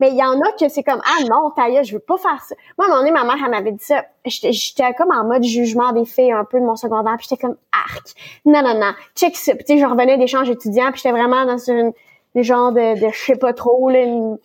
Mais 0.00 0.10
il 0.10 0.16
y 0.16 0.24
en 0.24 0.40
a 0.40 0.52
que 0.58 0.68
c'est 0.68 0.82
comme 0.82 1.00
ah 1.04 1.22
non, 1.28 1.50
Taya, 1.54 1.84
je 1.84 1.92
veux 1.92 2.00
pas 2.00 2.16
faire 2.16 2.42
ça. 2.42 2.56
Moi 2.76 2.88
à 2.88 2.90
un 2.90 2.94
moment 2.94 3.08
donné, 3.08 3.12
ma 3.12 3.24
mère 3.24 3.36
elle 3.44 3.50
m'avait 3.50 3.72
dit 3.72 3.84
ça. 3.84 4.04
J'étais 4.24 4.52
j'étais 4.52 4.92
comme 4.94 5.12
en 5.12 5.24
mode 5.24 5.44
jugement 5.44 5.92
des 5.92 6.04
filles 6.04 6.32
un 6.32 6.44
peu 6.44 6.58
de 6.58 6.64
mon 6.64 6.74
secondaire, 6.74 7.14
puis 7.16 7.26
j'étais 7.30 7.40
comme 7.40 7.56
arc. 7.72 8.14
Non 8.44 8.62
non 8.62 8.74
non, 8.74 8.92
check 9.14 9.36
ça. 9.36 9.54
Puis 9.54 9.64
tu 9.64 9.74
sais, 9.74 9.78
je 9.78 9.86
revenais 9.86 10.18
d'échanges 10.18 10.50
étudiants, 10.50 10.90
puis 10.90 11.00
j'étais 11.02 11.12
vraiment 11.12 11.44
dans 11.44 11.58
une 11.58 11.92
des 12.34 12.42
genres 12.42 12.72
de, 12.72 13.00
de 13.00 13.10
je 13.12 13.18
sais 13.18 13.36
pas 13.36 13.52
trop 13.52 13.90
là, 13.90 14.00
une- 14.02 14.38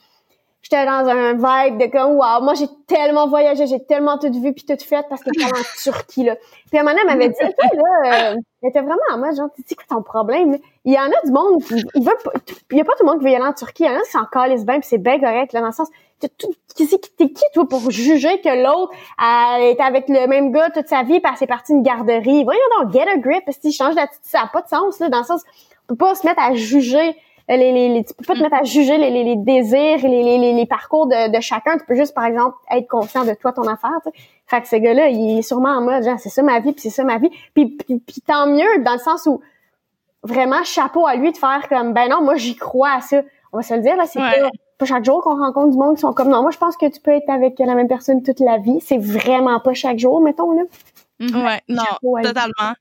j'étais 0.61 0.85
dans 0.85 1.07
un 1.07 1.33
vibe 1.33 1.77
de 1.79 1.85
comme 1.85 2.15
wow, 2.15 2.41
moi 2.43 2.53
j'ai 2.55 2.67
tellement 2.87 3.27
voyagé, 3.27 3.67
j'ai 3.67 3.83
tellement 3.85 4.17
tout 4.17 4.31
vu 4.33 4.53
puis 4.53 4.65
tout 4.65 4.75
fait 4.83 5.05
parce 5.09 5.21
que 5.23 5.29
j'étais 5.33 5.45
en 5.45 5.61
Turquie 5.83 6.23
là. 6.25 6.35
Puis 6.69 6.77
à 6.77 6.81
un 6.81 6.83
moment 6.83 6.97
elle 6.99 7.07
m'avait 7.07 7.29
dit 7.29 7.35
OK 7.41 7.73
là, 7.73 8.31
euh, 8.31 8.35
elle 8.63 8.69
était 8.69 8.81
vraiment 8.81 8.97
en 9.13 9.17
mode 9.17 9.35
genre 9.35 9.47
c'est 9.65 9.75
quoi 9.75 9.85
ton 9.89 10.01
problème? 10.03 10.57
Il 10.83 10.93
y 10.93 10.97
en 10.99 11.05
a 11.05 11.25
du 11.25 11.31
monde 11.31 11.63
qui 11.63 11.75
il 11.95 12.03
veut 12.03 12.17
pas 12.23 12.31
il 12.71 12.77
y 12.77 12.81
a 12.81 12.83
pas 12.83 12.93
tout 12.93 13.05
le 13.05 13.11
monde 13.11 13.19
qui 13.19 13.25
veut 13.25 13.31
y 13.31 13.35
aller 13.35 13.45
en 13.45 13.53
Turquie, 13.53 13.83
il 13.83 13.91
y 13.91 13.95
en 13.95 13.97
a 13.97 14.01
qui 14.01 14.11
s'en 14.11 14.25
calissent 14.25 14.65
bien 14.65 14.79
puis 14.79 14.87
c'est 14.89 14.97
bien 14.97 15.19
correct 15.19 15.53
là 15.53 15.61
dans 15.61 15.67
le 15.67 15.71
sens 15.73 15.87
t'es 16.19 16.29
tout- 16.29 16.53
qui 16.75 16.85
c'est 16.87 16.99
qui 16.99 17.11
t'es 17.11 17.29
qui 17.29 17.43
toi 17.53 17.65
pour 17.69 17.89
juger 17.91 18.41
que 18.41 18.49
l'autre 18.63 18.91
est 19.21 19.79
avec 19.79 20.09
le 20.09 20.27
même 20.27 20.51
gars 20.51 20.69
toute 20.71 20.87
sa 20.87 21.03
vie 21.03 21.19
puis 21.21 21.37
s'est 21.37 21.47
partie 21.47 21.71
d'une 21.73 21.83
garderie? 21.83 22.43
Voyons 22.43 22.59
donc 22.81 22.91
get 22.91 23.07
a 23.07 23.17
grip, 23.17 23.45
que 23.45 23.71
change 23.71 23.95
d'attitude, 23.95 24.19
ça 24.23 24.41
a 24.41 24.47
pas 24.47 24.63
de 24.63 24.67
sens 24.67 24.99
là 24.99 25.07
dans 25.09 25.19
le 25.19 25.23
sens 25.23 25.43
on 25.89 25.95
peut 25.95 26.05
pas 26.05 26.15
se 26.15 26.25
mettre 26.27 26.41
à 26.41 26.53
juger 26.55 27.15
les, 27.55 27.71
les, 27.71 27.89
les- 27.89 28.03
tu 28.03 28.13
peux 28.13 28.25
pas 28.25 28.33
te 28.35 28.41
mettre 28.41 28.55
à 28.55 28.63
juger 28.63 28.97
les, 28.97 29.09
les, 29.09 29.23
les 29.23 29.35
désirs 29.37 30.03
et 30.03 30.53
les, 30.53 30.65
parcours 30.65 31.07
de, 31.07 31.33
de 31.33 31.39
chacun. 31.41 31.77
Tu 31.77 31.85
peux 31.85 31.95
juste, 31.95 32.13
par 32.13 32.25
exemple, 32.25 32.57
être 32.71 32.87
conscient 32.87 33.23
de 33.23 33.33
toi, 33.33 33.53
ton 33.53 33.63
affaire. 33.63 33.91
Tu 34.03 34.09
sais. 34.11 34.17
Fait 34.47 34.61
que 34.61 34.67
ce 34.67 34.75
gars-là, 34.75 35.07
il 35.09 35.39
est 35.39 35.41
sûrement 35.41 35.69
en 35.69 35.81
mode, 35.81 36.03
genre, 36.03 36.19
c'est 36.19 36.29
ça 36.29 36.41
ma 36.43 36.59
vie, 36.59 36.73
puis 36.73 36.81
c'est 36.81 36.89
ça 36.89 37.03
ma 37.05 37.17
vie. 37.17 37.29
Puis, 37.53 37.67
puis, 37.67 37.99
puis 37.99 38.21
tant 38.25 38.47
mieux, 38.47 38.83
dans 38.83 38.93
le 38.93 38.99
sens 38.99 39.25
où, 39.27 39.39
vraiment, 40.23 40.63
chapeau 40.63 41.05
à 41.07 41.15
lui 41.15 41.31
de 41.31 41.37
faire 41.37 41.67
comme, 41.69 41.93
ben 41.93 42.09
non, 42.09 42.21
moi, 42.21 42.35
j'y 42.35 42.55
crois 42.55 42.91
à 42.97 43.01
ça. 43.01 43.21
On 43.53 43.57
va 43.57 43.63
se 43.63 43.73
le 43.73 43.81
dire, 43.81 43.95
là, 43.95 44.05
c'est 44.05 44.19
Ouais. 44.19 44.41
pas, 44.41 44.49
pas 44.79 44.85
chaque 44.85 45.05
jour 45.05 45.21
qu'on 45.23 45.37
rencontre 45.37 45.71
du 45.71 45.77
monde 45.77 45.95
qui 45.95 46.01
sont 46.01 46.13
comme, 46.13 46.29
non, 46.29 46.41
moi, 46.41 46.51
je 46.51 46.57
pense 46.57 46.75
que 46.77 46.85
tu 46.87 46.99
peux 46.99 47.11
être 47.11 47.29
avec 47.29 47.57
la 47.59 47.75
même 47.75 47.87
personne 47.87 48.21
toute 48.23 48.39
la 48.41 48.57
vie. 48.57 48.79
C'est 48.81 48.97
vraiment 48.99 49.59
pas 49.61 49.73
chaque 49.73 49.99
jour, 49.99 50.19
mettons, 50.21 50.51
là. 50.51 50.63
Ouais, 51.19 51.61
non, 51.69 51.83
totalement. 52.23 52.73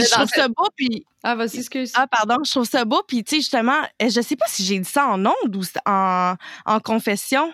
Puis 0.00 0.06
je 0.08 0.10
trouve 0.10 0.28
ça 0.28 0.48
beau, 0.48 0.66
puis 0.76 1.06
Ah, 1.22 1.34
vas-y, 1.34 1.58
excuse. 1.58 1.92
ah 1.94 2.06
pardon, 2.06 2.36
je 2.44 2.50
trouve 2.50 2.68
ça 2.68 2.84
beau, 2.84 3.02
puis 3.06 3.24
tu 3.24 3.30
sais 3.30 3.40
justement, 3.40 3.80
euh, 4.02 4.08
je 4.08 4.20
sais 4.20 4.36
pas 4.36 4.46
si 4.48 4.64
j'ai 4.64 4.78
dit 4.78 4.88
ça 4.88 5.06
en 5.08 5.24
ondes 5.24 5.56
ou 5.56 5.62
en, 5.86 6.34
en 6.66 6.80
confession. 6.80 7.52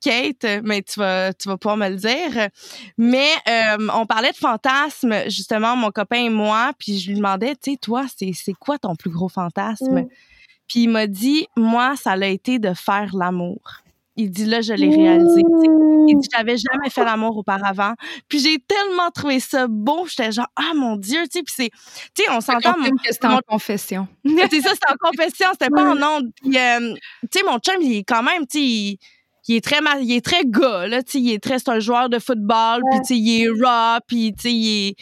Kate, 0.00 0.46
mais 0.64 0.80
tu 0.82 0.98
vas, 1.00 1.32
tu 1.34 1.48
vas 1.48 1.56
pouvoir 1.58 1.76
me 1.76 1.88
le 1.88 1.96
dire. 1.96 2.48
Mais 2.96 3.28
euh, 3.46 3.88
on 3.94 4.06
parlait 4.06 4.30
de 4.32 4.36
fantasmes, 4.36 5.24
justement, 5.28 5.76
mon 5.76 5.90
copain 5.90 6.16
et 6.16 6.30
moi, 6.30 6.72
puis 6.78 6.98
je 6.98 7.10
lui 7.10 7.16
demandais, 7.16 7.54
tu 7.56 7.72
sais, 7.72 7.76
toi, 7.76 8.06
c'est, 8.16 8.32
c'est 8.34 8.54
quoi 8.54 8.78
ton 8.78 8.96
plus 8.96 9.10
gros 9.10 9.28
fantasme? 9.28 10.00
Mm. 10.00 10.08
Puis 10.66 10.84
il 10.84 10.88
m'a 10.88 11.06
dit, 11.06 11.46
moi, 11.56 11.94
ça 11.96 12.16
l'a 12.16 12.28
été 12.28 12.58
de 12.58 12.72
faire 12.72 13.14
l'amour. 13.14 13.82
Il 14.16 14.30
dit, 14.30 14.44
là, 14.44 14.60
je 14.60 14.74
l'ai 14.74 14.94
réalisé. 14.94 15.40
Il 16.08 16.18
dit, 16.18 16.28
j'avais 16.34 16.56
jamais 16.58 16.90
fait 16.90 17.04
l'amour 17.04 17.36
auparavant. 17.36 17.94
Puis 18.28 18.40
j'ai 18.40 18.58
tellement 18.58 19.10
trouvé 19.10 19.40
ça 19.40 19.66
beau. 19.68 20.06
J'étais 20.06 20.32
genre, 20.32 20.48
ah 20.56 20.72
mon 20.74 20.96
Dieu, 20.96 21.22
tu 21.22 21.38
sais. 21.38 21.42
Puis 21.42 21.54
c'est, 21.56 21.70
tu 22.14 22.24
sais, 22.24 22.30
on 22.30 22.40
s'entend. 22.40 22.74
c'était 23.10 23.28
mon- 23.28 23.36
en 23.36 23.40
confession. 23.48 24.08
c'est 24.50 24.60
ça, 24.60 24.70
c'était 24.70 24.92
en 24.92 24.96
confession, 25.00 25.46
c'était 25.52 25.70
pas 25.70 25.92
en 25.94 26.02
ondes. 26.02 26.30
Puis, 26.42 26.58
euh, 26.58 26.94
tu 27.30 27.38
sais, 27.38 27.44
mon 27.46 27.58
chum, 27.58 27.76
il 27.80 27.98
est 27.98 28.04
quand 28.04 28.22
même, 28.22 28.46
tu 28.46 28.58
sais, 28.58 28.64
il, 28.64 28.98
il 29.48 29.56
est 29.56 29.60
très, 29.64 29.78
il 30.02 30.12
est 30.12 30.24
très 30.24 30.42
gars, 30.44 30.86
là, 30.86 31.02
tu 31.02 31.12
sais, 31.12 31.18
il 31.20 31.32
est 31.32 31.42
très, 31.42 31.58
c'est 31.58 31.70
un 31.70 31.80
joueur 31.80 32.08
de 32.08 32.18
football, 32.18 32.82
puis 32.90 33.00
tu 33.00 33.06
sais, 33.06 33.16
il 33.18 33.42
est 33.42 33.48
raw, 33.48 33.98
puis 34.06 34.32
tu 34.34 34.42
sais, 34.42 34.52
il 34.52 34.88
est, 34.88 34.96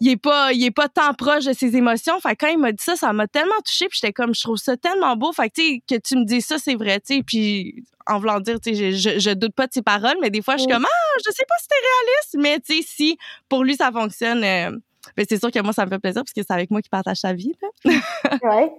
il 0.00 0.08
est 0.10 0.16
pas, 0.16 0.52
il 0.52 0.64
est 0.64 0.70
pas 0.70 0.88
tant 0.88 1.12
proche 1.14 1.44
de 1.44 1.52
ses 1.52 1.76
émotions. 1.76 2.18
Fait 2.20 2.34
que 2.36 2.46
quand 2.46 2.52
il 2.52 2.58
m'a 2.58 2.72
dit 2.72 2.82
ça, 2.82 2.96
ça 2.96 3.12
m'a 3.12 3.26
tellement 3.28 3.60
touchée, 3.64 3.86
puis 3.88 3.98
j'étais 4.00 4.12
comme, 4.12 4.34
je 4.34 4.40
trouve 4.42 4.56
ça 4.56 4.76
tellement 4.76 5.14
beau. 5.16 5.32
Fait 5.32 5.48
que 5.50 5.54
tu 5.54 5.62
sais, 5.62 5.82
que 5.88 6.00
tu 6.00 6.16
me 6.16 6.24
dis 6.24 6.40
ça, 6.40 6.56
c'est 6.58 6.74
vrai, 6.74 7.00
tu 7.00 7.16
sais, 7.16 7.22
puis 7.22 7.84
en 8.06 8.18
voulant 8.18 8.40
dire, 8.40 8.58
tu 8.60 8.74
sais, 8.74 8.92
je, 8.92 9.10
je, 9.10 9.18
je 9.18 9.30
doute 9.30 9.54
pas 9.54 9.66
de 9.66 9.72
tes 9.72 9.82
paroles, 9.82 10.16
mais 10.20 10.30
des 10.30 10.42
fois, 10.42 10.56
je 10.56 10.62
suis 10.62 10.68
Mm. 10.68 10.72
comme, 10.74 10.86
ah, 10.86 11.18
je 11.24 11.30
sais 11.30 11.44
pas 11.46 11.54
si 11.60 11.66
c'est 11.70 11.76
réaliste, 11.86 12.36
mais 12.38 12.60
tu 12.60 12.82
sais, 12.82 12.88
si 12.88 13.18
pour 13.48 13.62
lui 13.64 13.76
ça 13.76 13.92
fonctionne. 13.92 14.42
euh, 14.42 14.70
ben, 15.16 15.24
c'est 15.28 15.38
sûr 15.38 15.50
que 15.50 15.58
moi, 15.60 15.72
ça 15.72 15.84
me 15.86 15.90
fait 15.90 15.98
plaisir 15.98 16.22
parce 16.22 16.32
que 16.32 16.42
c'est 16.46 16.52
avec 16.52 16.70
moi 16.70 16.82
qu'il 16.82 16.90
partage 16.90 17.18
sa 17.18 17.32
vie. 17.32 17.52
Là. 17.62 17.68
Ouais. 18.42 18.70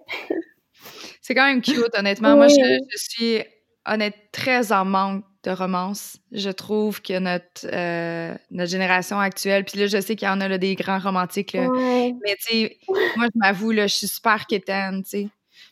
C'est 1.21 1.35
quand 1.35 1.45
même 1.45 1.61
cute, 1.61 1.93
honnêtement. 1.95 2.35
Moi, 2.35 2.47
je, 2.47 2.55
je 2.89 2.97
suis 2.97 3.43
honnête 3.85 4.15
très 4.31 4.71
en 4.71 4.85
manque 4.85 5.23
de 5.43 5.51
romance. 5.51 6.17
Je 6.31 6.49
trouve 6.49 7.01
que 7.01 7.17
notre 7.19 7.65
euh, 7.65 8.35
notre 8.51 8.69
génération 8.71 9.19
actuelle, 9.19 9.65
puis 9.65 9.79
là, 9.79 9.87
je 9.87 9.99
sais 9.99 10.15
qu'il 10.15 10.27
y 10.27 10.31
en 10.31 10.39
a 10.41 10.47
là, 10.47 10.57
des 10.57 10.75
grands 10.75 10.99
romantiques, 10.99 11.53
là, 11.53 11.67
Ouais. 11.67 12.13
mais 12.23 12.35
tu 12.35 12.43
sais, 12.53 12.77
moi, 13.17 13.27
je 13.33 13.39
m'avoue, 13.39 13.73
je 13.73 13.87
suis 13.87 14.07
super 14.07 14.45
quétaine, 14.45 15.03
tu 15.03 15.09
sais. 15.09 15.27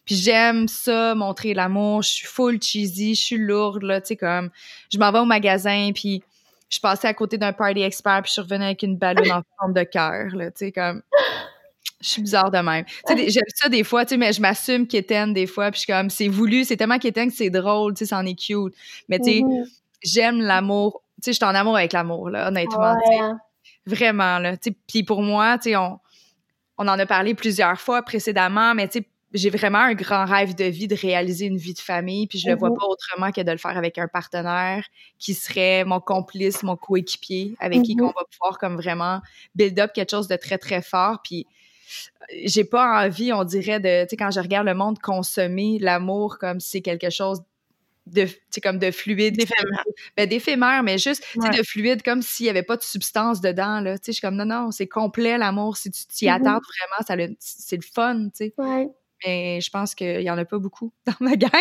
Puis 0.05 0.15
j'aime 0.15 0.67
ça, 0.67 1.13
montrer 1.13 1.53
l'amour. 1.53 2.01
Je 2.01 2.09
suis 2.09 2.27
full 2.27 2.59
cheesy, 2.61 3.13
je 3.13 3.21
suis 3.21 3.37
lourde, 3.37 3.83
là, 3.83 4.01
tu 4.01 4.07
sais, 4.07 4.15
comme... 4.15 4.49
Je 4.91 4.97
m'en 4.97 5.11
vais 5.11 5.19
au 5.19 5.25
magasin, 5.25 5.91
puis 5.93 6.23
je 6.69 6.79
passais 6.79 7.07
à 7.07 7.13
côté 7.13 7.37
d'un 7.37 7.53
party 7.53 7.81
expert, 7.81 8.21
puis 8.23 8.29
je 8.29 8.33
suis 8.33 8.41
revenue 8.41 8.63
avec 8.65 8.81
une 8.81 8.97
ballonne 8.97 9.31
en 9.31 9.43
forme 9.59 9.73
de 9.73 9.83
cœur, 9.83 10.35
là, 10.35 10.49
tu 10.49 10.57
sais, 10.65 10.71
comme... 10.71 11.03
Je 12.01 12.09
suis 12.09 12.21
bizarre 12.21 12.49
de 12.49 12.59
même. 12.59 12.85
J'aime 13.07 13.43
ça 13.55 13.67
des 13.67 13.83
fois, 13.83 14.05
mais 14.17 14.31
je 14.31 14.41
m'assume 14.41 14.87
qu'Étienne 14.87 15.33
des 15.33 15.47
fois, 15.47 15.69
puis 15.69 15.79
je 15.79 15.85
suis 15.85 15.93
comme, 15.93 16.09
c'est 16.09 16.29
voulu, 16.29 16.63
c'est 16.63 16.77
tellement 16.77 16.97
qu'Étienne 16.97 17.29
que 17.29 17.35
c'est 17.35 17.49
drôle, 17.49 17.93
tu 17.93 17.99
sais, 17.99 18.05
c'en 18.05 18.25
est 18.25 18.39
cute. 18.39 18.73
Mais 19.09 19.19
tu 19.19 19.25
sais, 19.25 19.39
mm-hmm. 19.39 19.65
j'aime 20.03 20.41
l'amour, 20.41 21.03
tu 21.17 21.25
sais, 21.25 21.31
je 21.33 21.37
suis 21.37 21.45
en 21.45 21.55
amour 21.55 21.75
avec 21.75 21.91
l'amour, 21.91 22.29
là, 22.29 22.47
honnêtement. 22.47 22.95
Hein. 23.19 23.37
Vraiment, 23.85 24.39
là. 24.39 24.55
Puis 24.87 25.03
pour 25.03 25.21
moi, 25.21 25.57
tu 25.57 25.71
sais, 25.71 25.75
on, 25.75 25.99
on 26.77 26.87
en 26.87 26.97
a 26.97 27.05
parlé 27.05 27.33
plusieurs 27.33 27.81
fois 27.81 28.01
précédemment, 28.01 28.73
mais 28.75 28.87
tu 28.87 28.99
sais, 28.99 29.05
j'ai 29.33 29.49
vraiment 29.49 29.79
un 29.79 29.93
grand 29.93 30.25
rêve 30.25 30.55
de 30.55 30.63
vie 30.63 30.87
de 30.87 30.95
réaliser 30.95 31.45
une 31.45 31.57
vie 31.57 31.73
de 31.73 31.79
famille, 31.79 32.27
puis 32.27 32.39
je 32.39 32.49
le 32.49 32.55
vois 32.55 32.69
mm-hmm. 32.69 32.79
pas 32.79 32.85
autrement 32.85 33.31
que 33.31 33.41
de 33.41 33.51
le 33.51 33.57
faire 33.57 33.77
avec 33.77 33.97
un 33.97 34.07
partenaire 34.07 34.85
qui 35.19 35.33
serait 35.33 35.83
mon 35.83 35.99
complice, 35.99 36.63
mon 36.63 36.77
coéquipier, 36.77 37.55
avec 37.59 37.83
qui 37.83 37.95
mm-hmm. 37.95 38.03
on 38.03 38.07
va 38.07 38.23
pouvoir 38.31 38.57
comme 38.57 38.77
vraiment 38.77 39.19
build 39.53 39.77
up 39.79 39.91
quelque 39.93 40.11
chose 40.11 40.29
de 40.29 40.37
très 40.37 40.57
très 40.57 40.81
fort. 40.81 41.19
Puis 41.23 41.45
j'ai 42.45 42.63
pas 42.63 43.05
envie, 43.05 43.33
on 43.33 43.43
dirait 43.43 43.79
de, 43.79 44.03
tu 44.03 44.09
sais, 44.11 44.17
quand 44.17 44.31
je 44.31 44.39
regarde 44.39 44.67
le 44.67 44.73
monde 44.73 44.99
consommer 44.99 45.77
l'amour 45.79 46.37
comme 46.37 46.59
si 46.59 46.69
c'est 46.71 46.81
quelque 46.81 47.09
chose 47.09 47.41
de 48.07 48.27
comme 48.63 48.79
de 48.79 48.89
fluide 48.89 49.37
d'éphémère 49.37 49.83
ben, 50.17 50.27
d'éphémère 50.27 50.81
mais 50.81 50.97
juste 50.97 51.23
de 51.35 51.61
fluide 51.61 52.01
comme 52.01 52.23
s'il 52.23 52.47
y 52.47 52.49
avait 52.49 52.63
pas 52.63 52.75
de 52.75 52.81
substance 52.81 53.39
dedans 53.39 53.81
là 53.81 53.99
tu 53.99 54.05
sais 54.05 54.11
je 54.13 54.17
suis 54.17 54.21
comme 54.21 54.35
non 54.35 54.45
non 54.45 54.71
c'est 54.71 54.87
complet 54.87 55.37
l'amour 55.37 55.77
si 55.77 55.91
tu 55.91 56.07
t'y 56.07 56.25
mm-hmm. 56.25 56.33
attardes 56.33 56.63
vraiment 56.63 57.35
c'est 57.37 57.75
le 57.75 57.83
fun 57.83 58.29
tu 58.35 58.45
sais 58.45 58.53
mais 59.25 59.59
je 59.61 59.69
pense 59.69 59.95
qu'il 59.95 60.21
y 60.21 60.29
en 60.29 60.37
a 60.37 60.45
pas 60.45 60.59
beaucoup 60.59 60.91
dans 61.05 61.15
ma 61.19 61.35
gang. 61.35 61.51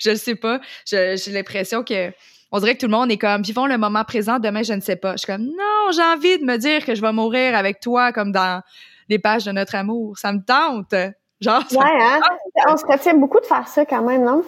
je 0.00 0.10
ne 0.10 0.16
sais 0.16 0.34
pas. 0.34 0.60
J'ai 0.86 1.16
l'impression 1.28 1.82
que 1.82 2.12
on 2.52 2.60
dirait 2.60 2.74
que 2.74 2.80
tout 2.80 2.86
le 2.86 2.92
monde 2.92 3.10
est 3.10 3.18
comme 3.18 3.42
vivons 3.42 3.66
le 3.66 3.78
moment 3.78 4.04
présent, 4.04 4.38
demain 4.38 4.62
je 4.62 4.74
ne 4.74 4.80
sais 4.80 4.96
pas. 4.96 5.12
Je 5.12 5.18
suis 5.18 5.26
comme 5.26 5.44
non, 5.44 5.90
j'ai 5.92 6.02
envie 6.02 6.38
de 6.38 6.44
me 6.44 6.56
dire 6.56 6.84
que 6.84 6.94
je 6.94 7.00
vais 7.00 7.12
mourir 7.12 7.56
avec 7.56 7.80
toi 7.80 8.12
comme 8.12 8.32
dans 8.32 8.62
les 9.08 9.18
pages 9.18 9.44
de 9.44 9.52
notre 9.52 9.74
amour. 9.74 10.18
Ça 10.18 10.32
me 10.32 10.44
tente. 10.44 10.94
Genre 11.40 11.62
Ouais, 11.72 12.02
hein? 12.02 12.20
On 12.68 12.76
se 12.76 12.86
retient 12.86 13.14
beaucoup 13.14 13.40
de 13.40 13.46
faire 13.46 13.68
ça 13.68 13.84
quand 13.84 14.02
même, 14.02 14.24
non? 14.24 14.42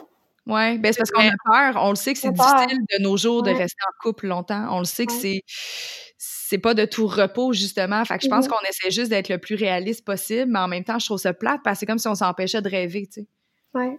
Oui, 0.46 0.78
ben 0.78 0.92
c'est 0.92 0.98
parce 0.98 1.10
qu'on 1.10 1.26
a 1.26 1.72
peur. 1.72 1.82
On 1.82 1.90
le 1.90 1.96
sait 1.96 2.12
que 2.12 2.20
c'est 2.20 2.30
difficile 2.30 2.78
de 2.96 3.02
nos 3.02 3.16
jours 3.16 3.42
de 3.42 3.50
rester 3.50 3.82
en 3.88 3.92
couple 4.00 4.28
longtemps. 4.28 4.66
On 4.70 4.78
le 4.78 4.84
sait 4.84 5.06
que 5.06 5.12
c'est 5.12 5.42
c'est 6.18 6.58
pas 6.58 6.74
de 6.74 6.84
tout 6.84 7.08
repos, 7.08 7.52
justement. 7.52 8.04
Fait 8.04 8.18
que 8.18 8.24
je 8.24 8.28
pense 8.28 8.46
mmh 8.46 8.50
qu'on 8.50 8.68
essaie 8.68 8.90
juste 8.92 9.10
d'être 9.10 9.28
le 9.28 9.38
plus 9.38 9.56
réaliste 9.56 10.04
possible, 10.04 10.52
mais 10.52 10.60
en 10.60 10.68
même 10.68 10.84
temps, 10.84 10.98
je 11.00 11.06
trouve 11.06 11.18
ça 11.18 11.34
plate 11.34 11.60
parce 11.64 11.76
que 11.76 11.80
c'est 11.80 11.86
comme 11.86 11.98
si 11.98 12.06
on 12.06 12.14
s'empêchait 12.14 12.62
de 12.62 12.68
rêver, 12.68 13.06
tu 13.06 13.22
sais. 13.22 13.26
Ouais. 13.74 13.98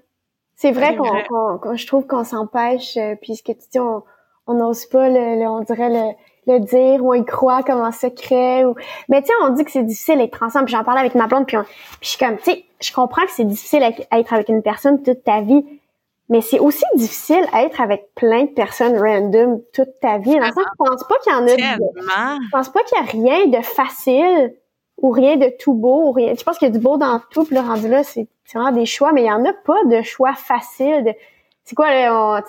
C'est 0.56 0.72
vrai 0.72 0.96
qu'on, 0.96 1.76
je 1.76 1.86
trouve 1.86 2.08
qu'on 2.08 2.24
s'empêche, 2.24 2.96
euh, 2.98 3.16
puis 3.22 3.36
ce 3.36 3.44
que 3.44 3.52
tu 3.52 3.68
dis, 3.72 3.80
on 3.80 4.54
n'ose 4.54 4.86
pas, 4.88 5.10
le, 5.10 5.46
on 5.48 5.60
dirait, 5.60 5.90
le, 5.90 6.14
le 6.48 6.60
dire 6.60 7.04
ou 7.04 7.12
on 7.12 7.14
y 7.14 7.26
croit 7.26 7.64
comme 7.64 7.82
un 7.82 7.92
secret. 7.92 8.66
Ou... 8.66 8.76
Mais 9.10 9.22
tu 9.22 9.28
sais, 9.28 9.34
on 9.44 9.50
dit 9.50 9.64
que 9.64 9.72
c'est 9.72 9.84
difficile 9.84 10.18
d'être 10.18 10.42
ensemble, 10.42 10.66
puis 10.66 10.74
j'en 10.74 10.84
parlais 10.84 11.02
avec 11.02 11.16
ma 11.16 11.28
blonde, 11.28 11.46
puis, 11.46 11.58
puis 11.58 11.68
je 12.02 12.08
suis 12.10 12.18
comme, 12.18 12.38
tu 12.38 12.52
sais, 12.52 12.64
je 12.82 12.92
comprends 12.92 13.24
que 13.24 13.32
c'est 13.32 13.46
difficile 13.48 13.80
d'être 13.80 14.34
avec 14.34 14.50
une 14.50 14.62
personne 14.62 15.02
toute 15.04 15.24
ta 15.24 15.42
vie, 15.42 15.66
mais 16.30 16.42
c'est 16.42 16.60
aussi 16.60 16.84
difficile 16.96 17.46
à 17.54 17.64
être 17.64 17.80
avec 17.80 18.14
plein 18.16 18.44
de 18.44 18.50
personnes 18.50 18.98
random 18.98 19.62
toute 19.74 20.00
ta 20.02 20.18
vie. 20.18 20.36
Dans 20.36 20.48
le 20.48 20.54
sens 20.54 20.66
je 20.80 20.86
pense 20.86 21.08
pas 21.08 21.16
qu'il 21.24 21.32
y 21.32 21.36
en 21.36 21.44
a. 21.44 21.56
De, 21.56 22.44
je 22.44 22.50
pense 22.52 22.70
pas 22.70 22.84
qu'il 22.84 22.98
y 22.98 23.02
a 23.02 23.06
rien 23.06 23.48
de 23.48 23.64
facile 23.64 24.54
ou 24.98 25.12
rien 25.12 25.38
de 25.38 25.54
tout 25.58 25.74
beau 25.74 26.10
ou 26.10 26.12
rien. 26.12 26.34
Je 26.38 26.44
pense 26.44 26.58
qu'il 26.58 26.68
y 26.68 26.72
a 26.72 26.74
du 26.74 26.80
beau 26.80 26.98
dans 26.98 27.22
tout. 27.32 27.46
Puis 27.46 27.56
le 27.56 27.62
rendu 27.62 27.88
là, 27.88 28.04
c'est 28.04 28.28
vraiment 28.54 28.72
des 28.72 28.86
choix, 28.86 29.14
mais 29.14 29.24
il 29.24 29.28
y 29.28 29.32
en 29.32 29.46
a 29.46 29.54
pas 29.54 29.84
de 29.86 30.02
choix 30.02 30.34
faciles. 30.34 31.16
C'est 31.64 31.76
quoi 31.76 31.92
là 31.92 32.14
on, 32.14 32.42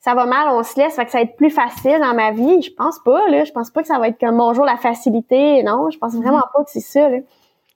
ça 0.00 0.14
va 0.14 0.24
mal, 0.24 0.48
on 0.48 0.62
se 0.62 0.80
laisse, 0.80 0.96
fait 0.96 1.04
que 1.04 1.10
ça 1.10 1.18
va 1.18 1.24
être 1.24 1.36
plus 1.36 1.50
facile 1.50 1.98
dans 2.00 2.14
ma 2.14 2.32
vie. 2.32 2.62
Je 2.62 2.72
pense 2.72 2.98
pas 3.04 3.28
là. 3.28 3.44
Je 3.44 3.52
pense 3.52 3.70
pas 3.70 3.82
que 3.82 3.88
ça 3.88 3.98
va 3.98 4.08
être 4.08 4.18
comme 4.18 4.38
bonjour 4.38 4.64
la 4.64 4.78
facilité. 4.78 5.62
Non, 5.62 5.90
je 5.90 5.98
pense 5.98 6.14
vraiment 6.14 6.38
mm-hmm. 6.38 6.52
pas 6.54 6.64
que 6.64 6.70
c'est 6.70 6.80
ça. 6.80 7.08
Là. 7.10 7.18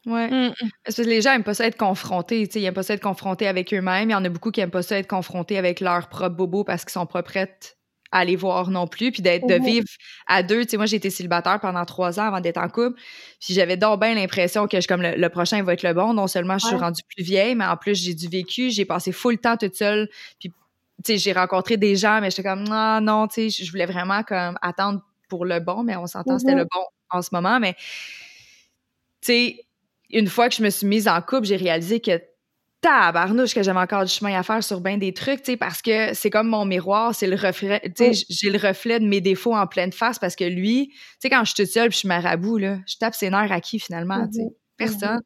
Ouais. 0.06 0.28
Mm, 0.28 0.46
mm. 0.48 0.68
Parce 0.84 0.96
que 0.96 1.02
les 1.02 1.20
gens 1.20 1.32
aiment 1.32 1.44
pas 1.44 1.54
ça 1.54 1.66
être 1.66 1.76
confrontés. 1.76 2.42
Ils 2.42 2.64
aiment 2.64 2.74
pas 2.74 2.82
ça 2.82 2.94
être 2.94 3.02
confrontés 3.02 3.46
avec 3.46 3.72
eux-mêmes. 3.74 4.08
Il 4.08 4.12
y 4.12 4.16
en 4.16 4.24
a 4.24 4.28
beaucoup 4.30 4.50
qui 4.50 4.60
aiment 4.60 4.70
pas 4.70 4.82
ça 4.82 4.98
être 4.98 5.06
confrontés 5.06 5.58
avec 5.58 5.80
leurs 5.80 6.08
propres 6.08 6.34
bobos 6.34 6.64
parce 6.64 6.84
qu'ils 6.84 6.92
sont 6.92 7.06
pas 7.06 7.22
prêts 7.22 7.58
à 8.10 8.20
aller 8.20 8.36
voir 8.36 8.70
non 8.70 8.86
plus. 8.86 9.12
Puis 9.12 9.20
d'être 9.20 9.46
de 9.46 9.54
mm-hmm. 9.54 9.64
vivre 9.64 9.86
à 10.26 10.42
deux. 10.42 10.64
sais 10.66 10.78
moi, 10.78 10.86
j'ai 10.86 10.96
été 10.96 11.10
célibataire 11.10 11.60
pendant 11.60 11.84
trois 11.84 12.18
ans 12.20 12.24
avant 12.28 12.40
d'être 12.40 12.58
en 12.58 12.68
couple. 12.68 12.98
Puis 13.38 13.52
j'avais 13.52 13.76
donc 13.76 14.00
bien 14.00 14.14
l'impression 14.14 14.66
que 14.66 14.80
je, 14.80 14.88
comme 14.88 15.02
le, 15.02 15.28
prochain 15.28 15.62
va 15.62 15.74
être 15.74 15.82
le 15.82 15.92
bon. 15.92 16.14
Non 16.14 16.26
seulement 16.26 16.56
je 16.56 16.68
suis 16.68 16.76
rendue 16.76 17.02
plus 17.14 17.22
vieille, 17.22 17.54
mais 17.54 17.66
en 17.66 17.76
plus, 17.76 18.02
j'ai 18.02 18.14
du 18.14 18.28
vécu. 18.28 18.70
J'ai 18.70 18.86
passé 18.86 19.12
full 19.12 19.36
temps 19.36 19.58
toute 19.58 19.74
seule. 19.74 20.08
Puis 20.40 20.52
j'ai 21.06 21.32
rencontré 21.32 21.76
des 21.76 21.96
gens, 21.96 22.20
mais 22.20 22.30
j'étais 22.30 22.42
comme, 22.42 22.64
ah, 22.70 23.00
non, 23.02 23.26
tu 23.28 23.50
sais, 23.50 23.64
je 23.64 23.70
voulais 23.70 23.86
vraiment 23.86 24.22
comme 24.22 24.58
attendre 24.62 25.02
pour 25.28 25.44
le 25.44 25.60
bon, 25.60 25.82
mais 25.82 25.96
on 25.96 26.06
s'entend, 26.06 26.38
c'était 26.38 26.52
mm-hmm. 26.52 26.58
le 26.58 26.64
bon 26.64 26.84
en 27.10 27.22
ce 27.22 27.30
moment. 27.32 27.60
Mais, 27.60 27.74
tu 27.74 29.26
sais, 29.26 29.66
une 30.10 30.28
fois 30.28 30.48
que 30.48 30.54
je 30.54 30.62
me 30.62 30.70
suis 30.70 30.86
mise 30.86 31.08
en 31.08 31.20
couple, 31.20 31.44
j'ai 31.46 31.56
réalisé 31.56 32.00
que 32.00 32.20
tabarnouche 32.80 33.54
que 33.54 33.62
j'avais 33.62 33.80
encore 33.80 34.04
du 34.04 34.12
chemin 34.12 34.38
à 34.38 34.42
faire 34.42 34.62
sur 34.62 34.80
bien 34.80 34.98
des 34.98 35.14
trucs, 35.14 35.42
tu 35.42 35.52
sais, 35.52 35.56
parce 35.56 35.80
que 35.80 36.12
c'est 36.12 36.28
comme 36.28 36.48
mon 36.48 36.66
miroir, 36.66 37.14
c'est 37.14 37.26
le 37.26 37.36
reflet, 37.36 37.80
tu 37.96 38.12
sais, 38.12 38.26
j'ai 38.28 38.50
le 38.50 38.58
reflet 38.58 39.00
de 39.00 39.06
mes 39.06 39.22
défauts 39.22 39.54
en 39.54 39.66
pleine 39.66 39.92
face 39.92 40.18
parce 40.18 40.36
que 40.36 40.44
lui, 40.44 40.88
tu 40.88 40.98
sais, 41.20 41.30
quand 41.30 41.42
je 41.44 41.54
suis 41.54 41.64
toute 41.64 41.72
seule 41.72 41.88
puis 41.88 41.94
je 41.94 41.98
suis 42.00 42.08
marabout, 42.08 42.58
là, 42.58 42.78
je 42.86 42.96
tape 42.98 43.14
ses 43.14 43.30
nerfs 43.30 43.52
à 43.52 43.60
qui 43.60 43.78
finalement, 43.78 44.26
tu 44.26 44.34
sais? 44.34 44.42
Mm-hmm. 44.42 44.54
Personne. 44.76 45.20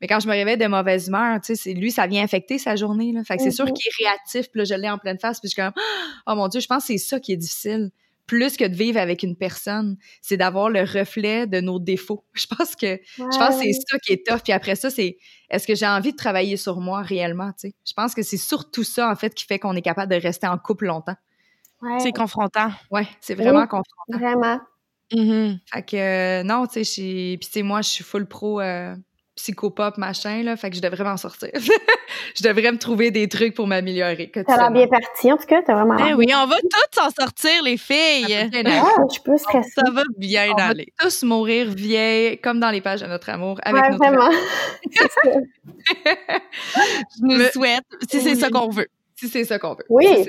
Mais 0.00 0.06
quand 0.06 0.20
je 0.20 0.28
me 0.28 0.32
réveille 0.32 0.56
de 0.56 0.66
mauvaise 0.66 1.08
humeur, 1.08 1.40
tu 1.40 1.48
sais, 1.48 1.54
c'est 1.56 1.74
lui, 1.74 1.90
ça 1.90 2.06
vient 2.06 2.22
infecter 2.22 2.58
sa 2.58 2.76
journée, 2.76 3.12
là. 3.12 3.22
Fait 3.24 3.36
que 3.36 3.42
c'est 3.42 3.50
sûr 3.50 3.66
mm-hmm. 3.66 3.72
qu'il 3.72 3.86
est 3.88 4.06
réactif, 4.06 4.50
puis 4.50 4.58
là, 4.60 4.64
je 4.64 4.74
l'ai 4.74 4.88
en 4.88 4.98
pleine 4.98 5.18
face, 5.18 5.40
puis 5.40 5.48
je 5.48 5.52
suis 5.54 5.62
comme, 5.62 5.72
oh 6.26 6.34
mon 6.34 6.48
Dieu, 6.48 6.60
je 6.60 6.66
pense 6.66 6.84
que 6.84 6.86
c'est 6.88 6.98
ça 6.98 7.20
qui 7.20 7.32
est 7.32 7.36
difficile 7.36 7.90
plus 8.30 8.56
que 8.56 8.64
de 8.64 8.76
vivre 8.76 9.00
avec 9.00 9.24
une 9.24 9.34
personne, 9.34 9.96
c'est 10.22 10.36
d'avoir 10.36 10.70
le 10.70 10.82
reflet 10.82 11.48
de 11.48 11.60
nos 11.60 11.80
défauts. 11.80 12.24
Je 12.32 12.46
pense 12.46 12.76
que 12.76 13.00
je 13.18 13.24
pense 13.24 13.56
c'est 13.56 13.72
ça 13.72 13.98
qui 13.98 14.12
est 14.12 14.24
tough. 14.24 14.42
Puis 14.44 14.52
après 14.52 14.76
ça, 14.76 14.88
c'est 14.88 15.18
est-ce 15.48 15.66
que 15.66 15.74
j'ai 15.74 15.88
envie 15.88 16.12
de 16.12 16.16
travailler 16.16 16.56
sur 16.56 16.78
moi 16.78 17.02
réellement, 17.02 17.50
tu 17.50 17.70
sais? 17.70 17.74
Je 17.84 17.92
pense 17.92 18.14
que 18.14 18.22
c'est 18.22 18.36
surtout 18.36 18.84
ça 18.84 19.10
en 19.10 19.16
fait 19.16 19.34
qui 19.34 19.46
fait 19.46 19.58
qu'on 19.58 19.74
est 19.74 19.82
capable 19.82 20.12
de 20.14 20.20
rester 20.20 20.46
en 20.46 20.58
couple 20.58 20.86
longtemps. 20.86 21.16
C'est 21.98 22.12
confrontant. 22.12 22.70
Ouais, 22.92 23.08
c'est 23.20 23.34
vraiment 23.34 23.66
confrontant. 23.66 24.12
Vraiment. 24.16 24.60
Mm-hmm. 25.12 25.58
Fait 25.66 25.82
que 25.82 25.96
euh, 25.96 26.42
non, 26.44 26.68
tu 26.68 26.84
sais, 26.84 27.36
puis 27.36 27.48
tu 27.48 27.50
sais 27.50 27.62
moi 27.64 27.82
je 27.82 27.88
suis 27.88 28.04
full 28.04 28.28
pro 28.28 28.60
euh, 28.60 28.94
psychopop, 29.40 29.96
machin, 29.96 30.42
là. 30.42 30.56
Fait 30.56 30.70
que 30.70 30.76
je 30.76 30.82
devrais 30.82 31.04
m'en 31.04 31.16
sortir. 31.16 31.50
je 31.54 32.42
devrais 32.42 32.72
me 32.72 32.78
trouver 32.78 33.10
des 33.10 33.28
trucs 33.28 33.54
pour 33.54 33.66
m'améliorer. 33.66 34.30
T'as 34.32 34.56
l'air 34.56 34.70
bien 34.70 34.86
parti, 34.86 35.32
en 35.32 35.36
tout 35.36 35.46
cas. 35.46 35.62
T'as 35.62 35.74
vraiment. 35.74 35.96
Eh 36.06 36.14
oui, 36.14 36.26
on 36.34 36.46
va 36.46 36.56
toutes 36.56 36.94
s'en 36.94 37.10
sortir, 37.10 37.62
les 37.64 37.76
filles. 37.76 38.50
Ah, 38.66 38.86
je 39.12 39.20
peux 39.20 39.36
stresser. 39.36 39.70
Ça 39.74 39.90
va 39.90 40.02
bien 40.16 40.52
on 40.52 40.58
aller. 40.58 40.92
Va 40.98 41.04
tous 41.04 41.22
mourir 41.22 41.70
vieilles, 41.70 42.38
comme 42.38 42.60
dans 42.60 42.70
les 42.70 42.80
pages 42.80 43.00
de 43.00 43.06
notre 43.06 43.30
amour, 43.30 43.58
avec 43.62 43.82
ouais, 43.82 43.90
notre 43.90 44.04
vraiment. 44.04 44.30
je 46.04 47.22
nous 47.22 47.44
souhaite, 47.52 47.84
si 48.10 48.20
c'est 48.20 48.34
ça 48.34 48.50
qu'on 48.50 48.68
veut. 48.68 48.88
Si 49.16 49.28
c'est 49.28 49.44
ça 49.44 49.58
qu'on 49.58 49.74
veut. 49.74 49.84
Oui. 49.88 50.26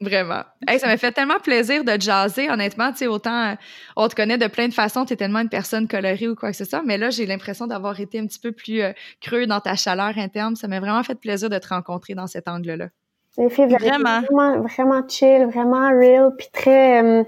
Vraiment. 0.00 0.42
ça 0.78 0.86
m'a 0.86 0.96
fait 0.96 1.12
tellement 1.12 1.38
plaisir 1.40 1.84
de 1.84 2.00
jaser, 2.00 2.50
honnêtement. 2.50 2.90
Tu 2.90 2.98
sais, 2.98 3.06
autant 3.06 3.54
on 3.96 4.08
te 4.08 4.14
connaît 4.14 4.38
de 4.38 4.46
plein 4.46 4.66
de 4.66 4.72
façons, 4.72 5.04
tu 5.04 5.12
es 5.12 5.16
tellement 5.16 5.40
une 5.40 5.50
personne 5.50 5.86
colorée 5.88 6.26
ou 6.26 6.34
quoi 6.34 6.50
que 6.50 6.56
ce 6.56 6.64
soit, 6.64 6.82
mais 6.82 6.96
là, 6.96 7.10
j'ai 7.10 7.26
l'impression 7.26 7.66
d'avoir 7.66 8.00
été 8.00 8.18
un 8.18 8.26
petit 8.26 8.38
peu 8.38 8.52
plus 8.52 8.80
euh, 8.80 8.92
creux 9.20 9.46
dans 9.46 9.60
ta 9.60 9.74
chaleur 9.74 10.16
interne. 10.16 10.56
Ça 10.56 10.68
m'a 10.68 10.80
vraiment 10.80 11.02
fait 11.02 11.16
plaisir 11.16 11.50
de 11.50 11.58
te 11.58 11.68
rencontrer 11.68 12.14
dans 12.14 12.26
cet 12.26 12.48
angle-là. 12.48 12.88
vraiment. 13.36 14.22
vraiment, 14.22 14.62
vraiment 14.62 15.02
chill, 15.06 15.46
vraiment 15.46 15.90
real, 15.90 16.30
puis 16.36 16.48
très, 16.50 17.04
euh, 17.04 17.22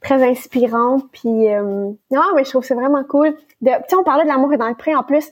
très 0.00 0.26
inspirante. 0.26 1.04
Puis 1.12 1.52
euh, 1.52 1.90
non, 2.10 2.22
mais 2.34 2.44
je 2.44 2.48
trouve 2.48 2.62
que 2.62 2.68
c'est 2.68 2.74
vraiment 2.74 3.04
cool. 3.04 3.34
Tu 3.62 3.70
sais, 3.70 3.96
on 3.96 4.04
parlait 4.04 4.24
de 4.24 4.28
l'amour 4.28 4.52
et 4.54 4.56
dans 4.56 4.68
le 4.68 4.74
pré 4.74 4.94
en 4.94 5.02
plus. 5.02 5.28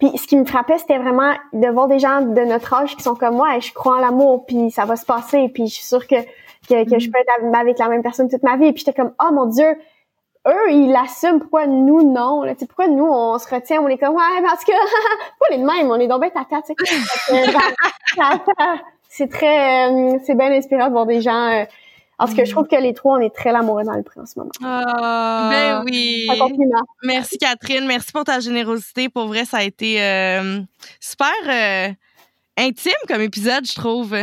Puis 0.00 0.16
ce 0.16 0.26
qui 0.26 0.36
me 0.36 0.44
frappait, 0.44 0.78
c'était 0.78 0.98
vraiment 0.98 1.34
de 1.52 1.68
voir 1.68 1.86
des 1.86 1.98
gens 1.98 2.22
de 2.22 2.40
notre 2.40 2.72
âge 2.72 2.96
qui 2.96 3.02
sont 3.02 3.14
comme 3.14 3.36
moi 3.36 3.56
et 3.56 3.60
je 3.60 3.72
crois 3.72 3.96
en 3.96 4.00
l'amour, 4.00 4.46
puis 4.46 4.70
ça 4.70 4.86
va 4.86 4.96
se 4.96 5.04
passer, 5.04 5.50
puis 5.52 5.68
je 5.68 5.74
suis 5.74 5.84
sûre 5.84 6.06
que, 6.06 6.16
que, 6.68 6.88
que 6.88 6.98
je 6.98 7.08
mm. 7.08 7.12
peux 7.12 7.18
être 7.18 7.54
avec 7.54 7.78
la 7.78 7.88
même 7.88 8.02
personne 8.02 8.28
toute 8.28 8.42
ma 8.42 8.56
vie. 8.56 8.72
Puis 8.72 8.82
j'étais 8.84 8.98
comme, 8.98 9.12
oh 9.20 9.32
mon 9.32 9.46
Dieu, 9.46 9.76
eux, 10.48 10.70
ils 10.70 10.90
l'assument, 10.90 11.38
pourquoi 11.38 11.66
nous, 11.66 12.02
non? 12.02 12.42
Là, 12.42 12.54
pourquoi 12.54 12.88
nous, 12.88 13.04
on 13.04 13.38
se 13.38 13.54
retient, 13.54 13.82
on 13.82 13.88
est 13.88 13.98
comme, 13.98 14.14
ouais, 14.14 14.42
parce 14.42 14.64
que, 14.64 14.72
pourquoi 15.38 15.48
on 15.50 15.54
est 15.54 15.58
de 15.58 15.66
même, 15.66 15.90
on 15.90 16.00
est 16.00 16.08
donc 16.08 16.24
à 16.24 16.30
tata, 16.30 16.62
tu 16.62 16.74
sais. 16.86 17.44
c'est 19.08 19.28
très, 19.28 19.90
euh, 19.90 20.18
c'est 20.24 20.34
bien 20.34 20.50
inspirant 20.50 20.86
de 20.86 20.92
voir 20.92 21.06
des 21.06 21.20
gens 21.20 21.48
euh, 21.48 21.64
parce 22.20 22.34
que 22.34 22.44
je 22.44 22.50
trouve 22.50 22.66
que 22.66 22.76
les 22.76 22.92
trois, 22.92 23.16
on 23.16 23.20
est 23.20 23.34
très 23.34 23.50
l'amoureux 23.50 23.82
dans 23.84 23.94
le 23.94 24.02
prix 24.02 24.20
en 24.20 24.26
ce 24.26 24.38
moment. 24.38 24.50
Ah, 24.62 25.48
ben 25.50 25.84
oui. 25.84 26.28
Merci 27.02 27.38
Catherine, 27.38 27.86
merci 27.86 28.12
pour 28.12 28.24
ta 28.24 28.40
générosité. 28.40 29.08
Pour 29.08 29.26
vrai, 29.26 29.44
ça 29.44 29.58
a 29.58 29.62
été 29.62 30.02
euh, 30.02 30.60
super 31.00 31.30
euh, 31.48 31.88
intime 32.58 32.92
comme 33.08 33.22
épisode, 33.22 33.66
je 33.66 33.74
trouve. 33.74 34.14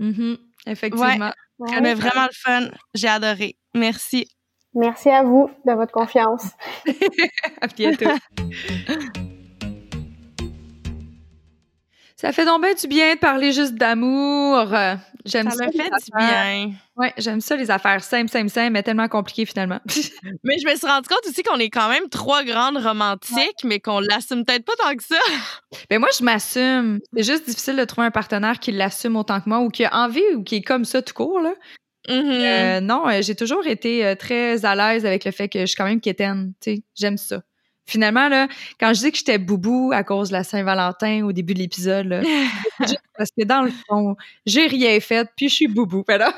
Mm-hmm. 0.00 0.36
Effectivement. 0.66 1.32
Ouais. 1.58 1.94
vraiment 1.94 2.26
le 2.26 2.34
fun. 2.34 2.68
J'ai 2.94 3.08
adoré. 3.08 3.56
Merci. 3.74 4.28
Merci 4.74 5.10
à 5.10 5.22
vous 5.22 5.50
de 5.66 5.72
votre 5.72 5.92
confiance. 5.92 6.46
à 7.60 7.66
bientôt. 7.66 8.06
Ça 12.22 12.32
fait 12.32 12.44
donc 12.44 12.62
bien 12.62 12.72
du 12.72 12.86
bien 12.86 13.14
de 13.14 13.18
parler 13.18 13.52
juste 13.52 13.74
d'amour. 13.74 14.68
J'aime 15.24 15.50
Ça 15.50 15.56
ça. 15.56 15.66
me 15.66 15.72
fait 15.72 15.90
du 15.90 16.16
bien. 16.16 16.72
Ouais, 16.96 17.12
j'aime 17.18 17.40
ça, 17.40 17.56
les 17.56 17.70
affaires 17.70 18.04
simples, 18.04 18.30
simples, 18.30 18.48
simples, 18.48 18.70
mais 18.70 18.84
tellement 18.84 19.08
compliquées 19.08 19.44
finalement. 19.44 19.80
Mais 20.44 20.58
je 20.58 20.68
me 20.68 20.76
suis 20.76 20.86
rendu 20.86 21.08
compte 21.08 21.26
aussi 21.28 21.42
qu'on 21.42 21.58
est 21.58 21.68
quand 21.68 21.88
même 21.88 22.08
trois 22.08 22.44
grandes 22.44 22.76
romantiques, 22.76 23.64
mais 23.64 23.80
qu'on 23.80 23.98
l'assume 24.00 24.44
peut-être 24.44 24.64
pas 24.64 24.74
tant 24.78 24.94
que 24.94 25.02
ça. 25.02 25.18
Mais 25.90 25.98
moi, 25.98 26.08
je 26.16 26.22
m'assume. 26.22 27.00
C'est 27.16 27.24
juste 27.24 27.46
difficile 27.48 27.76
de 27.76 27.84
trouver 27.84 28.06
un 28.06 28.12
partenaire 28.12 28.60
qui 28.60 28.70
l'assume 28.70 29.16
autant 29.16 29.40
que 29.40 29.48
moi 29.48 29.58
ou 29.58 29.68
qui 29.68 29.84
a 29.84 29.92
envie 29.92 30.22
ou 30.36 30.44
qui 30.44 30.56
est 30.56 30.62
comme 30.62 30.84
ça 30.84 31.02
tout 31.02 31.14
court. 31.14 31.40
Là. 31.40 31.54
Mhm. 32.08 32.30
Euh, 32.30 32.80
non, 32.80 33.08
euh, 33.08 33.22
j'ai 33.22 33.34
toujours 33.34 33.66
été 33.66 34.04
euh, 34.04 34.14
très 34.14 34.64
à 34.64 34.74
l'aise 34.74 35.06
avec 35.06 35.24
le 35.24 35.30
fait 35.30 35.48
que 35.48 35.60
je 35.60 35.66
suis 35.66 35.76
quand 35.76 35.84
même 35.84 36.00
quétaine. 36.00 36.52
Tu 36.60 36.76
sais, 36.76 36.82
j'aime 36.94 37.16
ça. 37.16 37.42
Finalement, 37.86 38.28
là, 38.28 38.48
quand 38.78 38.94
je 38.94 39.00
dis 39.00 39.12
que 39.12 39.18
j'étais 39.18 39.38
boubou 39.38 39.90
à 39.92 40.04
cause 40.04 40.28
de 40.28 40.34
la 40.34 40.44
Saint-Valentin 40.44 41.24
au 41.24 41.32
début 41.32 41.54
de 41.54 41.58
l'épisode, 41.58 42.22
parce 43.18 43.30
que 43.36 43.44
dans 43.44 43.62
le 43.62 43.72
fond, 43.88 44.16
j'ai 44.46 44.66
rien 44.66 44.98
fait, 45.00 45.28
puis 45.36 45.48
je 45.48 45.54
suis 45.54 45.68
boubou. 45.68 46.04
Là, 46.08 46.32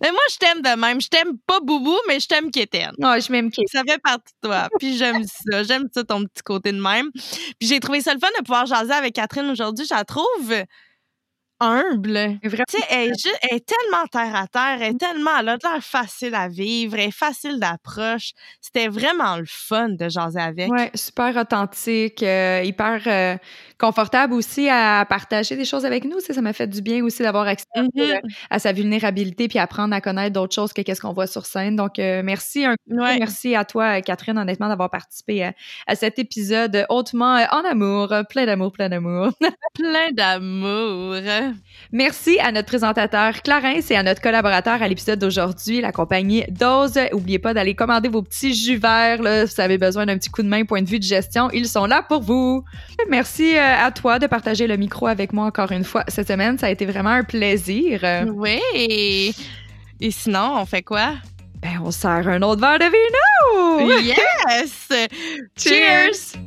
Mais 0.00 0.10
moi, 0.10 0.20
je 0.30 0.36
t'aime 0.38 0.62
de 0.62 0.80
même. 0.80 1.00
Je 1.00 1.08
t'aime 1.08 1.36
pas 1.46 1.60
boubou, 1.60 1.96
mais 2.06 2.20
je 2.20 2.28
t'aime 2.28 2.50
Kéten. 2.50 2.92
non, 2.98 3.18
je 3.18 3.30
m'aime 3.32 3.50
Ça 3.70 3.82
fait 3.86 4.00
partie 4.00 4.32
de 4.42 4.48
toi. 4.48 4.68
Puis 4.78 4.96
j'aime 4.96 5.22
ça. 5.50 5.62
J'aime 5.64 5.88
ça, 5.92 6.04
ton 6.04 6.24
petit 6.24 6.42
côté 6.42 6.72
de 6.72 6.80
même. 6.80 7.10
Puis 7.12 7.68
j'ai 7.68 7.80
trouvé 7.80 8.00
ça 8.00 8.14
le 8.14 8.20
fun 8.20 8.28
de 8.38 8.44
pouvoir 8.44 8.66
jaser 8.66 8.92
avec 8.92 9.14
Catherine 9.14 9.50
aujourd'hui. 9.50 9.84
Je 9.88 9.94
la 9.94 10.04
trouve 10.04 10.54
humble. 11.60 12.38
Vraiment. 12.42 12.64
Tu 12.68 12.78
sais, 12.78 12.84
elle, 12.90 13.12
elle 13.42 13.56
est 13.56 13.66
tellement 13.66 14.06
terre 14.10 14.34
à 14.34 14.46
terre, 14.46 14.78
elle 14.80 14.94
est 14.94 14.98
tellement, 14.98 15.30
elle 15.38 15.48
a 15.50 15.56
de 15.56 15.68
l'air 15.68 15.82
facile 15.82 16.34
à 16.34 16.48
vivre, 16.48 16.94
elle 16.94 17.08
est 17.08 17.10
facile 17.10 17.58
d'approche. 17.58 18.32
C'était 18.60 18.88
vraiment 18.88 19.36
le 19.36 19.46
fun 19.46 19.90
de 19.90 20.08
jaser 20.08 20.40
avec. 20.40 20.70
Ouais, 20.70 20.90
super 20.94 21.36
authentique, 21.36 22.22
euh, 22.22 22.62
hyper 22.64 23.02
euh, 23.06 23.36
confortable 23.78 24.34
aussi 24.34 24.68
à 24.68 25.04
partager 25.08 25.56
des 25.56 25.64
choses 25.64 25.84
avec 25.84 26.04
nous. 26.04 26.18
Ça 26.20 26.40
m'a 26.40 26.52
fait 26.52 26.66
du 26.66 26.82
bien 26.82 27.02
aussi 27.04 27.22
d'avoir 27.22 27.46
accès 27.46 27.64
Mhm. 27.76 27.88
euh, 27.98 28.18
à 28.50 28.58
sa 28.58 28.72
vulnérabilité 28.72 29.48
puis 29.48 29.58
apprendre 29.58 29.94
à 29.94 30.00
connaître 30.00 30.32
d'autres 30.34 30.54
choses 30.54 30.72
que 30.72 30.82
qu'est-ce 30.82 31.00
qu'on 31.00 31.12
voit 31.12 31.26
sur 31.26 31.46
scène. 31.46 31.76
Donc, 31.76 31.98
euh, 31.98 32.22
merci 32.24 32.64
un 32.64 32.74
Ouais. 32.90 33.18
merci 33.18 33.54
à 33.54 33.64
toi, 33.64 33.98
euh, 33.98 34.00
Catherine, 34.00 34.36
honnêtement, 34.38 34.68
d'avoir 34.68 34.90
participé 34.90 35.44
à, 35.44 35.52
à 35.86 35.94
cet 35.94 36.18
épisode 36.18 36.86
hautement 36.88 37.36
euh, 37.36 37.44
en 37.52 37.64
amour, 37.68 38.12
euh, 38.12 38.22
plein 38.24 38.46
d'amour, 38.46 38.72
plein 38.72 38.88
d'amour. 38.88 39.30
Plein 39.74 40.10
d'amour. 40.12 41.14
Merci 41.92 42.38
à 42.40 42.50
notre 42.52 42.66
présentateur 42.66 43.42
Clarence 43.42 43.90
et 43.92 43.96
à 43.96 44.02
notre 44.02 44.20
collaborateur 44.20 44.82
à 44.82 44.88
l'épisode 44.88 45.18
d'aujourd'hui, 45.20 45.80
la 45.80 45.92
compagnie 45.92 46.44
Dose. 46.48 46.98
Oubliez 47.12 47.38
pas 47.38 47.54
d'aller 47.54 47.74
commander 47.74 48.08
vos 48.08 48.22
petits 48.22 48.54
jus 48.54 48.76
verts. 48.76 49.22
Là, 49.22 49.46
si 49.46 49.54
vous 49.54 49.60
avez 49.60 49.78
besoin 49.78 50.06
d'un 50.06 50.18
petit 50.18 50.30
coup 50.30 50.42
de 50.42 50.48
main 50.48 50.64
point 50.64 50.82
de 50.82 50.88
vue 50.88 50.98
de 50.98 51.04
gestion, 51.04 51.48
ils 51.52 51.68
sont 51.68 51.86
là 51.86 52.02
pour 52.02 52.22
vous. 52.22 52.64
Merci 53.08 53.56
euh, 53.56 53.67
à 53.76 53.90
toi 53.90 54.18
de 54.18 54.26
partager 54.26 54.66
le 54.66 54.76
micro 54.76 55.06
avec 55.06 55.32
moi 55.32 55.44
encore 55.46 55.72
une 55.72 55.84
fois 55.84 56.04
cette 56.08 56.28
semaine. 56.28 56.58
Ça 56.58 56.66
a 56.66 56.70
été 56.70 56.86
vraiment 56.86 57.10
un 57.10 57.24
plaisir. 57.24 58.00
Euh, 58.02 58.24
Oui. 58.26 58.60
Et, 58.74 59.32
et 60.00 60.10
sinon, 60.10 60.54
on 60.58 60.66
fait 60.66 60.82
quoi? 60.82 61.12
ben, 61.60 61.80
on 61.84 61.90
sert 61.90 62.28
un 62.28 62.40
autre 62.42 62.60
verre 62.60 62.78
de 62.78 62.84
vino. 62.84 63.90
Yes! 64.00 64.88
Cheers! 65.58 66.38